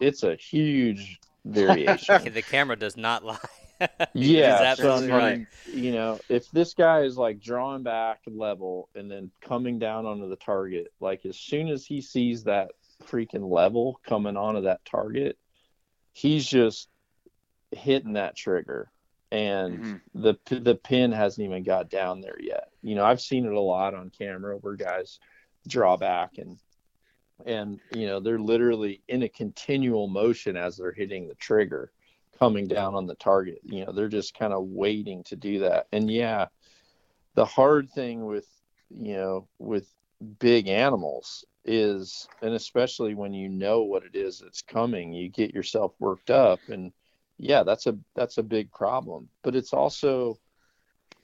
it's 0.00 0.22
a 0.22 0.36
huge 0.36 1.20
variation. 1.44 2.32
the 2.32 2.42
camera 2.42 2.76
does 2.76 2.96
not 2.96 3.24
lie. 3.24 3.38
yeah, 4.14 4.74
so, 4.74 4.92
I 4.92 5.00
mean, 5.00 5.10
right. 5.10 5.46
You 5.72 5.92
know, 5.92 6.20
if 6.28 6.50
this 6.50 6.74
guy 6.74 7.00
is 7.00 7.16
like 7.16 7.40
drawing 7.40 7.82
back 7.82 8.20
level 8.26 8.90
and 8.94 9.10
then 9.10 9.30
coming 9.40 9.78
down 9.78 10.04
onto 10.04 10.28
the 10.28 10.36
target, 10.36 10.92
like 11.00 11.24
as 11.24 11.38
soon 11.38 11.68
as 11.68 11.86
he 11.86 12.02
sees 12.02 12.44
that 12.44 12.72
freaking 13.04 13.50
level 13.50 13.98
coming 14.06 14.36
onto 14.36 14.62
that 14.62 14.84
target, 14.84 15.38
he's 16.12 16.46
just 16.46 16.89
hitting 17.72 18.14
that 18.14 18.36
trigger 18.36 18.90
and 19.32 19.78
mm-hmm. 19.78 20.22
the 20.22 20.60
the 20.60 20.74
pin 20.74 21.12
hasn't 21.12 21.44
even 21.44 21.62
got 21.62 21.88
down 21.88 22.20
there 22.20 22.38
yet. 22.40 22.68
You 22.82 22.96
know, 22.96 23.04
I've 23.04 23.20
seen 23.20 23.46
it 23.46 23.52
a 23.52 23.60
lot 23.60 23.94
on 23.94 24.10
camera 24.10 24.56
where 24.56 24.74
guys 24.74 25.20
draw 25.68 25.96
back 25.96 26.38
and 26.38 26.58
and 27.46 27.80
you 27.94 28.06
know 28.06 28.20
they're 28.20 28.38
literally 28.38 29.02
in 29.08 29.22
a 29.22 29.28
continual 29.28 30.08
motion 30.08 30.56
as 30.56 30.76
they're 30.76 30.92
hitting 30.92 31.28
the 31.28 31.34
trigger 31.36 31.90
coming 32.38 32.66
down 32.66 32.94
on 32.94 33.06
the 33.06 33.14
target 33.16 33.60
you 33.64 33.84
know 33.84 33.92
they're 33.92 34.08
just 34.08 34.38
kind 34.38 34.52
of 34.52 34.64
waiting 34.64 35.22
to 35.24 35.36
do 35.36 35.60
that 35.60 35.86
and 35.92 36.10
yeah 36.10 36.46
the 37.34 37.44
hard 37.44 37.88
thing 37.90 38.24
with 38.24 38.46
you 38.90 39.14
know 39.14 39.48
with 39.58 39.86
big 40.38 40.68
animals 40.68 41.44
is 41.64 42.28
and 42.42 42.54
especially 42.54 43.14
when 43.14 43.32
you 43.32 43.48
know 43.48 43.82
what 43.82 44.02
it 44.04 44.14
is 44.14 44.40
that's 44.40 44.62
coming 44.62 45.12
you 45.12 45.28
get 45.28 45.54
yourself 45.54 45.92
worked 45.98 46.30
up 46.30 46.60
and 46.68 46.92
yeah, 47.40 47.62
that's 47.62 47.86
a 47.86 47.96
that's 48.14 48.36
a 48.36 48.42
big 48.42 48.70
problem. 48.70 49.28
But 49.42 49.56
it's 49.56 49.72
also 49.72 50.38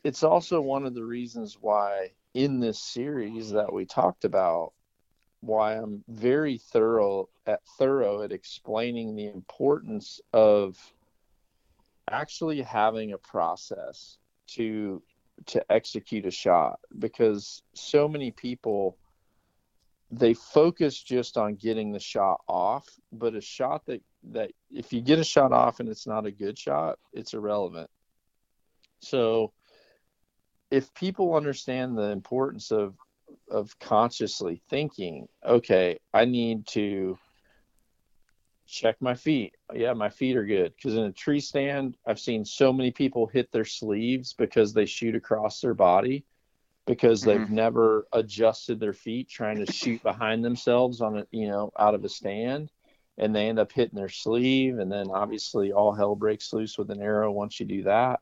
it's 0.03 0.23
also 0.23 0.61
one 0.61 0.87
of 0.87 0.95
the 0.95 1.05
reasons 1.05 1.59
why 1.61 2.13
in 2.33 2.59
this 2.59 2.79
series 2.81 3.51
that 3.51 3.73
we 3.73 3.85
talked 3.85 4.25
about 4.25 4.73
why 5.41 5.75
I'm 5.75 6.03
very 6.09 6.57
thorough 6.57 7.29
at 7.47 7.61
thorough 7.79 8.23
at 8.23 8.33
explaining 8.33 9.15
the 9.15 9.27
importance 9.27 10.21
of 10.33 10.79
actually 12.11 12.63
having 12.63 13.13
a 13.13 13.19
process 13.19 14.17
to 14.49 15.03
to 15.45 15.71
execute 15.71 16.25
a 16.25 16.31
shot 16.31 16.81
because 16.99 17.63
so 17.75 18.09
many 18.09 18.31
people 18.31 18.97
they 20.19 20.35
focus 20.35 21.03
just 21.03 21.37
on 21.37 21.57
getting 21.57 21.93
the 21.93 22.01
shot 22.01 22.41
off 22.49 22.89
but 23.13 23.35
a 23.35 23.41
shot 23.41 23.85
that 23.87 24.03
that 24.33 24.51
if 24.71 24.93
you 24.93 25.01
get 25.01 25.19
a 25.19 25.25
shot 25.25 25.53
off 25.53 25.79
and 25.79 25.89
it's 25.89 26.07
not 26.07 26.27
a 26.27 26.33
good 26.33 26.59
shot, 26.59 26.99
it's 27.13 27.35
irrelevant. 27.35 27.89
So 29.01 29.53
if 30.71 30.93
people 30.95 31.35
understand 31.35 31.97
the 31.97 32.11
importance 32.11 32.71
of 32.71 32.97
of 33.51 33.79
consciously 33.79 34.63
thinking, 34.69 35.29
okay, 35.45 35.99
I 36.15 36.25
need 36.25 36.67
to 36.69 37.19
check 38.67 38.97
my 39.01 39.15
feet. 39.15 39.55
Yeah, 39.73 39.93
my 39.93 40.09
feet 40.09 40.37
are 40.37 40.47
good. 40.47 40.73
Because 40.75 40.97
in 40.97 41.05
a 41.05 41.13
tree 41.13 41.41
stand, 41.41 41.97
I've 42.07 42.19
seen 42.19 42.45
so 42.45 42.73
many 42.73 42.91
people 42.91 43.27
hit 43.27 43.53
their 43.53 43.65
sleeves 43.65 44.33
because 44.33 44.73
they 44.73 44.87
shoot 44.87 45.15
across 45.15 45.61
their 45.61 45.75
body 45.75 46.25
because 46.87 47.21
mm-hmm. 47.21 47.31
they've 47.31 47.51
never 47.51 48.07
adjusted 48.13 48.81
their 48.81 48.93
feet 48.93 49.29
trying 49.29 49.65
to 49.65 49.71
shoot 49.71 50.03
behind 50.03 50.45
themselves 50.45 51.01
on 51.01 51.19
a 51.19 51.27
you 51.31 51.49
know 51.49 51.73
out 51.79 51.95
of 51.95 52.05
a 52.05 52.09
stand. 52.09 52.71
And 53.19 53.35
they 53.35 53.49
end 53.49 53.59
up 53.59 53.73
hitting 53.73 53.97
their 53.97 54.11
sleeve. 54.11 54.79
And 54.79 54.93
then 54.93 55.09
obviously 55.11 55.73
all 55.73 55.95
hell 55.95 56.15
breaks 56.15 56.53
loose 56.53 56.77
with 56.77 56.91
an 56.91 57.01
arrow 57.01 57.33
once 57.33 57.59
you 57.59 57.65
do 57.65 57.83
that. 57.85 58.21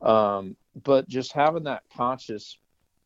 Um, 0.00 0.56
but 0.82 1.08
just 1.08 1.32
having 1.32 1.62
that 1.64 1.84
conscious 1.96 2.58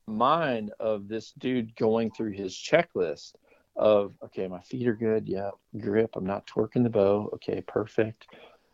mind 0.06 0.72
of 0.80 1.06
this 1.06 1.32
dude 1.36 1.76
going 1.76 2.10
through 2.10 2.32
his 2.32 2.54
checklist 2.54 3.34
of 3.76 4.14
okay 4.24 4.48
my 4.48 4.60
feet 4.60 4.88
are 4.88 4.94
good. 4.94 5.28
Yeah 5.28 5.50
grip. 5.78 6.16
I'm 6.16 6.26
not 6.26 6.46
torquing 6.46 6.82
the 6.82 6.90
bow. 6.90 7.30
Okay 7.34 7.60
perfect. 7.60 8.26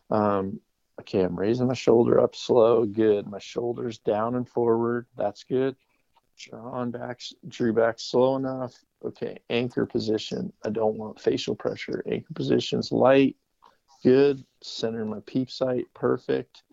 Um, 0.09 0.59
okay 1.01 1.23
i'm 1.23 1.37
raising 1.37 1.67
my 1.67 1.73
shoulder 1.73 2.21
up 2.21 2.35
slow. 2.35 2.85
Good. 2.85 3.27
My 3.27 3.39
shoulders 3.39 3.99
down 3.99 4.35
and 4.35 4.47
forward. 4.47 5.07
That's 5.17 5.43
good 5.43 5.75
drawn 6.37 6.91
back 6.91 7.21
drew 7.47 7.73
back 7.73 7.99
slow 7.99 8.35
enough 8.35 8.73
okay, 9.05 9.37
anchor 9.49 9.85
position. 9.85 10.51
I 10.63 10.69
don't 10.69 10.97
want 10.97 11.19
facial 11.19 11.55
pressure. 11.55 12.03
Anchor 12.09 12.33
position's 12.33 12.91
light. 12.91 13.35
good. 14.03 14.43
Center 14.61 15.05
my 15.05 15.19
peep 15.25 15.49
sight, 15.49 15.85
perfect. 15.93 16.63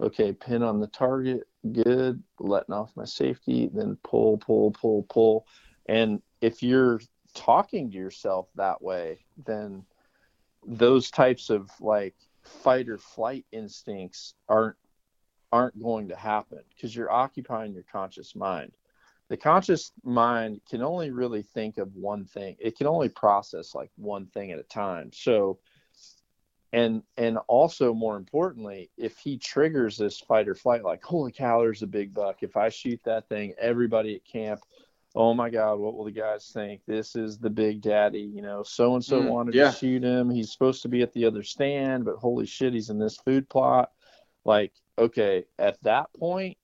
Okay, 0.00 0.32
pin 0.32 0.62
on 0.62 0.80
the 0.80 0.86
target, 0.86 1.42
good. 1.72 2.22
Letting 2.38 2.74
off 2.74 2.92
my 2.96 3.04
safety, 3.04 3.68
then 3.72 3.98
pull, 4.02 4.38
pull, 4.38 4.70
pull, 4.70 5.02
pull. 5.04 5.46
And 5.86 6.22
if 6.40 6.62
you're 6.62 7.00
talking 7.34 7.90
to 7.90 7.96
yourself 7.96 8.48
that 8.54 8.80
way, 8.80 9.18
then 9.44 9.84
those 10.66 11.10
types 11.10 11.50
of 11.50 11.70
like 11.80 12.14
fight 12.42 12.88
or 12.88 12.98
flight 12.98 13.44
instincts 13.52 14.34
aren't 14.48 14.76
aren't 15.52 15.80
going 15.82 16.08
to 16.08 16.16
happen 16.16 16.60
because 16.74 16.94
you're 16.94 17.10
occupying 17.10 17.74
your 17.74 17.84
conscious 17.90 18.36
mind. 18.36 18.72
The 19.30 19.36
conscious 19.36 19.92
mind 20.04 20.60
can 20.68 20.82
only 20.82 21.10
really 21.10 21.42
think 21.42 21.78
of 21.78 21.94
one 21.94 22.26
thing. 22.26 22.56
It 22.58 22.76
can 22.76 22.86
only 22.86 23.08
process 23.08 23.74
like 23.74 23.90
one 23.96 24.26
thing 24.26 24.50
at 24.50 24.58
a 24.58 24.64
time. 24.64 25.10
So 25.14 25.58
and 26.72 27.02
and 27.16 27.38
also 27.48 27.94
more 27.94 28.16
importantly, 28.16 28.90
if 28.98 29.16
he 29.18 29.38
triggers 29.38 29.96
this 29.96 30.20
fight 30.20 30.48
or 30.48 30.54
flight 30.54 30.84
like 30.84 31.02
holy 31.02 31.32
cow, 31.32 31.60
there's 31.60 31.82
a 31.82 31.86
big 31.86 32.12
buck. 32.12 32.42
If 32.42 32.56
I 32.56 32.68
shoot 32.68 33.00
that 33.04 33.28
thing, 33.28 33.54
everybody 33.58 34.16
at 34.16 34.24
camp 34.24 34.60
oh 35.14 35.34
my 35.34 35.50
god 35.50 35.78
what 35.78 35.96
will 35.96 36.04
the 36.04 36.10
guys 36.10 36.50
think 36.52 36.80
this 36.86 37.16
is 37.16 37.38
the 37.38 37.50
big 37.50 37.80
daddy 37.80 38.20
you 38.20 38.42
know 38.42 38.62
so 38.62 38.94
and 38.94 39.04
so 39.04 39.20
wanted 39.20 39.54
yeah. 39.54 39.70
to 39.70 39.76
shoot 39.76 40.04
him 40.04 40.30
he's 40.30 40.52
supposed 40.52 40.82
to 40.82 40.88
be 40.88 41.02
at 41.02 41.12
the 41.12 41.24
other 41.24 41.42
stand 41.42 42.04
but 42.04 42.16
holy 42.16 42.46
shit 42.46 42.72
he's 42.72 42.90
in 42.90 42.98
this 42.98 43.16
food 43.16 43.48
plot 43.48 43.90
like 44.44 44.72
okay 44.98 45.44
at 45.58 45.82
that 45.82 46.06
point 46.18 46.56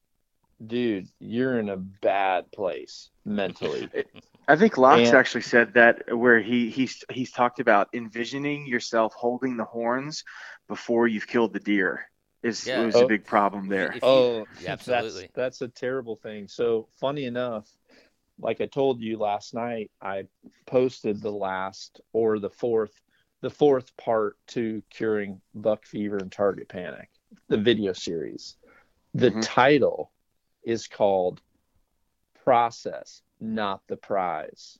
dude 0.65 1.09
you're 1.19 1.59
in 1.59 1.69
a 1.69 1.77
bad 1.77 2.51
place 2.53 3.11
mentally 3.25 3.89
i 4.49 4.57
think 4.57 4.79
locks 4.79 5.09
and, 5.09 5.17
actually 5.17 5.43
said 5.43 5.75
that 5.75 6.17
where 6.17 6.41
he 6.41 6.71
he's 6.71 7.05
he's 7.11 7.31
talked 7.31 7.61
about 7.61 7.89
envisioning 7.93 8.67
yourself 8.67 9.13
holding 9.15 9.57
the 9.57 9.65
horns 9.65 10.25
before 10.69 11.07
you've 11.07 11.27
killed 11.27 11.53
the 11.53 11.61
deer 11.61 12.09
is 12.43 12.67
yeah. 12.67 12.85
was 12.85 12.97
oh, 12.97 13.05
a 13.05 13.09
big 13.09 13.25
problem 13.25 13.69
there 13.69 13.95
oh 14.03 14.47
yeah, 14.61 14.73
absolutely 14.73 15.29
that's, 15.35 15.59
that's 15.59 15.63
a 15.63 15.69
terrible 15.69 16.17
thing 16.17 16.49
so 16.49 16.89
funny 16.99 17.25
enough 17.25 17.69
like 18.39 18.61
I 18.61 18.67
told 18.67 19.01
you 19.01 19.19
last 19.19 19.55
night, 19.55 19.91
I 20.01 20.25
posted 20.67 21.21
the 21.21 21.33
last 21.33 22.01
or 22.13 22.39
the 22.39 22.51
fourth 22.51 23.01
the 23.43 23.51
fourth 23.51 23.95
part 23.97 24.37
to 24.49 24.83
curing 24.91 25.41
buck 25.55 25.85
fever 25.85 26.17
and 26.17 26.33
target 26.33 26.69
panic, 26.69 27.11
the 27.49 27.59
video 27.59 27.93
series. 27.93 28.57
The 29.15 29.31
mm-hmm. 29.31 29.41
title 29.41 30.11
is 30.67 30.87
called 30.87 31.41
Process, 32.45 33.23
Not 33.41 33.81
the 33.87 33.97
Prize. 33.97 34.79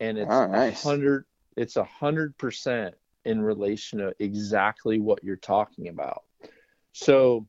And 0.00 0.18
it's 0.18 0.32
oh, 0.32 0.46
nice. 0.46 0.82
hundred 0.82 1.26
it's 1.56 1.76
a 1.76 1.84
hundred 1.84 2.36
percent 2.38 2.96
in 3.24 3.40
relation 3.40 4.00
to 4.00 4.12
exactly 4.18 4.98
what 4.98 5.22
you're 5.22 5.36
talking 5.36 5.86
about. 5.86 6.24
So 6.92 7.46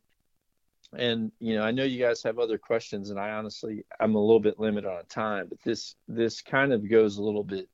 and 0.98 1.32
you 1.40 1.56
know 1.56 1.64
i 1.64 1.72
know 1.72 1.84
you 1.84 2.00
guys 2.00 2.22
have 2.22 2.40
other 2.40 2.58
questions 2.58 3.10
and 3.10 3.20
i 3.20 3.32
honestly 3.32 3.84
i'm 4.00 4.16
a 4.16 4.20
little 4.20 4.40
bit 4.40 4.60
limited 4.60 4.88
on 4.88 5.04
time 5.06 5.48
but 5.50 5.58
this 5.64 5.96
this 6.08 6.42
kind 6.42 6.72
of 6.72 6.90
goes 6.90 7.18
a 7.18 7.24
little 7.24 7.44
bit 7.44 7.68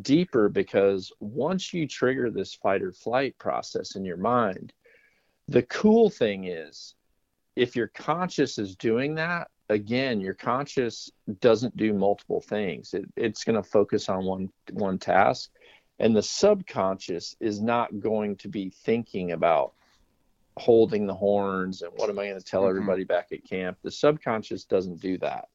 deeper 0.00 0.48
because 0.48 1.12
once 1.20 1.74
you 1.74 1.86
trigger 1.86 2.30
this 2.30 2.54
fight 2.54 2.82
or 2.82 2.92
flight 2.92 3.36
process 3.38 3.96
in 3.96 4.04
your 4.04 4.16
mind 4.16 4.72
the 5.48 5.62
cool 5.62 6.08
thing 6.08 6.44
is 6.44 6.94
if 7.56 7.76
your 7.76 7.88
conscious 7.88 8.58
is 8.58 8.76
doing 8.76 9.14
that 9.14 9.48
again 9.68 10.20
your 10.20 10.34
conscious 10.34 11.10
doesn't 11.40 11.76
do 11.76 11.92
multiple 11.92 12.40
things 12.40 12.94
it, 12.94 13.04
it's 13.16 13.44
going 13.44 13.56
to 13.56 13.68
focus 13.68 14.08
on 14.08 14.24
one 14.24 14.48
one 14.72 14.98
task 14.98 15.50
and 15.98 16.16
the 16.16 16.22
subconscious 16.22 17.36
is 17.40 17.60
not 17.60 18.00
going 18.00 18.36
to 18.36 18.48
be 18.48 18.70
thinking 18.70 19.32
about 19.32 19.72
holding 20.56 21.06
the 21.06 21.14
horns 21.14 21.82
and 21.82 21.92
what 21.96 22.10
am 22.10 22.18
I 22.18 22.26
going 22.26 22.38
to 22.38 22.44
tell 22.44 22.62
mm-hmm. 22.62 22.70
everybody 22.70 23.04
back 23.04 23.28
at 23.32 23.44
camp. 23.44 23.78
The 23.82 23.90
subconscious 23.90 24.64
doesn't 24.64 25.00
do 25.00 25.18
that. 25.18 25.48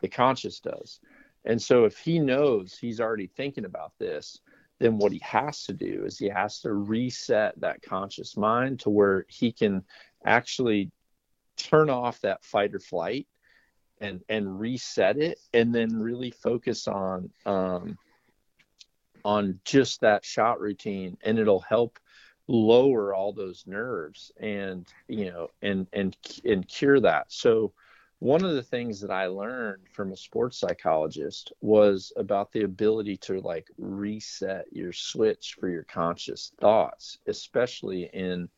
The 0.00 0.08
conscious 0.08 0.60
does. 0.60 1.00
And 1.44 1.60
so 1.60 1.84
if 1.84 1.96
he 1.98 2.18
knows 2.18 2.76
he's 2.78 3.00
already 3.00 3.28
thinking 3.28 3.64
about 3.64 3.92
this, 3.98 4.40
then 4.78 4.98
what 4.98 5.12
he 5.12 5.20
has 5.20 5.64
to 5.64 5.72
do 5.72 6.04
is 6.04 6.18
he 6.18 6.28
has 6.28 6.60
to 6.60 6.72
reset 6.72 7.58
that 7.60 7.82
conscious 7.82 8.36
mind 8.36 8.80
to 8.80 8.90
where 8.90 9.24
he 9.28 9.52
can 9.52 9.84
actually 10.24 10.90
turn 11.62 11.90
off 11.90 12.20
that 12.20 12.44
fight 12.44 12.74
or 12.74 12.80
flight 12.80 13.26
and 14.00 14.22
and 14.28 14.58
reset 14.58 15.16
it 15.16 15.38
and 15.54 15.74
then 15.74 15.98
really 15.98 16.30
focus 16.30 16.88
on 16.88 17.30
um 17.46 17.96
on 19.24 19.60
just 19.64 20.00
that 20.00 20.24
shot 20.24 20.60
routine 20.60 21.16
and 21.22 21.38
it'll 21.38 21.60
help 21.60 21.98
lower 22.48 23.14
all 23.14 23.32
those 23.32 23.64
nerves 23.66 24.32
and 24.40 24.86
you 25.08 25.30
know 25.30 25.48
and 25.62 25.86
and 25.92 26.16
and 26.44 26.66
cure 26.66 27.00
that. 27.00 27.26
So 27.28 27.72
one 28.18 28.44
of 28.44 28.54
the 28.54 28.62
things 28.62 29.00
that 29.00 29.10
i 29.10 29.26
learned 29.26 29.82
from 29.92 30.12
a 30.12 30.16
sports 30.16 30.56
psychologist 30.56 31.52
was 31.60 32.12
about 32.16 32.52
the 32.52 32.62
ability 32.62 33.16
to 33.16 33.40
like 33.40 33.66
reset 33.78 34.64
your 34.70 34.92
switch 34.92 35.56
for 35.58 35.68
your 35.68 35.82
conscious 35.82 36.52
thoughts 36.60 37.18
especially 37.26 38.08
in 38.12 38.48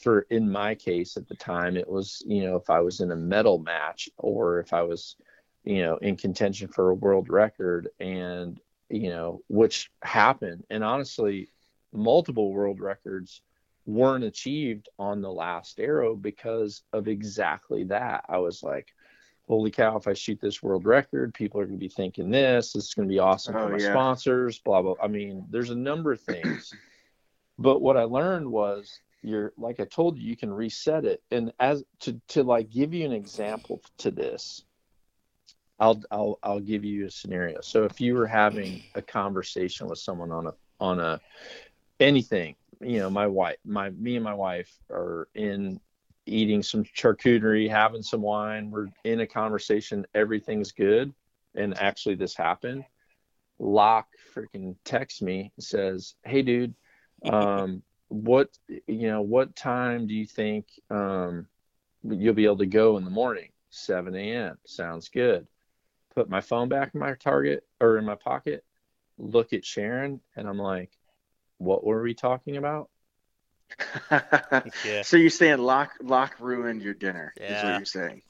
for 0.00 0.20
in 0.30 0.50
my 0.50 0.74
case 0.74 1.16
at 1.16 1.28
the 1.28 1.34
time 1.34 1.76
it 1.76 1.88
was 1.88 2.22
you 2.26 2.44
know 2.44 2.56
if 2.56 2.70
i 2.70 2.80
was 2.80 3.00
in 3.00 3.10
a 3.10 3.16
medal 3.16 3.58
match 3.58 4.08
or 4.16 4.60
if 4.60 4.72
i 4.72 4.82
was 4.82 5.16
you 5.64 5.82
know 5.82 5.96
in 5.98 6.16
contention 6.16 6.68
for 6.68 6.90
a 6.90 6.94
world 6.94 7.28
record 7.28 7.88
and 8.00 8.60
you 8.88 9.10
know 9.10 9.40
which 9.48 9.90
happened 10.02 10.64
and 10.70 10.84
honestly 10.84 11.48
multiple 11.92 12.52
world 12.52 12.80
records 12.80 13.42
weren't 13.88 14.24
achieved 14.24 14.88
on 14.98 15.22
the 15.22 15.32
last 15.32 15.80
arrow 15.80 16.14
because 16.14 16.82
of 16.92 17.08
exactly 17.08 17.84
that. 17.84 18.24
I 18.28 18.36
was 18.36 18.62
like, 18.62 18.88
holy 19.48 19.70
cow, 19.70 19.96
if 19.96 20.06
I 20.06 20.12
shoot 20.12 20.38
this 20.40 20.62
world 20.62 20.84
record, 20.84 21.32
people 21.32 21.58
are 21.58 21.64
going 21.64 21.78
to 21.78 21.84
be 21.84 21.88
thinking 21.88 22.30
this. 22.30 22.74
This 22.74 22.84
is 22.84 22.94
going 22.94 23.08
to 23.08 23.12
be 23.12 23.18
awesome 23.18 23.56
oh, 23.56 23.66
for 23.66 23.72
my 23.72 23.78
yeah. 23.78 23.90
sponsors, 23.90 24.58
blah, 24.58 24.82
blah. 24.82 24.94
I 25.02 25.08
mean, 25.08 25.46
there's 25.48 25.70
a 25.70 25.74
number 25.74 26.12
of 26.12 26.20
things. 26.20 26.72
but 27.58 27.80
what 27.80 27.96
I 27.96 28.02
learned 28.02 28.50
was 28.50 29.00
you're 29.22 29.52
like 29.56 29.80
I 29.80 29.84
told 29.84 30.18
you, 30.18 30.28
you 30.28 30.36
can 30.36 30.52
reset 30.52 31.04
it. 31.04 31.22
And 31.30 31.52
as 31.58 31.84
to, 32.00 32.20
to 32.28 32.42
like 32.42 32.70
give 32.70 32.94
you 32.94 33.04
an 33.04 33.12
example 33.12 33.80
to 33.98 34.10
this, 34.10 34.64
I'll, 35.80 36.02
I'll, 36.10 36.38
I'll 36.42 36.60
give 36.60 36.84
you 36.84 37.06
a 37.06 37.10
scenario. 37.10 37.60
So 37.60 37.84
if 37.84 38.00
you 38.00 38.14
were 38.14 38.26
having 38.26 38.82
a 38.94 39.02
conversation 39.02 39.88
with 39.88 39.98
someone 39.98 40.32
on 40.32 40.48
a, 40.48 40.54
on 40.80 41.00
a 41.00 41.20
anything. 42.00 42.54
You 42.80 43.00
know, 43.00 43.10
my 43.10 43.26
wife, 43.26 43.56
my 43.64 43.90
me 43.90 44.16
and 44.16 44.24
my 44.24 44.34
wife 44.34 44.72
are 44.90 45.28
in 45.34 45.80
eating 46.26 46.62
some 46.62 46.84
charcuterie, 46.84 47.68
having 47.68 48.02
some 48.02 48.22
wine. 48.22 48.70
We're 48.70 48.88
in 49.04 49.20
a 49.20 49.26
conversation. 49.26 50.06
Everything's 50.14 50.72
good. 50.72 51.12
And 51.54 51.76
actually, 51.78 52.14
this 52.14 52.36
happened. 52.36 52.84
Locke 53.58 54.08
freaking 54.34 54.76
texts 54.84 55.22
me 55.22 55.52
says, 55.58 56.14
"Hey, 56.24 56.42
dude, 56.42 56.74
um, 57.24 57.82
what 58.08 58.50
you 58.68 59.08
know? 59.08 59.22
What 59.22 59.54
time 59.54 60.06
do 60.06 60.14
you 60.14 60.26
think 60.26 60.66
um, 60.90 61.46
you'll 62.02 62.34
be 62.34 62.44
able 62.44 62.58
to 62.58 62.66
go 62.66 62.96
in 62.96 63.04
the 63.04 63.10
morning? 63.10 63.50
7 63.70 64.14
a.m. 64.14 64.58
Sounds 64.64 65.08
good. 65.08 65.46
Put 66.14 66.30
my 66.30 66.40
phone 66.40 66.68
back 66.68 66.92
in 66.94 67.00
my 67.00 67.14
target 67.14 67.64
or 67.80 67.98
in 67.98 68.04
my 68.04 68.14
pocket. 68.14 68.64
Look 69.18 69.52
at 69.52 69.64
Sharon, 69.64 70.20
and 70.36 70.48
I'm 70.48 70.58
like, 70.58 70.90
what 71.58 71.84
were 71.84 72.02
we 72.02 72.14
talking 72.14 72.56
about? 72.56 72.88
yeah. 74.10 75.02
So 75.02 75.16
you're 75.16 75.30
saying 75.30 75.58
Locke 75.58 75.92
Locke 76.00 76.36
ruined 76.40 76.82
your 76.82 76.94
dinner? 76.94 77.34
Yeah. 77.38 77.58
Is 77.58 77.64
what 77.64 77.76
you're 77.78 77.84
saying? 77.84 78.22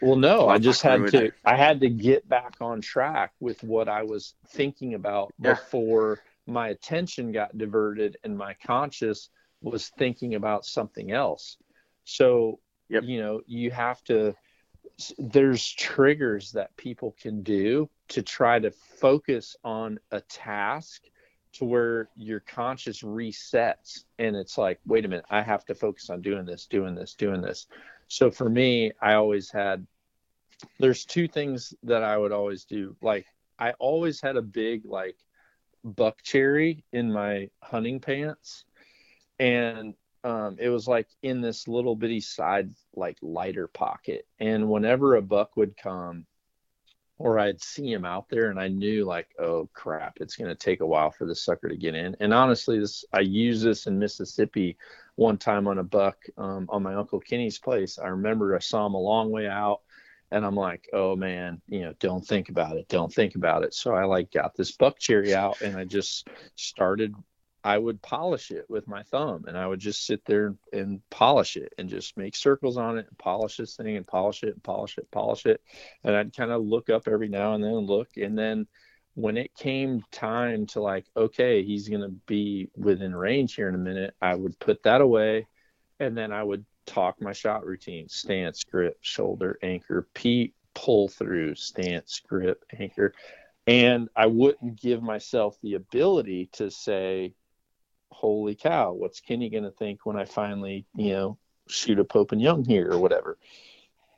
Well, 0.00 0.16
no, 0.16 0.46
Locke 0.46 0.54
I 0.54 0.58
just 0.58 0.82
had 0.82 1.06
to. 1.08 1.24
It. 1.26 1.34
I 1.44 1.56
had 1.56 1.80
to 1.80 1.90
get 1.90 2.28
back 2.28 2.56
on 2.60 2.80
track 2.80 3.32
with 3.40 3.62
what 3.62 3.88
I 3.88 4.04
was 4.04 4.34
thinking 4.48 4.94
about 4.94 5.34
yeah. 5.38 5.54
before 5.54 6.20
my 6.46 6.68
attention 6.68 7.32
got 7.32 7.56
diverted 7.58 8.16
and 8.24 8.36
my 8.36 8.54
conscious 8.64 9.30
was 9.62 9.88
thinking 9.98 10.34
about 10.34 10.64
something 10.64 11.12
else. 11.12 11.56
So 12.04 12.60
yep. 12.88 13.02
you 13.04 13.20
know, 13.20 13.40
you 13.46 13.70
have 13.70 14.02
to. 14.04 14.34
There's 15.18 15.68
triggers 15.72 16.52
that 16.52 16.74
people 16.76 17.14
can 17.20 17.42
do 17.42 17.90
to 18.08 18.22
try 18.22 18.58
to 18.58 18.70
focus 18.70 19.56
on 19.64 19.98
a 20.10 20.20
task 20.20 21.02
to 21.54 21.64
where 21.64 22.08
your 22.16 22.40
conscious 22.40 23.02
resets 23.02 24.04
and 24.18 24.36
it's 24.36 24.58
like 24.58 24.78
wait 24.84 25.06
a 25.06 25.08
minute 25.08 25.24
i 25.30 25.40
have 25.40 25.64
to 25.64 25.74
focus 25.74 26.10
on 26.10 26.20
doing 26.20 26.44
this 26.44 26.66
doing 26.66 26.94
this 26.94 27.14
doing 27.14 27.40
this 27.40 27.66
so 28.08 28.30
for 28.30 28.50
me 28.50 28.92
i 29.00 29.14
always 29.14 29.50
had 29.50 29.86
there's 30.78 31.06
two 31.06 31.26
things 31.26 31.72
that 31.82 32.02
i 32.02 32.16
would 32.16 32.32
always 32.32 32.64
do 32.64 32.94
like 33.00 33.24
i 33.58 33.72
always 33.78 34.20
had 34.20 34.36
a 34.36 34.42
big 34.42 34.84
like 34.84 35.16
buck 35.86 36.22
cherry 36.22 36.84
in 36.92 37.12
my 37.12 37.48
hunting 37.62 38.00
pants 38.00 38.64
and 39.38 39.94
um, 40.24 40.56
it 40.58 40.68
was 40.68 40.88
like 40.88 41.06
in 41.22 41.40
this 41.40 41.68
little 41.68 41.94
bitty 41.94 42.20
side 42.20 42.70
like 42.94 43.16
lighter 43.22 43.68
pocket 43.68 44.26
and 44.40 44.68
whenever 44.68 45.14
a 45.14 45.22
buck 45.22 45.56
would 45.56 45.76
come 45.76 46.26
or 47.18 47.38
I'd 47.38 47.62
see 47.62 47.90
him 47.90 48.04
out 48.04 48.28
there 48.28 48.50
and 48.50 48.60
I 48.60 48.68
knew 48.68 49.04
like, 49.04 49.28
oh 49.38 49.68
crap, 49.72 50.18
it's 50.20 50.36
going 50.36 50.50
to 50.50 50.54
take 50.54 50.80
a 50.80 50.86
while 50.86 51.10
for 51.10 51.24
the 51.24 51.34
sucker 51.34 51.68
to 51.68 51.76
get 51.76 51.94
in. 51.94 52.14
And 52.20 52.34
honestly, 52.34 52.78
this 52.78 53.04
I 53.12 53.20
used 53.20 53.64
this 53.64 53.86
in 53.86 53.98
Mississippi 53.98 54.76
one 55.14 55.38
time 55.38 55.66
on 55.66 55.78
a 55.78 55.84
buck 55.84 56.18
um, 56.36 56.66
on 56.68 56.82
my 56.82 56.94
uncle 56.94 57.20
Kenny's 57.20 57.58
place. 57.58 57.98
I 57.98 58.08
remember 58.08 58.54
I 58.54 58.58
saw 58.58 58.84
him 58.86 58.94
a 58.94 59.00
long 59.00 59.30
way 59.30 59.46
out, 59.46 59.80
and 60.30 60.44
I'm 60.44 60.56
like, 60.56 60.88
oh 60.92 61.16
man, 61.16 61.60
you 61.68 61.80
know, 61.80 61.94
don't 62.00 62.26
think 62.26 62.48
about 62.48 62.76
it, 62.76 62.88
don't 62.88 63.12
think 63.12 63.34
about 63.34 63.62
it. 63.62 63.74
So 63.74 63.94
I 63.94 64.04
like 64.04 64.32
got 64.32 64.54
this 64.56 64.72
buck 64.72 64.98
cherry 64.98 65.34
out 65.34 65.60
and 65.60 65.76
I 65.76 65.84
just 65.84 66.28
started 66.56 67.14
I 67.66 67.78
would 67.78 68.00
polish 68.00 68.52
it 68.52 68.64
with 68.68 68.86
my 68.86 69.02
thumb 69.02 69.46
and 69.48 69.58
I 69.58 69.66
would 69.66 69.80
just 69.80 70.06
sit 70.06 70.24
there 70.24 70.54
and 70.72 71.00
polish 71.10 71.56
it 71.56 71.72
and 71.76 71.88
just 71.88 72.16
make 72.16 72.36
circles 72.36 72.76
on 72.76 72.96
it 72.96 73.06
and 73.08 73.18
polish 73.18 73.56
this 73.56 73.74
thing 73.74 73.96
and 73.96 74.06
polish 74.06 74.44
it 74.44 74.54
and 74.54 74.62
polish 74.62 74.98
it, 74.98 75.10
polish 75.10 75.46
it. 75.46 75.60
And 76.04 76.14
I'd 76.14 76.36
kind 76.36 76.52
of 76.52 76.62
look 76.62 76.90
up 76.90 77.08
every 77.08 77.28
now 77.28 77.54
and 77.54 77.64
then 77.64 77.72
and 77.72 77.88
look. 77.88 78.16
And 78.16 78.38
then 78.38 78.68
when 79.14 79.36
it 79.36 79.52
came 79.56 80.04
time 80.12 80.66
to 80.66 80.80
like, 80.80 81.06
okay, 81.16 81.64
he's 81.64 81.88
going 81.88 82.02
to 82.02 82.14
be 82.28 82.70
within 82.76 83.12
range 83.12 83.56
here 83.56 83.68
in 83.68 83.74
a 83.74 83.78
minute, 83.78 84.14
I 84.22 84.36
would 84.36 84.56
put 84.60 84.84
that 84.84 85.00
away 85.00 85.48
and 85.98 86.16
then 86.16 86.30
I 86.30 86.44
would 86.44 86.64
talk 86.86 87.20
my 87.20 87.32
shot 87.32 87.66
routine 87.66 88.08
stance, 88.08 88.64
grip, 88.64 88.98
shoulder, 89.00 89.58
anchor, 89.62 90.06
peep, 90.14 90.54
pull 90.74 91.08
through, 91.08 91.54
stance, 91.54 92.20
grip, 92.26 92.64
anchor. 92.78 93.14
And 93.66 94.08
I 94.14 94.26
wouldn't 94.26 94.80
give 94.80 95.02
myself 95.02 95.58
the 95.62 95.74
ability 95.74 96.50
to 96.52 96.70
say, 96.70 97.34
holy 98.12 98.54
cow, 98.54 98.92
what's 98.92 99.20
Kenny 99.20 99.50
going 99.50 99.64
to 99.64 99.70
think 99.70 100.06
when 100.06 100.16
I 100.16 100.24
finally, 100.24 100.86
you 100.94 101.12
know, 101.12 101.38
shoot 101.68 101.98
a 101.98 102.04
Pope 102.04 102.32
and 102.32 102.40
Young 102.40 102.64
here 102.64 102.90
or 102.90 102.98
whatever? 102.98 103.38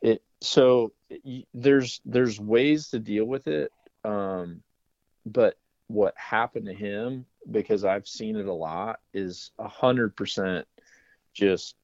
It 0.01 0.21
so 0.41 0.93
there's 1.53 1.99
there's 2.05 2.39
ways 2.39 2.89
to 2.89 2.99
deal 2.99 3.25
with 3.25 3.47
it, 3.47 3.71
um, 4.05 4.61
but 5.25 5.57
what 5.87 6.13
happened 6.15 6.67
to 6.67 6.73
him 6.73 7.25
because 7.51 7.83
I've 7.83 8.07
seen 8.07 8.35
it 8.35 8.45
a 8.45 8.53
lot 8.53 8.99
is 9.13 9.51
a 9.57 9.67
hundred 9.67 10.15
percent 10.15 10.67
just 11.33 11.75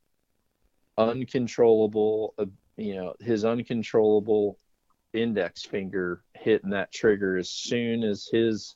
uncontrollable. 0.97 2.33
Uh, 2.37 2.45
you 2.77 2.95
know, 2.95 3.13
his 3.19 3.45
uncontrollable 3.45 4.57
index 5.13 5.63
finger 5.63 6.21
hitting 6.33 6.71
that 6.71 6.91
trigger 6.91 7.37
as 7.37 7.49
soon 7.49 8.03
as 8.03 8.27
his 8.31 8.75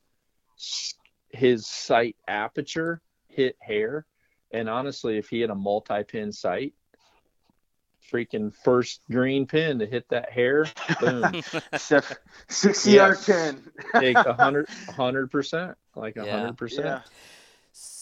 his 1.30 1.68
sight 1.68 2.16
aperture 2.28 3.02
hit 3.28 3.56
hair. 3.62 4.06
And 4.52 4.68
honestly, 4.68 5.18
if 5.18 5.30
he 5.30 5.41
had 5.41 5.52
a 5.52 5.56
multi-pin 5.56 6.32
sight, 6.32 6.74
freaking 8.12 8.54
first 8.64 9.02
green 9.12 9.46
pin 9.46 9.80
to 9.80 9.86
hit 9.86 10.10
that 10.10 10.32
hair, 10.32 10.66
boom, 11.00 11.41
sixty 12.48 12.91
yeah. 12.91 13.14
ten, 13.14 13.62
take 14.00 14.18
a 14.18 14.34
hundred, 14.34 14.68
hundred 14.90 15.30
percent, 15.30 15.78
like 15.96 16.18
a 16.18 16.30
hundred 16.30 16.58
percent. 16.58 17.04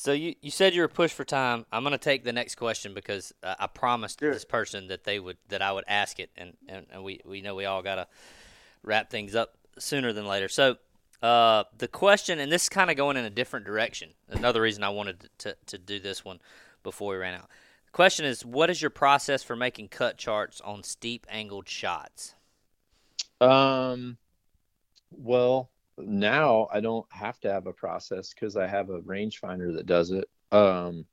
So 0.07 0.13
you, 0.13 0.35
you 0.41 0.51
said 0.51 0.73
you 0.73 0.79
were 0.83 0.87
pushed 0.87 1.15
for 1.15 1.25
time. 1.25 1.65
I'm 1.69 1.83
going 1.83 1.91
to 1.91 1.97
take 1.97 2.23
the 2.23 2.31
next 2.31 2.55
question 2.55 2.93
because 2.93 3.33
uh, 3.43 3.55
I 3.59 3.67
promised 3.67 4.21
this 4.21 4.45
person 4.45 4.87
that 4.87 5.03
they 5.03 5.19
would 5.19 5.35
that 5.49 5.61
I 5.61 5.73
would 5.73 5.83
ask 5.85 6.17
it, 6.21 6.29
and, 6.37 6.53
and, 6.69 6.85
and 6.93 7.03
we, 7.03 7.19
we 7.25 7.41
know 7.41 7.55
we 7.55 7.65
all 7.65 7.81
got 7.81 7.95
to 7.95 8.07
wrap 8.83 9.09
things 9.09 9.35
up 9.35 9.55
sooner 9.77 10.13
than 10.13 10.25
later. 10.25 10.47
So 10.47 10.77
uh, 11.21 11.65
the 11.77 11.89
question, 11.89 12.39
and 12.39 12.49
this 12.49 12.63
is 12.63 12.69
kind 12.69 12.89
of 12.89 12.95
going 12.95 13.17
in 13.17 13.25
a 13.25 13.29
different 13.29 13.65
direction. 13.65 14.11
Another 14.29 14.61
reason 14.61 14.81
I 14.81 14.91
wanted 14.91 15.29
to, 15.39 15.57
to 15.65 15.77
do 15.77 15.99
this 15.99 16.23
one 16.23 16.39
before 16.83 17.11
we 17.11 17.17
ran 17.17 17.33
out. 17.33 17.49
The 17.87 17.91
question 17.91 18.25
is, 18.25 18.45
what 18.45 18.69
is 18.69 18.81
your 18.81 18.91
process 18.91 19.43
for 19.43 19.57
making 19.57 19.89
cut 19.89 20.17
charts 20.17 20.61
on 20.61 20.83
steep 20.83 21.27
angled 21.29 21.67
shots? 21.67 22.33
Um, 23.41 24.19
well, 25.11 25.69
now 25.97 26.67
I 26.71 26.79
don't 26.79 27.05
have 27.11 27.39
to 27.41 27.51
have 27.51 27.67
a 27.67 27.73
process 27.73 28.33
because 28.33 28.55
I 28.55 28.67
have 28.67 28.89
a 28.89 28.99
rangefinder 29.01 29.75
that 29.75 29.85
does 29.85 30.11
it. 30.11 30.27
Um, 30.51 31.05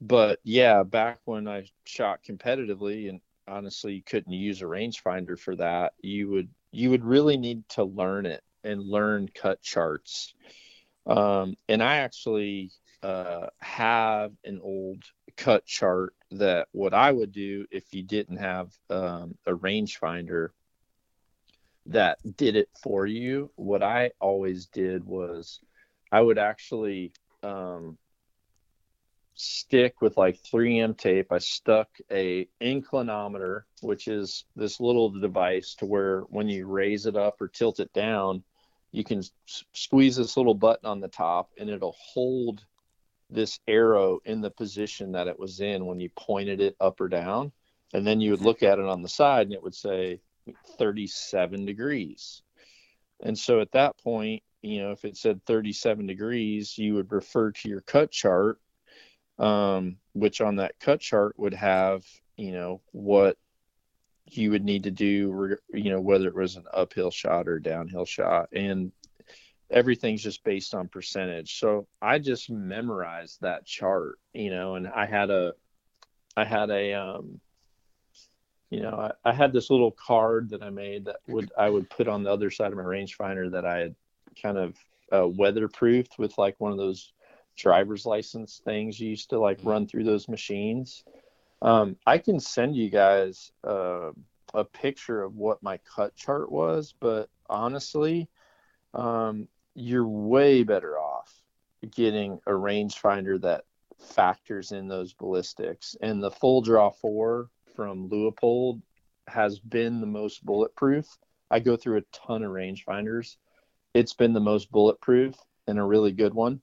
but 0.00 0.40
yeah, 0.42 0.82
back 0.82 1.20
when 1.24 1.46
I 1.46 1.66
shot 1.84 2.20
competitively, 2.28 3.08
and 3.08 3.20
honestly, 3.46 3.94
you 3.94 4.02
couldn't 4.02 4.32
use 4.32 4.62
a 4.62 4.66
rangefinder 4.66 5.38
for 5.38 5.54
that. 5.56 5.92
You 6.02 6.30
would 6.30 6.48
you 6.72 6.90
would 6.90 7.04
really 7.04 7.36
need 7.36 7.68
to 7.70 7.84
learn 7.84 8.26
it 8.26 8.42
and 8.64 8.82
learn 8.82 9.28
cut 9.34 9.62
charts. 9.62 10.34
Um, 11.06 11.54
and 11.68 11.82
I 11.82 11.98
actually 11.98 12.70
uh, 13.02 13.46
have 13.60 14.32
an 14.44 14.60
old 14.62 15.02
cut 15.36 15.66
chart 15.66 16.14
that 16.30 16.68
what 16.72 16.94
I 16.94 17.10
would 17.10 17.32
do 17.32 17.66
if 17.70 17.92
you 17.92 18.02
didn't 18.02 18.38
have 18.38 18.72
um, 18.88 19.36
a 19.46 19.52
rangefinder 19.52 20.48
that 21.86 22.18
did 22.36 22.56
it 22.56 22.68
for 22.82 23.06
you. 23.06 23.50
What 23.56 23.82
I 23.82 24.12
always 24.20 24.66
did 24.66 25.04
was 25.04 25.60
I 26.10 26.20
would 26.20 26.38
actually 26.38 27.12
um, 27.42 27.98
stick 29.34 30.00
with 30.00 30.16
like 30.16 30.42
3M 30.42 30.96
tape. 30.96 31.32
I 31.32 31.38
stuck 31.38 31.88
a 32.10 32.48
inclinometer, 32.60 33.62
which 33.80 34.08
is 34.08 34.44
this 34.54 34.80
little 34.80 35.10
device 35.10 35.74
to 35.76 35.86
where 35.86 36.20
when 36.22 36.48
you 36.48 36.66
raise 36.66 37.06
it 37.06 37.16
up 37.16 37.40
or 37.40 37.48
tilt 37.48 37.80
it 37.80 37.92
down, 37.92 38.44
you 38.92 39.04
can 39.04 39.18
s- 39.18 39.64
squeeze 39.72 40.16
this 40.16 40.36
little 40.36 40.54
button 40.54 40.86
on 40.86 41.00
the 41.00 41.08
top 41.08 41.50
and 41.58 41.70
it'll 41.70 41.96
hold 41.98 42.64
this 43.30 43.58
arrow 43.66 44.20
in 44.26 44.42
the 44.42 44.50
position 44.50 45.12
that 45.12 45.26
it 45.26 45.38
was 45.38 45.60
in 45.60 45.86
when 45.86 45.98
you 45.98 46.10
pointed 46.16 46.60
it 46.60 46.76
up 46.78 47.00
or 47.00 47.08
down 47.08 47.50
and 47.94 48.06
then 48.06 48.20
you 48.20 48.30
would 48.30 48.42
look 48.42 48.62
at 48.62 48.78
it 48.78 48.84
on 48.84 49.00
the 49.00 49.08
side 49.08 49.46
and 49.46 49.54
it 49.54 49.62
would 49.62 49.74
say 49.74 50.20
37 50.78 51.64
degrees 51.64 52.42
and 53.22 53.38
so 53.38 53.60
at 53.60 53.72
that 53.72 53.96
point 53.98 54.42
you 54.62 54.80
know 54.80 54.92
if 54.92 55.04
it 55.04 55.16
said 55.16 55.44
37 55.46 56.06
degrees 56.06 56.76
you 56.76 56.94
would 56.94 57.12
refer 57.12 57.50
to 57.52 57.68
your 57.68 57.80
cut 57.82 58.10
chart 58.10 58.58
um, 59.38 59.96
which 60.12 60.40
on 60.40 60.56
that 60.56 60.78
cut 60.80 61.00
chart 61.00 61.38
would 61.38 61.54
have 61.54 62.04
you 62.36 62.52
know 62.52 62.80
what 62.92 63.36
you 64.26 64.50
would 64.50 64.64
need 64.64 64.84
to 64.84 64.90
do, 64.90 65.56
you 65.72 65.90
know, 65.90 66.00
whether 66.00 66.28
it 66.28 66.34
was 66.34 66.56
an 66.56 66.64
uphill 66.72 67.10
shot 67.10 67.48
or 67.48 67.58
downhill 67.58 68.04
shot. 68.04 68.48
And 68.52 68.92
everything's 69.70 70.22
just 70.22 70.44
based 70.44 70.74
on 70.74 70.88
percentage. 70.88 71.58
So 71.58 71.86
I 72.00 72.18
just 72.18 72.50
memorized 72.50 73.40
that 73.40 73.66
chart, 73.66 74.18
you 74.32 74.50
know, 74.50 74.76
and 74.76 74.88
I 74.88 75.06
had 75.06 75.30
a, 75.30 75.54
I 76.36 76.44
had 76.44 76.70
a, 76.70 76.94
um, 76.94 77.40
you 78.72 78.80
know, 78.80 79.12
I, 79.24 79.30
I 79.30 79.34
had 79.34 79.52
this 79.52 79.68
little 79.68 79.90
card 79.90 80.48
that 80.50 80.62
I 80.62 80.70
made 80.70 81.04
that 81.04 81.16
would, 81.28 81.52
I 81.58 81.68
would 81.68 81.90
put 81.90 82.08
on 82.08 82.22
the 82.22 82.32
other 82.32 82.50
side 82.50 82.72
of 82.72 82.78
my 82.78 82.84
rangefinder 82.84 83.50
that 83.52 83.66
I 83.66 83.78
had 83.78 83.94
kind 84.40 84.56
of 84.56 84.76
uh, 85.12 85.28
weatherproofed 85.28 86.16
with 86.18 86.38
like 86.38 86.58
one 86.58 86.72
of 86.72 86.78
those 86.78 87.12
driver's 87.54 88.06
license 88.06 88.62
things 88.64 88.98
you 88.98 89.10
used 89.10 89.28
to 89.28 89.38
like 89.38 89.58
run 89.62 89.86
through 89.86 90.04
those 90.04 90.26
machines. 90.26 91.04
Um, 91.60 91.96
I 92.06 92.16
can 92.16 92.40
send 92.40 92.74
you 92.74 92.88
guys 92.88 93.52
uh, 93.62 94.12
a 94.54 94.64
picture 94.64 95.22
of 95.22 95.36
what 95.36 95.62
my 95.62 95.78
cut 95.78 96.16
chart 96.16 96.50
was, 96.50 96.94
but 96.98 97.28
honestly, 97.50 98.30
um, 98.94 99.48
you're 99.74 100.08
way 100.08 100.62
better 100.62 100.98
off 100.98 101.42
getting 101.90 102.40
a 102.46 102.52
rangefinder 102.52 103.38
that 103.42 103.64
factors 103.98 104.72
in 104.72 104.88
those 104.88 105.12
ballistics. 105.12 105.94
And 106.00 106.22
the 106.22 106.30
full 106.30 106.62
draw 106.62 106.90
four 106.90 107.50
from 107.74 108.08
Leupold 108.08 108.82
has 109.28 109.58
been 109.58 110.00
the 110.00 110.06
most 110.06 110.44
bulletproof. 110.44 111.06
I 111.50 111.60
go 111.60 111.76
through 111.76 111.98
a 111.98 112.16
ton 112.16 112.42
of 112.42 112.50
rangefinders. 112.50 113.36
It's 113.94 114.14
been 114.14 114.32
the 114.32 114.40
most 114.40 114.70
bulletproof 114.70 115.34
and 115.66 115.78
a 115.78 115.84
really 115.84 116.12
good 116.12 116.34
one. 116.34 116.60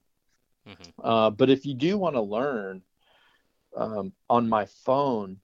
Mm-hmm. 0.68 0.90
Uh, 1.02 1.30
but 1.30 1.50
if 1.50 1.64
you 1.64 1.74
do 1.74 1.96
want 1.96 2.16
to 2.16 2.20
learn, 2.20 2.82
um, 3.76 4.12
on 4.28 4.48
my 4.48 4.66
phone, 4.84 5.38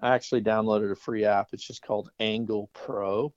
I 0.00 0.14
actually 0.14 0.42
downloaded 0.42 0.90
a 0.90 0.96
free 0.96 1.24
app. 1.24 1.48
It's 1.52 1.66
just 1.66 1.82
called 1.82 2.10
Angle 2.20 2.70
Pro. 2.72 3.34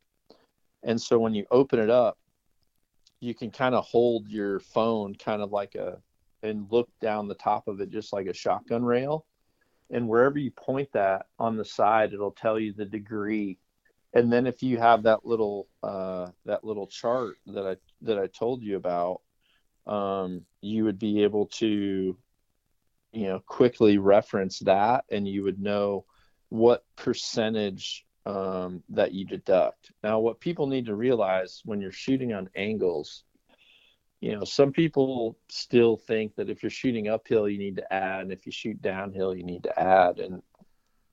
And 0.84 0.99
so 0.99 1.20
when 1.20 1.34
you 1.34 1.45
open 1.52 1.80
it 1.80 1.90
up, 1.90 2.18
you 3.20 3.36
can 3.36 3.52
kind 3.52 3.76
of 3.76 3.86
hold 3.86 4.28
your 4.28 4.60
phone 4.60 5.16
kind 5.16 5.41
of 5.41 5.52
like 5.52 5.76
a, 5.76 5.99
and 6.41 6.68
look 6.72 6.90
down 7.02 7.28
the 7.28 7.36
top 7.36 7.68
of 7.68 7.82
it 7.82 7.90
just 7.90 8.14
like 8.14 8.28
a 8.28 8.34
shotgun 8.34 8.84
rail. 8.84 9.26
And 9.92 10.08
wherever 10.08 10.40
you 10.40 10.52
point 10.52 10.90
that 10.94 11.26
on 11.38 11.58
the 11.58 11.66
side, 11.66 12.14
it'll 12.14 12.32
tell 12.32 12.60
you 12.60 12.74
the 12.74 12.86
degree. 12.86 13.60
And 14.14 14.32
then 14.32 14.48
if 14.48 14.64
you 14.64 14.78
have 14.78 15.04
that 15.04 15.26
little 15.26 15.68
uh, 15.84 16.30
that 16.46 16.64
little 16.64 16.88
chart 16.88 17.36
that 17.48 17.66
I 17.66 17.76
that 18.02 18.18
I 18.18 18.28
told 18.28 18.64
you 18.64 18.78
about, 18.78 19.22
um, 19.88 20.46
you 20.62 20.86
would 20.86 21.00
be 21.00 21.24
able 21.24 21.48
to 21.48 22.18
you 23.12 23.28
know 23.28 23.40
quickly 23.46 23.98
reference 23.98 24.60
that 24.60 25.04
and 25.12 25.28
you 25.28 25.44
would 25.44 25.62
know 25.62 26.06
what 26.50 26.84
percentage 26.96 28.06
um, 28.26 28.84
that 28.90 29.14
you 29.14 29.26
deduct 29.26 29.92
now 30.04 30.20
what 30.20 30.40
people 30.40 30.68
need 30.68 30.86
to 30.86 30.96
realize 30.96 31.62
when 31.66 31.82
you're 31.82 31.92
shooting 31.92 32.34
on 32.34 32.50
angles 32.56 33.24
you 34.22 34.35
know 34.35 34.43
some 34.43 34.72
people 34.72 35.38
still 35.49 35.98
think 35.98 36.35
that 36.35 36.49
if 36.49 36.64
you're 36.64 36.69
shooting 36.69 37.10
uphill 37.10 37.49
you 37.49 37.57
need 37.57 37.76
to 37.76 37.93
add 37.93 38.22
and 38.22 38.31
if 38.31 38.45
you 38.45 38.52
shoot 38.52 38.81
downhill 38.81 39.35
you 39.35 39.43
need 39.43 39.64
to 39.64 39.80
add 39.80 40.19
and 40.19 40.41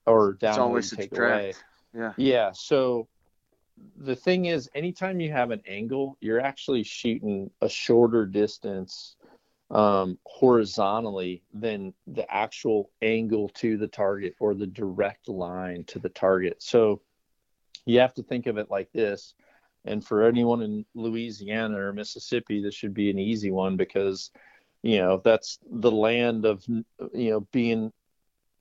or 0.05 0.33
downhill 0.33 0.81
take 0.81 1.17
away 1.17 1.53
yeah 1.93 2.13
yeah 2.17 2.51
so 2.51 3.07
the 3.97 4.15
thing 4.15 4.45
is, 4.45 4.69
anytime 4.75 5.19
you 5.19 5.31
have 5.31 5.51
an 5.51 5.61
angle, 5.67 6.17
you're 6.21 6.39
actually 6.39 6.83
shooting 6.83 7.49
a 7.61 7.69
shorter 7.69 8.25
distance 8.25 9.15
um, 9.71 10.17
horizontally 10.25 11.43
than 11.53 11.93
the 12.07 12.29
actual 12.33 12.89
angle 13.01 13.49
to 13.49 13.77
the 13.77 13.87
target 13.87 14.35
or 14.39 14.53
the 14.53 14.67
direct 14.67 15.29
line 15.29 15.83
to 15.85 15.99
the 15.99 16.09
target. 16.09 16.61
So 16.61 17.01
you 17.85 17.99
have 17.99 18.13
to 18.15 18.23
think 18.23 18.47
of 18.47 18.57
it 18.57 18.69
like 18.69 18.91
this. 18.91 19.33
And 19.85 20.05
for 20.05 20.23
anyone 20.23 20.61
in 20.61 20.85
Louisiana 20.93 21.79
or 21.79 21.93
Mississippi, 21.93 22.61
this 22.61 22.75
should 22.75 22.93
be 22.93 23.09
an 23.09 23.19
easy 23.19 23.51
one 23.51 23.77
because, 23.77 24.31
you 24.83 24.97
know, 24.97 25.21
that's 25.23 25.59
the 25.71 25.91
land 25.91 26.45
of, 26.45 26.65
you 26.67 27.31
know, 27.31 27.47
being 27.51 27.91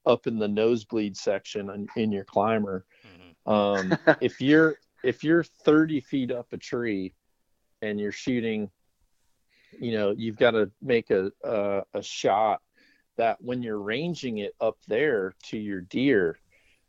up 0.07 0.27
in 0.27 0.39
the 0.39 0.49
nosebleed 0.49 1.17
section 1.17 1.71
in, 1.71 1.89
in 1.97 2.13
your 2.13 2.25
climber. 2.25 2.85
Mm-hmm. 3.07 3.51
Um, 3.51 3.99
if 4.21 4.41
you're 4.41 4.79
if 5.05 5.23
you're 5.23 5.45
30 5.45 6.01
feet 6.01 6.31
up 6.31 6.53
a 6.53 6.57
tree 6.57 7.15
and 7.83 8.01
you're 8.01 8.13
shooting, 8.13 8.71
you 9.79 9.93
know, 9.93 10.11
you've 10.17 10.39
got 10.39 10.53
to 10.53 10.71
make 10.83 11.11
a, 11.11 11.31
a, 11.45 11.83
a 11.95 12.03
shot 12.03 12.61
that 13.17 13.41
when 13.41 13.63
you're 13.63 13.81
ranging 13.81 14.39
it 14.39 14.55
up 14.61 14.79
there 14.89 15.35
to 15.45 15.59
your 15.59 15.81
deer, 15.81 16.39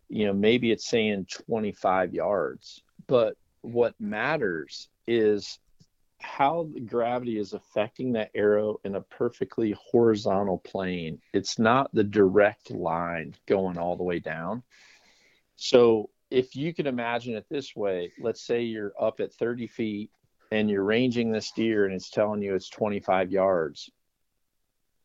you 0.07 0.25
know, 0.25 0.33
maybe 0.33 0.71
it's 0.71 0.87
saying 0.87 1.27
25 1.47 2.13
yards, 2.13 2.81
but 3.07 3.35
what 3.61 3.93
matters 3.99 4.89
is 5.07 5.59
how 6.21 6.69
gravity 6.85 7.39
is 7.39 7.53
affecting 7.53 8.13
that 8.13 8.31
arrow 8.35 8.79
in 8.83 8.95
a 8.95 9.01
perfectly 9.01 9.75
horizontal 9.91 10.57
plane. 10.59 11.21
It's 11.33 11.57
not 11.57 11.93
the 11.93 12.03
direct 12.03 12.71
line 12.71 13.35
going 13.47 13.77
all 13.77 13.95
the 13.95 14.03
way 14.03 14.19
down. 14.19 14.63
So 15.55 16.09
if 16.29 16.55
you 16.55 16.73
can 16.73 16.87
imagine 16.87 17.35
it 17.35 17.45
this 17.49 17.75
way, 17.75 18.11
let's 18.19 18.45
say 18.45 18.63
you're 18.63 18.93
up 18.99 19.19
at 19.19 19.33
30 19.33 19.67
feet 19.67 20.11
and 20.51 20.69
you're 20.69 20.83
ranging 20.83 21.31
this 21.31 21.51
deer 21.51 21.85
and 21.85 21.93
it's 21.93 22.09
telling 22.09 22.41
you 22.41 22.55
it's 22.55 22.69
25 22.69 23.31
yards. 23.31 23.89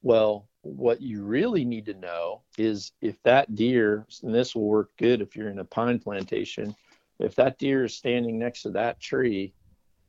Well, 0.03 0.49
what 0.63 1.01
you 1.01 1.23
really 1.23 1.65
need 1.65 1.87
to 1.87 1.95
know 1.95 2.43
is 2.59 2.93
if 3.01 3.23
that 3.23 3.55
deer, 3.55 4.07
and 4.23 4.35
this 4.35 4.55
will 4.55 4.67
work 4.67 4.91
good 4.99 5.21
if 5.21 5.37
you're 5.37 5.51
in 5.51 5.61
a 5.61 5.65
pine 5.65 5.99
plantation, 5.99 6.75
if 7.19 7.37
that 7.37 7.59
deer 7.59 7.85
is 7.85 7.95
standing 7.95 8.39
next 8.39 8.63
to 8.63 8.71
that 8.71 9.01
tree, 9.01 9.55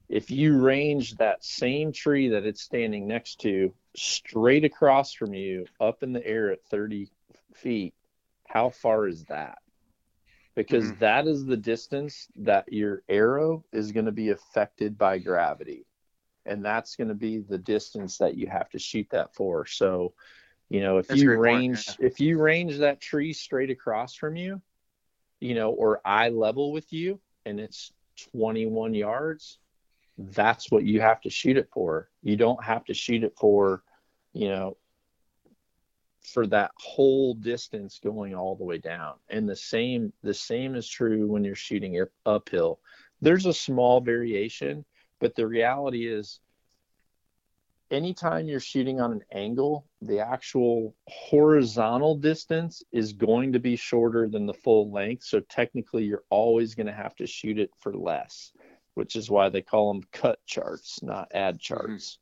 if 0.10 0.32
you 0.32 0.60
range 0.60 1.16
that 1.16 1.44
same 1.44 1.92
tree 1.92 2.30
that 2.30 2.46
it's 2.46 2.62
standing 2.62 3.08
next 3.08 3.42
to 3.42 3.74
straight 3.96 4.66
across 4.66 5.14
from 5.14 5.34
you 5.34 5.66
up 5.80 6.04
in 6.04 6.14
the 6.14 6.26
air 6.26 6.52
at 6.52 6.64
30 6.66 7.10
feet, 7.54 7.94
how 8.48 8.70
far 8.70 9.08
is 9.08 9.24
that? 9.26 9.58
because 10.56 10.86
mm-hmm. 10.86 11.00
that 11.00 11.28
is 11.28 11.46
the 11.46 11.58
distance 11.58 12.28
that 12.38 12.72
your 12.72 13.04
arrow 13.10 13.64
is 13.72 13.92
going 13.92 14.06
to 14.06 14.12
be 14.12 14.30
affected 14.30 14.98
by 14.98 15.20
gravity 15.20 15.86
and 16.46 16.64
that's 16.64 16.96
going 16.96 17.08
to 17.08 17.16
be 17.16 17.40
the 17.40 17.58
distance 17.58 18.18
that 18.18 18.36
you 18.38 18.48
have 18.48 18.70
to 18.70 18.80
shoot 18.80 19.08
that 19.12 19.34
for 19.36 19.66
so 19.66 20.14
you 20.70 20.82
know 20.82 20.98
if 20.98 21.08
that's 21.08 21.22
you 21.22 21.36
range 21.38 21.86
point, 21.86 21.98
yeah. 22.00 22.08
if 22.08 22.20
you 22.20 22.40
range 22.40 22.78
that 22.78 23.02
tree 23.02 23.34
straight 23.34 23.70
across 23.70 24.16
from 24.16 24.36
you 24.36 24.62
you 25.46 25.56
know 25.56 25.72
or 25.72 26.02
eye 26.06 26.30
level 26.30 26.72
with 26.72 26.92
you 26.92 27.20
and 27.46 27.60
it's 27.60 27.92
21 28.34 28.94
yards 28.94 29.60
that's 30.18 30.72
what 30.72 30.84
you 30.84 31.02
have 31.02 31.22
to 31.22 31.30
shoot 31.30 31.58
it 31.58 31.70
for 31.74 32.10
you 32.22 32.36
don't 32.36 32.64
have 32.64 32.84
to 32.86 32.94
shoot 32.94 33.24
it 33.24 33.34
for 33.38 33.84
you 34.34 34.50
know 34.50 34.78
for 36.26 36.48
that 36.48 36.72
whole 36.78 37.34
distance 37.36 38.00
going 38.04 38.34
all 38.36 38.56
the 38.56 38.64
way 38.64 38.78
down. 38.78 39.14
And 39.30 39.48
the 39.48 39.56
same 39.56 40.12
the 40.24 40.34
same 40.34 40.76
is 40.76 40.88
true 40.88 41.28
when 41.28 41.44
you're 41.44 41.56
shooting 41.56 42.04
uphill. 42.26 42.80
There's 43.22 43.46
a 43.46 43.54
small 43.54 44.02
variation, 44.02 44.86
but 45.20 45.36
the 45.36 45.48
reality 45.48 46.08
is 46.08 46.40
anytime 47.96 48.48
you're 48.48 48.60
shooting 48.60 49.00
on 49.00 49.14
an 49.14 49.24
angle, 49.32 49.88
the 50.02 50.20
actual 50.20 50.96
horizontal 51.08 52.16
distance 52.16 52.84
is 52.92 53.14
going 53.14 53.54
to 53.54 53.60
be 53.60 53.76
shorter 53.76 54.28
than 54.28 54.46
the 54.46 54.54
full 54.54 54.92
length. 54.92 55.24
So 55.24 55.40
technically, 55.40 56.04
you're 56.04 56.26
always 56.30 56.76
going 56.76 56.88
to 56.88 56.94
have 56.94 57.16
to 57.16 57.26
shoot 57.26 57.58
it 57.58 57.72
for 57.80 57.94
less, 57.94 58.52
which 58.94 59.16
is 59.16 59.30
why 59.30 59.50
they 59.50 59.62
call 59.62 59.94
them 59.94 60.04
cut 60.12 60.46
charts, 60.46 61.02
not 61.02 61.32
ad 61.34 61.56
mm-hmm. 61.56 61.62
charts. 61.62 62.20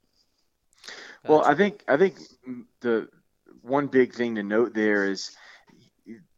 Well, 1.27 1.43
I 1.43 1.55
think 1.55 1.83
I 1.87 1.97
think 1.97 2.17
the 2.81 3.07
one 3.61 3.87
big 3.87 4.13
thing 4.13 4.35
to 4.35 4.43
note 4.43 4.73
there 4.73 5.09
is 5.09 5.35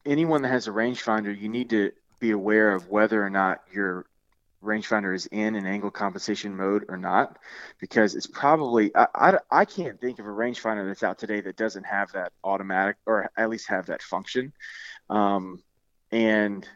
anyone 0.05 0.43
that 0.43 0.49
has 0.49 0.67
a 0.67 0.71
rangefinder, 0.71 1.37
you 1.37 1.49
need 1.49 1.71
to 1.71 1.91
be 2.19 2.31
aware 2.31 2.73
of 2.73 2.87
whether 2.89 3.23
or 3.23 3.31
not 3.31 3.61
your 3.73 4.05
rangefinder 4.65 5.15
is 5.15 5.27
in 5.27 5.55
an 5.55 5.65
angle 5.65 5.91
compensation 5.91 6.55
mode 6.55 6.85
or 6.89 6.97
not, 6.97 7.37
because 7.79 8.15
it's 8.15 8.27
probably 8.27 8.95
I, 8.95 9.07
I, 9.15 9.37
I 9.51 9.65
can't 9.65 9.99
think 9.99 10.19
of 10.19 10.25
a 10.25 10.29
rangefinder 10.29 10.87
that's 10.87 11.03
out 11.03 11.17
today 11.17 11.41
that 11.41 11.57
doesn't 11.57 11.85
have 11.85 12.11
that 12.13 12.33
automatic 12.43 12.97
or 13.05 13.31
at 13.37 13.49
least 13.49 13.69
have 13.69 13.87
that 13.87 14.01
function. 14.01 14.53
Um, 15.09 15.63
and 16.11 16.67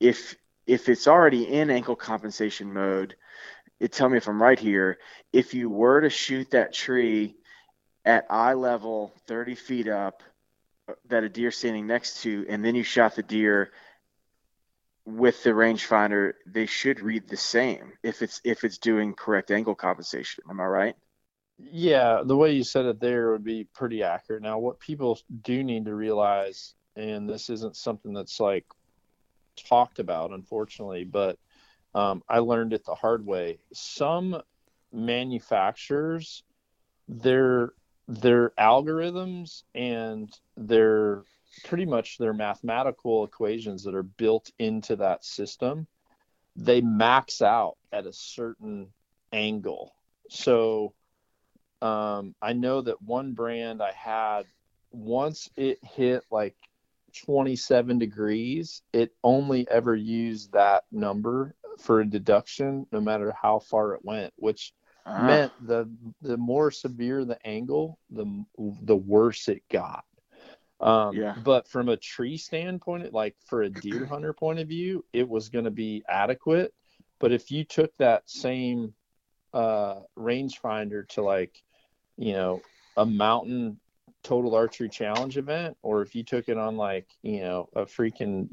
if 0.00 0.36
if 0.66 0.88
it's 0.88 1.08
already 1.08 1.44
in 1.44 1.70
angle 1.70 1.96
compensation 1.96 2.72
mode, 2.72 3.16
it 3.80 3.92
tell 3.92 4.08
me 4.08 4.16
if 4.16 4.28
I'm 4.28 4.42
right 4.42 4.58
here. 4.58 4.98
If 5.32 5.54
you 5.54 5.68
were 5.68 6.00
to 6.00 6.10
shoot 6.10 6.50
that 6.52 6.72
tree 6.72 7.36
at 8.04 8.26
eye 8.30 8.54
level, 8.54 9.12
30 9.26 9.54
feet 9.54 9.88
up, 9.88 10.22
uh, 10.88 10.94
that 11.08 11.24
a 11.24 11.28
deer 11.28 11.50
standing 11.50 11.86
next 11.86 12.22
to, 12.22 12.46
and 12.48 12.64
then 12.64 12.74
you 12.74 12.82
shot 12.82 13.16
the 13.16 13.22
deer 13.22 13.72
with 15.04 15.42
the 15.42 15.50
rangefinder, 15.50 16.34
they 16.46 16.66
should 16.66 17.00
read 17.00 17.28
the 17.28 17.36
same 17.36 17.92
if 18.02 18.22
it's 18.22 18.40
if 18.44 18.64
it's 18.64 18.78
doing 18.78 19.14
correct 19.14 19.50
angle 19.50 19.74
compensation. 19.74 20.44
Am 20.48 20.60
I 20.60 20.64
right? 20.64 20.96
Yeah, 21.58 22.22
the 22.24 22.36
way 22.36 22.52
you 22.52 22.64
said 22.64 22.86
it 22.86 23.00
there 23.00 23.32
would 23.32 23.44
be 23.44 23.64
pretty 23.64 24.02
accurate. 24.02 24.42
Now, 24.42 24.58
what 24.58 24.80
people 24.80 25.18
do 25.42 25.62
need 25.62 25.84
to 25.84 25.94
realize, 25.94 26.74
and 26.96 27.28
this 27.28 27.50
isn't 27.50 27.76
something 27.76 28.12
that's 28.12 28.40
like 28.40 28.64
talked 29.56 29.98
about, 29.98 30.32
unfortunately, 30.32 31.04
but 31.04 31.38
um, 31.94 32.22
I 32.28 32.38
learned 32.38 32.72
it 32.72 32.84
the 32.84 32.94
hard 32.94 33.24
way. 33.26 33.58
Some 33.72 34.40
manufacturers, 34.92 36.42
their 37.08 37.72
their 38.08 38.50
algorithms 38.50 39.62
and 39.74 40.30
their 40.56 41.22
pretty 41.64 41.84
much 41.84 42.18
their 42.18 42.32
mathematical 42.32 43.24
equations 43.24 43.84
that 43.84 43.94
are 43.94 44.02
built 44.02 44.50
into 44.58 44.96
that 44.96 45.24
system 45.24 45.86
they 46.56 46.80
max 46.80 47.40
out 47.40 47.76
at 47.92 48.06
a 48.06 48.12
certain 48.12 48.88
angle 49.32 49.94
so 50.28 50.92
um, 51.80 52.34
i 52.42 52.52
know 52.52 52.80
that 52.80 53.00
one 53.02 53.32
brand 53.32 53.82
i 53.82 53.92
had 53.92 54.44
once 54.90 55.48
it 55.56 55.78
hit 55.82 56.22
like 56.30 56.56
27 57.24 57.98
degrees 57.98 58.82
it 58.92 59.12
only 59.22 59.68
ever 59.70 59.94
used 59.94 60.52
that 60.52 60.84
number 60.90 61.54
for 61.78 62.00
a 62.00 62.06
deduction 62.06 62.86
no 62.92 63.00
matter 63.00 63.34
how 63.40 63.58
far 63.58 63.94
it 63.94 64.04
went 64.04 64.32
which 64.36 64.72
uh-huh. 65.04 65.26
meant 65.26 65.52
the 65.66 65.90
the 66.20 66.36
more 66.36 66.70
severe 66.70 67.24
the 67.24 67.44
angle, 67.46 67.98
the 68.10 68.44
the 68.82 68.96
worse 68.96 69.48
it 69.48 69.62
got. 69.68 70.04
Um, 70.82 71.16
yeah. 71.16 71.34
But 71.44 71.68
from 71.68 71.88
a 71.88 71.96
tree 71.96 72.36
standpoint, 72.36 73.12
like 73.12 73.36
for 73.46 73.62
a 73.62 73.70
deer 73.70 74.04
hunter 74.10 74.32
point 74.32 74.58
of 74.58 74.68
view, 74.68 75.04
it 75.12 75.28
was 75.28 75.48
going 75.48 75.64
to 75.64 75.70
be 75.70 76.02
adequate. 76.08 76.74
But 77.20 77.32
if 77.32 77.50
you 77.50 77.64
took 77.64 77.96
that 77.98 78.28
same 78.28 78.92
uh, 79.54 80.00
rangefinder 80.18 81.08
to 81.10 81.22
like, 81.22 81.62
you 82.16 82.32
know, 82.32 82.62
a 82.96 83.06
mountain 83.06 83.78
total 84.24 84.54
archery 84.54 84.88
challenge 84.88 85.38
event, 85.38 85.76
or 85.82 86.02
if 86.02 86.14
you 86.14 86.24
took 86.24 86.48
it 86.48 86.58
on 86.58 86.76
like, 86.76 87.06
you 87.22 87.40
know, 87.40 87.68
a 87.74 87.82
freaking 87.82 88.48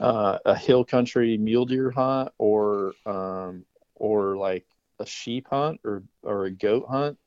uh, 0.00 0.38
a 0.44 0.54
hill 0.54 0.84
country 0.84 1.36
mule 1.36 1.66
deer 1.66 1.90
hunt, 1.90 2.30
or 2.38 2.92
um, 3.04 3.64
or 3.94 4.36
like 4.36 4.66
a 4.98 5.06
sheep 5.06 5.48
hunt 5.50 5.80
or 5.84 6.02
or 6.22 6.46
a 6.46 6.50
goat 6.50 6.86
hunt, 6.88 7.18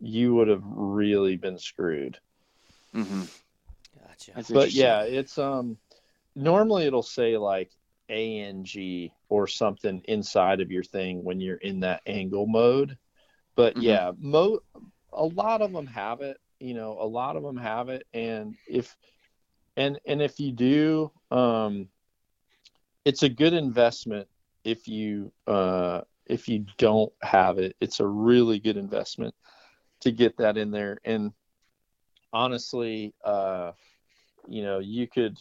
you 0.00 0.34
would 0.34 0.48
have 0.48 0.62
really 0.64 1.36
been 1.36 1.58
screwed. 1.58 2.18
Mm-hmm. 2.94 3.22
Gotcha. 3.98 4.52
but 4.52 4.72
yeah, 4.72 5.02
it's 5.02 5.38
um 5.38 5.76
normally 6.34 6.86
it'll 6.86 7.02
say 7.02 7.36
like 7.36 7.70
ANG 8.08 9.10
or 9.28 9.46
something 9.46 10.02
inside 10.06 10.60
of 10.60 10.70
your 10.70 10.82
thing 10.82 11.22
when 11.22 11.40
you're 11.40 11.56
in 11.56 11.80
that 11.80 12.02
angle 12.06 12.46
mode. 12.46 12.96
But 13.54 13.74
mm-hmm. 13.74 13.82
yeah, 13.82 14.12
mo 14.18 14.60
a 15.12 15.24
lot 15.24 15.62
of 15.62 15.72
them 15.72 15.86
have 15.86 16.20
it. 16.20 16.38
You 16.58 16.74
know, 16.74 16.98
a 17.00 17.06
lot 17.06 17.36
of 17.36 17.42
them 17.42 17.56
have 17.56 17.88
it, 17.88 18.06
and 18.12 18.54
if 18.68 18.96
and 19.76 19.98
and 20.06 20.20
if 20.20 20.38
you 20.38 20.52
do, 20.52 21.10
um, 21.30 21.88
it's 23.04 23.22
a 23.22 23.28
good 23.28 23.54
investment 23.54 24.28
if 24.64 24.86
you 24.86 25.32
uh 25.46 26.02
if 26.26 26.48
you 26.48 26.64
don't 26.78 27.12
have 27.22 27.58
it, 27.58 27.74
it's 27.80 28.00
a 28.00 28.06
really 28.06 28.60
good 28.60 28.76
investment 28.76 29.34
to 30.00 30.12
get 30.12 30.36
that 30.36 30.56
in 30.56 30.70
there. 30.70 30.98
And 31.04 31.32
honestly, 32.32 33.14
uh, 33.24 33.72
you 34.48 34.62
know, 34.62 34.78
you 34.78 35.06
could 35.06 35.38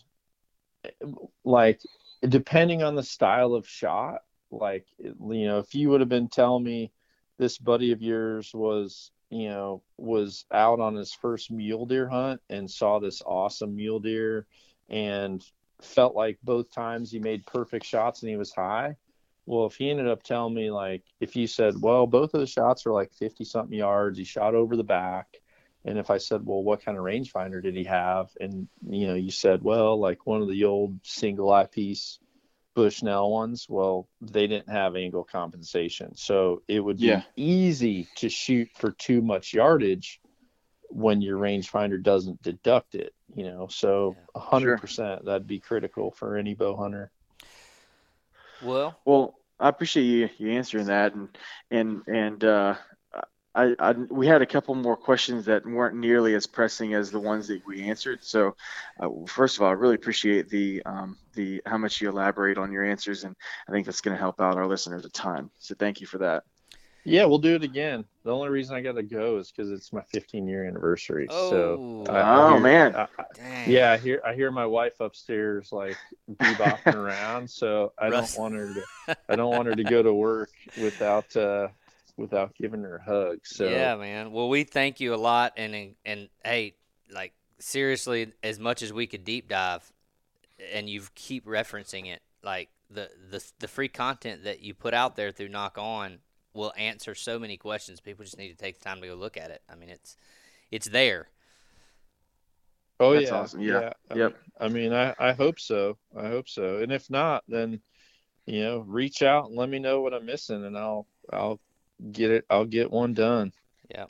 like 1.43 1.81
depending 2.27 2.83
on 2.83 2.95
the 2.95 3.03
style 3.03 3.53
of 3.53 3.67
shot, 3.67 4.21
like 4.51 4.85
you 4.99 5.47
know, 5.47 5.59
if 5.59 5.75
you 5.75 5.89
would 5.89 6.01
have 6.01 6.09
been 6.09 6.29
telling 6.29 6.63
me 6.63 6.91
this 7.37 7.57
buddy 7.57 7.91
of 7.91 8.01
yours 8.01 8.51
was 8.53 9.11
you 9.29 9.47
know 9.49 9.81
was 9.97 10.45
out 10.51 10.79
on 10.79 10.95
his 10.95 11.13
first 11.13 11.51
mule 11.51 11.85
deer 11.85 12.07
hunt 12.07 12.41
and 12.49 12.69
saw 12.69 12.99
this 12.99 13.21
awesome 13.25 13.75
mule 13.75 13.99
deer 13.99 14.45
and 14.89 15.43
felt 15.81 16.15
like 16.15 16.37
both 16.43 16.71
times 16.71 17.11
he 17.11 17.19
made 17.19 17.45
perfect 17.45 17.85
shots 17.85 18.21
and 18.21 18.29
he 18.29 18.35
was 18.35 18.51
high 18.51 18.95
well 19.45 19.65
if 19.65 19.75
he 19.75 19.89
ended 19.89 20.07
up 20.07 20.23
telling 20.23 20.53
me 20.53 20.69
like 20.71 21.03
if 21.19 21.35
you 21.35 21.47
said 21.47 21.73
well 21.79 22.05
both 22.05 22.33
of 22.33 22.39
the 22.39 22.47
shots 22.47 22.85
are 22.85 22.91
like 22.91 23.13
50 23.13 23.43
something 23.45 23.77
yards 23.77 24.17
he 24.17 24.23
shot 24.23 24.55
over 24.55 24.75
the 24.75 24.83
back 24.83 25.27
and 25.89 25.99
if 25.99 26.09
i 26.11 26.17
said 26.17 26.45
well 26.45 26.63
what 26.63 26.83
kind 26.85 26.97
of 26.97 27.03
rangefinder 27.03 27.61
did 27.61 27.75
he 27.75 27.83
have 27.83 28.29
and 28.39 28.69
you 28.89 29.07
know 29.07 29.15
you 29.15 29.31
said 29.31 29.61
well 29.63 29.99
like 29.99 30.25
one 30.25 30.41
of 30.41 30.49
the 30.49 30.63
old 30.65 30.97
single 31.03 31.51
eyepiece 31.51 32.19
Bushnell 32.75 33.31
ones, 33.31 33.67
well, 33.67 34.07
they 34.21 34.47
didn't 34.47 34.69
have 34.69 34.95
angle 34.95 35.25
compensation. 35.25 36.15
So 36.15 36.61
it 36.69 36.79
would 36.79 36.97
be 36.97 37.07
Yeah. 37.07 37.21
easy 37.35 38.07
to 38.15 38.29
shoot 38.29 38.69
for 38.75 38.91
too 38.91 39.21
much 39.21 39.53
yardage 39.53 40.21
when 40.89 41.21
your 41.21 41.37
rangefinder 41.37 42.01
doesn't 42.01 42.41
deduct 42.41 42.95
it, 42.95 43.13
you 43.35 43.43
know. 43.43 43.67
So 43.67 44.15
a 44.35 44.39
hundred 44.39 44.77
percent 44.77 45.25
that'd 45.25 45.47
be 45.47 45.59
critical 45.59 46.11
for 46.11 46.37
any 46.37 46.53
bow 46.53 46.75
hunter. 46.77 47.11
Well, 48.61 48.99
Well, 49.05 49.35
I 49.59 49.69
appreciate 49.69 50.05
you 50.05 50.29
you 50.37 50.51
answering 50.51 50.85
that, 50.87 51.15
and 51.15 51.37
and 51.71 52.01
and 52.07 52.43
uh, 52.43 52.75
I, 53.55 53.73
I 53.79 53.91
we 53.93 54.27
had 54.27 54.41
a 54.41 54.45
couple 54.45 54.75
more 54.75 54.95
questions 54.95 55.45
that 55.45 55.65
weren't 55.65 55.95
nearly 55.95 56.35
as 56.35 56.45
pressing 56.45 56.93
as 56.93 57.09
the 57.11 57.19
ones 57.19 57.47
that 57.47 57.65
we 57.65 57.83
answered. 57.83 58.23
So, 58.23 58.55
uh, 58.99 59.09
first 59.27 59.57
of 59.57 59.63
all, 59.63 59.69
I 59.69 59.73
really 59.73 59.95
appreciate 59.95 60.49
the 60.49 60.81
um, 60.85 61.17
the 61.33 61.61
how 61.65 61.77
much 61.77 61.99
you 61.99 62.09
elaborate 62.09 62.57
on 62.57 62.71
your 62.71 62.83
answers, 62.85 63.23
and 63.23 63.35
I 63.67 63.71
think 63.71 63.85
that's 63.87 64.01
going 64.01 64.15
to 64.15 64.19
help 64.21 64.39
out 64.39 64.55
our 64.55 64.67
listeners 64.67 65.03
a 65.05 65.09
ton. 65.09 65.49
So, 65.57 65.73
thank 65.77 65.99
you 65.99 66.05
for 66.07 66.19
that. 66.19 66.43
Yeah, 67.05 67.25
we'll 67.25 67.37
do 67.39 67.55
it 67.55 67.63
again. 67.63 68.03
The 68.23 68.31
only 68.35 68.49
reason 68.49 68.75
I 68.75 68.81
got 68.81 68.91
to 68.95 69.03
go 69.03 69.37
is 69.37 69.51
because 69.51 69.71
it's 69.71 69.91
my 69.93 70.01
15 70.11 70.45
year 70.47 70.67
anniversary. 70.67 71.27
Oh. 71.29 71.49
so, 71.49 72.03
I- 72.13 72.19
I 72.19 72.35
Oh, 72.43 72.49
hear- 72.51 72.59
man. 72.59 72.95
I- 72.95 73.07
yeah, 73.65 73.93
I 73.93 73.97
hear 73.97 74.21
I 74.23 74.33
hear 74.35 74.51
my 74.51 74.65
wife 74.65 74.99
upstairs 74.99 75.71
like 75.71 75.97
bebopping 76.29 76.93
around, 77.03 77.49
so 77.49 77.93
I 77.97 78.09
Russ- 78.09 78.35
don't 78.35 78.41
want 78.43 78.55
her 78.55 78.73
to 79.07 79.17
I 79.27 79.35
don't 79.35 79.49
want 79.55 79.67
her 79.69 79.75
to 79.75 79.83
go 79.83 80.03
to 80.03 80.13
work 80.13 80.51
without 80.79 81.35
uh 81.35 81.69
without 82.19 82.53
giving 82.55 82.83
her 82.83 82.97
a 82.97 83.03
hug. 83.03 83.39
So 83.43 83.67
Yeah, 83.69 83.95
man. 83.95 84.31
Well, 84.31 84.49
we 84.49 84.63
thank 84.63 84.99
you 84.99 85.13
a 85.13 85.17
lot, 85.17 85.53
and 85.57 85.95
and 86.05 86.29
hey, 86.43 86.75
like 87.11 87.33
seriously, 87.59 88.33
as 88.43 88.59
much 88.59 88.81
as 88.81 88.93
we 88.93 89.07
could 89.07 89.23
deep 89.23 89.47
dive, 89.47 89.91
and 90.73 90.89
you 90.89 91.03
keep 91.15 91.45
referencing 91.45 92.07
it, 92.07 92.21
like 92.43 92.69
the 92.89 93.09
the 93.29 93.43
the 93.59 93.67
free 93.67 93.87
content 93.87 94.43
that 94.43 94.61
you 94.61 94.73
put 94.73 94.93
out 94.93 95.15
there 95.15 95.31
through 95.31 95.49
Nock 95.49 95.77
On 95.77 96.19
will 96.53 96.73
answer 96.77 97.15
so 97.15 97.39
many 97.39 97.57
questions. 97.57 97.99
People 98.01 98.25
just 98.25 98.37
need 98.37 98.49
to 98.49 98.57
take 98.57 98.77
the 98.79 98.83
time 98.85 99.01
to 99.01 99.07
go 99.07 99.15
look 99.15 99.37
at 99.37 99.51
it. 99.51 99.61
I 99.69 99.75
mean, 99.75 99.89
it's 99.89 100.17
it's 100.71 100.87
there. 100.89 101.29
Oh 102.99 103.13
That's 103.13 103.29
yeah, 103.31 103.37
awesome. 103.37 103.61
Yeah. 103.61 103.93
I 104.11 104.15
Yep. 104.15 104.31
mean- 104.31 104.39
I 104.61 104.67
mean, 104.67 104.93
I 104.93 105.15
I 105.19 105.31
hope 105.31 105.59
so. 105.59 105.97
I 106.17 106.27
hope 106.27 106.49
so. 106.49 106.79
And 106.79 106.91
if 106.91 107.09
not, 107.09 107.43
then 107.47 107.81
you 108.45 108.63
know, 108.63 108.79
reach 108.79 109.21
out 109.21 109.45
and 109.45 109.55
let 109.55 109.69
me 109.69 109.79
know 109.79 110.01
what 110.01 110.13
I'm 110.13 110.25
missing, 110.25 110.65
and 110.65 110.77
I'll 110.77 111.07
I'll 111.31 111.59
get 112.11 112.31
it. 112.31 112.45
I'll 112.49 112.65
get 112.65 112.91
one 112.91 113.13
done. 113.13 113.53
Yeah. 113.89 114.05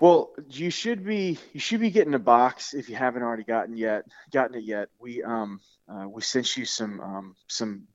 Well, 0.00 0.32
you 0.50 0.70
should 0.70 1.04
be 1.04 1.38
you 1.52 1.60
should 1.60 1.80
be 1.80 1.90
getting 1.90 2.14
a 2.14 2.18
box 2.18 2.74
if 2.74 2.88
you 2.88 2.96
haven't 2.96 3.22
already 3.22 3.44
gotten 3.44 3.76
yet 3.76 4.04
gotten 4.32 4.56
it 4.56 4.64
yet. 4.64 4.88
We 4.98 5.22
um 5.22 5.60
uh, 5.88 6.08
we 6.08 6.22
sent 6.22 6.56
you 6.56 6.64
some 6.64 7.00
um 7.00 7.36
some 7.48 7.86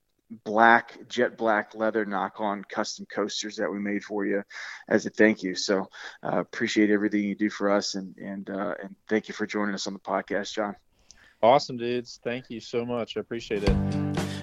black 0.46 1.08
jet 1.08 1.38
black 1.38 1.76
leather 1.76 2.06
Nock 2.06 2.40
On 2.40 2.64
custom 2.64 3.06
coasters 3.14 3.58
that 3.58 3.72
we 3.72 3.80
made 3.80 4.04
for 4.04 4.26
you 4.26 4.44
as 4.88 5.06
a 5.06 5.10
thank 5.10 5.44
you. 5.44 5.56
So 5.56 5.90
uh, 6.24 6.40
appreciate 6.40 6.90
everything 6.90 7.24
you 7.24 7.36
do 7.36 7.50
for 7.50 7.70
us 7.70 7.96
and 7.96 8.16
and 8.18 8.50
uh, 8.50 8.76
and 8.82 8.96
thank 9.08 9.28
you 9.28 9.34
for 9.34 9.46
joining 9.46 9.76
us 9.76 9.88
on 9.88 9.94
the 9.94 10.00
podcast, 10.00 10.54
John. 10.54 10.76
Awesome, 11.42 11.78
dudes. 11.78 12.20
Thank 12.24 12.50
you 12.50 12.60
so 12.60 12.86
much. 12.86 13.18
I 13.18 13.22
appreciate 13.22 13.64
it. 13.64 14.09